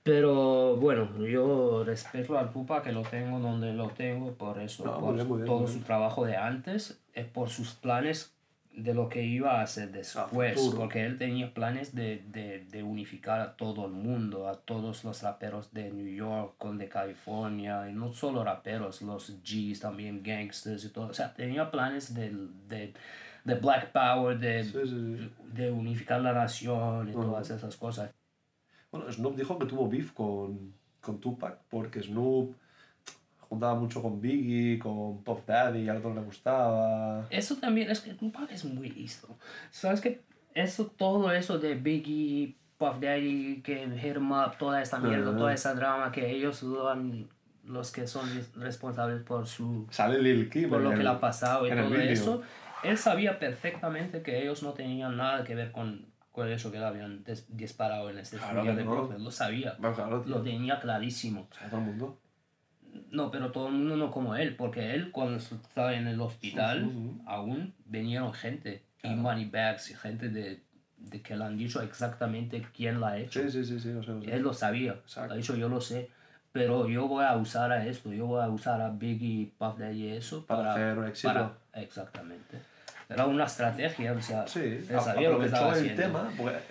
Pero 0.04 0.76
bueno, 0.76 1.10
yo 1.26 1.84
respeto 1.84 2.38
al 2.38 2.52
Pupa 2.52 2.84
que 2.84 2.92
lo 2.92 3.02
tengo 3.02 3.40
donde 3.40 3.74
lo 3.74 3.90
tengo 3.90 4.34
por 4.34 4.60
eso, 4.60 4.86
No, 4.86 5.00
por 5.00 5.16
bien, 5.16 5.28
bien, 5.28 5.46
todo 5.46 5.60
muy 5.62 5.68
su 5.68 5.74
bien. 5.76 5.84
trabajo 5.86 6.26
de 6.26 6.38
antes, 6.38 7.00
es 7.14 7.26
por 7.26 7.50
sus 7.50 7.74
planes 7.74 8.35
de 8.78 8.94
lo 8.94 9.08
que 9.10 9.24
iba 9.24 9.60
a 9.60 9.64
hacer 9.64 9.92
después, 9.92 10.60
porque 10.76 11.06
él 11.06 11.18
tenía 11.18 11.54
planes 11.54 11.96
de, 11.96 12.24
de, 12.28 12.66
de 12.66 12.84
unificar 12.84 13.40
a 13.42 13.56
todo 13.56 13.86
el 13.86 13.94
mundo, 13.94 14.48
a 14.50 14.56
todos 14.56 15.04
los 15.04 15.22
raperos 15.24 15.74
de 15.74 15.92
New 15.92 16.14
York, 16.14 16.56
con 16.58 16.78
de 16.78 16.90
California, 16.90 17.90
y 17.90 17.94
no 17.94 18.12
solo 18.12 18.44
raperos, 18.44 19.02
los 19.02 19.42
Gs 19.44 19.80
también, 19.80 20.22
gangsters 20.24 20.84
y 20.86 20.90
todo, 20.90 21.08
o 21.08 21.14
sea, 21.14 21.34
tenía 21.34 21.72
planes 21.72 22.14
de, 22.14 22.32
de, 22.68 22.94
de 23.44 23.56
Black 23.56 23.92
Power, 23.92 24.38
de, 24.40 24.64
Sí, 24.64 24.72
sí, 24.74 25.18
sí. 25.18 25.32
de 25.54 25.72
unificar 25.72 26.22
la 26.22 26.34
nación 26.34 27.10
y 27.10 27.14
todas 27.14 27.50
esas 27.50 27.78
cosas. 27.78 28.14
Bueno, 28.92 29.12
Snoop 29.12 29.36
dijo 29.36 29.58
que 29.60 29.66
tuvo 29.66 29.90
beef 29.90 30.12
con, 30.14 30.74
con 31.02 31.20
Tupac 31.20 31.60
porque 31.70 32.02
Snoop 32.02 32.56
juntaba 33.50 33.76
mucho 33.76 34.02
con 34.02 34.20
Biggie, 34.22 34.80
con 34.80 35.24
Puff 35.24 35.46
Daddy, 35.46 35.82
y 35.84 35.90
a 35.90 35.96
otro 35.96 36.14
le 36.14 36.22
gustaba. 36.22 37.26
Eso 37.30 37.56
también 37.58 37.90
es 37.90 38.02
que 38.02 38.14
Tupac 38.14 38.52
es 38.52 38.66
muy 38.66 38.90
listo. 38.90 39.28
¿Sabes 39.72 40.02
que 40.02 40.22
Eso, 40.54 40.88
todo 40.88 41.32
eso 41.32 41.60
de 41.60 41.76
Biggie, 41.76 42.56
Puff 42.78 43.00
Daddy, 43.00 43.62
que 43.62 43.86
Up, 43.86 44.58
toda 44.58 44.82
esta 44.82 45.00
mierda, 45.00 45.30
Ajá. 45.30 45.38
toda 45.38 45.54
esa 45.54 45.74
drama, 45.74 46.12
que 46.12 46.30
ellos 46.32 46.64
lo 46.64 46.90
han, 46.90 47.28
los 47.66 47.92
que 47.92 48.08
son 48.08 48.28
res- 48.34 48.54
responsables 48.56 49.22
por 49.24 49.48
su 49.48 49.88
Sale 49.90 50.22
Lil 50.22 50.50
Kim. 50.50 50.70
por 50.70 50.82
lo 50.82 50.90
que 50.92 50.96
el- 50.98 51.04
le 51.04 51.10
ha 51.10 51.20
pasado 51.20 51.68
y 51.68 51.72
todo 51.72 51.96
eso, 51.96 52.42
él 52.84 52.98
sabía 52.98 53.38
perfectamente 53.40 54.22
que 54.22 54.42
ellos 54.44 54.62
no 54.64 54.72
tenían 54.74 55.18
nada 55.18 55.44
que 55.44 55.56
ver 55.56 55.72
con, 55.72 56.06
con 56.32 56.48
eso 56.50 56.72
que 56.72 56.80
le 56.80 56.86
habían 56.86 57.24
dis- 57.26 57.46
disparado 57.48 58.10
en 58.10 58.20
este 58.20 58.38
Claro 58.38 58.64
que 58.64 58.74
de 58.76 58.84
no. 58.86 59.10
Lo 59.18 59.32
sabía, 59.32 59.76
Bueno, 59.80 59.96
claro, 59.96 60.24
lo 60.26 60.42
tenía 60.42 60.80
clarísimo. 60.80 61.48
¿Sabe 61.58 61.70
todo 61.70 61.80
el 61.80 61.86
mundo? 61.88 62.18
No, 63.12 63.32
pero 63.32 63.52
todo 63.52 63.68
el 63.68 63.74
mundo 63.74 63.98
no 63.98 64.12
como 64.12 64.36
él, 64.36 64.56
porque 64.56 64.94
él 64.94 65.12
cuando 65.12 65.38
estaba 65.38 65.94
en 65.94 66.08
el 66.08 66.20
hospital, 66.22 66.92
aún 67.26 67.74
vinieron 67.86 68.34
gente, 68.34 68.84
Claro. 69.02 69.18
y 69.18 69.20
Moneybags, 69.20 69.92
y 69.92 69.94
gente 69.96 70.30
de, 70.30 70.62
de 70.98 71.22
que 71.22 71.36
le 71.36 71.44
han 71.44 71.58
dicho 71.58 71.82
exactamente 71.82 72.66
quién 72.76 73.00
la 73.00 73.10
ha 73.10 73.18
hecho. 73.20 73.42
Sí, 73.50 73.50
sí, 73.64 73.80
sí, 73.80 73.92
lo 73.94 74.02
sé, 74.04 74.12
lo 74.12 74.22
sé. 74.22 74.32
Él 74.34 74.42
lo 74.42 74.54
sabía, 74.54 74.94
Exacto. 74.94 75.34
ha 75.34 75.38
dicho 75.38 75.56
yo 75.56 75.70
lo 75.70 75.80
sé, 75.82 76.10
pero 76.52 76.88
yo 76.88 77.08
voy 77.08 77.26
a 77.26 77.36
usar 77.36 77.72
a 77.72 77.86
esto, 77.86 78.12
yo 78.14 78.26
voy 78.28 78.42
a 78.44 78.50
usar 78.50 78.82
a 78.82 78.90
Biggie, 78.90 79.52
Puff 79.58 79.78
Daddy 79.78 80.06
y 80.06 80.10
eso 80.14 80.46
Para 80.46 80.60
para, 80.60 80.74
hacer 80.74 81.10
éxito. 81.10 81.34
para- 81.34 81.82
exactamente. 81.84 82.58
Era 83.08 83.28
una 83.28 83.44
estrategia, 83.46 84.14
o 84.14 84.22
sea, 84.22 84.48
Sí, 84.48 84.60
él 84.62 84.88
sabía 85.00 85.30
lo 85.30 85.40
que 85.40 85.46
estaba 85.46 85.74
el 85.74 85.80
haciendo. 85.80 86.02
tema 86.02 86.30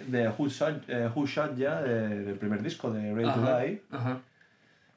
de 0.08 0.28
Who 0.30 0.48
Shot, 0.48 0.82
eh, 0.88 1.08
Who 1.14 1.26
Shot 1.26 1.54
Ya, 1.56 1.80
de- 1.80 2.24
del 2.24 2.34
primer 2.38 2.60
disco 2.60 2.90
de 2.92 3.14
Ready 3.14 3.30
to 3.32 3.40
Die. 3.60 3.82
ajá. 3.92 4.20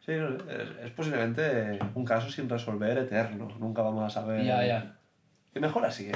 Sí, 0.07 0.13
es, 0.13 0.85
es 0.85 0.91
posiblemente 0.91 1.77
un 1.93 2.05
caso 2.05 2.31
sin 2.31 2.47
resolver 2.47 2.97
eterno. 2.97 3.49
Nunca 3.59 3.81
vamos 3.81 4.05
a 4.05 4.09
saber. 4.09 4.41
Ya, 4.41 4.65
ya. 4.65 4.95
Y 5.53 5.59
mejor 5.59 5.85
así, 5.85 6.07
¿eh? 6.07 6.15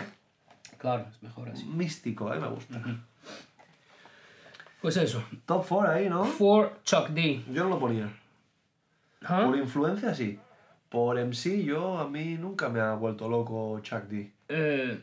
Claro, 0.77 1.05
es 1.11 1.21
mejor 1.21 1.49
así. 1.49 1.65
Místico, 1.65 2.31
a 2.31 2.35
mí 2.35 2.41
me 2.41 2.47
gusta. 2.47 2.81
Pues 4.81 4.95
eso. 4.95 5.23
Top 5.45 5.65
4 5.67 5.91
ahí, 5.91 6.09
¿no? 6.09 6.23
For 6.23 6.81
Chuck 6.83 7.09
D. 7.09 7.43
Yo 7.51 7.65
no 7.65 7.71
lo 7.71 7.79
ponía. 7.79 8.09
¿Ah? 9.23 9.43
Por 9.45 9.57
influencia, 9.57 10.15
sí. 10.15 10.39
Por 10.89 11.19
MC, 11.19 11.63
yo 11.63 11.99
a 11.99 12.07
mí 12.07 12.35
nunca 12.39 12.69
me 12.69 12.79
ha 12.79 12.93
vuelto 12.93 13.29
loco 13.29 13.79
Chuck 13.81 14.03
D. 14.03 14.31
Eh, 14.47 14.99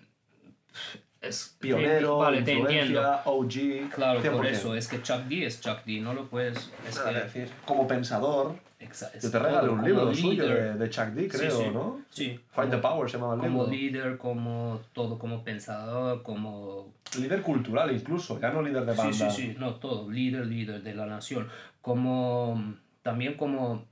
es 1.21 1.57
Pionero, 1.61 2.19
vale, 2.19 2.39
influencia, 2.39 3.23
OG. 3.27 3.91
Claro, 3.95 4.21
por 4.21 4.47
100%. 4.47 4.49
eso, 4.49 4.75
es 4.75 4.89
que 4.89 5.03
Chuck 5.03 5.25
D 5.25 5.47
es 5.47 5.61
Chuck 5.61 5.85
D, 5.85 6.01
no 6.01 6.15
lo 6.15 6.27
puedes... 6.27 6.73
Es 6.89 6.99
que 6.99 7.13
decir. 7.13 7.51
Como 7.65 7.87
pensador, 7.87 8.57
exa- 8.81 9.11
es 9.15 9.23
yo 9.25 9.31
te 9.31 9.39
regalé 9.39 9.61
todo, 9.61 9.71
un 9.73 9.77
como 9.79 9.89
libro 9.89 10.15
suyo 10.15 10.47
de, 10.49 10.75
de 10.75 10.91
Chuck 10.91 11.07
D, 11.09 11.23
Sí, 11.23 11.29
creo, 11.39 11.51
sí. 11.51 11.65
¿no? 11.73 12.03
Sí. 12.11 12.41
Fight 12.51 12.71
the 12.71 12.81
como- 12.81 12.95
Power 12.95 13.11
se 13.11 13.17
llamaba 13.17 13.35
el 13.35 13.41
Como 13.41 13.65
libro. 13.67 13.71
líder, 13.73 14.19
como 14.19 14.81
todo, 14.93 15.19
como 15.19 15.43
pensador, 15.45 16.23
como... 16.23 16.93
Líder 17.19 17.43
cultural 17.43 17.91
incluso, 17.95 18.39
ya 18.41 18.51
no 18.51 18.63
líder 18.63 18.85
de 18.85 18.93
Sí, 18.93 18.99
banda. 18.99 19.31
sí, 19.31 19.31
sí, 19.31 19.57
no, 19.59 19.75
todo, 19.77 20.11
líder, 20.11 20.47
líder 20.47 20.83
de 20.83 20.95
la 20.95 21.07
nación. 21.07 21.49
Como, 21.81 22.75
también 23.03 23.35
como 23.35 23.85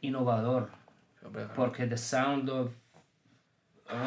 innovador, 0.00 0.70
porque 1.54 1.86
The 1.86 1.96
Sound 1.96 2.48
of 2.50 2.72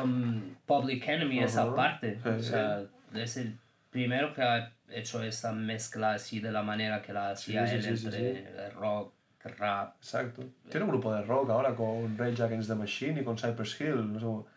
um, 0.03 0.55
Public 0.65 1.07
Enemy 1.07 1.39
es 1.39 1.57
Ajá. 1.57 1.69
aparte. 1.71 2.19
Sí, 2.21 2.29
O 2.29 2.39
sea, 2.39 2.83
es 3.13 3.37
el 3.37 3.57
primero 3.89 4.33
que 4.33 4.41
ha 4.41 4.71
hecho 4.89 5.23
esa 5.23 5.51
mezcla 5.51 6.13
así 6.13 6.39
de 6.39 6.51
la 6.51 6.63
manera 6.63 7.01
que 7.01 7.13
la 7.13 7.31
hacía 7.31 7.65
Sí, 7.67 7.81
sí, 7.81 7.87
él 7.87 7.97
sí, 7.97 8.11
sí, 8.11 8.17
entre 8.17 8.69
rock, 8.71 9.13
rap. 9.49 9.95
Exacto. 9.97 10.43
Tiene 10.69 10.83
un 10.85 10.91
grupo 10.91 11.13
de 11.13 11.23
rock 11.23 11.49
ahora 11.49 11.75
con 11.75 12.17
Rage 12.17 12.41
Against 12.43 12.69
the 12.69 12.75
Machine 12.75 13.21
y 13.21 13.23
con 13.23 13.37
Cypress 13.37 13.79
Hill. 13.81 14.11
No 14.13 14.19
sé 14.19 14.25
cómo- 14.25 14.47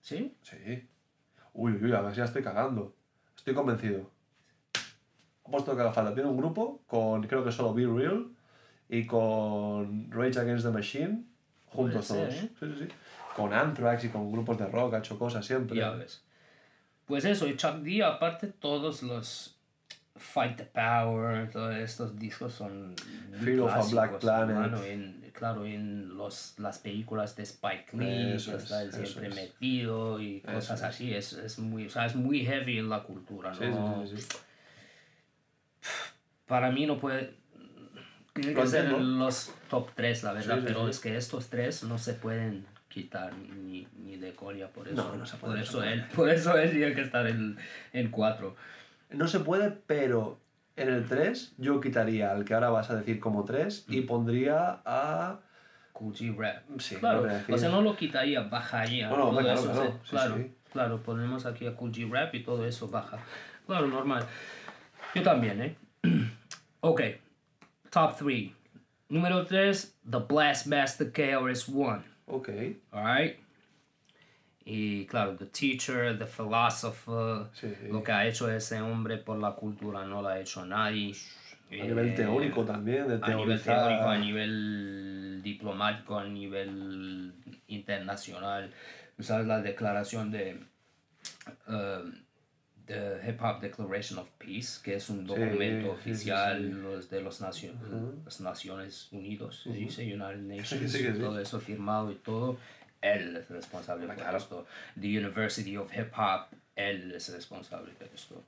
¿Sí? 0.00 0.36
Sí. 0.42 0.88
Uy, 1.52 1.72
uy, 1.82 1.92
a 1.92 2.00
ver 2.00 2.12
si 2.12 2.18
ya 2.18 2.24
estoy 2.24 2.42
cagando. 2.42 2.94
Estoy 3.36 3.54
convencido. 3.54 4.10
Apuesto 5.44 5.74
que 5.74 5.80
haga 5.82 5.92
falta. 5.92 6.14
Tiene 6.14 6.28
un 6.30 6.36
grupo 6.36 6.82
con, 6.86 7.22
creo 7.26 7.44
que 7.44 7.52
solo 7.52 7.74
Be 7.74 7.86
Real 7.86 8.26
y 8.88 9.06
con 9.06 10.10
Rage 10.10 10.38
Against 10.40 10.64
the 10.66 10.70
Machine, 10.72 11.24
juntos 11.66 12.08
todos. 12.08 12.34
¿eh? 12.34 12.50
Sí, 12.58 12.66
sí, 12.66 12.74
sí. 12.80 12.88
Con 13.36 13.52
Anthrax 13.52 14.04
y 14.04 14.08
con 14.08 14.30
grupos 14.32 14.58
de 14.58 14.66
rock, 14.66 14.94
ha 14.94 14.98
hecho 14.98 15.18
cosas 15.18 15.44
siempre. 15.44 15.76
Ya 15.76 15.90
ves. 15.90 16.22
Pues 17.06 17.24
eso, 17.24 17.46
y 17.48 17.56
Chuck 17.56 17.76
D, 17.76 18.02
aparte 18.04 18.48
todos 18.48 19.02
los 19.02 19.59
Fight 20.16 20.56
the 20.56 20.64
Power, 20.64 21.48
todos 21.50 21.74
estos 21.76 22.18
discos 22.18 22.52
son 22.52 22.94
Fear 23.42 23.60
of 23.60 23.70
a 23.72 23.82
Black 23.90 24.18
Planet. 24.18 24.74
en- 24.84 25.30
claro, 25.32 25.64
en 25.64 26.16
los, 26.16 26.58
las 26.58 26.78
películas 26.78 27.34
de 27.36 27.44
Spike 27.44 27.96
Lee, 27.96 28.32
Eso 28.34 28.50
que 28.50 28.56
es, 28.58 28.62
está 28.64 28.92
siempre 28.92 29.28
es. 29.28 29.34
metido 29.34 30.20
y 30.20 30.40
cosas 30.40 30.82
así, 30.82 31.14
es, 31.14 31.32
es 31.32 31.58
muy, 31.58 31.86
o 31.86 31.90
sea, 31.90 32.04
es 32.06 32.14
muy 32.14 32.44
heavy 32.44 32.78
en 32.78 32.90
la 32.90 33.02
cultura, 33.04 33.52
¿no? 33.54 34.04
Sí, 34.04 34.16
sí, 34.16 34.22
sí, 34.22 34.28
sí. 34.30 34.38
Para 36.46 36.70
mí 36.70 36.86
no 36.86 36.98
puede... 36.98 37.34
Tienen 38.34 38.54
Lo 38.54 38.62
que 38.62 38.68
ser 38.68 38.90
los 38.92 39.52
top 39.68 39.90
3, 39.94 40.22
la 40.22 40.32
verdad, 40.32 40.60
pero 40.64 40.88
es 40.88 41.00
que 41.00 41.16
estos 41.16 41.48
tres 41.48 41.82
no 41.84 41.98
se 41.98 42.14
pueden 42.14 42.64
quitar 42.88 43.32
ni, 43.34 43.86
ni 43.98 44.16
de 44.16 44.34
coria 44.34 44.68
por 44.68 44.86
eso. 44.88 44.96
No, 44.96 45.16
no 45.16 45.26
se 45.26 45.36
puede, 45.36 45.54
Por 45.54 45.62
eso, 45.62 45.82
él, 45.84 46.04
por 46.14 46.28
eso 46.30 46.56
él 46.56 46.70
tiene 46.70 46.94
que 46.94 47.02
estar 47.02 47.26
en, 47.26 47.58
en 47.92 48.10
4. 48.10 48.56
No 49.10 49.28
se 49.28 49.40
puede, 49.40 49.70
pero 49.70 50.38
en 50.76 50.88
el 50.88 51.06
3 51.06 51.54
yo 51.58 51.80
quitaría 51.80 52.30
al 52.30 52.44
que 52.44 52.54
ahora 52.54 52.70
vas 52.70 52.90
a 52.90 52.96
decir 52.96 53.20
como 53.20 53.44
3 53.44 53.86
y 53.88 54.02
pondría 54.02 54.80
a... 54.84 55.40
Cool 55.92 56.14
G 56.14 56.34
Rap. 56.34 56.62
Sí, 56.78 56.96
claro, 56.96 57.26
o 57.50 57.58
sea, 57.58 57.68
no 57.68 57.82
lo 57.82 57.94
quitaría, 57.94 58.40
bajaría. 58.40 59.10
No, 59.10 59.18
no, 59.18 59.24
todo 59.30 59.40
claro, 59.40 59.60
eso, 59.60 59.72
claro, 59.72 59.92
sí, 60.02 60.10
claro, 60.10 60.36
sí. 60.36 60.54
claro, 60.72 61.02
ponemos 61.02 61.44
aquí 61.44 61.66
a 61.66 61.76
Cool 61.76 61.92
G 61.92 62.10
Rap 62.10 62.34
y 62.34 62.42
todo 62.42 62.64
eso 62.64 62.88
baja. 62.88 63.18
Claro, 63.66 63.86
normal. 63.86 64.24
Yo 65.14 65.22
también, 65.22 65.60
¿eh? 65.60 65.76
ok, 66.80 67.02
top 67.90 68.16
3. 68.16 68.50
Número 69.10 69.44
3, 69.44 69.98
The 70.08 70.18
Blast 70.18 70.66
Master 70.68 71.12
KRS-One. 71.12 72.02
Ok. 72.26 72.48
Alright. 72.92 73.39
Y 74.64 75.06
claro, 75.06 75.36
The 75.36 75.46
Teacher, 75.46 76.18
The 76.18 76.26
Philosopher, 76.26 77.46
Sí. 77.54 77.72
lo 77.90 78.02
que 78.02 78.12
ha 78.12 78.26
hecho 78.26 78.50
ese 78.50 78.80
hombre 78.80 79.16
por 79.18 79.38
la 79.38 79.52
cultura 79.52 80.04
no 80.04 80.22
lo 80.22 80.28
ha 80.28 80.38
hecho 80.38 80.64
nadie. 80.66 81.14
A 81.70 81.74
nivel 81.84 82.08
Eh, 82.08 82.12
teórico 82.12 82.64
también, 82.64 83.06
de 83.08 83.14
A 83.22 83.28
nivel 83.28 83.44
teorizar. 83.60 83.78
teórico, 83.88 84.08
a 84.08 84.18
nivel 84.18 85.40
diplomático, 85.42 86.18
a 86.18 86.24
nivel 86.24 87.32
internacional. 87.68 88.70
Sabes 89.18 89.46
la 89.46 89.60
declaración 89.62 90.30
de 90.30 90.58
um, 91.68 92.12
the 92.86 93.20
Hip 93.26 93.40
Hop 93.42 93.60
Declaration 93.60 94.18
of 94.18 94.28
Peace, 94.38 94.80
que 94.82 94.94
es 94.96 95.08
un 95.10 95.24
documento 95.26 95.96
sí, 95.98 96.02
sí, 96.04 96.10
oficial 96.10 96.58
sí. 96.64 96.70
los 96.72 97.08
de 97.10 97.20
los 97.22 97.40
nacio- 97.40 97.72
las 98.24 98.40
Naciones 98.40 99.08
Unidas, 99.12 99.56
se 99.62 99.70
dice 99.72 100.02
United 100.02 100.38
Nations, 100.42 100.68
Sí, 100.92 100.98
sí, 100.98 101.12
sí. 101.12 101.18
todo 101.20 101.38
eso 101.38 101.60
firmado 101.60 102.10
y 102.10 102.16
todo. 102.16 102.58
Él 103.00 103.36
es 103.36 103.48
responsable 103.48 104.06
por 104.06 104.16
claro. 104.16 104.36
esto. 104.38 104.66
The 105.00 105.06
University 105.18 105.76
of 105.76 105.90
Hip 105.96 106.12
Hop, 106.16 106.46
él 106.76 107.12
es 107.12 107.32
responsable 107.32 107.92
de 107.98 108.10
esto. 108.14 108.42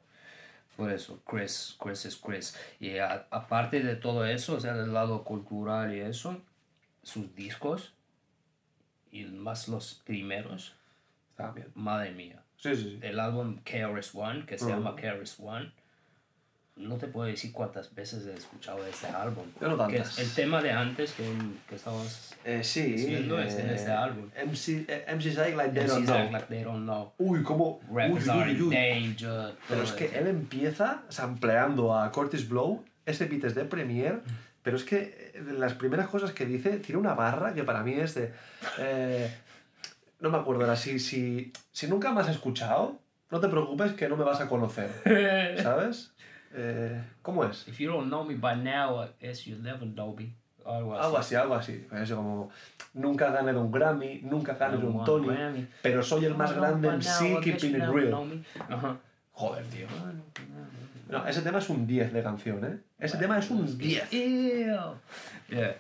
Por 0.77 0.91
eso, 0.91 1.21
Chris, 1.27 1.77
Chris 1.83 2.05
es 2.07 2.17
Chris. 2.17 2.57
Y 2.81 2.99
a- 2.99 3.27
aparte 3.31 3.81
de 3.81 3.95
todo 3.97 4.25
eso, 4.27 4.55
o 4.57 4.61
sea, 4.61 4.75
del 4.75 4.93
lado 4.93 5.23
cultural 5.25 5.95
y 5.95 6.01
eso, 6.01 6.41
sus 7.03 7.35
discos, 7.35 7.93
y 9.11 9.25
más 9.25 9.69
los 9.69 9.95
primeros, 10.07 10.75
Está 11.31 11.51
bien. 11.53 11.69
madre 11.75 12.13
mía. 12.13 12.43
Sí, 12.57 12.75
sí, 12.77 12.83
sí. 12.83 12.99
El 13.03 13.19
álbum 13.21 13.61
KRS-One, 13.65 14.47
que 14.47 14.57
se 14.59 14.67
Ujú. 14.67 14.75
llama 14.75 14.97
KRS-One, 14.97 15.73
no 16.77 16.97
te 16.97 17.07
puedo 17.07 17.27
decir 17.29 17.53
cuántas 17.53 17.95
veces 17.95 18.27
he 18.27 18.33
escuchado 18.35 18.85
este 18.87 19.07
álbum. 19.09 19.45
Yo 19.61 19.69
no 19.69 19.77
Que 19.87 19.97
tantas. 19.99 20.19
es 20.19 20.29
el 20.31 20.35
tema 20.35 20.63
de 20.63 20.73
antes 20.73 21.13
que, 21.13 21.25
que 21.69 21.75
estábamos 21.77 22.33
Eh, 22.45 22.65
sí. 22.65 22.93
Diciendo 22.93 23.41
es 23.41 23.55
en 23.57 23.71
este 23.71 23.91
álbum. 23.91 24.29
MC, 24.45 24.87
eh, 24.89 25.05
MC's 25.15 25.39
Act 25.39 25.57
Like 25.57 25.73
They 25.79 25.87
Don't 25.87 26.01
MCs 26.01 26.07
Know. 26.09 26.17
act 26.19 26.33
like 26.33 26.47
they 26.49 26.63
don't 26.65 26.85
know. 26.85 27.13
Uy, 27.19 27.43
cómo. 27.43 27.81
Rappers 27.93 28.25
uy, 28.27 28.31
are 28.31 28.51
uy, 28.51 28.57
in 28.57 28.63
uy. 28.63 28.75
danger. 28.75 29.55
Pero 29.69 29.83
es 29.83 29.93
que 29.93 30.07
eso. 30.07 30.17
él 30.19 30.27
empieza 30.29 31.03
sampleando 31.09 31.97
a 31.97 32.11
Curtis 32.11 32.49
Blow, 32.49 32.83
ese 33.07 33.27
beat 33.27 33.45
es 33.45 33.55
de 33.55 33.65
Premiere, 33.65 34.21
pero 34.63 34.77
es 34.77 34.85
que 34.85 35.33
eh, 35.35 35.43
las 35.59 35.75
primeras 35.75 36.09
cosas 36.09 36.33
que 36.33 36.47
dice, 36.47 36.79
tiene 36.79 37.01
una 37.01 37.15
barra 37.15 37.53
que 37.55 37.65
para 37.65 37.83
mí 37.83 37.95
es 37.95 38.15
de... 38.15 38.33
eh, 38.79 39.31
no 40.21 40.31
me 40.31 40.39
acuerdo 40.39 40.63
ahora, 40.63 40.77
si, 40.77 40.99
si, 41.01 41.53
si 41.73 41.87
nunca 41.89 42.13
me 42.13 42.21
has 42.21 42.29
escuchado, 42.29 42.99
no 43.31 43.41
te 43.41 43.49
preocupes 43.49 43.93
que 43.93 44.09
no 44.09 44.17
me 44.17 44.23
vas 44.25 44.41
a 44.41 44.49
conocer, 44.49 44.89
¿sabes? 45.63 46.12
Eh, 46.55 47.03
¿Cómo 47.23 47.45
es? 47.45 47.67
If 47.69 47.79
you 47.79 47.91
don't 47.91 48.09
know 48.09 48.25
me 48.25 48.35
by 48.35 48.57
now, 48.57 49.03
I 49.03 49.09
guess 49.21 49.47
you'll 49.47 49.63
never 49.63 49.87
know 49.87 50.15
me. 50.15 50.35
Algo 50.65 50.95
así. 50.95 51.05
Algo 51.05 51.17
así, 51.19 51.35
algo 51.35 51.55
así. 51.55 51.87
Es 51.93 52.13
como, 52.13 52.51
nunca 52.95 53.31
gané 53.31 53.53
de 53.53 53.59
un 53.59 53.73
Grammy, 53.73 54.21
nunca 54.23 54.55
de 54.55 54.79
No 54.79 54.89
un 54.89 55.05
Tony, 55.05 55.27
Grammy. 55.29 55.67
pero 55.83 56.03
soy 56.03 56.25
el 56.27 56.37
más 56.37 56.55
grande 56.55 56.89
en 56.89 57.03
sí, 57.03 57.37
keeping 57.43 57.73
you 57.73 57.79
it 57.79 57.89
real. 57.89 58.45
Ajá. 58.69 58.97
Joder, 59.33 59.65
tío. 59.67 59.87
No, 61.09 61.27
ese 61.27 61.43
tema 61.43 61.59
es 61.59 61.69
un 61.69 61.87
10 61.87 62.13
de 62.13 62.23
canción, 62.23 62.65
¿eh? 62.65 62.79
Ese 62.99 63.19
tema 63.19 63.39
es 63.39 63.51
un 63.51 63.77
10. 63.77 64.13
Ew. 64.13 64.95
Yeah. 65.49 65.77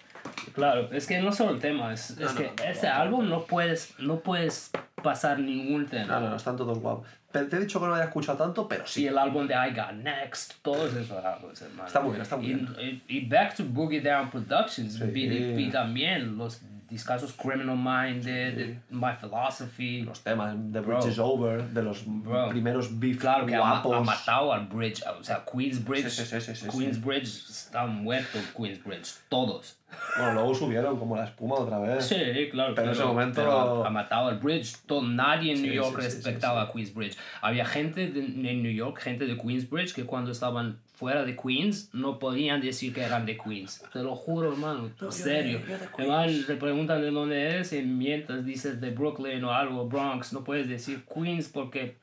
Claro, 0.54 0.88
es 0.92 1.06
que 1.06 1.20
no 1.20 1.32
solo 1.32 1.52
el 1.52 1.60
tema, 1.60 1.92
es, 1.94 2.16
No, 2.18 2.26
es 2.26 2.34
no, 2.34 2.38
que 2.40 2.44
no, 2.46 2.82
no. 2.82 2.94
álbum 2.94 3.28
no 3.28 3.44
puedes, 3.44 3.94
no 3.98 4.20
puedes 4.20 4.70
pasar 5.02 5.38
ningún 5.38 5.86
tema. 5.86 6.06
No, 6.14 6.20
no, 6.20 6.30
no, 6.30 6.36
están 6.36 6.56
todos 6.56 6.78
guapos. 6.78 7.06
Pero 7.32 7.48
te 7.48 7.56
he 7.56 7.60
dicho 7.60 7.78
que 7.78 7.84
no 7.84 7.88
lo 7.88 7.94
había 7.94 8.06
escuchado 8.08 8.36
tanto, 8.36 8.68
pero 8.68 8.84
Y 8.84 8.88
sí. 8.88 9.06
el 9.06 9.16
álbum 9.16 9.46
de 9.46 9.54
I 9.54 9.74
Got 9.74 9.92
Next, 9.94 10.54
todos 10.62 10.94
esos 10.94 11.24
álbumes, 11.24 11.62
hermano. 11.62 11.86
Está 11.86 12.00
muy 12.00 12.10
bien, 12.10 12.22
está 12.22 12.36
muy 12.36 12.46
y, 12.46 12.54
bien. 12.54 13.02
Y, 13.08 13.16
y 13.18 13.26
Back 13.26 13.56
to 13.56 13.64
Boogie 13.64 14.02
Down 14.02 14.30
Productions, 14.30 14.94
Sí. 14.94 15.04
BDP 15.04 15.72
también, 15.72 16.36
los 16.36 16.60
discos 16.92 17.32
Criminal 17.32 17.76
Minded, 17.76 18.54
Sí. 18.56 18.78
My 18.90 19.12
Philosophy. 19.20 20.02
Los 20.02 20.20
temas, 20.22 20.54
The 20.72 20.80
Bro. 20.80 20.98
Bridge 20.98 21.12
is 21.12 21.18
Over, 21.18 21.62
de 21.64 21.82
los 21.82 22.04
Bro. 22.06 22.50
primeros 22.50 22.98
beef 23.00 23.18
Claro 23.18 23.46
que 23.46 23.54
ha, 23.54 23.58
guapos. 23.60 23.96
ha 23.96 24.00
matado 24.00 24.52
al 24.52 24.66
Bridge, 24.66 25.02
o 25.18 25.24
sea, 25.24 25.44
Queensbridge. 25.50 26.08
Sí, 26.10 26.40
sí, 26.40 26.68
Queensbridge 26.68 27.24
está 27.50 27.86
muerto, 27.86 28.38
Queensbridge, 28.56 29.08
todos. 29.28 29.78
Bueno, 30.16 30.32
luego 30.34 30.54
subieron 30.54 30.98
como 30.98 31.16
la 31.16 31.24
espuma 31.24 31.56
otra 31.56 31.78
vez. 31.78 32.06
Sí, 32.06 32.16
claro. 32.50 32.74
Pero 32.74 32.88
en 32.88 32.92
ese 32.94 33.04
momento- 33.04 33.40
pero 33.42 33.82
ha, 33.84 33.86
ha 33.86 33.90
matado 33.90 34.28
al 34.28 34.38
Bridge. 34.38 34.76
Todo, 34.86 35.02
nadie 35.02 35.52
en 35.52 35.62
New 35.62 35.72
York 35.72 36.00
sí, 36.02 36.30
a 36.42 36.70
Queensbridge. 36.72 37.16
Había 37.42 37.64
gente 37.66 38.08
de- 38.10 38.20
en 38.50 38.62
New 38.62 38.72
York, 38.72 38.98
gente 39.00 39.26
de 39.26 39.36
Queensbridge, 39.36 39.92
que 39.94 40.04
cuando 40.04 40.30
estaban 40.30 40.78
fuera 40.94 41.24
de 41.24 41.36
Queens 41.36 41.90
no 41.92 42.18
podían 42.18 42.60
decir 42.60 42.92
que 42.94 43.02
eran 43.02 43.26
de 43.26 43.36
Queens. 43.36 43.82
Te 43.92 44.02
lo 44.02 44.14
juro, 44.14 44.52
hermano. 44.52 44.90
en 45.00 45.12
serio. 45.12 45.58
de- 45.60 45.78
de 45.78 45.88
Además, 45.98 46.30
le 46.48 46.54
preguntan 46.56 47.00
de 47.00 47.10
dónde 47.10 47.42
eres 47.48 47.72
y 47.72 47.82
mientras 47.82 48.44
dices 48.44 48.80
de 48.80 48.90
Brooklyn 48.90 49.42
o 49.44 49.52
algo, 49.52 49.88
Bronx, 49.88 50.32
no 50.32 50.44
puedes 50.44 50.68
decir 50.68 51.02
Queens 51.12 51.48
porque 51.48 51.96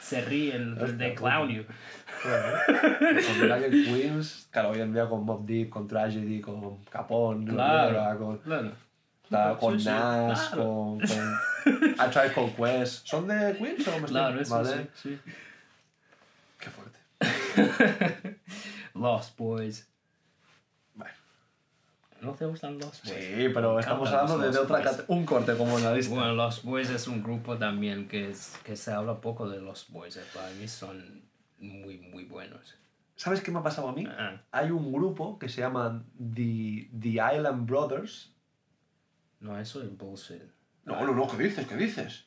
se 0.00 0.22
ríen, 0.22 0.78
Hostia, 0.80 0.96
they 0.96 1.14
clown 1.14 1.50
you. 1.50 1.64
Claro. 2.22 2.56
Mira 3.42 3.58
que 3.60 3.70
Queens, 3.70 4.48
claro, 4.50 4.70
hoy 4.70 4.80
en 4.80 4.94
día 4.94 5.06
con 5.08 5.44
Deep, 5.46 5.68
con 5.68 5.86
Tragedy, 5.86 6.40
con 6.40 6.78
Capone, 6.84 7.50
Claro, 7.52 8.18
con, 8.18 8.38
claro. 8.38 8.72
con 9.58 9.74
Sí, 9.78 9.84
sí, 9.84 9.90
Nas, 9.90 10.48
claro. 10.48 10.62
con, 10.64 11.00
con 11.00 11.36
A 11.98 12.10
Tribe 12.10 12.32
Called 12.34 12.54
Quest. 12.54 13.06
¿Son 13.06 13.26
de 13.28 13.56
Queens 13.58 13.86
o 13.88 13.90
me 13.90 13.96
estoy- 13.98 14.08
Claro, 14.08 14.40
eso 14.40 14.54
Vale. 14.54 14.88
sí, 14.94 15.10
sí. 15.10 15.18
Lost 18.94 19.36
Boys. 19.38 19.88
Bueno. 20.94 21.14
¿No 22.20 22.32
te 22.34 22.44
gustan 22.46 22.78
Lost 22.78 23.04
Boys? 23.06 23.16
Sí, 23.16 23.48
pero 23.52 23.78
estamos 23.78 24.08
hablando 24.10 24.38
de, 24.38 24.50
de 24.50 24.58
otra 24.58 24.82
un 25.08 25.24
corte 25.24 25.56
como 25.56 25.78
en 25.78 25.84
la 25.84 25.94
lista. 25.94 26.14
Bueno, 26.14 26.34
Lost 26.34 26.64
Boys 26.64 26.90
es 26.90 27.08
un 27.08 27.22
grupo 27.22 27.56
también 27.58 28.08
que, 28.08 28.30
es, 28.30 28.56
que 28.64 28.76
se 28.76 28.92
habla 28.92 29.20
poco 29.20 29.48
de 29.48 29.60
Lost 29.60 29.90
Boys. 29.90 30.16
eh, 30.16 30.22
Para 30.34 30.50
mí 30.50 30.68
son 30.68 31.22
muy, 31.58 31.98
muy 31.98 32.24
buenos. 32.24 32.74
¿Sabes 33.16 33.40
qué 33.40 33.50
me 33.50 33.58
ha 33.60 33.62
pasado 33.62 33.88
a 33.88 33.92
mí? 33.92 34.04
Ah, 34.08 34.42
Hay 34.50 34.70
un 34.70 34.92
grupo 34.92 35.38
que 35.38 35.48
se 35.48 35.60
llama 35.60 36.04
The, 36.18 36.90
The 36.98 37.08
Island 37.10 37.66
Brothers. 37.68 38.34
no, 39.40 39.58
eso 39.58 39.82
es 39.82 39.96
bullshit. 39.96 40.42
No, 40.84 41.04
no, 41.04 41.14
no, 41.14 41.28
¿qué 41.28 41.36
dices? 41.44 41.66
¿Qué 41.66 41.76
dices? 41.76 42.24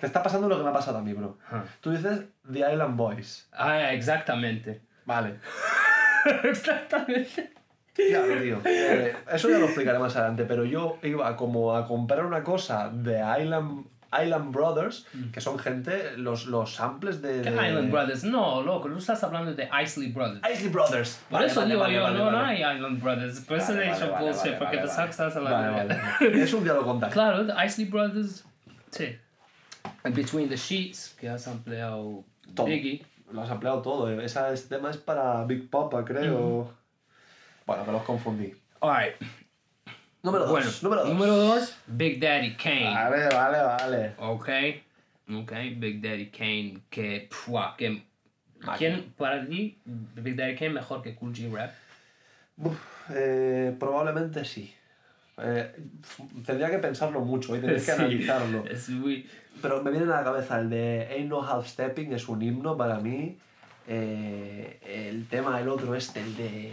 Te 0.00 0.06
está 0.06 0.22
pasando 0.22 0.48
lo 0.48 0.56
que 0.58 0.64
me 0.64 0.70
ha 0.70 0.72
pasado 0.72 0.98
a 0.98 1.02
mí, 1.02 1.12
bro. 1.12 1.38
Ajá. 1.46 1.64
Tú 1.80 1.90
dices 1.92 2.24
The 2.50 2.60
Island 2.72 2.96
Boys. 2.96 3.48
Ah, 3.52 3.92
exactamente. 3.92 4.80
Vale. 5.06 5.36
exactamente. 6.44 7.52
Claro, 7.94 8.40
tío. 8.42 8.60
Eh, 8.64 9.14
eso 9.32 9.48
ya 9.50 9.58
lo 9.58 9.66
explicaré 9.66 9.98
más 9.98 10.16
adelante, 10.16 10.44
pero 10.44 10.64
yo 10.64 10.98
iba 11.02 11.36
como 11.36 11.76
a 11.76 11.86
comprar 11.86 12.24
una 12.26 12.42
cosa 12.42 12.88
de 12.90 13.22
Island, 13.40 13.86
Island 14.20 14.52
Brothers, 14.52 15.06
que 15.32 15.40
son 15.40 15.60
gente, 15.60 16.16
los, 16.16 16.46
los 16.46 16.74
samples 16.74 17.22
de... 17.22 17.42
¿Qué 17.42 17.52
de- 17.52 17.68
Island 17.68 17.92
Brothers? 17.92 18.24
No, 18.24 18.62
loco, 18.62 18.88
tú 18.88 18.98
estás 18.98 19.22
hablando 19.22 19.54
de 19.54 19.68
Isley 19.80 20.10
Brothers. 20.10 20.40
Isley 20.52 20.70
Brothers. 20.70 21.20
Por 21.30 21.38
Vale, 21.38 21.46
eso 21.52 21.60
vale, 21.60 21.70
digo 21.74 21.82
vale, 21.84 21.94
yo, 21.94 22.08
no, 22.10 22.30
no 22.32 22.40
hay 22.44 22.56
Island 22.64 23.00
Brothers. 23.00 23.40
Por 23.42 23.58
eso 23.58 23.80
he 23.80 23.84
dicho 23.92 24.12
bullshit, 24.18 24.58
porque 24.58 24.78
que 24.78 24.84
estabas 24.84 25.36
hablando 25.36 25.94
de. 26.20 26.42
Es 26.42 26.52
un 26.52 26.64
día 26.64 26.72
lo 26.74 26.84
contaré. 26.84 27.12
Claro, 27.12 27.46
Isley 27.64 27.86
Brothers, 27.88 28.44
sí. 28.90 29.16
Between 30.12 30.48
the 30.48 30.56
Sheets, 30.56 31.16
que 31.18 31.28
has 31.28 31.46
ampliado 31.48 32.24
Todo. 32.54 32.66
Biggie. 32.66 33.02
Lo 33.32 33.40
has 33.42 33.50
ampliado 33.50 33.80
todo. 33.82 34.10
eh. 34.10 34.22
Ese 34.24 34.38
tema 34.68 34.90
es 34.90 34.98
para 34.98 35.44
Big 35.44 35.70
Papa, 35.70 36.04
creo. 36.04 36.72
Bueno, 37.66 37.84
que 37.86 37.92
los 37.92 38.02
confundí. 38.02 38.54
Alright. 38.80 39.14
Número 40.22 40.44
2. 40.46 40.50
Bueno, 40.52 40.70
número 40.82 41.02
2. 41.04 41.12
número 41.12 41.36
dos, 41.36 41.76
Big 41.86 42.20
Daddy 42.20 42.54
Kane. 42.56 42.84
Vale, 42.94 43.28
vale, 43.28 43.58
vale. 43.62 44.14
Ok. 44.18 44.48
Ok, 45.30 45.52
Big 45.76 46.02
Daddy 46.02 46.26
Kane, 46.30 46.82
que. 46.90 47.28
pua, 47.46 47.74
que. 47.76 48.02
¿Quién 48.78 49.12
para 49.16 49.46
ti, 49.46 49.78
Big 49.84 50.36
Daddy 50.36 50.54
Kane, 50.54 50.70
mejor 50.70 51.02
que 51.02 51.14
Cool 51.14 51.32
G 51.34 51.50
Rap? 51.52 51.70
Uf, 52.58 52.78
eh, 53.10 53.74
probablemente 53.78 54.44
sí. 54.44 54.72
Eh, 55.38 55.74
tendría 56.46 56.70
que 56.70 56.78
pensarlo 56.78 57.20
mucho 57.20 57.56
y 57.56 57.60
tendría 57.60 57.84
que 57.84 57.90
analizarlo. 58.02 58.64
Es 58.66 58.88
muy. 58.90 59.28
Pero 59.62 59.82
me 59.82 59.90
viene 59.90 60.06
a 60.06 60.16
la 60.16 60.24
cabeza 60.24 60.60
el 60.60 60.70
de 60.70 61.08
Ain't 61.10 61.28
No 61.28 61.42
Half 61.42 61.66
Stepping, 61.68 62.12
es 62.12 62.28
un 62.28 62.42
himno 62.42 62.76
para 62.76 62.98
mí. 62.98 63.36
Eh, 63.86 64.78
el 65.10 65.26
tema, 65.26 65.60
el 65.60 65.68
otro, 65.68 65.94
este, 65.94 66.20
el 66.20 66.36
de. 66.36 66.72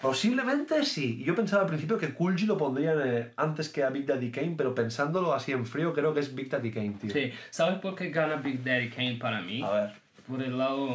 Posiblemente 0.00 0.84
sí. 0.84 1.22
Yo 1.24 1.34
pensaba 1.34 1.62
al 1.62 1.68
principio 1.68 1.96
que 1.96 2.12
Cool 2.12 2.36
G 2.36 2.44
lo 2.44 2.58
pondrían 2.58 2.98
eh, 3.02 3.30
antes 3.36 3.70
que 3.70 3.82
a 3.82 3.88
Big 3.88 4.04
Daddy 4.04 4.30
Kane, 4.30 4.54
pero 4.56 4.74
pensándolo 4.74 5.32
así 5.32 5.52
en 5.52 5.64
frío, 5.64 5.94
creo 5.94 6.12
que 6.12 6.20
es 6.20 6.34
Big 6.34 6.50
Daddy 6.50 6.70
Kane, 6.70 6.96
tío. 7.00 7.10
Sí, 7.10 7.32
¿sabes 7.50 7.78
por 7.78 7.94
qué 7.94 8.10
gana 8.10 8.36
Big 8.36 8.62
Daddy 8.62 8.90
Kane 8.90 9.16
para 9.16 9.40
mí? 9.40 9.62
A 9.62 9.70
ver. 9.70 9.92
Por 10.28 10.42
el 10.42 10.58
lado 10.58 10.90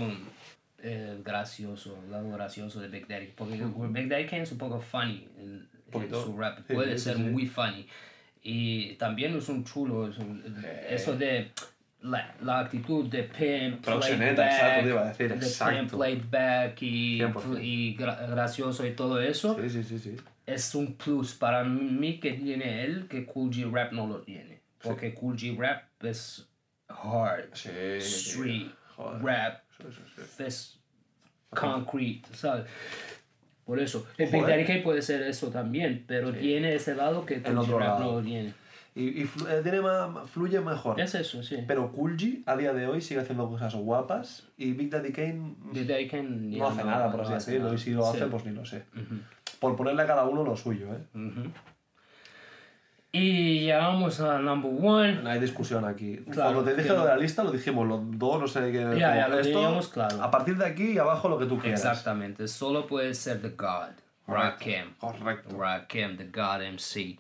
eh, 0.84 1.18
gracioso, 1.24 1.98
el 2.06 2.12
lado 2.12 2.30
gracioso 2.32 2.80
de 2.80 2.88
Big 2.88 3.08
Daddy. 3.08 3.34
Porque 3.36 3.56
Big 3.90 4.10
Daddy 4.10 4.28
Kane 4.28 4.44
es 4.44 4.52
un 4.52 4.60
poco 4.60 4.80
funny 4.80 5.28
en, 5.40 5.68
en 5.92 6.10
su 6.14 6.38
rap. 6.38 6.60
Sí, 6.68 6.74
Puede 6.76 6.98
sí, 7.00 7.06
ser 7.06 7.18
sí. 7.18 7.24
muy 7.24 7.48
funny. 7.48 7.88
Y 8.42 8.94
también 8.96 9.36
es 9.38 9.50
un 9.50 9.64
chulo. 9.66 10.08
es 10.08 10.18
un- 10.18 10.44
Eso 10.90 11.16
de 11.18 11.52
la, 12.02 12.34
la 12.42 12.60
actitud 12.60 13.06
de 13.08 13.24
pimp, 13.24 13.84
Proxeneta, 13.84 14.46
exacto, 14.46 14.84
te 14.84 14.90
iba 14.90 15.02
a 15.02 15.08
decir, 15.10 15.30
de 15.30 15.46
exacto. 15.46 16.00
pimp, 16.00 16.32
back 16.32 16.82
y, 16.82 17.20
100%. 17.20 17.60
y 17.62 17.98
gra- 17.98 18.30
gracioso 18.30 18.86
y 18.88 18.92
todo 18.96 19.20
eso. 19.22 19.58
Sí, 19.62 19.70
sí, 19.70 19.84
sí, 19.84 20.00
sí. 20.00 20.18
Es 20.46 20.74
un 20.74 20.94
plus 20.96 21.34
para 21.36 21.64
mí 21.64 22.20
que 22.20 22.34
tiene 22.34 22.84
él 22.86 23.08
que 23.10 23.26
Cool 23.26 23.52
G 23.52 23.70
Rap 23.72 23.92
no 23.92 24.08
lo 24.08 24.22
tiene. 24.22 24.62
Porque 24.82 25.14
Cool 25.14 25.36
G 25.38 25.58
Rap 25.58 25.84
es 26.04 26.48
hard, 26.88 27.50
Sí, 27.54 27.70
street, 27.98 28.72
rap, 29.22 29.62
Sí, 29.78 29.84
sí, 29.92 30.22
sí. 30.38 30.44
es 30.44 30.80
concrete, 31.50 32.30
¿sabes? 32.34 32.66
Por 33.70 33.80
eso, 33.80 34.04
el 34.18 34.26
Big 34.32 34.42
Joder. 34.42 34.56
Daddy 34.56 34.66
Kane 34.66 34.82
puede 34.82 35.04
ser 35.04 35.22
eso 35.22 35.50
también, 35.52 36.04
pero 36.08 36.34
tiene 36.34 36.74
ese 36.74 36.96
lado 36.96 37.24
que 37.24 37.40
G 37.44 37.56
otro 37.56 37.78
Rap 37.78 38.00
lado. 38.00 38.04
no 38.14 38.18
lo 38.18 38.22
tiene. 38.26 38.52
Y, 38.96 39.22
y 39.22 39.22
eh, 39.48 39.60
tiene 39.62 39.80
ma- 39.80 40.26
fluye 40.26 40.60
mejor. 40.60 41.00
Es 41.00 41.14
eso, 41.14 41.44
sí. 41.44 41.58
Pero 41.68 41.94
G 41.94 42.42
a 42.48 42.58
día 42.58 42.74
de 42.74 42.88
hoy 42.88 43.00
sigue 43.00 43.20
haciendo 43.22 43.48
cosas 43.48 43.76
guapas 43.76 44.48
y 44.58 44.72
Big 44.72 44.90
Daddy 44.90 45.12
Kane 45.12 45.54
Big 45.72 45.86
Daddy 45.88 46.08
Kane 46.08 46.50
ya 46.50 46.58
no 46.58 46.68
hace 46.70 46.84
nada, 46.84 47.12
por 47.12 47.22
así 47.22 47.30
no 47.30 47.36
decirlo. 47.36 47.74
Y 47.76 47.78
si 47.78 47.92
lo 47.92 48.04
Sí. 48.12 48.18
hace, 48.18 48.26
pues 48.26 48.44
ni 48.46 48.54
lo 48.54 48.66
sé. 48.66 48.86
Por 49.60 49.76
ponerle 49.76 50.02
a 50.02 50.08
cada 50.08 50.26
uno 50.26 50.44
lo 50.44 50.58
suyo, 50.58 50.88
¿eh? 50.88 50.98
Y 53.12 53.62
llegamos 53.62 54.20
a 54.20 54.38
number 54.40 54.72
one. 54.72 55.24
No 55.24 55.30
hay 55.30 55.40
discusión 55.40 55.84
aquí. 55.84 56.18
Claro, 56.32 56.54
Cuando 56.54 56.72
te 56.72 56.76
dije 56.78 56.90
lo 56.94 57.02
de 57.02 57.08
la 57.08 57.18
lista, 57.18 57.44
lo 57.44 57.52
dijimos 57.52 57.88
los 57.88 58.02
dos, 58.20 58.40
no 58.40 58.48
sé 58.48 58.72
qué. 58.72 58.82
Ya, 59.00 59.16
ya, 59.16 59.28
lo 59.28 59.42
teníamos 59.42 59.88
claro. 59.88 60.22
A 60.22 60.30
partir 60.30 60.58
de 60.58 60.66
aquí 60.66 60.92
y 60.92 60.98
abajo 61.00 61.28
lo 61.28 61.40
que 61.40 61.46
tú 61.48 61.58
quieras. 61.58 61.80
Exactamente, 61.80 62.48
solo 62.48 62.86
puede 62.86 63.16
ser 63.16 63.42
The 63.42 63.50
God, 63.50 63.94
Rakim. 64.28 64.94
Correcto. 65.00 65.58
Rakim, 65.58 66.18
The 66.18 66.26
God 66.26 66.62
MC. 66.74 67.18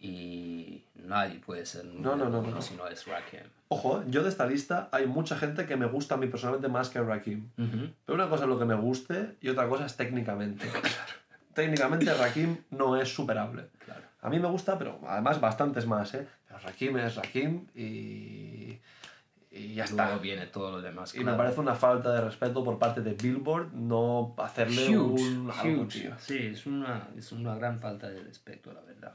Y 0.00 0.82
nadie 0.94 1.40
puede 1.40 1.66
ser 1.66 1.84
No, 1.84 2.14
no, 2.16 2.28
no, 2.30 2.40
no. 2.40 2.62
si 2.62 2.74
no 2.74 2.86
es 2.86 3.06
Rakim. 3.06 3.40
Ojo, 3.68 4.02
yo 4.08 4.22
de 4.22 4.30
esta 4.30 4.46
lista 4.46 4.88
hay 4.92 5.06
mucha 5.06 5.36
gente 5.36 5.66
que 5.66 5.76
me 5.76 5.86
gusta 5.86 6.14
a 6.14 6.18
mí 6.18 6.26
personalmente 6.28 6.68
más 6.68 6.88
que 6.88 7.02
Rakim. 7.02 7.50
Ujú. 7.58 7.90
Pero 8.06 8.14
una 8.14 8.28
cosa 8.30 8.44
es 8.44 8.48
lo 8.48 8.58
que 8.58 8.64
me 8.64 8.76
guste 8.76 9.34
y 9.42 9.50
otra 9.50 9.68
cosa 9.68 9.84
es 9.84 9.94
técnicamente. 9.96 10.66
Técnicamente 11.54 12.14
Rakim 12.14 12.56
no 12.70 12.96
es 12.96 13.12
superable. 13.12 13.64
A 14.28 14.30
mí 14.30 14.38
me 14.38 14.48
gusta, 14.48 14.78
pero 14.78 15.00
además 15.06 15.40
bastantes 15.40 15.86
más, 15.86 16.12
¿eh? 16.12 16.28
Pero 16.46 16.60
Rakim 16.60 16.98
es 16.98 17.16
Rakim 17.16 17.66
y... 17.74 18.78
Y 19.50 19.74
ya 19.74 19.84
está. 19.84 20.04
Luego 20.04 20.20
viene 20.20 20.46
todo 20.46 20.70
lo 20.70 20.82
demás. 20.82 21.14
Y 21.14 21.24
me 21.24 21.32
parece 21.32 21.60
una 21.60 21.74
falta 21.74 22.12
de 22.12 22.20
respeto 22.20 22.62
por 22.62 22.78
parte 22.78 23.00
de 23.00 23.14
Billboard 23.14 23.72
no 23.72 24.34
hacerle 24.36 24.96
huge, 24.96 25.22
un 25.22 25.50
algo, 25.50 25.82
huge. 25.84 26.00
tío. 26.00 26.14
Sí, 26.18 26.36
es 26.52 26.66
una, 26.66 27.08
es 27.16 27.32
una 27.32 27.56
gran 27.56 27.78
falta 27.78 28.10
de 28.10 28.22
respeto, 28.22 28.70
la 28.74 28.82
verdad. 28.82 29.14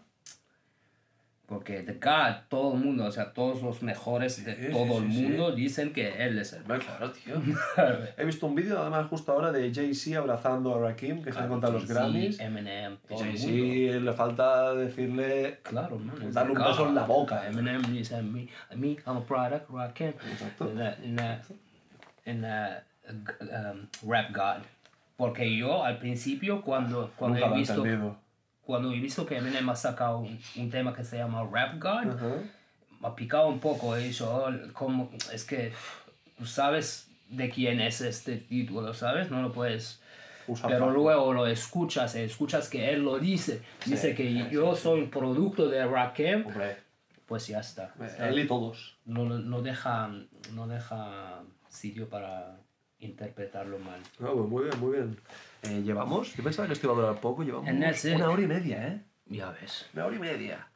Porque 1.45 1.81
The 1.83 1.93
God, 1.95 2.45
todo 2.47 2.73
el 2.73 2.79
mundo, 2.79 3.05
o 3.05 3.11
sea, 3.11 3.33
todos 3.33 3.61
los 3.61 3.83
mejores 3.83 4.43
de 4.45 4.55
Sí, 4.55 4.71
todo 4.71 4.99
sí, 4.99 5.05
el 5.05 5.11
sí, 5.11 5.21
mundo 5.23 5.51
dicen 5.51 5.91
que 5.93 6.25
él 6.25 6.39
es 6.39 6.53
el 6.53 6.61
mejor. 6.65 6.79
Claro, 6.85 7.11
tío. 7.11 7.35
He 8.17 8.23
visto 8.25 8.47
un 8.47 8.55
vídeo, 8.55 8.79
además, 8.81 9.07
justo 9.07 9.33
ahora 9.33 9.51
de 9.51 9.71
Jay-Z 9.73 10.17
abrazando 10.17 10.73
a 10.73 10.79
Rakim, 10.79 11.21
que 11.21 11.33
se 11.33 11.39
han 11.39 11.49
contado 11.49 11.73
los 11.73 11.85
Grammys. 11.87 12.39
Eminem. 12.39 12.97
Jay-Z 13.09 13.99
le 13.99 14.13
falta 14.13 14.73
decirle... 14.73 15.59
Claro, 15.63 15.97
man. 15.99 16.15
es 16.25 16.33
Darle 16.33 16.53
un 16.53 16.63
beso 16.63 16.87
en 16.87 16.95
la 16.95 17.03
boca. 17.03 17.45
Eminem 17.47 17.81
dice, 17.91 18.21
me, 18.21 18.47
me, 18.75 18.87
I'm 19.05 19.17
a 19.17 19.21
product, 19.25 19.69
Rakim. 19.69 20.07
Exacto. 20.31 20.69
En 20.71 20.79
la- 20.79 20.95
en 21.03 21.15
la- 21.17 21.41
en 22.25 22.41
la, 22.41 22.83
um, 23.73 24.09
Rap 24.09 24.31
God. 24.33 24.63
Porque 25.17 25.55
yo 25.57 25.83
al 25.83 25.97
principio, 25.99 26.61
cuando, 26.61 27.11
cuando 27.17 27.37
Nunca 27.39 27.53
he 27.53 27.59
visto... 27.59 27.75
entendido. 27.85 28.22
Cuando 28.65 28.91
he 28.91 28.99
visto 28.99 29.25
que 29.25 29.37
Eminem 29.37 29.69
ha 29.69 29.75
sacado 29.75 30.19
un, 30.19 30.39
un 30.55 30.69
tema 30.69 30.93
que 30.93 31.03
se 31.03 31.17
llama 31.17 31.43
Rap 31.51 31.75
God, 31.81 32.15
Ajá. 32.15 32.35
me 32.99 33.07
ha 33.07 33.15
picado 33.15 33.47
un 33.47 33.59
poco. 33.59 33.95
He 33.95 34.03
dicho, 34.07 34.29
"Oh, 34.33 34.51
como, 34.73 35.11
es 35.33 35.43
que 35.43 35.73
tú 36.37 36.45
sabes 36.45 37.07
de 37.29 37.49
quién 37.49 37.81
es 37.81 38.01
este 38.01 38.37
título, 38.37 38.93
¿sabes? 38.93 39.29
No 39.31 39.41
lo 39.41 39.51
puedes... 39.51 39.99
Usa 40.45 40.67
Pero 40.67 40.91
luego 40.91 41.33
lo 41.33 41.47
escuchas, 41.47 42.15
escuchas 42.15 42.67
que 42.67 42.89
él 42.91 43.03
lo 43.03 43.17
dice. 43.17 43.61
Dice 43.85 44.13
que 44.13 44.49
yo 44.51 44.75
soy 44.75 44.99
un 45.03 45.09
producto 45.09 45.69
de 45.69 45.85
Rakim, 45.85 46.43
pues 47.25 47.47
ya 47.47 47.59
está. 47.61 47.93
él 48.19 48.39
y 48.39 48.45
todos. 48.47 48.97
No, 49.05 49.23
no, 49.23 49.61
deja, 49.61 50.09
no 50.53 50.67
deja 50.67 51.41
sitio 51.69 52.09
para 52.09 52.57
interpretarlo 52.99 53.79
mal. 53.79 54.01
Ah, 54.21 54.31
pues 54.33 54.49
muy 54.49 54.63
bien, 54.65 54.79
muy 54.81 54.91
bien. 54.97 55.17
Eh, 55.63 55.81
¿Llevamos? 55.83 56.35
Yo 56.35 56.43
pensaba 56.43 56.67
que 56.67 56.73
esto 56.73 56.87
iba 56.87 56.93
a 56.93 57.01
durar 57.01 57.21
poco. 57.21 57.43
Llevamos 57.43 57.69
it. 58.05 58.15
una 58.15 58.29
hora 58.29 58.41
y 58.41 58.47
media, 58.47 58.87
¿eh? 58.87 59.01
Ya 59.27 59.51
ves. 59.51 59.87
Una 59.93 60.05
hora 60.05 60.15
y 60.15 60.19
media. 60.19 60.67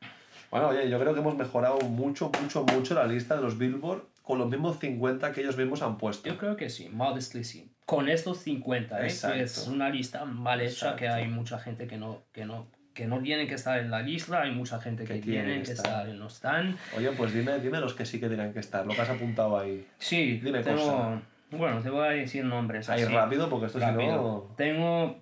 Bueno, 0.50 0.70
oye, 0.70 0.90
yo 0.90 1.00
creo 1.00 1.14
que 1.14 1.20
hemos 1.20 1.36
mejorado 1.38 1.80
mucho, 1.82 2.32
mucho, 2.42 2.64
mucho 2.64 2.94
la 2.94 3.06
lista 3.06 3.36
de 3.36 3.42
los 3.42 3.58
Billboard 3.58 4.04
con 4.22 4.40
los 4.40 4.50
mismos 4.50 4.80
50 4.80 5.32
que 5.32 5.42
ellos 5.42 5.58
mismos 5.58 5.82
han 5.82 5.98
puesto. 5.98 6.28
Yo 6.30 6.38
creo 6.38 6.56
que 6.56 6.70
sí, 6.70 6.90
modestly 6.90 7.44
sí. 7.44 7.72
Con 7.86 8.10
estos 8.10 8.40
50, 8.40 9.00
¿eh? 9.02 9.04
Exacto. 9.08 9.38
que 9.38 9.44
es 9.44 9.68
una 9.68 9.90
lista 9.90 10.26
mal 10.26 10.62
hecha, 10.62 10.96
que 10.96 11.06
Exacto. 11.06 11.24
hay 11.26 11.32
mucha 11.32 11.60
gente 11.60 11.88
que 11.88 11.98
no, 11.98 12.24
que 12.34 12.46
no, 12.46 12.68
que 12.94 13.08
no 13.08 13.22
tienen 13.22 13.48
que 13.48 13.54
estar 13.56 13.80
en 13.80 13.92
la 13.92 14.02
lista, 14.02 14.42
hay 14.42 14.52
mucha 14.52 14.82
gente 14.82 15.06
que, 15.06 15.16
Que 15.16 15.20
tienen 15.22 15.60
que 15.62 15.68
que 15.68 15.72
estar. 15.74 16.08
y 16.10 16.14
no 16.14 16.28
están. 16.28 16.78
Oye, 16.98 17.12
pues 17.12 17.34
dime, 17.34 17.60
dime 17.60 17.80
los 17.80 17.94
que 17.94 18.06
sí 18.06 18.20
que 18.20 18.28
tienen 18.28 18.52
que 18.54 18.60
estar, 18.60 18.86
lo 18.86 18.94
que 18.94 19.02
has 19.02 19.10
apuntado 19.10 19.58
ahí. 19.58 19.86
Sí, 20.00 20.40
Dime 20.44 20.62
tengo, 20.64 20.82
cosa. 20.82 21.22
Bueno, 21.52 21.82
te 21.82 21.90
voy 21.90 22.08
a 22.08 22.12
decir 22.12 22.44
nombres. 22.46 22.90
Ahí 22.90 23.04
así, 23.04 23.14
rápido, 23.14 23.50
porque 23.50 23.68
esto 23.68 23.80
si 23.80 23.86
rápido. 23.86 24.16
no... 24.50 24.56
Tengo, 24.56 25.20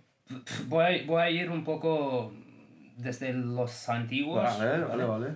voy 0.67 0.83
a, 0.83 1.05
voy 1.05 1.21
a 1.21 1.29
ir 1.29 1.49
un 1.49 1.63
poco 1.63 2.33
desde 2.97 3.33
los 3.33 3.89
antiguos. 3.89 4.43
Vale, 4.43 4.83
vale, 4.83 5.03
vale. 5.05 5.27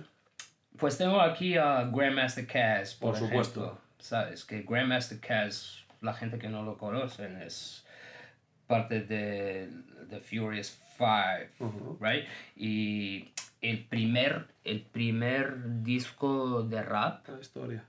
Pues 0.78 0.96
tengo 0.96 1.20
aquí 1.20 1.56
a 1.56 1.84
Grandmaster 1.84 2.46
Caz, 2.46 2.94
por, 2.94 3.10
Por 3.10 3.18
supuesto. 3.18 3.60
ejemplo. 3.64 3.80
Sabes 3.98 4.44
que 4.44 4.62
Grandmaster 4.62 5.20
Caz, 5.20 5.84
la 6.00 6.14
gente 6.14 6.38
que 6.38 6.48
no 6.48 6.62
lo 6.62 6.78
conocen, 6.78 7.36
es 7.42 7.84
parte 8.66 9.00
de 9.02 9.68
The 10.08 10.20
Furious 10.20 10.78
Five, 10.96 11.50
Ujú. 11.58 11.98
right? 12.00 12.24
Y 12.56 13.32
el 13.60 13.84
primer, 13.84 14.46
el 14.64 14.80
primer 14.82 15.82
disco 15.82 16.62
de 16.62 16.82
rap 16.82 17.28
La 17.28 17.40
historia. 17.40 17.84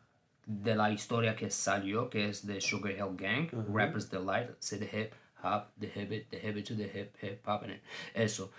De 0.64 0.76
la 0.76 0.92
historia 0.92 1.36
que 1.36 1.50
salió, 1.50 2.10
que 2.10 2.28
es 2.30 2.46
de 2.46 2.60
Sugar 2.62 2.92
Hill 2.92 3.16
Gang, 3.18 3.50
Ujú. 3.54 3.78
Rapper's 3.78 4.10
Delight, 4.10 4.50
say 4.60 4.78
the 4.80 4.86
hip 4.86 5.14
hop, 5.44 5.68
the 5.80 5.88
hip 5.88 6.30
the 6.30 6.38
hip 6.38 6.64
to 6.66 6.76
the 6.76 6.84
hip 6.94 7.16
hip 7.22 7.42
hop, 7.48 7.64
and 7.64 7.74
it. 7.74 7.82
eso. 8.14 8.52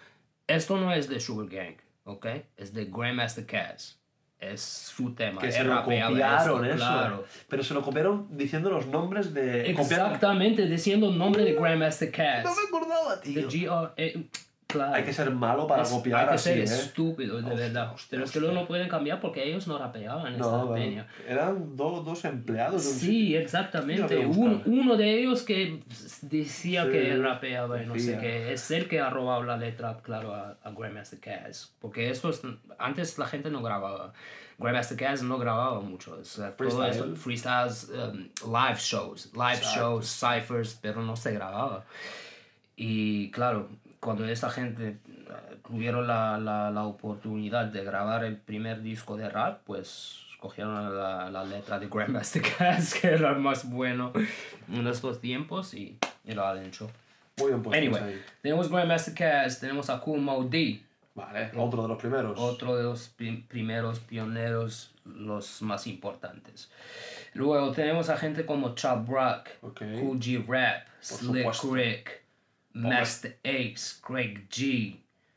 Esto 0.47 0.77
no 0.79 0.93
es 0.93 1.09
de 1.09 1.21
Sugar 1.21 1.49
Gang, 1.49 1.77
¿ok? 2.05 2.27
Es 2.57 2.73
de 2.75 2.85
Grandmaster 2.87 3.47
Caz. 3.47 3.99
Es 4.41 4.61
su 4.61 5.15
tema. 5.15 5.41
Que 5.41 5.53
se 5.53 5.63
lo 5.63 5.85
copiaron, 5.85 6.65
eso. 6.65 6.77
Claro. 6.77 7.25
Pero 7.49 7.63
se 7.63 7.75
lo 7.75 7.83
copiaron 7.83 8.27
diciendo 8.37 8.71
los 8.71 8.87
nombres 8.87 9.33
de... 9.33 9.73
copiaron- 9.73 9.81
Exactamente, 9.83 10.67
diciendo 10.67 11.11
el 11.11 11.17
nombre 11.17 11.45
de 11.45 11.53
Grandmaster 11.55 12.11
Caz. 12.11 12.43
No 12.45 12.51
me 12.57 12.63
acordaba, 12.67 13.17
De 13.17 13.43
tío. 13.45 13.95
G 13.97 14.27
claro. 14.73 14.95
Hay 14.95 15.05
que 15.05 15.13
ser 15.13 15.31
malo 15.31 15.67
para 15.67 15.83
Es- 15.83 15.91
copiar 15.91 16.21
hay 16.23 16.29
que 16.29 16.35
así, 16.35 16.49
ser 16.51 16.59
¿eh? 16.59 16.65
estúpido, 16.65 17.37
de 17.37 17.43
Hostia, 17.45 17.57
verdad. 17.67 17.93
hostia, 17.93 18.09
Pero 18.11 18.25
es 18.25 18.31
que 18.33 18.41
luego 18.41 18.55
no 18.55 18.67
pueden 18.67 18.89
cambiar 18.89 19.21
porque 19.21 19.45
ellos 19.49 19.67
no 19.69 19.79
rapeaban 19.79 20.33
esta 20.35 20.45
No, 20.47 20.73
peña. 20.73 21.07
eran 21.29 21.77
do- 21.77 22.03
dos 22.03 22.25
empleados 22.25 22.83
de 22.85 22.89
un 22.91 22.95
Sí, 22.97 23.37
exactamente. 23.37 24.19
Un- 24.27 24.63
uno 24.67 24.97
de 24.97 25.21
ellos 25.21 25.43
que 25.43 25.81
decía 26.23 26.85
Sí, 26.85 26.91
que 26.91 27.17
rapeaba 27.17 27.83
y 27.83 27.87
no 27.87 27.99
sé 27.99 28.19
qué, 28.19 28.53
es 28.53 28.71
el 28.71 28.89
que 28.89 29.01
ha 29.01 29.11
robado 29.11 29.43
la 29.43 29.57
letra, 29.57 29.99
claro, 30.03 30.35
a, 30.35 30.57
a 30.63 30.71
Grandmaster 30.71 31.21
Caz. 31.21 31.73
Porque 31.81 32.11
esto 32.11 32.31
es, 32.31 32.41
antes 32.79 33.19
la 33.19 33.27
gente 33.27 33.51
no 33.51 33.63
grababa. 33.63 34.13
Grandmaster 34.59 34.97
Caz 34.97 35.23
no 35.23 35.39
grababa 35.39 35.81
mucho. 35.81 36.17
O 36.21 36.25
sea, 36.25 36.53
Freestyle. 36.53 36.91
esto, 36.91 37.17
freestyles, 37.17 37.89
um, 37.91 38.29
live 38.53 38.79
shows, 38.79 39.31
live 39.35 39.55
Exacto. 39.55 39.81
shows, 39.81 40.07
ciphers, 40.21 40.79
pero 40.81 41.03
no 41.03 41.17
se 41.17 41.33
grababa. 41.33 41.85
Y 42.77 43.31
claro, 43.33 43.69
cuando 44.03 44.27
esta 44.27 44.51
gente 44.51 44.89
eh, 44.89 44.97
tuvieron 45.67 46.07
la, 46.09 46.37
la, 46.39 46.71
la 46.71 46.85
oportunidad 46.85 47.67
de 47.67 47.85
grabar 47.85 48.25
el 48.25 48.37
primer 48.37 48.83
disco 48.83 49.17
de 49.17 49.29
rap, 49.29 49.61
pues 49.65 50.19
cogieron 50.41 50.75
la, 50.97 51.31
la 51.31 51.45
letra 51.45 51.79
de 51.79 51.87
Grandmaster 51.87 52.43
Caz, 52.59 52.95
que 53.01 53.09
era 53.09 53.31
el 53.31 53.37
más 53.39 53.71
bueno 53.71 54.13
en 54.73 54.87
estos 54.89 55.21
tiempos, 55.21 55.73
y, 55.75 55.97
y 56.25 56.33
lo 56.33 56.45
han 56.47 56.59
hecho. 56.65 56.91
Muy 57.39 57.49
bien 57.53 57.63
puestos 57.63 57.79
Anyway, 57.87 58.15
ahí. 58.15 58.23
tenemos 58.43 58.69
Grandmaster 58.69 59.15
Caz, 59.15 59.61
tenemos 59.61 59.89
a 59.89 60.03
Mo 60.05 60.45
D, 60.45 60.83
Vale, 61.15 61.51
otro 61.57 61.83
de 61.83 61.89
los 61.89 61.99
primeros. 61.99 62.39
otro 62.41 62.75
de 62.77 62.83
los 62.85 63.09
pri- 63.11 63.45
primeros 63.49 64.01
pioneros, 64.01 64.95
los 65.05 65.63
más 65.63 65.87
importantes. 65.87 66.71
Luego 67.35 67.71
tenemos 67.73 68.09
a 68.09 68.17
gente 68.17 68.45
como 68.47 68.75
Chop 68.75 69.09
Rock, 69.09 69.49
Ok. 69.63 69.79
Cool 70.01 70.19
G 70.19 70.45
Rap, 70.47 70.87
Slick. 71.01 71.47
Rick, 71.73 72.22
Master 72.75 73.39
Ace, 73.45 74.01
Craig 74.03 74.47
G, 74.51 74.97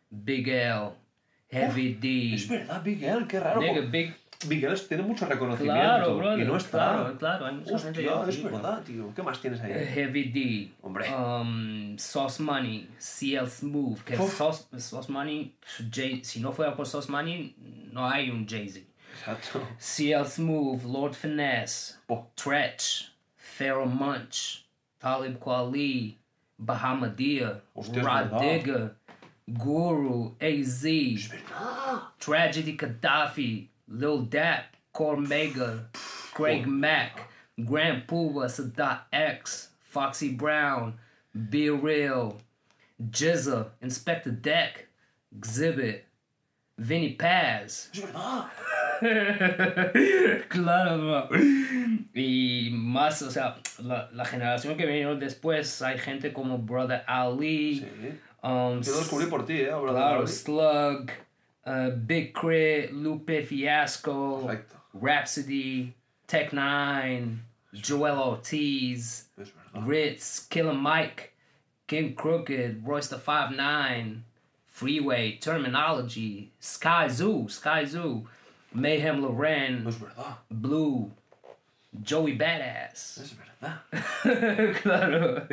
Big 0.10 0.48
L, 0.48 0.92
Heavy 1.50 1.94
D. 1.96 2.34
Es 2.36 2.48
verdad, 2.48 2.84
Miguel, 2.84 3.28
qué 3.28 3.40
raro. 3.40 3.62
Nigga, 3.62 3.74
porque 3.74 3.88
Big, 3.90 4.16
Miguel 4.48 4.80
tiene 4.88 5.04
mucho 5.04 5.26
reconocimiento. 5.26 5.82
claro, 5.82 6.18
brother, 6.18 6.40
y 6.40 6.46
no 6.46 6.58
está. 6.58 6.70
claro, 6.78 7.18
claro, 7.18 7.46
hay 7.46 7.56
mucha 7.56 7.76
Hostia, 7.76 8.24
es 8.28 8.44
verdad, 8.44 8.84
tío. 8.84 9.14
¿Qué 9.16 9.24
más 9.24 9.40
tienes 9.42 9.62
ahí? 9.62 9.72
Heavy 9.72 10.24
D, 10.32 10.72
Hombre. 10.82 11.06
um, 11.14 11.98
Sauce 11.98 12.42
Money, 12.42 12.90
CL 13.00 13.48
Smooth, 13.48 14.00
que. 14.04 14.16
Sauce, 14.18 14.66
Sauce 14.78 15.12
Money, 15.12 15.56
Jay- 15.92 16.24
si 16.24 16.40
no 16.40 16.52
fuera 16.52 16.76
por 16.76 16.86
Sauce 16.88 17.12
Money, 17.12 17.56
no 17.92 18.08
hay 18.10 18.30
un 18.30 18.48
Jay-Z. 18.48 18.82
Exacto. 19.18 19.66
CL 19.80 20.26
Smooth, 20.28 20.84
Lord 20.84 21.14
Finesse. 21.14 21.98
Tretch, 22.36 23.12
Pharaoh 23.38 23.86
Munch, 23.86 24.66
Talib 25.00 25.40
Kweli, 25.40 26.18
Bahamadia, 26.60 27.62
Hostia, 27.76 28.00
es 28.02 28.06
Rod 28.06 28.30
verdad. 28.30 28.40
Digger, 28.42 28.96
Guru, 29.48 30.32
AZ, 30.42 30.84
Tragedy 32.20 32.78
Gaddafi, 32.78 33.68
Lil 33.88 34.22
Dap, 34.24 34.76
Cormega, 34.94 35.86
Craig 36.34 36.66
Mack, 36.66 37.30
Grand 37.64 38.08
Pooba, 38.08 38.46
Sadat 38.48 39.02
X, 39.12 39.70
Foxy 39.82 40.30
Brown, 40.34 40.96
Be 41.50 41.70
Real, 41.70 42.38
Jizza, 43.12 43.72
Inspector 43.82 44.32
Deck, 44.32 44.88
Exhibit, 45.36 46.06
Vinny 46.78 47.14
Paz. 47.14 47.90
Claro. 50.50 51.30
Y 52.14 52.70
más, 52.72 53.22
o 53.24 53.30
sea, 53.32 53.58
la, 53.84 54.10
la 54.14 54.24
generación 54.26 54.78
que 54.78 54.86
vinieron 54.86 55.20
después, 55.20 55.82
hay 55.82 55.98
gente 55.98 56.32
como 56.32 56.58
Brother 56.60 57.04
Ali, 57.08 57.80
Sí. 57.80 57.86
um, 58.42 58.82
Yo 58.82 58.92
lo 58.94 59.00
descubrí 59.00 59.26
por 59.26 59.46
ti, 59.46 59.54
¿eh? 59.60 59.66
De 59.66 59.72
claro. 59.90 60.26
Slug, 60.26 61.12
uh, 61.66 61.92
Big 61.98 62.32
Crit, 62.34 62.92
Lupe 62.92 63.44
Fiasco, 63.44 64.42
Correcto. 64.44 64.76
Rhapsody, 64.94 65.94
Tech 66.26 66.54
Nine, 66.54 67.42
Joel 67.74 68.18
Ortiz. 68.18 69.30
Ritz, 69.86 70.48
Killer 70.50 70.74
Mike, 70.74 71.34
King 71.86 72.16
Crooked, 72.16 72.82
Royce 72.86 73.10
the 73.10 73.18
Five 73.18 73.52
Nine, 73.52 74.24
Freeway, 74.68 75.38
Terminology, 75.38 76.54
Sky 76.62 77.10
Zoo, 77.10 77.50
Sky 77.50 77.84
Zoo, 77.84 78.26
Mayhem 78.76 79.22
Loren, 79.22 79.88
Es 79.88 80.00
verdad. 80.00 80.38
Blue, 80.50 81.12
Joey 82.08 82.38
Badass. 82.38 83.18
Es 83.20 83.36
verdad. 83.38 83.82
claro. 84.82 85.48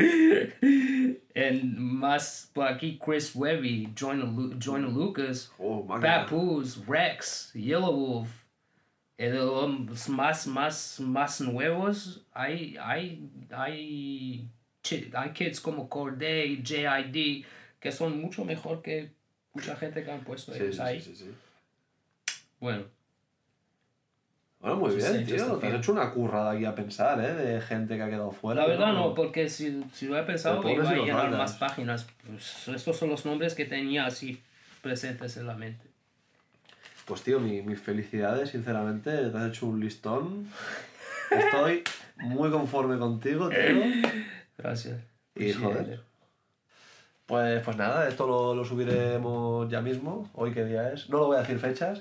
And 1.34 1.76
más 1.78 2.50
por 2.52 2.66
aquí, 2.68 2.98
Chris 2.98 3.34
Webby, 3.34 3.92
Joyner, 3.94 4.26
Lu- 4.26 4.54
Joyner 4.58 4.90
Lucas, 4.90 5.50
Oh. 5.58 5.86
Papoose, 5.86 6.78
Rex, 6.86 7.52
Yellow 7.54 7.92
Wolf. 7.94 8.28
Y 9.18 9.24
de 9.26 9.38
los 9.38 10.08
más, 10.08 10.46
más, 10.48 10.98
más 11.00 11.40
nuevos, 11.40 12.24
hay, 12.32 12.76
hay, 12.80 13.28
hay, 13.54 14.48
hay 15.14 15.30
kids 15.32 15.60
como 15.60 15.88
Corday, 15.88 16.60
JID, 16.64 17.44
que 17.78 17.92
son 17.92 18.20
mucho 18.20 18.44
mejor 18.44 18.82
que 18.82 19.12
mucha 19.52 19.76
gente 19.76 20.02
que 20.02 20.10
han 20.10 20.24
puesto 20.24 20.52
ellos 20.54 20.74
sí, 20.76 20.82
ahí. 20.82 21.00
sí, 21.00 21.14
sí, 21.14 21.24
sí. 21.26 21.30
Bueno, 22.58 22.84
Bueno, 24.62 24.76
muy 24.76 24.94
bien, 24.94 25.26
tío. 25.26 25.56
Te 25.56 25.66
has 25.66 25.74
hecho 25.74 25.90
una 25.92 26.10
currada 26.12 26.52
aquí 26.52 26.64
a 26.64 26.74
pensar, 26.74 27.18
¿eh? 27.20 27.34
De 27.34 27.60
gente 27.60 27.96
que 27.96 28.02
ha 28.02 28.08
quedado 28.08 28.30
fuera. 28.30 28.62
la 28.62 28.68
verdad 28.68 28.92
no, 28.92 29.12
porque 29.12 29.48
si, 29.48 29.82
si 29.92 30.06
lo 30.06 30.16
he 30.16 30.22
pensado 30.22 30.66
iba 30.70 30.88
a 30.88 30.94
llenar 30.94 31.22
sacas. 31.24 31.38
más 31.38 31.52
páginas. 31.54 32.06
Pues 32.26 32.68
estos 32.68 32.96
son 32.96 33.10
los 33.10 33.26
nombres 33.26 33.54
que 33.56 33.64
tenía 33.64 34.06
así 34.06 34.40
presentes 34.80 35.36
en 35.36 35.48
la 35.48 35.54
mente. 35.54 35.84
Pues 37.06 37.22
tío, 37.22 37.40
mi- 37.40 37.62
mis 37.62 37.80
felicidades, 37.80 38.50
sinceramente. 38.50 39.10
Te 39.30 39.36
has 39.36 39.48
hecho 39.48 39.66
un 39.66 39.80
listón. 39.80 40.48
Estoy 41.30 41.82
muy 42.18 42.48
conforme 42.52 42.98
contigo, 42.98 43.48
tío. 43.48 43.58
Gracias. 44.58 45.00
Y, 45.34 45.52
joder. 45.52 46.00
Pues, 47.26 47.62
pues 47.64 47.76
nada, 47.76 48.06
esto 48.08 48.26
lo, 48.28 48.54
lo 48.54 48.64
subiremos 48.64 49.68
ya 49.68 49.80
mismo. 49.80 50.30
Hoy 50.34 50.52
qué 50.52 50.64
día 50.64 50.92
es. 50.92 51.08
No 51.10 51.18
lo 51.18 51.26
voy 51.26 51.36
a 51.36 51.40
decir 51.40 51.58
fechas, 51.58 52.00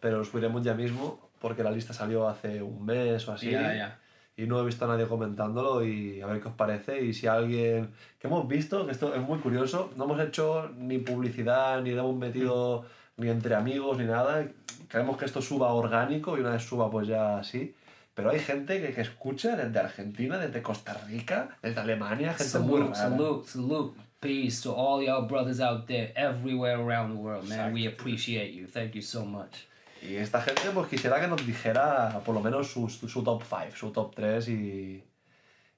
pero 0.00 0.18
lo 0.18 0.24
subiremos 0.24 0.62
ya 0.62 0.74
mismo 0.74 1.25
porque 1.40 1.62
la 1.62 1.70
lista 1.70 1.92
salió 1.92 2.28
hace 2.28 2.62
un 2.62 2.84
mes 2.84 3.26
o 3.28 3.32
así. 3.32 3.50
Ya, 3.50 3.74
ya. 3.74 3.98
Y 4.36 4.46
no 4.46 4.60
he 4.60 4.66
visto 4.66 4.84
a 4.84 4.88
nadie 4.88 5.06
comentándolo 5.06 5.82
y 5.84 6.20
a 6.20 6.26
ver 6.26 6.42
qué 6.42 6.48
os 6.48 6.54
parece. 6.54 7.02
Y 7.02 7.14
si 7.14 7.26
alguien... 7.26 7.90
Que 8.18 8.26
hemos 8.26 8.46
visto, 8.46 8.84
que 8.84 8.92
esto 8.92 9.14
es 9.14 9.22
muy 9.22 9.38
curioso, 9.38 9.90
no 9.96 10.04
hemos 10.04 10.20
hecho 10.20 10.70
ni 10.76 10.98
publicidad, 10.98 11.80
ni 11.82 11.90
le 11.92 12.00
hemos 12.00 12.16
metido 12.16 12.84
ni 13.16 13.28
entre 13.30 13.54
amigos, 13.54 13.96
ni 13.96 14.04
nada. 14.04 14.46
Queremos 14.90 15.16
que 15.16 15.24
esto 15.24 15.40
suba 15.40 15.72
orgánico 15.72 16.36
y 16.36 16.40
una 16.40 16.50
vez 16.50 16.62
suba 16.64 16.90
pues 16.90 17.08
ya 17.08 17.38
así. 17.38 17.74
Pero 18.14 18.30
hay 18.30 18.40
gente 18.40 18.80
que, 18.80 18.92
que 18.92 19.00
escucha 19.02 19.56
desde 19.56 19.78
Argentina, 19.78 20.38
desde 20.38 20.62
Costa 20.62 20.94
Rica, 21.06 21.56
desde 21.62 21.80
Alemania, 21.80 22.34
gente 22.34 22.58
muy 22.58 22.80
Salute, 22.80 22.94
rara. 22.94 23.10
salute, 23.10 23.48
salute. 23.48 24.00
Peace 24.20 24.62
to 24.62 24.72
all 24.72 25.02
y'all 25.02 25.26
brothers 25.26 25.60
out 25.60 25.86
there 25.86 26.12
everywhere 26.16 26.76
around 26.78 27.10
the 27.14 27.18
world, 27.20 27.46
man. 27.48 27.72
We 27.72 27.82
Exacto. 27.86 28.00
appreciate 28.00 28.52
you. 28.54 28.66
Thank 28.66 28.94
you 28.94 29.02
so 29.02 29.24
much. 29.24 29.66
Y 30.02 30.16
esta 30.16 30.40
gente 30.40 30.70
pues 30.72 30.88
quisiera 30.88 31.20
que 31.20 31.28
nos 31.28 31.46
dijera 31.46 32.20
por 32.24 32.34
lo 32.34 32.40
menos 32.40 32.70
su, 32.70 32.88
su, 32.88 33.22
top 33.22 33.42
5, 33.42 33.76
su 33.76 33.90
top 33.90 34.14
3 34.14 34.48
y, 34.48 35.04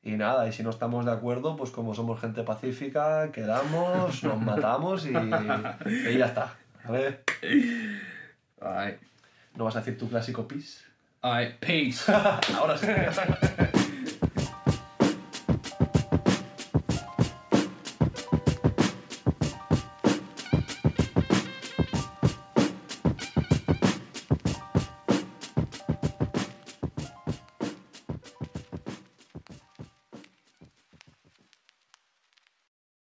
y 0.03 0.11
nada, 0.13 0.49
y 0.49 0.53
si 0.53 0.63
no 0.63 0.71
estamos 0.71 1.05
de 1.05 1.13
acuerdo, 1.13 1.57
pues 1.57 1.71
como 1.71 1.95
somos 1.95 2.21
gente 2.21 2.43
pacífica, 2.43 3.31
quedamos, 3.33 4.23
nos 4.25 4.41
matamos 4.41 5.07
y, 5.07 5.11
y 5.11 6.19
ya 6.19 6.27
está. 6.27 6.55
¿Vale? 6.85 7.21
Alright. 8.61 8.99
¿No 9.55 9.65
vas 9.65 9.77
a 9.77 9.81
decir 9.81 9.99
tu 9.99 10.09
clásico 10.09 10.47
pis? 10.47 10.85
Alright, 11.21 11.57
peace. 11.59 12.13
Ahora 12.57 12.79
sí. 12.79 12.87